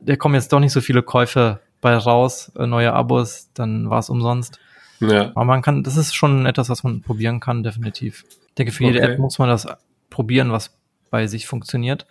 da 0.00 0.16
kommen 0.16 0.34
jetzt 0.34 0.52
doch 0.52 0.60
nicht 0.60 0.72
so 0.72 0.80
viele 0.80 1.02
Käufe 1.02 1.60
bei 1.80 1.96
raus, 1.96 2.50
äh, 2.56 2.66
neue 2.66 2.92
Abos, 2.92 3.50
dann 3.54 3.90
war 3.90 3.98
es 3.98 4.08
umsonst. 4.08 4.58
Ja. 5.00 5.32
Aber 5.34 5.44
man 5.44 5.62
kann, 5.62 5.82
das 5.82 5.96
ist 5.96 6.14
schon 6.14 6.46
etwas, 6.46 6.68
was 6.68 6.82
man 6.82 7.02
probieren 7.02 7.40
kann, 7.40 7.62
definitiv. 7.62 8.24
Ich 8.48 8.54
denke, 8.54 8.72
für 8.72 8.84
jede 8.84 9.00
okay. 9.00 9.12
App 9.12 9.18
muss 9.18 9.38
man 9.38 9.48
das 9.48 9.66
probieren, 10.10 10.52
was 10.52 10.74
bei 11.10 11.26
sich 11.26 11.46
funktioniert. 11.46 12.06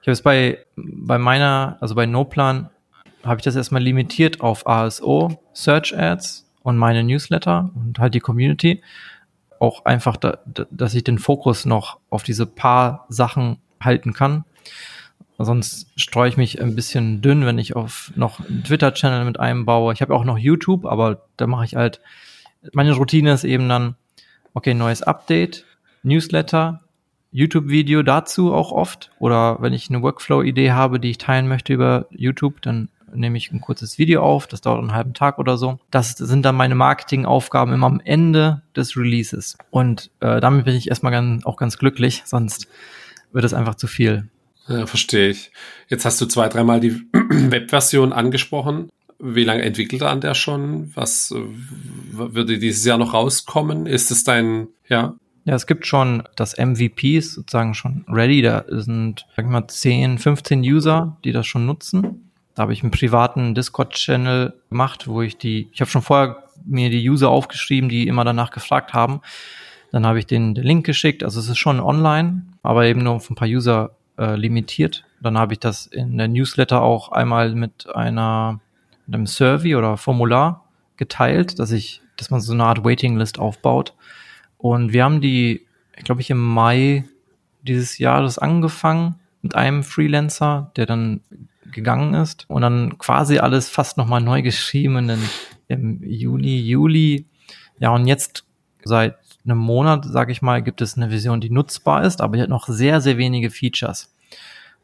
Ich 0.00 0.06
habe 0.06 0.12
es 0.12 0.22
bei, 0.22 0.58
bei 0.76 1.18
meiner, 1.18 1.76
also 1.80 1.94
bei 1.94 2.06
NoPlan, 2.06 2.70
habe 3.22 3.36
ich 3.38 3.44
das 3.44 3.56
erstmal 3.56 3.82
limitiert 3.82 4.40
auf 4.40 4.66
ASO, 4.66 5.42
Search 5.52 5.96
Ads 5.96 6.46
und 6.62 6.78
meine 6.78 7.04
Newsletter 7.04 7.70
und 7.74 7.98
halt 7.98 8.14
die 8.14 8.20
Community 8.20 8.82
auch 9.60 9.84
einfach, 9.84 10.16
da, 10.16 10.38
dass 10.70 10.94
ich 10.94 11.04
den 11.04 11.18
Fokus 11.18 11.66
noch 11.66 12.00
auf 12.08 12.24
diese 12.24 12.46
paar 12.46 13.06
Sachen 13.08 13.58
halten 13.80 14.12
kann. 14.12 14.44
Sonst 15.38 15.86
streue 15.96 16.28
ich 16.28 16.36
mich 16.36 16.60
ein 16.60 16.74
bisschen 16.74 17.22
dünn, 17.22 17.46
wenn 17.46 17.58
ich 17.58 17.76
auf 17.76 18.12
noch 18.16 18.40
einen 18.40 18.64
Twitter-Channel 18.64 19.24
mit 19.24 19.38
einbaue. 19.38 19.92
Ich 19.92 20.02
habe 20.02 20.14
auch 20.14 20.24
noch 20.24 20.36
YouTube, 20.36 20.84
aber 20.84 21.22
da 21.36 21.46
mache 21.46 21.64
ich 21.64 21.76
halt, 21.76 22.00
meine 22.72 22.92
Routine 22.92 23.32
ist 23.32 23.44
eben 23.44 23.68
dann, 23.68 23.94
okay, 24.52 24.74
neues 24.74 25.02
Update, 25.02 25.64
Newsletter, 26.02 26.80
YouTube-Video 27.32 28.02
dazu 28.02 28.52
auch 28.52 28.72
oft. 28.72 29.10
Oder 29.18 29.62
wenn 29.62 29.72
ich 29.72 29.88
eine 29.88 30.02
Workflow-Idee 30.02 30.72
habe, 30.72 31.00
die 31.00 31.10
ich 31.10 31.18
teilen 31.18 31.48
möchte 31.48 31.72
über 31.72 32.06
YouTube, 32.10 32.60
dann 32.62 32.88
nehme 33.14 33.36
ich 33.36 33.50
ein 33.50 33.60
kurzes 33.60 33.98
Video 33.98 34.22
auf, 34.22 34.46
das 34.46 34.60
dauert 34.60 34.80
einen 34.80 34.94
halben 34.94 35.14
Tag 35.14 35.38
oder 35.38 35.56
so. 35.56 35.78
Das 35.90 36.12
sind 36.12 36.44
dann 36.44 36.56
meine 36.56 36.74
Marketingaufgaben 36.74 37.74
immer 37.74 37.86
am 37.86 38.00
Ende 38.04 38.62
des 38.76 38.96
Releases. 38.96 39.56
Und 39.70 40.10
äh, 40.20 40.40
damit 40.40 40.64
bin 40.64 40.74
ich 40.74 40.88
erstmal 40.88 41.12
ganz, 41.12 41.44
auch 41.44 41.56
ganz 41.56 41.78
glücklich, 41.78 42.22
sonst 42.24 42.68
wird 43.32 43.44
es 43.44 43.54
einfach 43.54 43.74
zu 43.74 43.86
viel. 43.86 44.28
Ja, 44.68 44.86
verstehe 44.86 45.30
ich. 45.30 45.50
Jetzt 45.88 46.04
hast 46.04 46.20
du 46.20 46.26
zwei, 46.26 46.48
dreimal 46.48 46.80
die 46.80 46.92
Webversion 47.12 48.12
angesprochen. 48.12 48.88
Wie 49.18 49.44
lange 49.44 49.62
entwickelt 49.62 50.02
er 50.02 50.10
an 50.10 50.20
der 50.20 50.34
schon? 50.34 50.92
Was 50.94 51.34
würde 52.12 52.58
dieses 52.58 52.84
Jahr 52.84 52.96
noch 52.96 53.12
rauskommen? 53.12 53.86
Ist 53.86 54.10
es 54.10 54.24
dein, 54.24 54.68
ja? 54.88 55.14
Ja, 55.44 55.54
es 55.54 55.66
gibt 55.66 55.86
schon 55.86 56.22
das 56.36 56.56
MVP, 56.56 57.16
ist 57.16 57.34
sozusagen 57.34 57.74
schon 57.74 58.04
ready. 58.08 58.42
Da 58.42 58.64
sind, 58.68 59.26
sag 59.36 59.44
ich 59.44 59.50
mal, 59.50 59.66
10, 59.66 60.18
15 60.18 60.60
User, 60.60 61.18
die 61.24 61.32
das 61.32 61.46
schon 61.46 61.66
nutzen. 61.66 62.29
Da 62.54 62.62
habe 62.62 62.72
ich 62.72 62.82
einen 62.82 62.90
privaten 62.90 63.54
Discord-Channel 63.54 64.54
gemacht, 64.68 65.06
wo 65.08 65.22
ich 65.22 65.38
die, 65.38 65.68
ich 65.72 65.80
habe 65.80 65.90
schon 65.90 66.02
vorher 66.02 66.42
mir 66.64 66.90
die 66.90 67.08
User 67.08 67.30
aufgeschrieben, 67.30 67.88
die 67.88 68.06
immer 68.06 68.24
danach 68.24 68.50
gefragt 68.50 68.92
haben. 68.92 69.20
Dann 69.92 70.06
habe 70.06 70.18
ich 70.18 70.26
den, 70.26 70.54
Link 70.54 70.86
geschickt. 70.86 71.24
Also 71.24 71.40
es 71.40 71.48
ist 71.48 71.58
schon 71.58 71.80
online, 71.80 72.42
aber 72.62 72.86
eben 72.86 73.02
nur 73.02 73.14
auf 73.14 73.30
ein 73.30 73.34
paar 73.34 73.48
User 73.48 73.92
äh, 74.18 74.36
limitiert. 74.36 75.04
Dann 75.20 75.38
habe 75.38 75.54
ich 75.54 75.58
das 75.58 75.86
in 75.86 76.18
der 76.18 76.28
Newsletter 76.28 76.82
auch 76.82 77.12
einmal 77.12 77.54
mit 77.54 77.88
einer 77.94 78.60
mit 79.10 79.16
einem 79.16 79.26
Survey 79.26 79.74
oder 79.74 79.96
Formular 79.96 80.64
geteilt, 80.96 81.58
dass 81.58 81.72
ich, 81.72 82.00
dass 82.16 82.30
man 82.30 82.40
so 82.40 82.52
eine 82.52 82.64
Art 82.64 82.84
Waiting 82.84 83.16
List 83.16 83.40
aufbaut. 83.40 83.94
Und 84.56 84.92
wir 84.92 85.02
haben 85.02 85.20
die, 85.20 85.66
ich 85.96 86.04
glaube 86.04 86.20
ich, 86.20 86.30
im 86.30 86.40
Mai 86.40 87.04
dieses 87.62 87.98
Jahres 87.98 88.38
angefangen 88.38 89.16
mit 89.42 89.56
einem 89.56 89.82
Freelancer, 89.82 90.70
der 90.76 90.86
dann 90.86 91.22
gegangen 91.72 92.14
ist 92.14 92.48
und 92.48 92.62
dann 92.62 92.98
quasi 92.98 93.38
alles 93.38 93.68
fast 93.68 93.96
nochmal 93.96 94.20
neu 94.20 94.42
geschrieben 94.42 95.10
im 95.68 96.02
Juni, 96.02 96.58
Juli. 96.60 97.26
Ja, 97.78 97.90
und 97.90 98.06
jetzt 98.06 98.44
seit 98.84 99.16
einem 99.44 99.58
Monat, 99.58 100.04
sage 100.04 100.32
ich 100.32 100.42
mal, 100.42 100.62
gibt 100.62 100.80
es 100.80 100.96
eine 100.96 101.10
Version, 101.10 101.40
die 101.40 101.50
nutzbar 101.50 102.04
ist, 102.04 102.20
aber 102.20 102.36
die 102.36 102.42
hat 102.42 102.50
noch 102.50 102.68
sehr, 102.68 103.00
sehr 103.00 103.16
wenige 103.16 103.50
Features. 103.50 104.14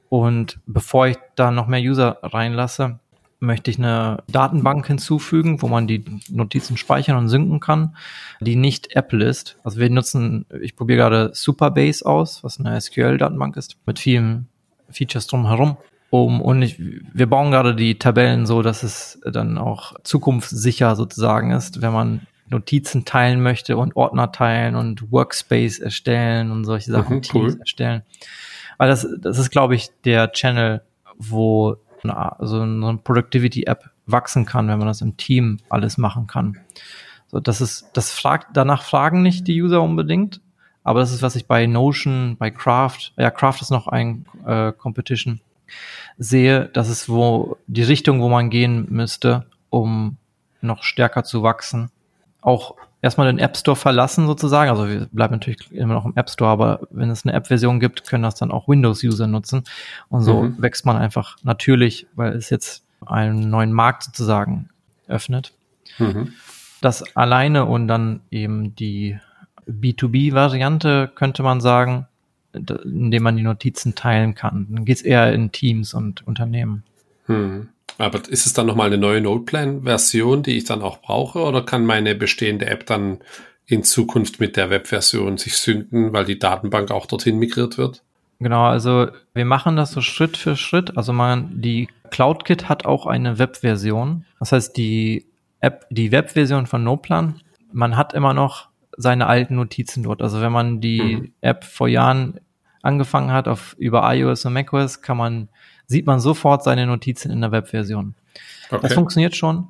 Und 0.08 0.60
bevor 0.66 1.08
ich 1.08 1.16
da 1.34 1.50
noch 1.50 1.66
mehr 1.66 1.80
User 1.80 2.18
reinlasse, 2.22 3.00
möchte 3.38 3.70
ich 3.70 3.78
eine 3.78 4.22
Datenbank 4.28 4.86
hinzufügen, 4.86 5.60
wo 5.60 5.68
man 5.68 5.86
die 5.86 6.04
Notizen 6.30 6.76
speichern 6.76 7.16
und 7.16 7.28
synken 7.28 7.60
kann, 7.60 7.96
die 8.40 8.56
nicht 8.56 8.96
Apple 8.96 9.24
ist. 9.24 9.58
Also 9.62 9.78
wir 9.78 9.90
nutzen, 9.90 10.46
ich 10.62 10.74
probiere 10.74 10.98
gerade 10.98 11.30
Superbase 11.34 12.06
aus, 12.06 12.42
was 12.42 12.58
eine 12.58 12.80
SQL-Datenbank 12.80 13.56
ist, 13.56 13.76
mit 13.84 13.98
vielen 13.98 14.48
Features 14.90 15.26
drumherum 15.26 15.76
um 16.24 16.40
und 16.40 16.62
ich, 16.62 16.78
wir 16.78 17.28
bauen 17.28 17.50
gerade 17.50 17.74
die 17.74 17.98
Tabellen 17.98 18.46
so, 18.46 18.62
dass 18.62 18.82
es 18.82 19.20
dann 19.24 19.58
auch 19.58 19.94
zukunftssicher 20.02 20.96
sozusagen 20.96 21.52
ist, 21.52 21.82
wenn 21.82 21.92
man 21.92 22.26
Notizen 22.48 23.04
teilen 23.04 23.42
möchte 23.42 23.76
und 23.76 23.96
Ordner 23.96 24.32
teilen 24.32 24.76
und 24.76 25.10
Workspace 25.10 25.80
erstellen 25.80 26.50
und 26.50 26.64
solche 26.64 26.92
Sachen, 26.92 27.16
mhm, 27.16 27.22
Teams 27.22 27.54
cool. 27.54 27.60
erstellen. 27.60 28.02
Weil 28.78 28.88
das, 28.88 29.06
das 29.18 29.38
ist, 29.38 29.50
glaube 29.50 29.74
ich, 29.74 29.90
der 30.04 30.32
Channel, 30.32 30.82
wo 31.18 31.76
eine, 32.04 32.36
so 32.40 32.60
eine 32.60 32.98
Productivity-App 33.02 33.90
wachsen 34.06 34.46
kann, 34.46 34.68
wenn 34.68 34.78
man 34.78 34.88
das 34.88 35.00
im 35.00 35.16
Team 35.16 35.58
alles 35.68 35.98
machen 35.98 36.26
kann. 36.26 36.58
So, 37.28 37.40
das 37.40 37.60
ist, 37.60 37.90
das 37.94 38.12
fragt, 38.12 38.56
danach 38.56 38.82
fragen 38.82 39.22
nicht 39.22 39.48
die 39.48 39.60
User 39.60 39.82
unbedingt, 39.82 40.40
aber 40.84 41.00
das 41.00 41.12
ist, 41.12 41.22
was 41.22 41.34
ich 41.34 41.46
bei 41.46 41.66
Notion, 41.66 42.36
bei 42.38 42.50
Craft, 42.50 43.12
ja, 43.16 43.30
Craft 43.32 43.60
ist 43.60 43.70
noch 43.70 43.88
ein 43.88 44.26
äh, 44.46 44.72
Competition, 44.72 45.40
sehe, 46.18 46.66
das 46.72 46.88
ist 46.88 47.08
wo 47.08 47.56
die 47.66 47.82
Richtung, 47.82 48.20
wo 48.20 48.28
man 48.28 48.50
gehen 48.50 48.86
müsste, 48.90 49.46
um 49.70 50.16
noch 50.60 50.82
stärker 50.82 51.24
zu 51.24 51.42
wachsen. 51.42 51.90
Auch 52.40 52.74
erstmal 53.02 53.26
den 53.28 53.38
App 53.38 53.56
Store 53.56 53.76
verlassen 53.76 54.26
sozusagen. 54.26 54.70
Also 54.70 54.88
wir 54.88 55.06
bleiben 55.12 55.34
natürlich 55.34 55.70
immer 55.72 55.94
noch 55.94 56.04
im 56.04 56.16
App 56.16 56.30
Store, 56.30 56.50
aber 56.50 56.80
wenn 56.90 57.10
es 57.10 57.24
eine 57.24 57.34
App-Version 57.34 57.80
gibt, 57.80 58.06
können 58.06 58.22
das 58.22 58.34
dann 58.34 58.50
auch 58.50 58.68
Windows-User 58.68 59.26
nutzen. 59.26 59.64
Und 60.08 60.22
so 60.22 60.42
mhm. 60.42 60.60
wächst 60.60 60.86
man 60.86 60.96
einfach 60.96 61.36
natürlich, 61.42 62.06
weil 62.14 62.32
es 62.32 62.50
jetzt 62.50 62.84
einen 63.04 63.50
neuen 63.50 63.72
Markt 63.72 64.04
sozusagen 64.04 64.70
öffnet. 65.06 65.52
Mhm. 65.98 66.32
Das 66.80 67.16
alleine 67.16 67.64
und 67.64 67.88
dann 67.88 68.20
eben 68.30 68.74
die 68.74 69.18
B2B-Variante 69.68 71.10
könnte 71.14 71.42
man 71.42 71.60
sagen, 71.60 72.06
indem 72.84 73.22
man 73.22 73.36
die 73.36 73.42
Notizen 73.42 73.94
teilen 73.94 74.34
kann. 74.34 74.66
Dann 74.70 74.84
geht 74.84 74.96
es 74.96 75.02
eher 75.02 75.32
in 75.32 75.52
Teams 75.52 75.94
und 75.94 76.26
Unternehmen. 76.26 76.82
Hm. 77.26 77.68
Aber 77.98 78.20
ist 78.28 78.46
es 78.46 78.52
dann 78.52 78.66
nochmal 78.66 78.88
eine 78.88 78.98
neue 78.98 79.20
Noteplan-Version, 79.20 80.42
die 80.42 80.56
ich 80.56 80.64
dann 80.64 80.82
auch 80.82 81.00
brauche, 81.00 81.40
oder 81.40 81.62
kann 81.62 81.86
meine 81.86 82.14
bestehende 82.14 82.66
App 82.66 82.86
dann 82.86 83.18
in 83.66 83.82
Zukunft 83.82 84.38
mit 84.38 84.56
der 84.56 84.70
Webversion 84.70 85.38
sich 85.38 85.56
synken, 85.56 86.12
weil 86.12 86.24
die 86.24 86.38
Datenbank 86.38 86.90
auch 86.90 87.06
dorthin 87.06 87.38
migriert 87.38 87.78
wird? 87.78 88.02
Genau, 88.38 88.64
also 88.64 89.08
wir 89.34 89.44
machen 89.44 89.76
das 89.76 89.92
so 89.92 90.02
Schritt 90.02 90.36
für 90.36 90.56
Schritt. 90.56 90.96
Also 90.96 91.12
man, 91.12 91.60
die 91.62 91.88
CloudKit 92.10 92.68
hat 92.68 92.84
auch 92.84 93.06
eine 93.06 93.38
Webversion. 93.38 94.24
Das 94.38 94.52
heißt, 94.52 94.76
die 94.76 95.26
App, 95.60 95.86
die 95.90 96.12
Webversion 96.12 96.66
von 96.66 96.84
Noplan, 96.84 97.40
man 97.72 97.96
hat 97.96 98.12
immer 98.12 98.34
noch 98.34 98.68
seine 98.96 99.26
alten 99.26 99.56
Notizen 99.56 100.02
dort. 100.02 100.22
Also 100.22 100.40
wenn 100.40 100.52
man 100.52 100.80
die 100.80 101.16
mhm. 101.16 101.32
App 101.40 101.64
vor 101.64 101.88
Jahren 101.88 102.40
angefangen 102.86 103.32
hat, 103.32 103.48
auf, 103.48 103.74
über 103.78 104.02
iOS 104.14 104.44
und 104.44 104.54
macOS, 104.54 105.02
kann 105.02 105.16
man, 105.16 105.48
sieht 105.86 106.06
man 106.06 106.20
sofort 106.20 106.64
seine 106.64 106.86
Notizen 106.86 107.30
in 107.30 107.40
der 107.40 107.52
Webversion. 107.52 108.14
Okay. 108.70 108.80
Das 108.82 108.94
funktioniert 108.94 109.36
schon. 109.36 109.68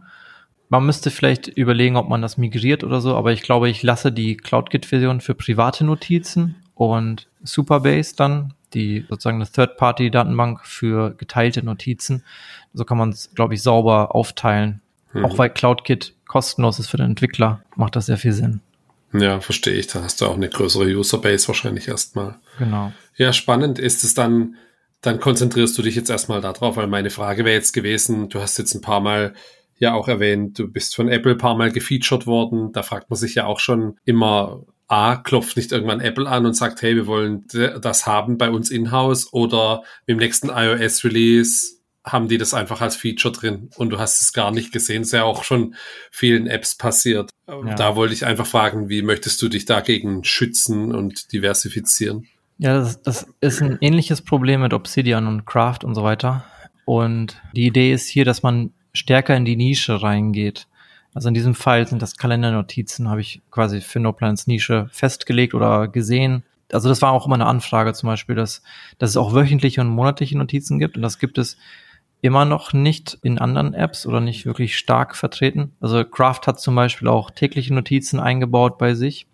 Man 0.68 0.84
müsste 0.84 1.10
vielleicht 1.10 1.46
überlegen, 1.48 1.96
ob 1.96 2.08
man 2.08 2.22
das 2.22 2.38
migriert 2.38 2.82
oder 2.82 3.00
so, 3.00 3.16
aber 3.16 3.32
ich 3.32 3.42
glaube, 3.42 3.68
ich 3.68 3.82
lasse 3.82 4.10
die 4.10 4.36
CloudKit-Version 4.36 5.20
für 5.20 5.34
private 5.34 5.84
Notizen 5.84 6.56
und 6.74 7.28
Superbase 7.42 8.16
dann, 8.16 8.54
die 8.74 9.04
sozusagen 9.08 9.36
eine 9.36 9.50
Third-Party-Datenbank 9.50 10.66
für 10.66 11.14
geteilte 11.14 11.64
Notizen. 11.64 12.24
So 12.74 12.84
kann 12.84 12.98
man 12.98 13.10
es, 13.10 13.32
glaube 13.34 13.54
ich, 13.54 13.62
sauber 13.62 14.14
aufteilen. 14.14 14.80
Mhm. 15.12 15.24
Auch 15.24 15.38
weil 15.38 15.50
CloudKit 15.50 16.14
kostenlos 16.26 16.78
ist 16.80 16.88
für 16.88 16.96
den 16.96 17.06
Entwickler, 17.06 17.60
macht 17.76 17.94
das 17.94 18.06
sehr 18.06 18.18
viel 18.18 18.32
Sinn. 18.32 18.60
Ja, 19.18 19.40
verstehe 19.40 19.74
ich. 19.74 19.86
Da 19.86 20.02
hast 20.02 20.20
du 20.20 20.26
auch 20.26 20.34
eine 20.34 20.48
größere 20.48 20.84
Userbase 20.86 21.48
wahrscheinlich 21.48 21.88
erstmal. 21.88 22.38
Genau. 22.58 22.92
Ja, 23.16 23.32
spannend. 23.32 23.78
Ist 23.78 24.04
es 24.04 24.14
dann, 24.14 24.56
dann 25.00 25.20
konzentrierst 25.20 25.76
du 25.78 25.82
dich 25.82 25.94
jetzt 25.94 26.10
erstmal 26.10 26.40
darauf, 26.40 26.76
weil 26.76 26.86
meine 26.86 27.10
Frage 27.10 27.44
wäre 27.44 27.56
jetzt 27.56 27.72
gewesen, 27.72 28.28
du 28.28 28.40
hast 28.40 28.58
jetzt 28.58 28.74
ein 28.74 28.80
paar 28.80 29.00
Mal 29.00 29.34
ja 29.78 29.94
auch 29.94 30.08
erwähnt, 30.08 30.58
du 30.58 30.68
bist 30.68 30.96
von 30.96 31.08
Apple 31.08 31.32
ein 31.32 31.38
paar 31.38 31.56
Mal 31.56 31.70
gefeatured 31.70 32.26
worden. 32.26 32.72
Da 32.72 32.82
fragt 32.82 33.10
man 33.10 33.18
sich 33.18 33.34
ja 33.34 33.46
auch 33.46 33.60
schon 33.60 33.96
immer, 34.04 34.64
A, 34.88 35.16
klopft 35.16 35.56
nicht 35.56 35.72
irgendwann 35.72 36.00
Apple 36.00 36.28
an 36.28 36.46
und 36.46 36.54
sagt, 36.54 36.80
hey, 36.82 36.94
wir 36.94 37.06
wollen 37.06 37.44
das 37.80 38.06
haben 38.06 38.38
bei 38.38 38.50
uns 38.50 38.70
in-house 38.70 39.32
oder 39.32 39.82
im 40.06 40.18
nächsten 40.18 40.48
iOS-Release 40.48 41.75
haben 42.06 42.28
die 42.28 42.38
das 42.38 42.54
einfach 42.54 42.80
als 42.80 42.96
Feature 42.96 43.34
drin 43.34 43.70
und 43.76 43.90
du 43.90 43.98
hast 43.98 44.22
es 44.22 44.32
gar 44.32 44.52
nicht 44.52 44.72
gesehen. 44.72 45.02
Ist 45.02 45.12
ja 45.12 45.24
auch 45.24 45.42
schon 45.42 45.74
vielen 46.10 46.46
Apps 46.46 46.76
passiert. 46.76 47.30
Ja. 47.48 47.74
Da 47.74 47.96
wollte 47.96 48.14
ich 48.14 48.24
einfach 48.24 48.46
fragen, 48.46 48.88
wie 48.88 49.02
möchtest 49.02 49.42
du 49.42 49.48
dich 49.48 49.64
dagegen 49.64 50.22
schützen 50.24 50.94
und 50.94 51.32
diversifizieren? 51.32 52.28
Ja, 52.58 52.78
das, 52.78 53.02
das 53.02 53.26
ist 53.40 53.60
ein 53.60 53.78
ähnliches 53.80 54.22
Problem 54.22 54.62
mit 54.62 54.72
Obsidian 54.72 55.26
und 55.26 55.44
Craft 55.44 55.80
und 55.82 55.94
so 55.94 56.04
weiter. 56.04 56.44
Und 56.84 57.42
die 57.54 57.66
Idee 57.66 57.92
ist 57.92 58.08
hier, 58.08 58.24
dass 58.24 58.42
man 58.42 58.72
stärker 58.94 59.36
in 59.36 59.44
die 59.44 59.56
Nische 59.56 60.00
reingeht. 60.00 60.68
Also 61.12 61.28
in 61.28 61.34
diesem 61.34 61.54
Fall 61.54 61.86
sind 61.88 62.02
das 62.02 62.16
Kalendernotizen, 62.16 63.08
habe 63.08 63.20
ich 63.20 63.42
quasi 63.50 63.80
für 63.80 64.00
No 64.00 64.12
Plans 64.12 64.46
Nische 64.46 64.88
festgelegt 64.92 65.54
oder 65.54 65.88
gesehen. 65.88 66.44
Also 66.72 66.88
das 66.88 67.02
war 67.02 67.12
auch 67.12 67.26
immer 67.26 67.36
eine 67.36 67.46
Anfrage 67.46 67.92
zum 67.94 68.08
Beispiel, 68.08 68.36
dass, 68.36 68.62
dass 68.98 69.10
es 69.10 69.16
auch 69.16 69.34
wöchentliche 69.34 69.80
und 69.80 69.88
monatliche 69.88 70.36
Notizen 70.36 70.78
gibt. 70.78 70.96
Und 70.96 71.02
das 71.02 71.18
gibt 71.18 71.38
es 71.38 71.56
immer 72.20 72.44
noch 72.44 72.72
nicht 72.72 73.18
in 73.22 73.38
anderen 73.38 73.74
Apps 73.74 74.06
oder 74.06 74.20
nicht 74.20 74.46
wirklich 74.46 74.76
stark 74.76 75.16
vertreten. 75.16 75.72
Also 75.80 76.04
Craft 76.04 76.40
hat 76.46 76.60
zum 76.60 76.74
Beispiel 76.74 77.08
auch 77.08 77.30
tägliche 77.30 77.74
Notizen 77.74 78.20
eingebaut 78.20 78.78
bei 78.78 78.94
sich 78.94 79.26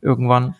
irgendwann. 0.00 0.54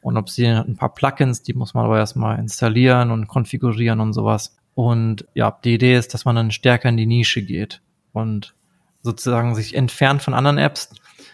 Und 0.00 0.16
ob 0.18 0.28
sie 0.28 0.46
ein 0.46 0.76
paar 0.76 0.92
Plugins, 0.92 1.42
die 1.42 1.54
muss 1.54 1.72
man 1.72 1.86
aber 1.86 1.98
erstmal 1.98 2.38
installieren 2.38 3.10
und 3.10 3.26
konfigurieren 3.26 4.00
und 4.00 4.12
sowas. 4.12 4.54
Und 4.74 5.24
ja, 5.34 5.58
die 5.64 5.74
Idee 5.74 5.96
ist, 5.96 6.12
dass 6.12 6.24
man 6.24 6.36
dann 6.36 6.50
stärker 6.50 6.88
in 6.88 6.96
die 6.96 7.06
Nische 7.06 7.42
geht 7.42 7.80
und 8.12 8.54
sozusagen 9.02 9.54
sich 9.54 9.74
entfernt 9.74 10.22
von 10.22 10.34
anderen 10.34 10.58
Apps, 10.58 10.90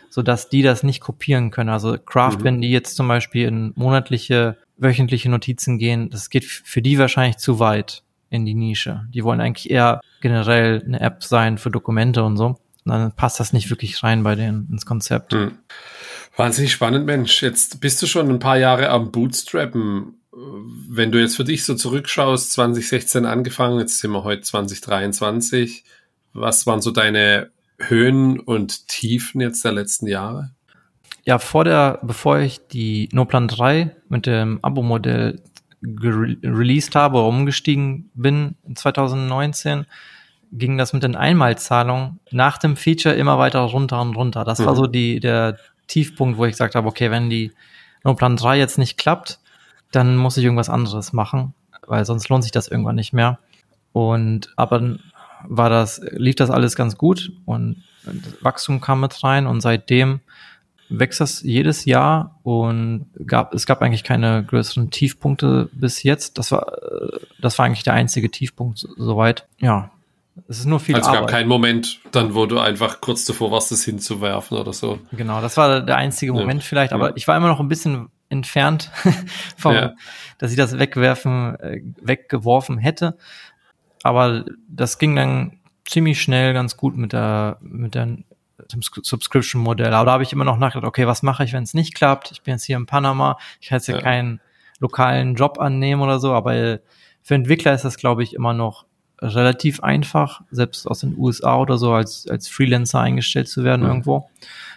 so 0.09 0.23
dass 0.23 0.49
die 0.49 0.63
das 0.63 0.83
nicht 0.83 1.01
kopieren 1.01 1.51
können. 1.51 1.71
Also 1.71 1.97
Craft, 1.99 2.39
mhm. 2.39 2.45
wenn 2.45 2.61
die 2.61 2.71
jetzt 2.71 2.97
zum 2.97 3.09
Beispiel 3.09 3.49
in 3.49 3.73
monatliche, 3.75 4.57
wöchentliche 4.77 5.31
Notizen 5.31 5.79
gehen, 5.79 6.11
das 6.11 6.31
geht 6.31 6.45
für 6.45 6.83
die 6.83 6.99
wahrscheinlich 6.99 7.39
zu 7.39 7.59
weit 7.59 8.03
in 8.31 8.47
die 8.47 8.55
Nische. 8.55 9.07
Die 9.13 9.25
wollen 9.25 9.41
eigentlich 9.41 9.71
eher 9.71 10.01
generell 10.21 10.83
eine 10.85 11.01
App 11.01 11.23
sein 11.23 11.59
für 11.59 11.71
Dokumente 11.71 12.25
und 12.25 12.37
so. 12.37 12.59
Und 12.85 12.93
dann 12.93 13.13
passt 13.13 13.41
das 13.41 13.53
nicht 13.53 13.69
wirklich 13.69 14.03
rein 14.03 14.23
bei 14.23 14.37
denen 14.37 14.69
ins 14.71 14.87
Konzept. 14.87 15.35
Hm. 15.35 15.53
Wahnsinnig 16.37 16.73
spannend, 16.73 17.07
Mensch. 17.07 17.43
Jetzt 17.43 17.81
bist 17.81 18.01
du 18.01 18.07
schon 18.07 18.31
ein 18.31 18.39
paar 18.39 18.57
Jahre 18.57 18.89
am 18.89 19.11
Bootstrappen. 19.11 20.15
Wenn 20.89 21.13
du 21.13 21.21
jetzt 21.21 21.37
für 21.37 21.45
dich 21.45 21.65
so 21.65 21.75
zurückschaust, 21.75 22.53
2016 22.53 23.27
angefangen, 23.27 23.81
jetzt 23.81 23.99
sind 23.99 24.13
wir 24.13 24.25
heute 24.25 24.43
2023. 24.43 25.85
Was 26.33 26.67
waren 26.67 26.81
so 26.81 26.93
deine 26.93 27.51
Höhen 27.79 28.39
und 28.39 28.89
Tiefen 28.89 29.41
jetzt 29.41 29.65
der 29.65 29.73
letzten 29.73 30.07
Jahre? 30.07 30.53
Ja, 31.25 31.39
vor 31.39 31.65
der, 31.65 31.99
bevor 32.03 32.39
ich 32.39 32.67
die 32.69 33.09
Noplan 33.13 33.49
3 33.49 33.95
mit 34.09 34.27
dem 34.27 34.61
Abo-Modell 34.63 35.43
released 35.83 36.95
habe 36.95 37.19
oder 37.19 37.27
umgestiegen 37.27 38.11
bin 38.15 38.57
2019, 38.75 39.87
ging 40.53 40.77
das 40.77 40.93
mit 40.93 41.03
den 41.03 41.17
Einmalzahlungen 41.17 42.21
nach 42.31 42.59
dem 42.59 42.77
Feature 42.77 43.15
immer 43.15 43.39
weiter 43.39 43.61
runter 43.61 44.01
und 44.01 44.17
runter. 44.17 44.45
Das 44.45 44.59
mhm. 44.59 44.67
war 44.67 44.77
so 44.77 44.87
die, 44.87 45.21
der 45.21 45.59
Tiefpunkt, 45.87 46.39
wo 46.39 46.45
ich 46.45 46.53
gesagt 46.53 46.75
habe, 46.75 46.89
okay, 46.89 47.11
wenn 47.11 47.31
die 47.31 47.53
Plan 48.03 48.37
3 48.37 48.59
jetzt 48.59 48.79
nicht 48.79 48.99
klappt, 48.99 49.39
dann 49.93 50.17
muss 50.17 50.37
ich 50.37 50.45
irgendwas 50.45 50.71
anderes 50.71 51.13
machen, 51.13 51.55
weil 51.87 52.05
sonst 52.05 52.29
lohnt 52.29 52.43
sich 52.43 52.53
das 52.53 52.69
irgendwann 52.69 52.97
nicht 52.97 53.13
mehr. 53.13 53.39
Und 53.93 54.53
aber 54.57 54.99
war 55.45 55.71
das, 55.71 56.01
lief 56.13 56.37
das 56.37 56.51
alles 56.51 56.77
ganz 56.77 56.97
gut 56.97 57.33
und 57.45 57.83
Wachstum 58.41 58.81
kam 58.81 59.01
mit 59.01 59.23
rein 59.25 59.47
und 59.47 59.61
seitdem 59.61 60.21
wächst 60.91 61.21
das 61.21 61.43
jedes 61.43 61.85
Jahr 61.85 62.39
und 62.43 63.07
gab, 63.27 63.55
es 63.55 63.65
gab 63.65 63.81
eigentlich 63.81 64.05
keine 64.05 64.45
größeren 64.45 64.91
Tiefpunkte 64.91 65.69
bis 65.73 66.03
jetzt. 66.03 66.37
Das 66.37 66.53
war, 66.53 66.73
das 67.41 67.59
war 67.59 67.67
eigentlich 67.67 67.85
der 67.85 67.95
einzige 67.95 68.31
Tiefpunkt 68.31 68.87
soweit. 68.97 69.47
Ja. 69.61 69.91
Es 70.49 70.59
ist 70.59 70.67
nur 70.67 70.81
viel 70.81 70.97
also 70.97 71.11
es 71.11 71.17
gab 71.17 71.29
keinen 71.29 71.49
Moment 71.49 72.01
dann, 72.13 72.35
wo 72.35 72.47
du 72.47 72.59
einfach 72.59 73.01
kurz 73.01 73.25
davor 73.25 73.51
warst, 73.51 73.71
das 73.73 73.85
hinzuwerfen 73.85 74.59
oder 74.59 74.73
so. 74.73 74.99
Genau, 75.13 75.41
das 75.41 75.57
war 75.57 75.81
der 75.81 75.97
einzige 75.97 76.33
Moment 76.33 76.63
ja. 76.63 76.67
vielleicht, 76.69 76.93
aber 76.93 77.11
ja. 77.11 77.17
ich 77.17 77.29
war 77.29 77.37
immer 77.37 77.49
noch 77.49 77.61
ein 77.61 77.69
bisschen 77.69 78.09
entfernt 78.29 78.91
vom, 79.57 79.75
ja. 79.75 79.95
dass 80.39 80.51
ich 80.51 80.57
das 80.57 80.79
wegwerfen, 80.79 81.59
äh, 81.61 81.83
weggeworfen 82.01 82.79
hätte. 82.79 83.17
Aber 84.03 84.45
das 84.69 84.99
ging 84.99 85.15
dann 85.15 85.59
ziemlich 85.85 86.23
schnell 86.23 86.55
ganz 86.55 86.77
gut 86.77 86.97
mit 86.97 87.13
der, 87.13 87.59
mit 87.61 87.95
der 87.95 88.17
Subscription-Modell. 88.71 89.93
Aber 89.93 90.07
da 90.07 90.13
habe 90.13 90.23
ich 90.23 90.33
immer 90.33 90.45
noch 90.45 90.59
nachgedacht, 90.59 90.89
okay, 90.89 91.07
was 91.07 91.23
mache 91.23 91.45
ich, 91.45 91.53
wenn 91.53 91.63
es 91.63 91.75
nicht 91.75 91.95
klappt? 91.95 92.31
Ich 92.33 92.43
bin 92.43 92.53
jetzt 92.53 92.65
hier 92.65 92.77
in 92.77 92.87
Panama, 92.87 93.39
ich 93.61 93.69
kann 93.69 93.77
jetzt 93.77 93.87
hier 93.87 93.97
ja. 93.97 94.03
keinen 94.03 94.41
lokalen 94.79 95.35
Job 95.35 95.59
annehmen 95.61 96.03
oder 96.03 96.19
so, 96.19 96.33
aber 96.33 96.81
für 97.23 97.35
Entwickler 97.35 97.75
ist 97.75 97.85
das, 97.85 97.97
glaube 97.97 98.23
ich, 98.23 98.35
immer 98.35 98.55
noch 98.55 98.87
relativ 99.23 99.83
einfach, 99.83 100.41
selbst 100.51 100.87
aus 100.87 101.01
den 101.01 101.17
USA 101.17 101.57
oder 101.59 101.79
so 101.79 101.93
als, 101.93 102.27
als 102.29 102.49
Freelancer 102.49 103.01
eingestellt 103.01 103.49
zu 103.49 103.65
werden 103.65 103.83
mhm. 103.83 103.89
irgendwo. 103.89 104.31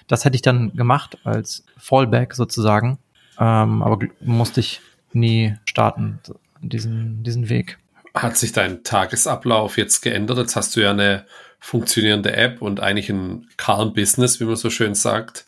Das 0.08 0.26
hätte 0.26 0.36
ich 0.36 0.42
dann 0.42 0.74
gemacht 0.76 1.18
als 1.24 1.64
Fallback 1.78 2.34
sozusagen, 2.34 3.00
ähm, 3.40 3.82
aber 3.82 4.00
musste 4.20 4.60
ich 4.60 4.82
nie 5.14 5.56
starten, 5.66 6.20
diesen, 6.62 7.24
diesen 7.24 7.50
Weg. 7.50 7.78
Hat 8.14 8.38
sich 8.38 8.52
dein 8.52 8.84
Tagesablauf 8.84 9.78
jetzt 9.78 10.02
geändert? 10.02 10.38
Jetzt 10.38 10.56
hast 10.56 10.76
du 10.76 10.82
ja 10.82 10.92
eine 10.92 11.26
funktionierende 11.64 12.36
App 12.36 12.62
und 12.62 12.82
eigentlich 12.82 13.10
ein 13.10 13.48
calm 13.56 13.94
Business, 13.94 14.42
wie 14.42 14.44
man 14.44 14.58
so 14.58 14.70
schön 14.70 14.96
sagt. 14.96 15.46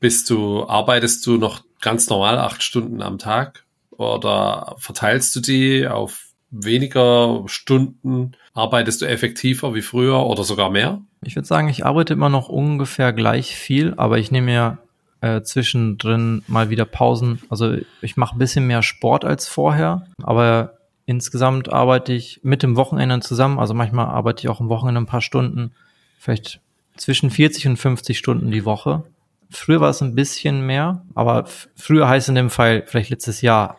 Bist 0.00 0.28
du, 0.28 0.66
arbeitest 0.66 1.24
du 1.24 1.36
noch 1.36 1.62
ganz 1.80 2.10
normal 2.10 2.36
acht 2.38 2.64
Stunden 2.64 3.00
am 3.00 3.18
Tag 3.18 3.64
oder 3.92 4.74
verteilst 4.78 5.36
du 5.36 5.40
die 5.40 5.86
auf 5.86 6.26
weniger 6.50 7.44
Stunden? 7.46 8.32
Arbeitest 8.54 9.02
du 9.02 9.06
effektiver 9.06 9.72
wie 9.72 9.82
früher 9.82 10.26
oder 10.26 10.42
sogar 10.42 10.68
mehr? 10.68 11.00
Ich 11.22 11.36
würde 11.36 11.46
sagen, 11.46 11.68
ich 11.68 11.86
arbeite 11.86 12.14
immer 12.14 12.28
noch 12.28 12.48
ungefähr 12.48 13.12
gleich 13.12 13.54
viel, 13.54 13.94
aber 13.96 14.18
ich 14.18 14.32
nehme 14.32 14.46
mir 14.46 14.78
äh, 15.20 15.42
zwischendrin 15.42 16.42
mal 16.48 16.70
wieder 16.70 16.86
Pausen. 16.86 17.40
Also 17.48 17.76
ich 18.00 18.16
mache 18.16 18.34
ein 18.34 18.38
bisschen 18.38 18.66
mehr 18.66 18.82
Sport 18.82 19.24
als 19.24 19.46
vorher, 19.46 20.08
aber 20.24 20.74
Insgesamt 21.04 21.72
arbeite 21.72 22.12
ich 22.12 22.40
mit 22.42 22.62
dem 22.62 22.76
Wochenende 22.76 23.20
zusammen, 23.20 23.58
also 23.58 23.74
manchmal 23.74 24.06
arbeite 24.06 24.42
ich 24.42 24.48
auch 24.48 24.60
am 24.60 24.68
Wochenende 24.68 25.00
ein 25.00 25.06
paar 25.06 25.20
Stunden, 25.20 25.72
vielleicht 26.18 26.60
zwischen 26.96 27.30
40 27.30 27.68
und 27.68 27.76
50 27.76 28.18
Stunden 28.18 28.50
die 28.50 28.64
Woche. 28.64 29.04
Früher 29.50 29.80
war 29.80 29.90
es 29.90 30.02
ein 30.02 30.14
bisschen 30.14 30.64
mehr, 30.64 31.04
aber 31.14 31.44
früher 31.74 32.08
heißt 32.08 32.28
in 32.28 32.36
dem 32.36 32.50
Fall 32.50 32.84
vielleicht 32.86 33.10
letztes 33.10 33.42
Jahr. 33.42 33.78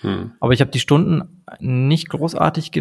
Hm. 0.00 0.32
Aber 0.40 0.52
ich 0.52 0.60
habe 0.60 0.70
die 0.70 0.80
Stunden 0.80 1.42
nicht 1.60 2.08
großartig 2.08 2.72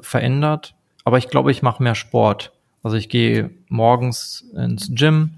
verändert, 0.00 0.74
aber 1.04 1.18
ich 1.18 1.28
glaube, 1.28 1.50
ich 1.50 1.62
mache 1.62 1.82
mehr 1.82 1.94
Sport. 1.94 2.52
Also 2.82 2.96
ich 2.96 3.08
gehe 3.08 3.50
morgens 3.68 4.44
ins 4.54 4.90
Gym 4.94 5.34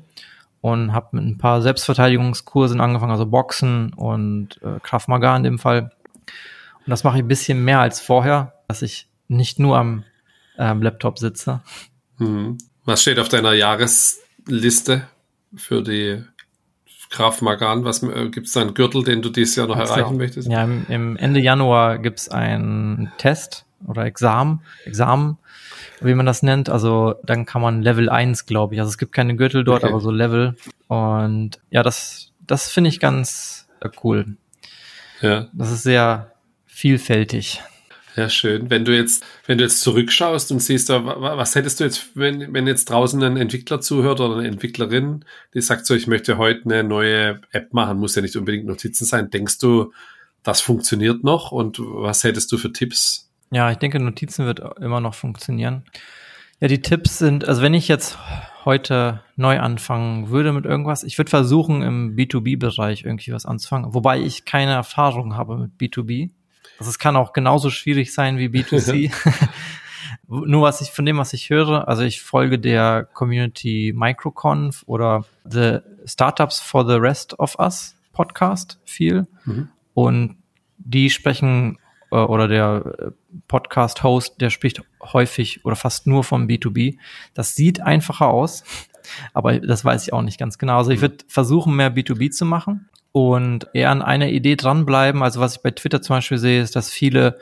und 0.61 0.93
habe 0.93 1.17
mit 1.17 1.25
ein 1.25 1.39
paar 1.39 1.63
Selbstverteidigungskursen 1.63 2.81
angefangen, 2.81 3.13
also 3.13 3.27
Boxen 3.27 3.93
und 3.95 4.61
äh, 4.63 4.79
Kraft 4.83 5.09
Maga 5.09 5.37
in 5.37 5.43
dem 5.43 5.59
Fall. 5.59 5.93
Und 6.91 6.95
das 6.95 7.05
mache 7.05 7.19
ich 7.19 7.23
ein 7.23 7.29
bisschen 7.29 7.65
mehr 7.65 7.79
als 7.79 8.01
vorher, 8.01 8.53
dass 8.67 8.83
ich 8.83 9.07
nicht 9.29 9.61
nur 9.61 9.79
am 9.79 10.03
ähm, 10.59 10.83
Laptop 10.83 11.21
sitze. 11.21 11.61
Hm. 12.19 12.59
Was 12.85 13.03
steht 13.03 13.21
auf 13.21 13.29
deiner 13.29 13.53
Jahresliste 13.53 15.07
für 15.55 15.83
die 15.85 16.25
Kraft 17.09 17.43
Magan? 17.43 17.85
Was 17.85 18.03
äh, 18.03 18.29
gibt 18.31 18.49
es 18.49 18.55
da 18.55 18.63
einen 18.63 18.75
Gürtel, 18.75 19.05
den 19.05 19.23
du 19.23 19.31
dieses 19.31 19.55
Jahr 19.55 19.69
noch 19.69 19.77
Kannst 19.77 19.97
erreichen 19.97 20.17
möchtest? 20.17 20.49
Ja, 20.49 20.65
im, 20.65 20.85
im 20.89 21.17
Ende 21.17 21.39
Januar 21.39 21.99
gibt 21.99 22.19
es 22.19 22.29
einen 22.29 23.13
Test 23.19 23.67
oder 23.87 24.05
Examen, 24.05 24.63
Examen, 24.85 25.39
wie 26.01 26.15
man 26.15 26.27
das 26.27 26.43
nennt. 26.43 26.69
Also 26.71 27.15
dann 27.23 27.47
kann 27.47 27.63
man 27.63 27.83
Level 27.83 28.09
1, 28.09 28.47
glaube 28.47 28.75
ich. 28.75 28.81
Also 28.81 28.91
es 28.91 28.99
gibt 28.99 29.13
keine 29.13 29.37
Gürtel 29.37 29.63
dort, 29.63 29.85
okay. 29.85 29.93
aber 29.93 30.01
so 30.01 30.11
Level. 30.11 30.57
Und 30.89 31.61
ja, 31.71 31.85
das, 31.85 32.33
das 32.45 32.69
finde 32.69 32.91
ich 32.91 32.99
ganz 32.99 33.69
äh, 33.79 33.91
cool. 34.03 34.35
Ja. 35.21 35.47
Das 35.53 35.71
ist 35.71 35.85
sehr 35.85 36.33
vielfältig. 36.81 37.61
Ja, 38.17 38.29
schön. 38.29 38.71
Wenn 38.71 38.85
du 38.85 38.97
jetzt, 38.97 39.25
wenn 39.47 39.59
du 39.59 39.65
jetzt 39.65 39.83
zurückschaust 39.83 40.51
und 40.51 40.61
siehst, 40.61 40.89
was 40.89 41.55
hättest 41.55 41.79
du 41.79 41.85
jetzt, 41.85 42.17
wenn, 42.17 42.53
wenn 42.53 42.67
jetzt 42.67 42.87
draußen 42.87 43.23
ein 43.23 43.37
Entwickler 43.37 43.81
zuhört 43.81 44.21
oder 44.21 44.37
eine 44.37 44.49
Entwicklerin, 44.49 45.25
die 45.55 45.61
sagt 45.61 45.87
so, 45.87 45.95
ich 45.95 46.07
möchte 46.07 46.39
heute 46.39 46.63
eine 46.65 46.83
neue 46.83 47.41
App 47.53 47.73
machen, 47.73 47.99
muss 47.99 48.17
ja 48.17 48.23
nicht 48.23 48.37
unbedingt 48.37 48.67
Notizen 48.67 49.05
sein. 49.05 49.31
Denkst 49.31 49.59
du, 49.59 49.93
das 50.43 50.61
funktioniert 50.61 51.23
noch 51.23 51.53
und 51.53 51.79
was 51.79 52.25
hättest 52.25 52.51
du 52.51 52.59
für 52.59 52.73
Tipps? 52.73 53.31
Ja, 53.53 53.71
ich 53.71 53.79
denke, 53.79 54.01
Notizen 54.01 54.47
wird 54.47 54.61
immer 54.81 55.01
noch 55.01 55.15
funktionieren. 55.15 55.85
Ja, 56.61 56.69
die 56.69 56.83
Tipps 56.83 57.19
sind, 57.19 57.47
also 57.47 57.63
wenn 57.63 57.75
ich 57.75 57.89
jetzt 57.89 58.19
heute 58.65 59.23
neu 59.37 59.61
anfangen 59.61 60.31
würde 60.31 60.53
mit 60.53 60.67
irgendwas, 60.67 61.05
ich 61.05 61.17
würde 61.17 61.31
versuchen, 61.31 61.83
im 61.83 62.17
B2B-Bereich 62.17 63.05
irgendwie 63.05 63.33
was 63.33 63.47
anzufangen, 63.47 63.95
wobei 63.95 64.21
ich 64.21 64.45
keine 64.45 64.73
Erfahrung 64.73 65.37
habe 65.37 65.57
mit 65.57 65.73
B2B. 65.81 66.31
Also 66.81 66.89
es 66.89 66.99
kann 66.99 67.15
auch 67.15 67.35
genauso 67.35 67.69
schwierig 67.69 68.13
sein 68.13 68.39
wie 68.39 68.47
B2C. 68.47 69.13
Nur 70.29 70.63
was 70.63 70.81
ich 70.81 70.91
von 70.91 71.05
dem, 71.05 71.19
was 71.19 71.35
ich 71.35 71.51
höre, 71.51 71.87
also 71.89 72.03
ich 72.03 72.23
folge 72.23 72.59
der 72.59 73.07
Community 73.13 73.93
Microconf 73.95 74.83
oder 74.87 75.27
The 75.45 75.81
Startups 76.07 76.59
for 76.59 76.87
the 76.87 76.95
Rest 76.95 77.39
of 77.39 77.59
Us 77.59 77.97
Podcast 78.13 78.79
viel. 78.85 79.27
Mhm. 79.45 79.69
Und 79.93 80.37
die 80.79 81.11
sprechen, 81.11 81.79
äh, 82.11 82.17
oder 82.17 82.49
der 82.49 82.95
äh, 82.99 83.11
Podcast-Host, 83.47 84.41
der 84.41 84.49
spricht 84.49 84.83
häufig 85.03 85.65
oder 85.67 85.77
fast 85.77 86.07
nur 86.07 86.25
vom 86.25 86.47
B2B. 86.47 86.97
Das 87.35 87.57
sieht 87.57 87.83
einfacher 87.83 88.29
aus, 88.29 88.65
aber 89.35 89.61
das 89.61 89.85
weiß 89.85 90.05
ich 90.05 90.13
auch 90.15 90.23
nicht 90.23 90.39
ganz 90.39 90.57
genau. 90.57 90.79
Also 90.79 90.93
ich 90.93 91.03
würde 91.03 91.19
versuchen, 91.29 91.77
mehr 91.77 91.95
B2B 91.95 92.31
zu 92.31 92.47
machen 92.47 92.89
und 93.13 93.67
eher 93.75 93.91
an 93.91 94.03
einer 94.03 94.29
Idee 94.29 94.57
dranbleiben. 94.57 95.23
Also 95.23 95.41
was 95.41 95.57
ich 95.57 95.63
bei 95.63 95.71
Twitter 95.71 96.03
zum 96.03 96.17
Beispiel 96.17 96.39
sehe, 96.39 96.63
ist, 96.63 96.77
dass 96.77 96.91
viele 96.91 97.39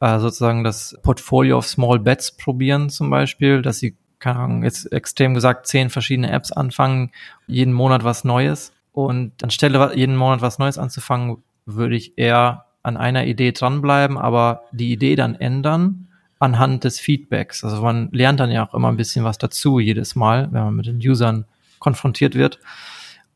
äh, 0.00 0.18
sozusagen 0.18 0.64
das 0.64 0.96
Portfolio 1.02 1.58
of 1.58 1.66
Small 1.66 1.98
Bets 1.98 2.36
probieren 2.36 2.90
zum 2.90 3.10
Beispiel, 3.10 3.62
dass 3.62 3.78
sie, 3.78 3.96
keine 4.18 4.40
Ahnung, 4.40 4.64
jetzt 4.64 4.92
extrem 4.92 5.34
gesagt, 5.34 5.66
zehn 5.66 5.90
verschiedene 5.90 6.30
Apps 6.30 6.52
anfangen, 6.52 7.12
jeden 7.46 7.72
Monat 7.72 8.04
was 8.04 8.24
Neues. 8.24 8.72
Und 8.92 9.42
anstelle 9.42 9.94
jeden 9.94 10.16
Monat 10.16 10.40
was 10.40 10.58
Neues 10.58 10.78
anzufangen, 10.78 11.38
würde 11.66 11.96
ich 11.96 12.16
eher 12.16 12.64
an 12.82 12.96
einer 12.96 13.26
Idee 13.26 13.52
dranbleiben, 13.52 14.16
aber 14.16 14.62
die 14.70 14.92
Idee 14.92 15.16
dann 15.16 15.34
ändern 15.34 16.08
anhand 16.38 16.84
des 16.84 17.00
Feedbacks. 17.00 17.64
Also 17.64 17.82
man 17.82 18.10
lernt 18.12 18.40
dann 18.40 18.50
ja 18.50 18.66
auch 18.66 18.74
immer 18.74 18.88
ein 18.88 18.96
bisschen 18.96 19.24
was 19.24 19.38
dazu 19.38 19.80
jedes 19.80 20.14
Mal, 20.14 20.48
wenn 20.52 20.64
man 20.64 20.76
mit 20.76 20.86
den 20.86 20.98
Usern 20.98 21.46
konfrontiert 21.78 22.34
wird. 22.34 22.58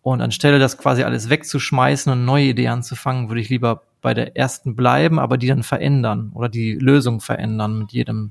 Und 0.02 0.22
anstelle 0.22 0.58
das 0.58 0.78
quasi 0.78 1.02
alles 1.02 1.28
wegzuschmeißen 1.28 2.10
und 2.12 2.24
neue 2.24 2.46
Idee 2.46 2.68
anzufangen, 2.68 3.28
würde 3.28 3.40
ich 3.40 3.50
lieber 3.50 3.82
bei 4.00 4.14
der 4.14 4.36
ersten 4.36 4.74
bleiben, 4.74 5.18
aber 5.18 5.36
die 5.36 5.48
dann 5.48 5.62
verändern 5.62 6.32
oder 6.34 6.48
die 6.48 6.72
Lösung 6.72 7.20
verändern 7.20 7.78
mit 7.78 7.92
jedem, 7.92 8.30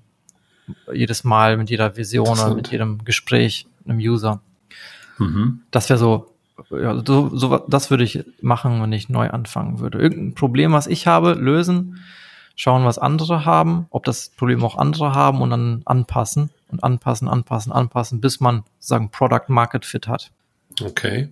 jedes 0.91 1.23
Mal, 1.23 1.57
mit 1.57 1.69
jeder 1.69 1.95
Vision 1.95 2.27
oder 2.27 2.55
mit 2.55 2.71
jedem 2.71 3.03
Gespräch 3.05 3.67
mit 3.79 3.89
einem 3.89 3.99
User. 3.99 4.41
Mhm. 5.19 5.61
Das 5.69 5.89
wäre 5.89 5.99
so, 5.99 6.33
ja, 6.71 7.01
so, 7.05 7.29
so, 7.35 7.57
das 7.67 7.91
würde 7.91 8.03
ich 8.03 8.25
machen, 8.41 8.81
wenn 8.81 8.91
ich 8.91 9.09
neu 9.09 9.29
anfangen 9.29 9.79
würde. 9.79 9.99
Irgendein 9.99 10.33
Problem, 10.33 10.71
was 10.71 10.87
ich 10.87 11.07
habe, 11.07 11.33
lösen, 11.33 11.99
schauen, 12.55 12.83
was 12.83 12.97
andere 12.97 13.45
haben, 13.45 13.85
ob 13.91 14.03
das 14.05 14.29
Problem 14.29 14.63
auch 14.63 14.77
andere 14.77 15.13
haben 15.13 15.41
und 15.41 15.51
dann 15.51 15.81
anpassen 15.85 16.49
und 16.69 16.83
anpassen, 16.83 17.27
anpassen, 17.27 17.71
anpassen, 17.71 18.21
bis 18.21 18.39
man 18.39 18.63
sagen 18.79 19.09
Product 19.11 19.45
Market 19.49 19.85
Fit 19.85 20.07
hat. 20.07 20.31
Okay. 20.81 21.29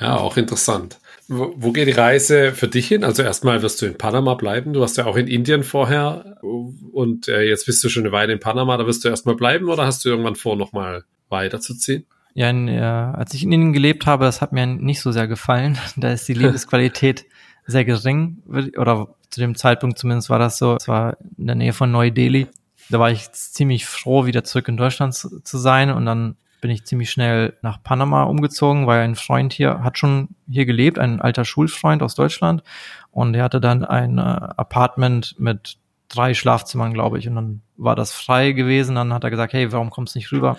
Ja, 0.00 0.16
auch 0.16 0.36
interessant. 0.36 0.98
Wo, 1.28 1.52
wo 1.56 1.72
geht 1.72 1.88
die 1.88 1.92
Reise 1.92 2.52
für 2.52 2.68
dich 2.68 2.86
hin? 2.86 3.02
Also 3.02 3.22
erstmal 3.22 3.62
wirst 3.62 3.82
du 3.82 3.86
in 3.86 3.98
Panama 3.98 4.34
bleiben. 4.34 4.72
Du 4.72 4.80
warst 4.80 4.96
ja 4.96 5.06
auch 5.06 5.16
in 5.16 5.26
Indien 5.26 5.64
vorher 5.64 6.36
und 6.42 7.28
äh, 7.28 7.42
jetzt 7.42 7.66
bist 7.66 7.82
du 7.82 7.88
schon 7.88 8.04
eine 8.04 8.12
Weile 8.12 8.32
in 8.32 8.40
Panama. 8.40 8.76
Da 8.76 8.86
wirst 8.86 9.04
du 9.04 9.08
erstmal 9.08 9.34
bleiben 9.34 9.68
oder 9.68 9.86
hast 9.86 10.04
du 10.04 10.08
irgendwann 10.08 10.36
vor, 10.36 10.56
nochmal 10.56 11.04
weiterzuziehen? 11.28 12.06
Ja, 12.34 12.50
in, 12.50 12.68
äh, 12.68 12.80
als 12.80 13.34
ich 13.34 13.42
in 13.42 13.52
Indien 13.52 13.72
gelebt 13.72 14.06
habe, 14.06 14.24
das 14.24 14.40
hat 14.40 14.52
mir 14.52 14.66
nicht 14.66 15.00
so 15.00 15.10
sehr 15.10 15.26
gefallen. 15.26 15.78
Da 15.96 16.12
ist 16.12 16.28
die 16.28 16.34
Lebensqualität 16.34 17.24
sehr 17.66 17.84
gering 17.84 18.42
oder 18.76 19.16
zu 19.30 19.40
dem 19.40 19.56
Zeitpunkt 19.56 19.98
zumindest 19.98 20.30
war 20.30 20.38
das 20.38 20.58
so. 20.58 20.76
Es 20.76 20.86
war 20.86 21.16
in 21.36 21.46
der 21.46 21.56
Nähe 21.56 21.72
von 21.72 21.90
Neu-Delhi. 21.90 22.46
Da 22.88 23.00
war 23.00 23.10
ich 23.10 23.32
ziemlich 23.32 23.86
froh, 23.86 24.26
wieder 24.26 24.44
zurück 24.44 24.68
in 24.68 24.76
Deutschland 24.76 25.14
zu, 25.14 25.40
zu 25.42 25.58
sein 25.58 25.90
und 25.90 26.06
dann 26.06 26.36
bin 26.66 26.74
ich 26.74 26.84
ziemlich 26.84 27.12
schnell 27.12 27.56
nach 27.62 27.80
Panama 27.80 28.24
umgezogen, 28.24 28.88
weil 28.88 29.02
ein 29.02 29.14
Freund 29.14 29.52
hier 29.52 29.84
hat 29.84 29.98
schon 29.98 30.30
hier 30.50 30.66
gelebt, 30.66 30.98
ein 30.98 31.20
alter 31.20 31.44
Schulfreund 31.44 32.02
aus 32.02 32.16
Deutschland. 32.16 32.64
Und 33.12 33.36
er 33.36 33.44
hatte 33.44 33.60
dann 33.60 33.84
ein 33.84 34.18
äh, 34.18 34.22
Apartment 34.22 35.36
mit 35.38 35.76
drei 36.08 36.34
Schlafzimmern, 36.34 36.92
glaube 36.92 37.20
ich. 37.20 37.28
Und 37.28 37.36
dann 37.36 37.62
war 37.76 37.94
das 37.94 38.12
frei 38.12 38.50
gewesen. 38.50 38.96
Dann 38.96 39.12
hat 39.12 39.22
er 39.22 39.30
gesagt, 39.30 39.52
hey, 39.52 39.70
warum 39.70 39.90
kommst 39.90 40.16
du 40.16 40.18
nicht 40.18 40.32
rüber? 40.32 40.56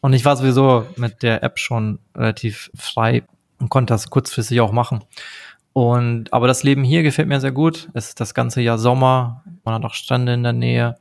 Und 0.00 0.12
ich 0.12 0.24
war 0.24 0.36
sowieso 0.36 0.86
mit 0.94 1.24
der 1.24 1.42
App 1.42 1.58
schon 1.58 1.98
relativ 2.16 2.70
frei 2.76 3.24
und 3.58 3.68
konnte 3.68 3.92
das 3.92 4.10
kurzfristig 4.10 4.60
auch 4.60 4.70
machen. 4.70 5.02
Und 5.72 6.32
aber 6.32 6.46
das 6.46 6.62
Leben 6.62 6.84
hier 6.84 7.02
gefällt 7.02 7.26
mir 7.26 7.40
sehr 7.40 7.50
gut. 7.50 7.88
Es 7.94 8.10
ist 8.10 8.20
das 8.20 8.32
ganze 8.32 8.60
Jahr 8.60 8.78
Sommer, 8.78 9.42
man 9.64 9.74
hat 9.74 9.84
auch 9.84 9.94
Strände 9.94 10.34
in 10.34 10.44
der 10.44 10.52
Nähe. 10.52 10.98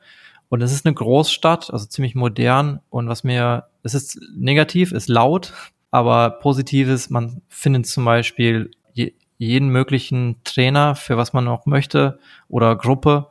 Und 0.50 0.62
es 0.62 0.72
ist 0.72 0.86
eine 0.86 0.96
Großstadt, 0.96 1.72
also 1.72 1.86
ziemlich 1.86 2.16
modern. 2.16 2.82
Und 2.90 3.08
was 3.08 3.24
mir, 3.24 3.66
es 3.84 3.94
ist 3.94 4.20
negativ, 4.36 4.92
ist 4.92 5.08
laut, 5.08 5.54
aber 5.92 6.32
positiv 6.32 6.90
ist, 6.90 7.10
man 7.10 7.42
findet 7.48 7.88
zum 7.88 8.04
Beispiel 8.04 8.72
je, 8.94 9.14
jeden 9.38 9.70
möglichen 9.70 10.38
Trainer, 10.44 10.96
für 10.96 11.18
was 11.18 11.34
man 11.34 11.48
auch 11.48 11.66
möchte, 11.66 12.20
oder 12.48 12.76
Gruppe. 12.76 13.28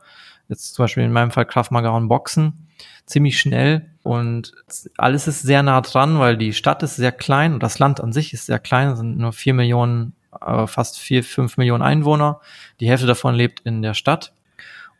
Jetzt 0.47 0.73
zum 0.73 0.83
Beispiel 0.83 1.03
in 1.03 1.11
meinem 1.11 1.31
Fall 1.31 1.45
Kraft 1.45 1.71
Maga 1.71 1.89
und 1.89 2.07
Boxen. 2.07 2.67
Ziemlich 3.05 3.39
schnell 3.39 3.89
und 4.03 4.53
alles 4.97 5.27
ist 5.27 5.41
sehr 5.41 5.61
nah 5.63 5.81
dran, 5.81 6.19
weil 6.19 6.37
die 6.37 6.53
Stadt 6.53 6.81
ist 6.83 6.95
sehr 6.95 7.11
klein 7.11 7.53
und 7.53 7.61
das 7.61 7.79
Land 7.79 8.01
an 8.01 8.13
sich 8.13 8.33
ist 8.33 8.45
sehr 8.45 8.59
klein, 8.59 8.89
es 8.89 8.99
sind 8.99 9.17
nur 9.17 9.33
vier 9.33 9.53
Millionen, 9.53 10.13
äh, 10.41 10.67
fast 10.67 10.97
vier, 10.97 11.23
fünf 11.23 11.57
Millionen 11.57 11.83
Einwohner. 11.83 12.39
Die 12.79 12.87
Hälfte 12.87 13.07
davon 13.07 13.35
lebt 13.35 13.61
in 13.61 13.81
der 13.81 13.93
Stadt. 13.93 14.33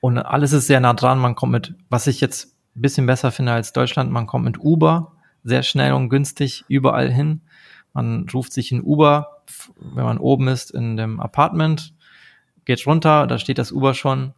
Und 0.02 0.18
alles 0.18 0.54
ist 0.54 0.68
sehr 0.68 0.80
nah 0.80 0.94
dran. 0.94 1.20
Man 1.20 1.36
kommt 1.36 1.52
mit, 1.52 1.76
was 1.90 2.08
ich 2.08 2.22
jetzt 2.22 2.56
ein 2.76 2.82
bisschen 2.82 3.06
besser 3.06 3.32
finde 3.32 3.52
als 3.52 3.74
Deutschland, 3.74 4.12
man 4.12 4.28
kommt 4.28 4.46
mit 4.46 4.60
Uber 4.60 5.14
sehr 5.44 5.64
schnell 5.64 5.94
und 5.94 6.10
günstig 6.10 6.66
überall 6.68 7.12
hin. 7.12 7.42
Man 7.94 8.28
ruft 8.34 8.54
sich 8.54 8.72
in 8.72 8.84
Uber, 8.84 9.42
wenn 9.80 10.04
man 10.04 10.18
oben 10.18 10.48
ist 10.48 10.72
in 10.72 10.96
dem 10.96 11.20
Apartment, 11.20 11.94
geht 12.66 12.86
runter, 12.86 13.26
da 13.26 13.40
steht 13.40 13.58
das 13.58 13.72
Uber 13.72 13.94
schon 13.94 14.34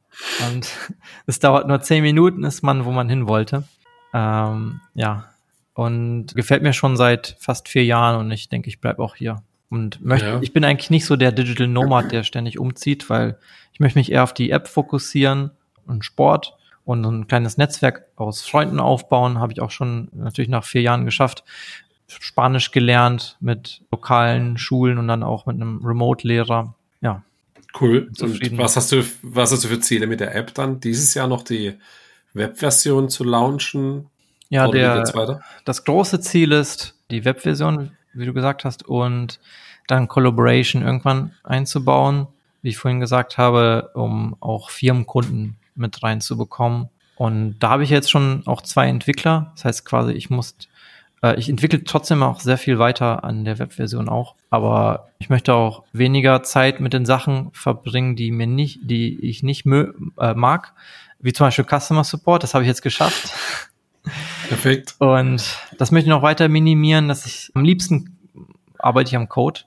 und 0.47 0.71
es 1.25 1.39
dauert 1.39 1.67
nur 1.67 1.81
zehn 1.81 2.03
Minuten, 2.03 2.43
ist 2.43 2.61
man, 2.61 2.85
wo 2.85 2.91
man 2.91 3.09
hin 3.09 3.27
wollte. 3.27 3.63
Ähm, 4.13 4.79
ja, 4.93 5.25
und 5.73 6.27
gefällt 6.35 6.63
mir 6.63 6.73
schon 6.73 6.97
seit 6.97 7.35
fast 7.39 7.67
vier 7.67 7.85
Jahren 7.85 8.19
und 8.19 8.31
ich 8.31 8.49
denke, 8.49 8.69
ich 8.69 8.79
bleibe 8.79 9.01
auch 9.03 9.15
hier. 9.15 9.41
Und 9.71 10.03
möchte, 10.03 10.27
ja. 10.27 10.39
ich 10.41 10.51
bin 10.51 10.65
eigentlich 10.65 10.89
nicht 10.89 11.05
so 11.05 11.15
der 11.15 11.31
Digital 11.31 11.67
Nomad, 11.67 12.11
der 12.11 12.23
ständig 12.23 12.59
umzieht, 12.59 13.09
weil 13.09 13.37
ich 13.71 13.79
möchte 13.79 13.97
mich 13.97 14.11
eher 14.11 14.23
auf 14.23 14.33
die 14.33 14.51
App 14.51 14.67
fokussieren 14.67 15.51
und 15.87 16.03
Sport 16.03 16.57
und 16.83 17.05
ein 17.05 17.27
kleines 17.27 17.57
Netzwerk 17.57 18.05
aus 18.17 18.41
Freunden 18.41 18.81
aufbauen. 18.81 19.39
Habe 19.39 19.53
ich 19.53 19.61
auch 19.61 19.71
schon 19.71 20.09
natürlich 20.13 20.49
nach 20.49 20.65
vier 20.65 20.81
Jahren 20.81 21.05
geschafft. 21.05 21.45
Spanisch 22.07 22.71
gelernt 22.71 23.37
mit 23.39 23.81
lokalen 23.89 24.57
Schulen 24.57 24.97
und 24.97 25.07
dann 25.07 25.23
auch 25.23 25.45
mit 25.45 25.55
einem 25.55 25.79
Remote-Lehrer. 25.85 26.75
Ja. 26.99 27.23
Cool. 27.79 28.11
Und 28.19 28.57
was 28.57 28.75
hast 28.75 28.91
du, 28.91 29.05
was 29.21 29.53
hast 29.53 29.63
du 29.63 29.69
für 29.69 29.79
Ziele 29.79 30.05
mit 30.05 30.19
der 30.19 30.35
App 30.35 30.53
dann? 30.53 30.81
Dieses 30.81 31.13
Jahr 31.13 31.29
noch 31.29 31.43
die 31.43 31.75
Webversion 32.33 33.07
zu 33.07 33.23
launchen? 33.23 34.07
Ja, 34.49 34.67
der, 34.67 35.05
das 35.63 35.85
große 35.85 36.19
Ziel 36.19 36.51
ist, 36.51 36.99
die 37.09 37.23
Webversion 37.23 37.91
wie 38.13 38.25
du 38.25 38.33
gesagt 38.33 38.65
hast, 38.65 38.87
und 38.87 39.39
dann 39.87 40.07
Collaboration 40.07 40.83
irgendwann 40.83 41.31
einzubauen, 41.43 42.27
wie 42.61 42.69
ich 42.69 42.77
vorhin 42.77 42.99
gesagt 42.99 43.37
habe, 43.37 43.91
um 43.93 44.35
auch 44.39 44.69
Firmenkunden 44.69 45.57
mit 45.75 46.01
reinzubekommen. 46.03 46.89
Und 47.15 47.59
da 47.59 47.69
habe 47.69 47.83
ich 47.83 47.89
jetzt 47.89 48.09
schon 48.09 48.43
auch 48.45 48.61
zwei 48.61 48.87
Entwickler. 48.87 49.51
Das 49.55 49.65
heißt 49.65 49.85
quasi, 49.85 50.13
ich 50.13 50.29
muss, 50.29 50.55
äh, 51.21 51.37
ich 51.37 51.49
entwickle 51.49 51.83
trotzdem 51.83 52.23
auch 52.23 52.39
sehr 52.39 52.57
viel 52.57 52.79
weiter 52.79 53.23
an 53.23 53.45
der 53.45 53.59
Webversion 53.59 54.09
auch. 54.09 54.35
Aber 54.49 55.09
ich 55.19 55.29
möchte 55.29 55.53
auch 55.53 55.83
weniger 55.93 56.43
Zeit 56.43 56.79
mit 56.79 56.93
den 56.93 57.05
Sachen 57.05 57.51
verbringen, 57.53 58.15
die 58.15 58.31
mir 58.31 58.47
nicht, 58.47 58.79
die 58.83 59.19
ich 59.19 59.43
nicht 59.43 59.65
äh, 59.65 60.33
mag. 60.33 60.73
Wie 61.19 61.33
zum 61.33 61.47
Beispiel 61.47 61.65
Customer 61.65 62.03
Support. 62.03 62.43
Das 62.43 62.53
habe 62.53 62.63
ich 62.63 62.67
jetzt 62.67 62.81
geschafft. 62.81 63.31
Perfekt. 64.51 64.95
Und 64.99 65.57
das 65.77 65.91
möchte 65.91 66.07
ich 66.07 66.09
noch 66.09 66.23
weiter 66.23 66.49
minimieren, 66.49 67.07
dass 67.07 67.25
ich 67.25 67.51
am 67.53 67.63
liebsten 67.63 68.17
arbeite 68.77 69.07
ich 69.07 69.15
am 69.15 69.29
Code 69.29 69.61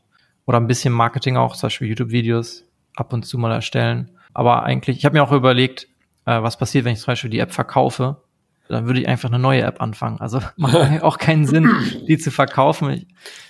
oder 0.44 0.58
ein 0.58 0.66
bisschen 0.66 0.92
Marketing 0.92 1.38
auch, 1.38 1.56
zum 1.56 1.68
Beispiel 1.68 1.88
YouTube-Videos 1.88 2.64
ab 2.94 3.14
und 3.14 3.24
zu 3.24 3.38
mal 3.38 3.50
erstellen. 3.50 4.10
Aber 4.34 4.62
eigentlich, 4.64 4.98
ich 4.98 5.06
habe 5.06 5.14
mir 5.14 5.22
auch 5.22 5.32
überlegt, 5.32 5.88
äh, 6.26 6.42
was 6.42 6.58
passiert, 6.58 6.84
wenn 6.84 6.92
ich 6.92 6.98
zum 6.98 7.12
Beispiel 7.12 7.30
die 7.30 7.38
App 7.38 7.52
verkaufe. 7.52 8.18
Dann 8.68 8.86
würde 8.86 9.00
ich 9.00 9.08
einfach 9.08 9.30
eine 9.30 9.38
neue 9.38 9.62
App 9.62 9.80
anfangen. 9.80 10.20
Also 10.20 10.40
macht 10.56 10.74
auch 11.02 11.16
keinen 11.16 11.46
Sinn, 11.46 11.70
die 12.06 12.18
zu 12.18 12.30
verkaufen, 12.30 13.06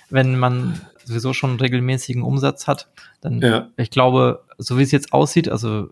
wenn 0.09 0.39
man 0.39 0.79
sowieso 1.03 1.33
schon 1.33 1.51
einen 1.51 1.59
regelmäßigen 1.59 2.23
Umsatz 2.23 2.65
hat. 2.65 2.87
Dann, 3.19 3.41
ja. 3.41 3.67
ich 3.75 3.89
glaube, 3.89 4.45
so 4.57 4.77
wie 4.77 4.83
es 4.83 4.91
jetzt 4.91 5.11
aussieht, 5.11 5.49
also 5.49 5.89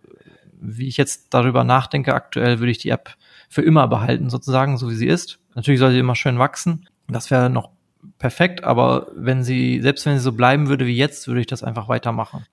wie 0.53 0.88
ich 0.88 0.95
jetzt 0.95 1.34
darüber 1.34 1.65
nachdenke, 1.65 2.14
aktuell 2.14 2.60
würde 2.60 2.72
ich 2.72 2.78
die 2.78 2.90
App 2.90 3.18
für 3.53 3.61
immer 3.61 3.88
behalten, 3.88 4.30
sozusagen, 4.30 4.77
so 4.77 4.89
wie 4.89 4.95
sie 4.95 5.07
ist. 5.07 5.39
Natürlich 5.53 5.80
soll 5.80 5.91
sie 5.91 5.99
immer 5.99 6.15
schön 6.15 6.39
wachsen. 6.39 6.88
Das 7.07 7.30
wäre 7.30 7.49
noch 7.49 7.69
perfekt, 8.17 8.63
aber 8.63 9.07
wenn 9.15 9.43
sie, 9.43 9.80
selbst 9.81 10.05
wenn 10.05 10.17
sie 10.17 10.23
so 10.23 10.31
bleiben 10.31 10.69
würde 10.69 10.88
wie 10.88 10.95
jetzt, 10.95 11.27
würde 11.27 11.41
ich 11.41 11.47
das 11.47 11.63
einfach 11.63 11.88
weitermachen. 11.88 12.45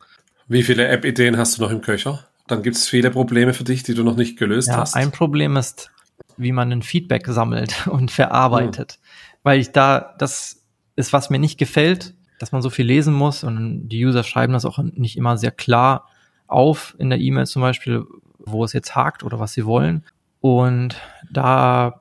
Wie 0.47 0.63
viele 0.63 0.89
App-Ideen 0.89 1.39
hast 1.39 1.57
du 1.57 1.63
noch 1.63 1.71
im 1.71 1.81
Köcher? 1.81 2.27
Dann 2.47 2.63
gibt 2.63 2.77
es 2.77 2.89
viele 2.89 3.11
Probleme 3.11 3.55
für 3.55 3.65
dich, 3.65 3.83
die 3.83 3.95
du 3.95 4.05
noch 4.05 4.17
nicht 4.17 4.39
gelöst 4.39 4.69
ja, 4.69 4.79
hast. 4.79 4.95
Ein 4.95 5.11
Problem 5.11 5.57
ist, 5.57 5.91
wie 6.37 6.53
man 6.53 6.71
ein 6.71 6.83
Feedback 6.83 7.27
sammelt 7.29 7.87
und 7.87 8.11
verarbeitet. 8.11 8.93
Hm. 8.93 8.99
Weil 9.43 9.61
ich 9.61 9.71
da, 9.71 10.15
das 10.19 10.63
ist, 10.97 11.13
was 11.13 11.31
mir 11.31 11.39
nicht 11.39 11.59
gefällt, 11.59 12.15
dass 12.39 12.53
man 12.53 12.63
so 12.63 12.69
viel 12.69 12.87
lesen 12.87 13.15
muss 13.15 13.43
und 13.43 13.89
die 13.89 14.05
User 14.05 14.23
schreiben 14.23 14.53
das 14.53 14.65
auch 14.65 14.79
nicht 14.79 15.17
immer 15.17 15.39
sehr 15.39 15.51
klar 15.51 16.09
auf 16.47 16.95
in 16.99 17.11
der 17.11 17.21
E-Mail 17.21 17.47
zum 17.47 17.63
Beispiel, 17.63 18.05
wo 18.39 18.65
es 18.65 18.73
jetzt 18.73 18.95
hakt 18.95 19.23
oder 19.23 19.39
was 19.39 19.53
sie 19.53 19.65
wollen. 19.65 20.05
Und 20.41 20.97
da 21.31 22.01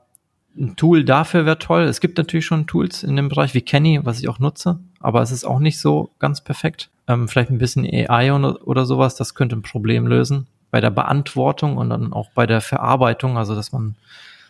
ein 0.57 0.75
Tool 0.75 1.03
dafür 1.03 1.45
wäre 1.45 1.59
toll. 1.59 1.83
Es 1.83 2.01
gibt 2.01 2.17
natürlich 2.17 2.45
schon 2.45 2.67
Tools 2.67 3.03
in 3.03 3.15
dem 3.15 3.29
Bereich 3.29 3.53
wie 3.53 3.61
Kenny, 3.61 3.99
was 4.03 4.19
ich 4.19 4.27
auch 4.27 4.39
nutze, 4.39 4.79
aber 4.99 5.21
es 5.21 5.31
ist 5.31 5.45
auch 5.45 5.59
nicht 5.59 5.79
so 5.79 6.09
ganz 6.19 6.41
perfekt. 6.41 6.89
Ähm, 7.07 7.27
vielleicht 7.27 7.49
ein 7.49 7.57
bisschen 7.57 7.85
AI 7.85 8.33
oder, 8.33 8.85
sowas, 8.85 9.15
das 9.15 9.35
könnte 9.35 9.55
ein 9.55 9.61
Problem 9.61 10.07
lösen. 10.07 10.47
Bei 10.71 10.81
der 10.81 10.91
Beantwortung 10.91 11.77
und 11.77 11.89
dann 11.89 12.13
auch 12.13 12.29
bei 12.35 12.45
der 12.45 12.61
Verarbeitung, 12.61 13.37
also 13.37 13.55
dass 13.55 13.71
man 13.71 13.95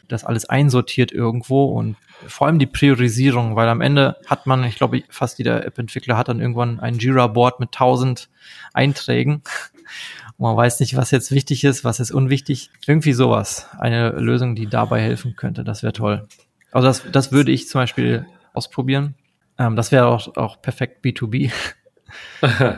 das 0.09 0.25
alles 0.25 0.49
einsortiert 0.49 1.11
irgendwo 1.11 1.65
und 1.65 1.95
vor 2.27 2.47
allem 2.47 2.59
die 2.59 2.65
Priorisierung, 2.65 3.55
weil 3.55 3.69
am 3.69 3.79
Ende 3.79 4.17
hat 4.25 4.47
man, 4.47 4.63
ich 4.63 4.75
glaube, 4.75 5.03
fast 5.09 5.37
jeder 5.37 5.65
App-Entwickler 5.65 6.17
hat 6.17 6.27
dann 6.27 6.41
irgendwann 6.41 6.79
ein 6.79 6.97
Jira-Board 6.97 7.59
mit 7.59 7.71
tausend 7.71 8.27
Einträgen. 8.73 9.43
Und 10.39 10.45
man 10.45 10.57
weiß 10.57 10.79
nicht, 10.79 10.95
was 10.95 11.11
jetzt 11.11 11.31
wichtig 11.31 11.65
ist, 11.65 11.83
was 11.83 11.99
ist 11.99 12.11
unwichtig. 12.11 12.71
Irgendwie 12.87 13.11
sowas. 13.11 13.67
Eine 13.77 14.11
Lösung, 14.11 14.55
die 14.55 14.67
dabei 14.67 15.01
helfen 15.01 15.35
könnte. 15.35 15.65
Das 15.65 15.83
wäre 15.83 15.91
toll. 15.91 16.27
Also 16.71 16.87
das, 16.87 17.03
das 17.11 17.31
würde 17.33 17.51
ich 17.51 17.67
zum 17.67 17.81
Beispiel 17.81 18.25
ausprobieren. 18.53 19.15
Ähm, 19.57 19.75
das 19.75 19.91
wäre 19.91 20.07
auch, 20.07 20.37
auch 20.37 20.61
perfekt 20.61 21.03
B2B. 21.03 21.51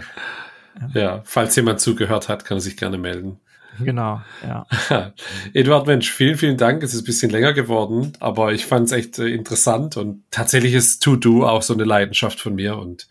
ja, 0.95 1.21
falls 1.23 1.55
jemand 1.55 1.79
zugehört 1.79 2.29
hat, 2.29 2.45
kann 2.45 2.57
er 2.57 2.61
sich 2.61 2.77
gerne 2.77 2.97
melden. 2.97 3.39
Genau, 3.79 4.21
ja. 4.43 4.65
Eduard 5.53 5.85
Mensch, 5.85 6.11
vielen, 6.11 6.37
vielen 6.37 6.57
Dank. 6.57 6.81
Es 6.81 6.95
ist 6.95 7.03
ein 7.03 7.05
bisschen 7.05 7.31
länger 7.31 7.53
geworden, 7.53 8.13
aber 8.19 8.53
ich 8.53 8.65
fand 8.65 8.87
es 8.87 8.91
echt 8.91 9.19
äh, 9.19 9.27
interessant 9.27 9.97
und 9.97 10.23
tatsächlich 10.31 10.73
ist 10.73 11.03
To-Do 11.03 11.45
auch 11.47 11.61
so 11.61 11.73
eine 11.73 11.83
Leidenschaft 11.83 12.39
von 12.39 12.55
mir 12.55 12.77
und 12.77 13.07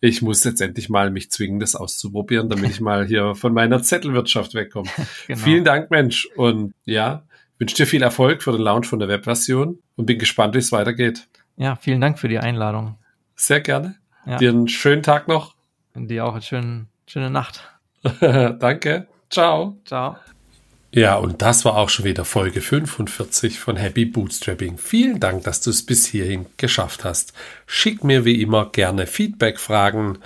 ich 0.00 0.22
muss 0.22 0.44
jetzt 0.44 0.60
endlich 0.60 0.88
mal 0.88 1.10
mich 1.10 1.30
zwingen, 1.30 1.60
das 1.60 1.74
auszuprobieren, 1.74 2.48
damit 2.48 2.70
ich 2.70 2.80
mal 2.80 3.06
hier 3.06 3.34
von 3.34 3.52
meiner 3.52 3.82
Zettelwirtschaft 3.82 4.54
wegkomme. 4.54 4.88
Genau. 5.26 5.40
Vielen 5.40 5.64
Dank, 5.64 5.90
Mensch. 5.90 6.26
Und 6.36 6.72
ja, 6.84 7.22
wünsche 7.58 7.76
dir 7.76 7.86
viel 7.86 8.02
Erfolg 8.02 8.42
für 8.42 8.52
den 8.52 8.60
Launch 8.60 8.86
von 8.86 8.98
der 8.98 9.08
Webversion 9.08 9.78
und 9.96 10.06
bin 10.06 10.18
gespannt, 10.18 10.54
wie 10.54 10.58
es 10.58 10.72
weitergeht. 10.72 11.28
Ja, 11.56 11.76
vielen 11.76 12.00
Dank 12.00 12.18
für 12.18 12.28
die 12.28 12.38
Einladung. 12.38 12.96
Sehr 13.34 13.60
gerne. 13.60 13.96
Ja. 14.26 14.36
Dir 14.38 14.50
einen 14.50 14.68
schönen 14.68 15.02
Tag 15.02 15.28
noch. 15.28 15.54
Und 15.94 16.08
dir 16.08 16.24
auch 16.24 16.32
eine 16.32 16.42
schöne, 16.42 16.86
schöne 17.06 17.30
Nacht. 17.30 17.62
Danke. 18.20 19.08
Ciao. 19.30 19.76
Ciao. 19.84 20.16
Ja, 20.90 21.16
und 21.16 21.42
das 21.42 21.66
war 21.66 21.76
auch 21.76 21.90
schon 21.90 22.06
wieder 22.06 22.24
Folge 22.24 22.62
45 22.62 23.60
von 23.60 23.76
Happy 23.76 24.06
Bootstrapping. 24.06 24.78
Vielen 24.78 25.20
Dank, 25.20 25.44
dass 25.44 25.60
du 25.60 25.68
es 25.68 25.84
bis 25.84 26.06
hierhin 26.06 26.46
geschafft 26.56 27.04
hast. 27.04 27.34
Schick 27.66 28.04
mir 28.04 28.24
wie 28.24 28.40
immer 28.40 28.70
gerne 28.70 29.06
Feedback, 29.06 29.60
Fragen, 29.60 30.16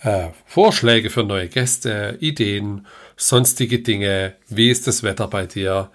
äh, 0.00 0.30
Vorschläge 0.46 1.10
für 1.10 1.22
neue 1.22 1.46
Gäste, 1.48 2.16
Ideen, 2.20 2.88
sonstige 3.16 3.78
Dinge. 3.78 4.34
Wie 4.48 4.70
ist 4.70 4.88
das 4.88 5.04
Wetter 5.04 5.28
bei 5.28 5.46
dir? 5.46 5.90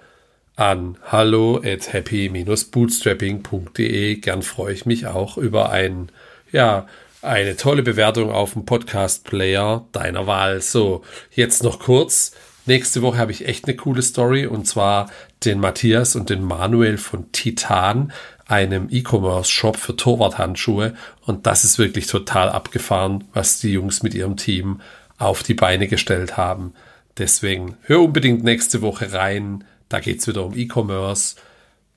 An 0.55 0.97
hallo 1.03 1.57
at 1.57 1.91
happy-bootstrapping.de. 1.91 4.15
Gern 4.15 4.41
freue 4.41 4.73
ich 4.73 4.85
mich 4.85 5.07
auch 5.07 5.37
über 5.37 5.71
ein, 5.71 6.09
ja, 6.53 6.87
eine 7.21 7.57
tolle 7.57 7.83
Bewertung 7.83 8.31
auf 8.31 8.53
dem 8.53 8.65
Podcast-Player 8.65 9.85
deiner 9.91 10.25
Wahl. 10.27 10.61
So, 10.61 11.03
jetzt 11.31 11.63
noch 11.63 11.79
kurz. 11.79 12.31
Nächste 12.65 13.01
Woche 13.01 13.17
habe 13.17 13.31
ich 13.31 13.47
echt 13.47 13.65
eine 13.65 13.75
coole 13.75 14.01
Story 14.01 14.47
und 14.47 14.65
zwar 14.65 15.09
den 15.43 15.59
Matthias 15.59 16.15
und 16.15 16.29
den 16.29 16.43
Manuel 16.43 16.97
von 16.97 17.31
Titan, 17.31 18.11
einem 18.47 18.87
E-Commerce-Shop 18.89 19.77
für 19.77 19.95
Torwarthandschuhe. 19.95 20.95
Und 21.21 21.45
das 21.45 21.63
ist 21.63 21.77
wirklich 21.77 22.07
total 22.07 22.49
abgefahren, 22.49 23.25
was 23.33 23.59
die 23.59 23.71
Jungs 23.71 24.01
mit 24.01 24.13
ihrem 24.13 24.35
Team 24.35 24.81
auf 25.17 25.43
die 25.43 25.53
Beine 25.53 25.87
gestellt 25.87 26.37
haben. 26.37 26.73
Deswegen 27.17 27.77
hör 27.83 28.01
unbedingt 28.01 28.43
nächste 28.43 28.81
Woche 28.81 29.13
rein. 29.13 29.63
Da 29.87 29.99
geht's 29.99 30.27
wieder 30.27 30.45
um 30.45 30.57
E-Commerce. 30.57 31.35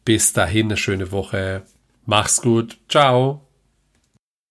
Bis 0.05 0.32
dahin 0.32 0.66
eine 0.66 0.77
schöne 0.77 1.11
Woche. 1.12 1.62
Mach's 2.07 2.40
gut. 2.40 2.78
Ciao. 2.89 3.48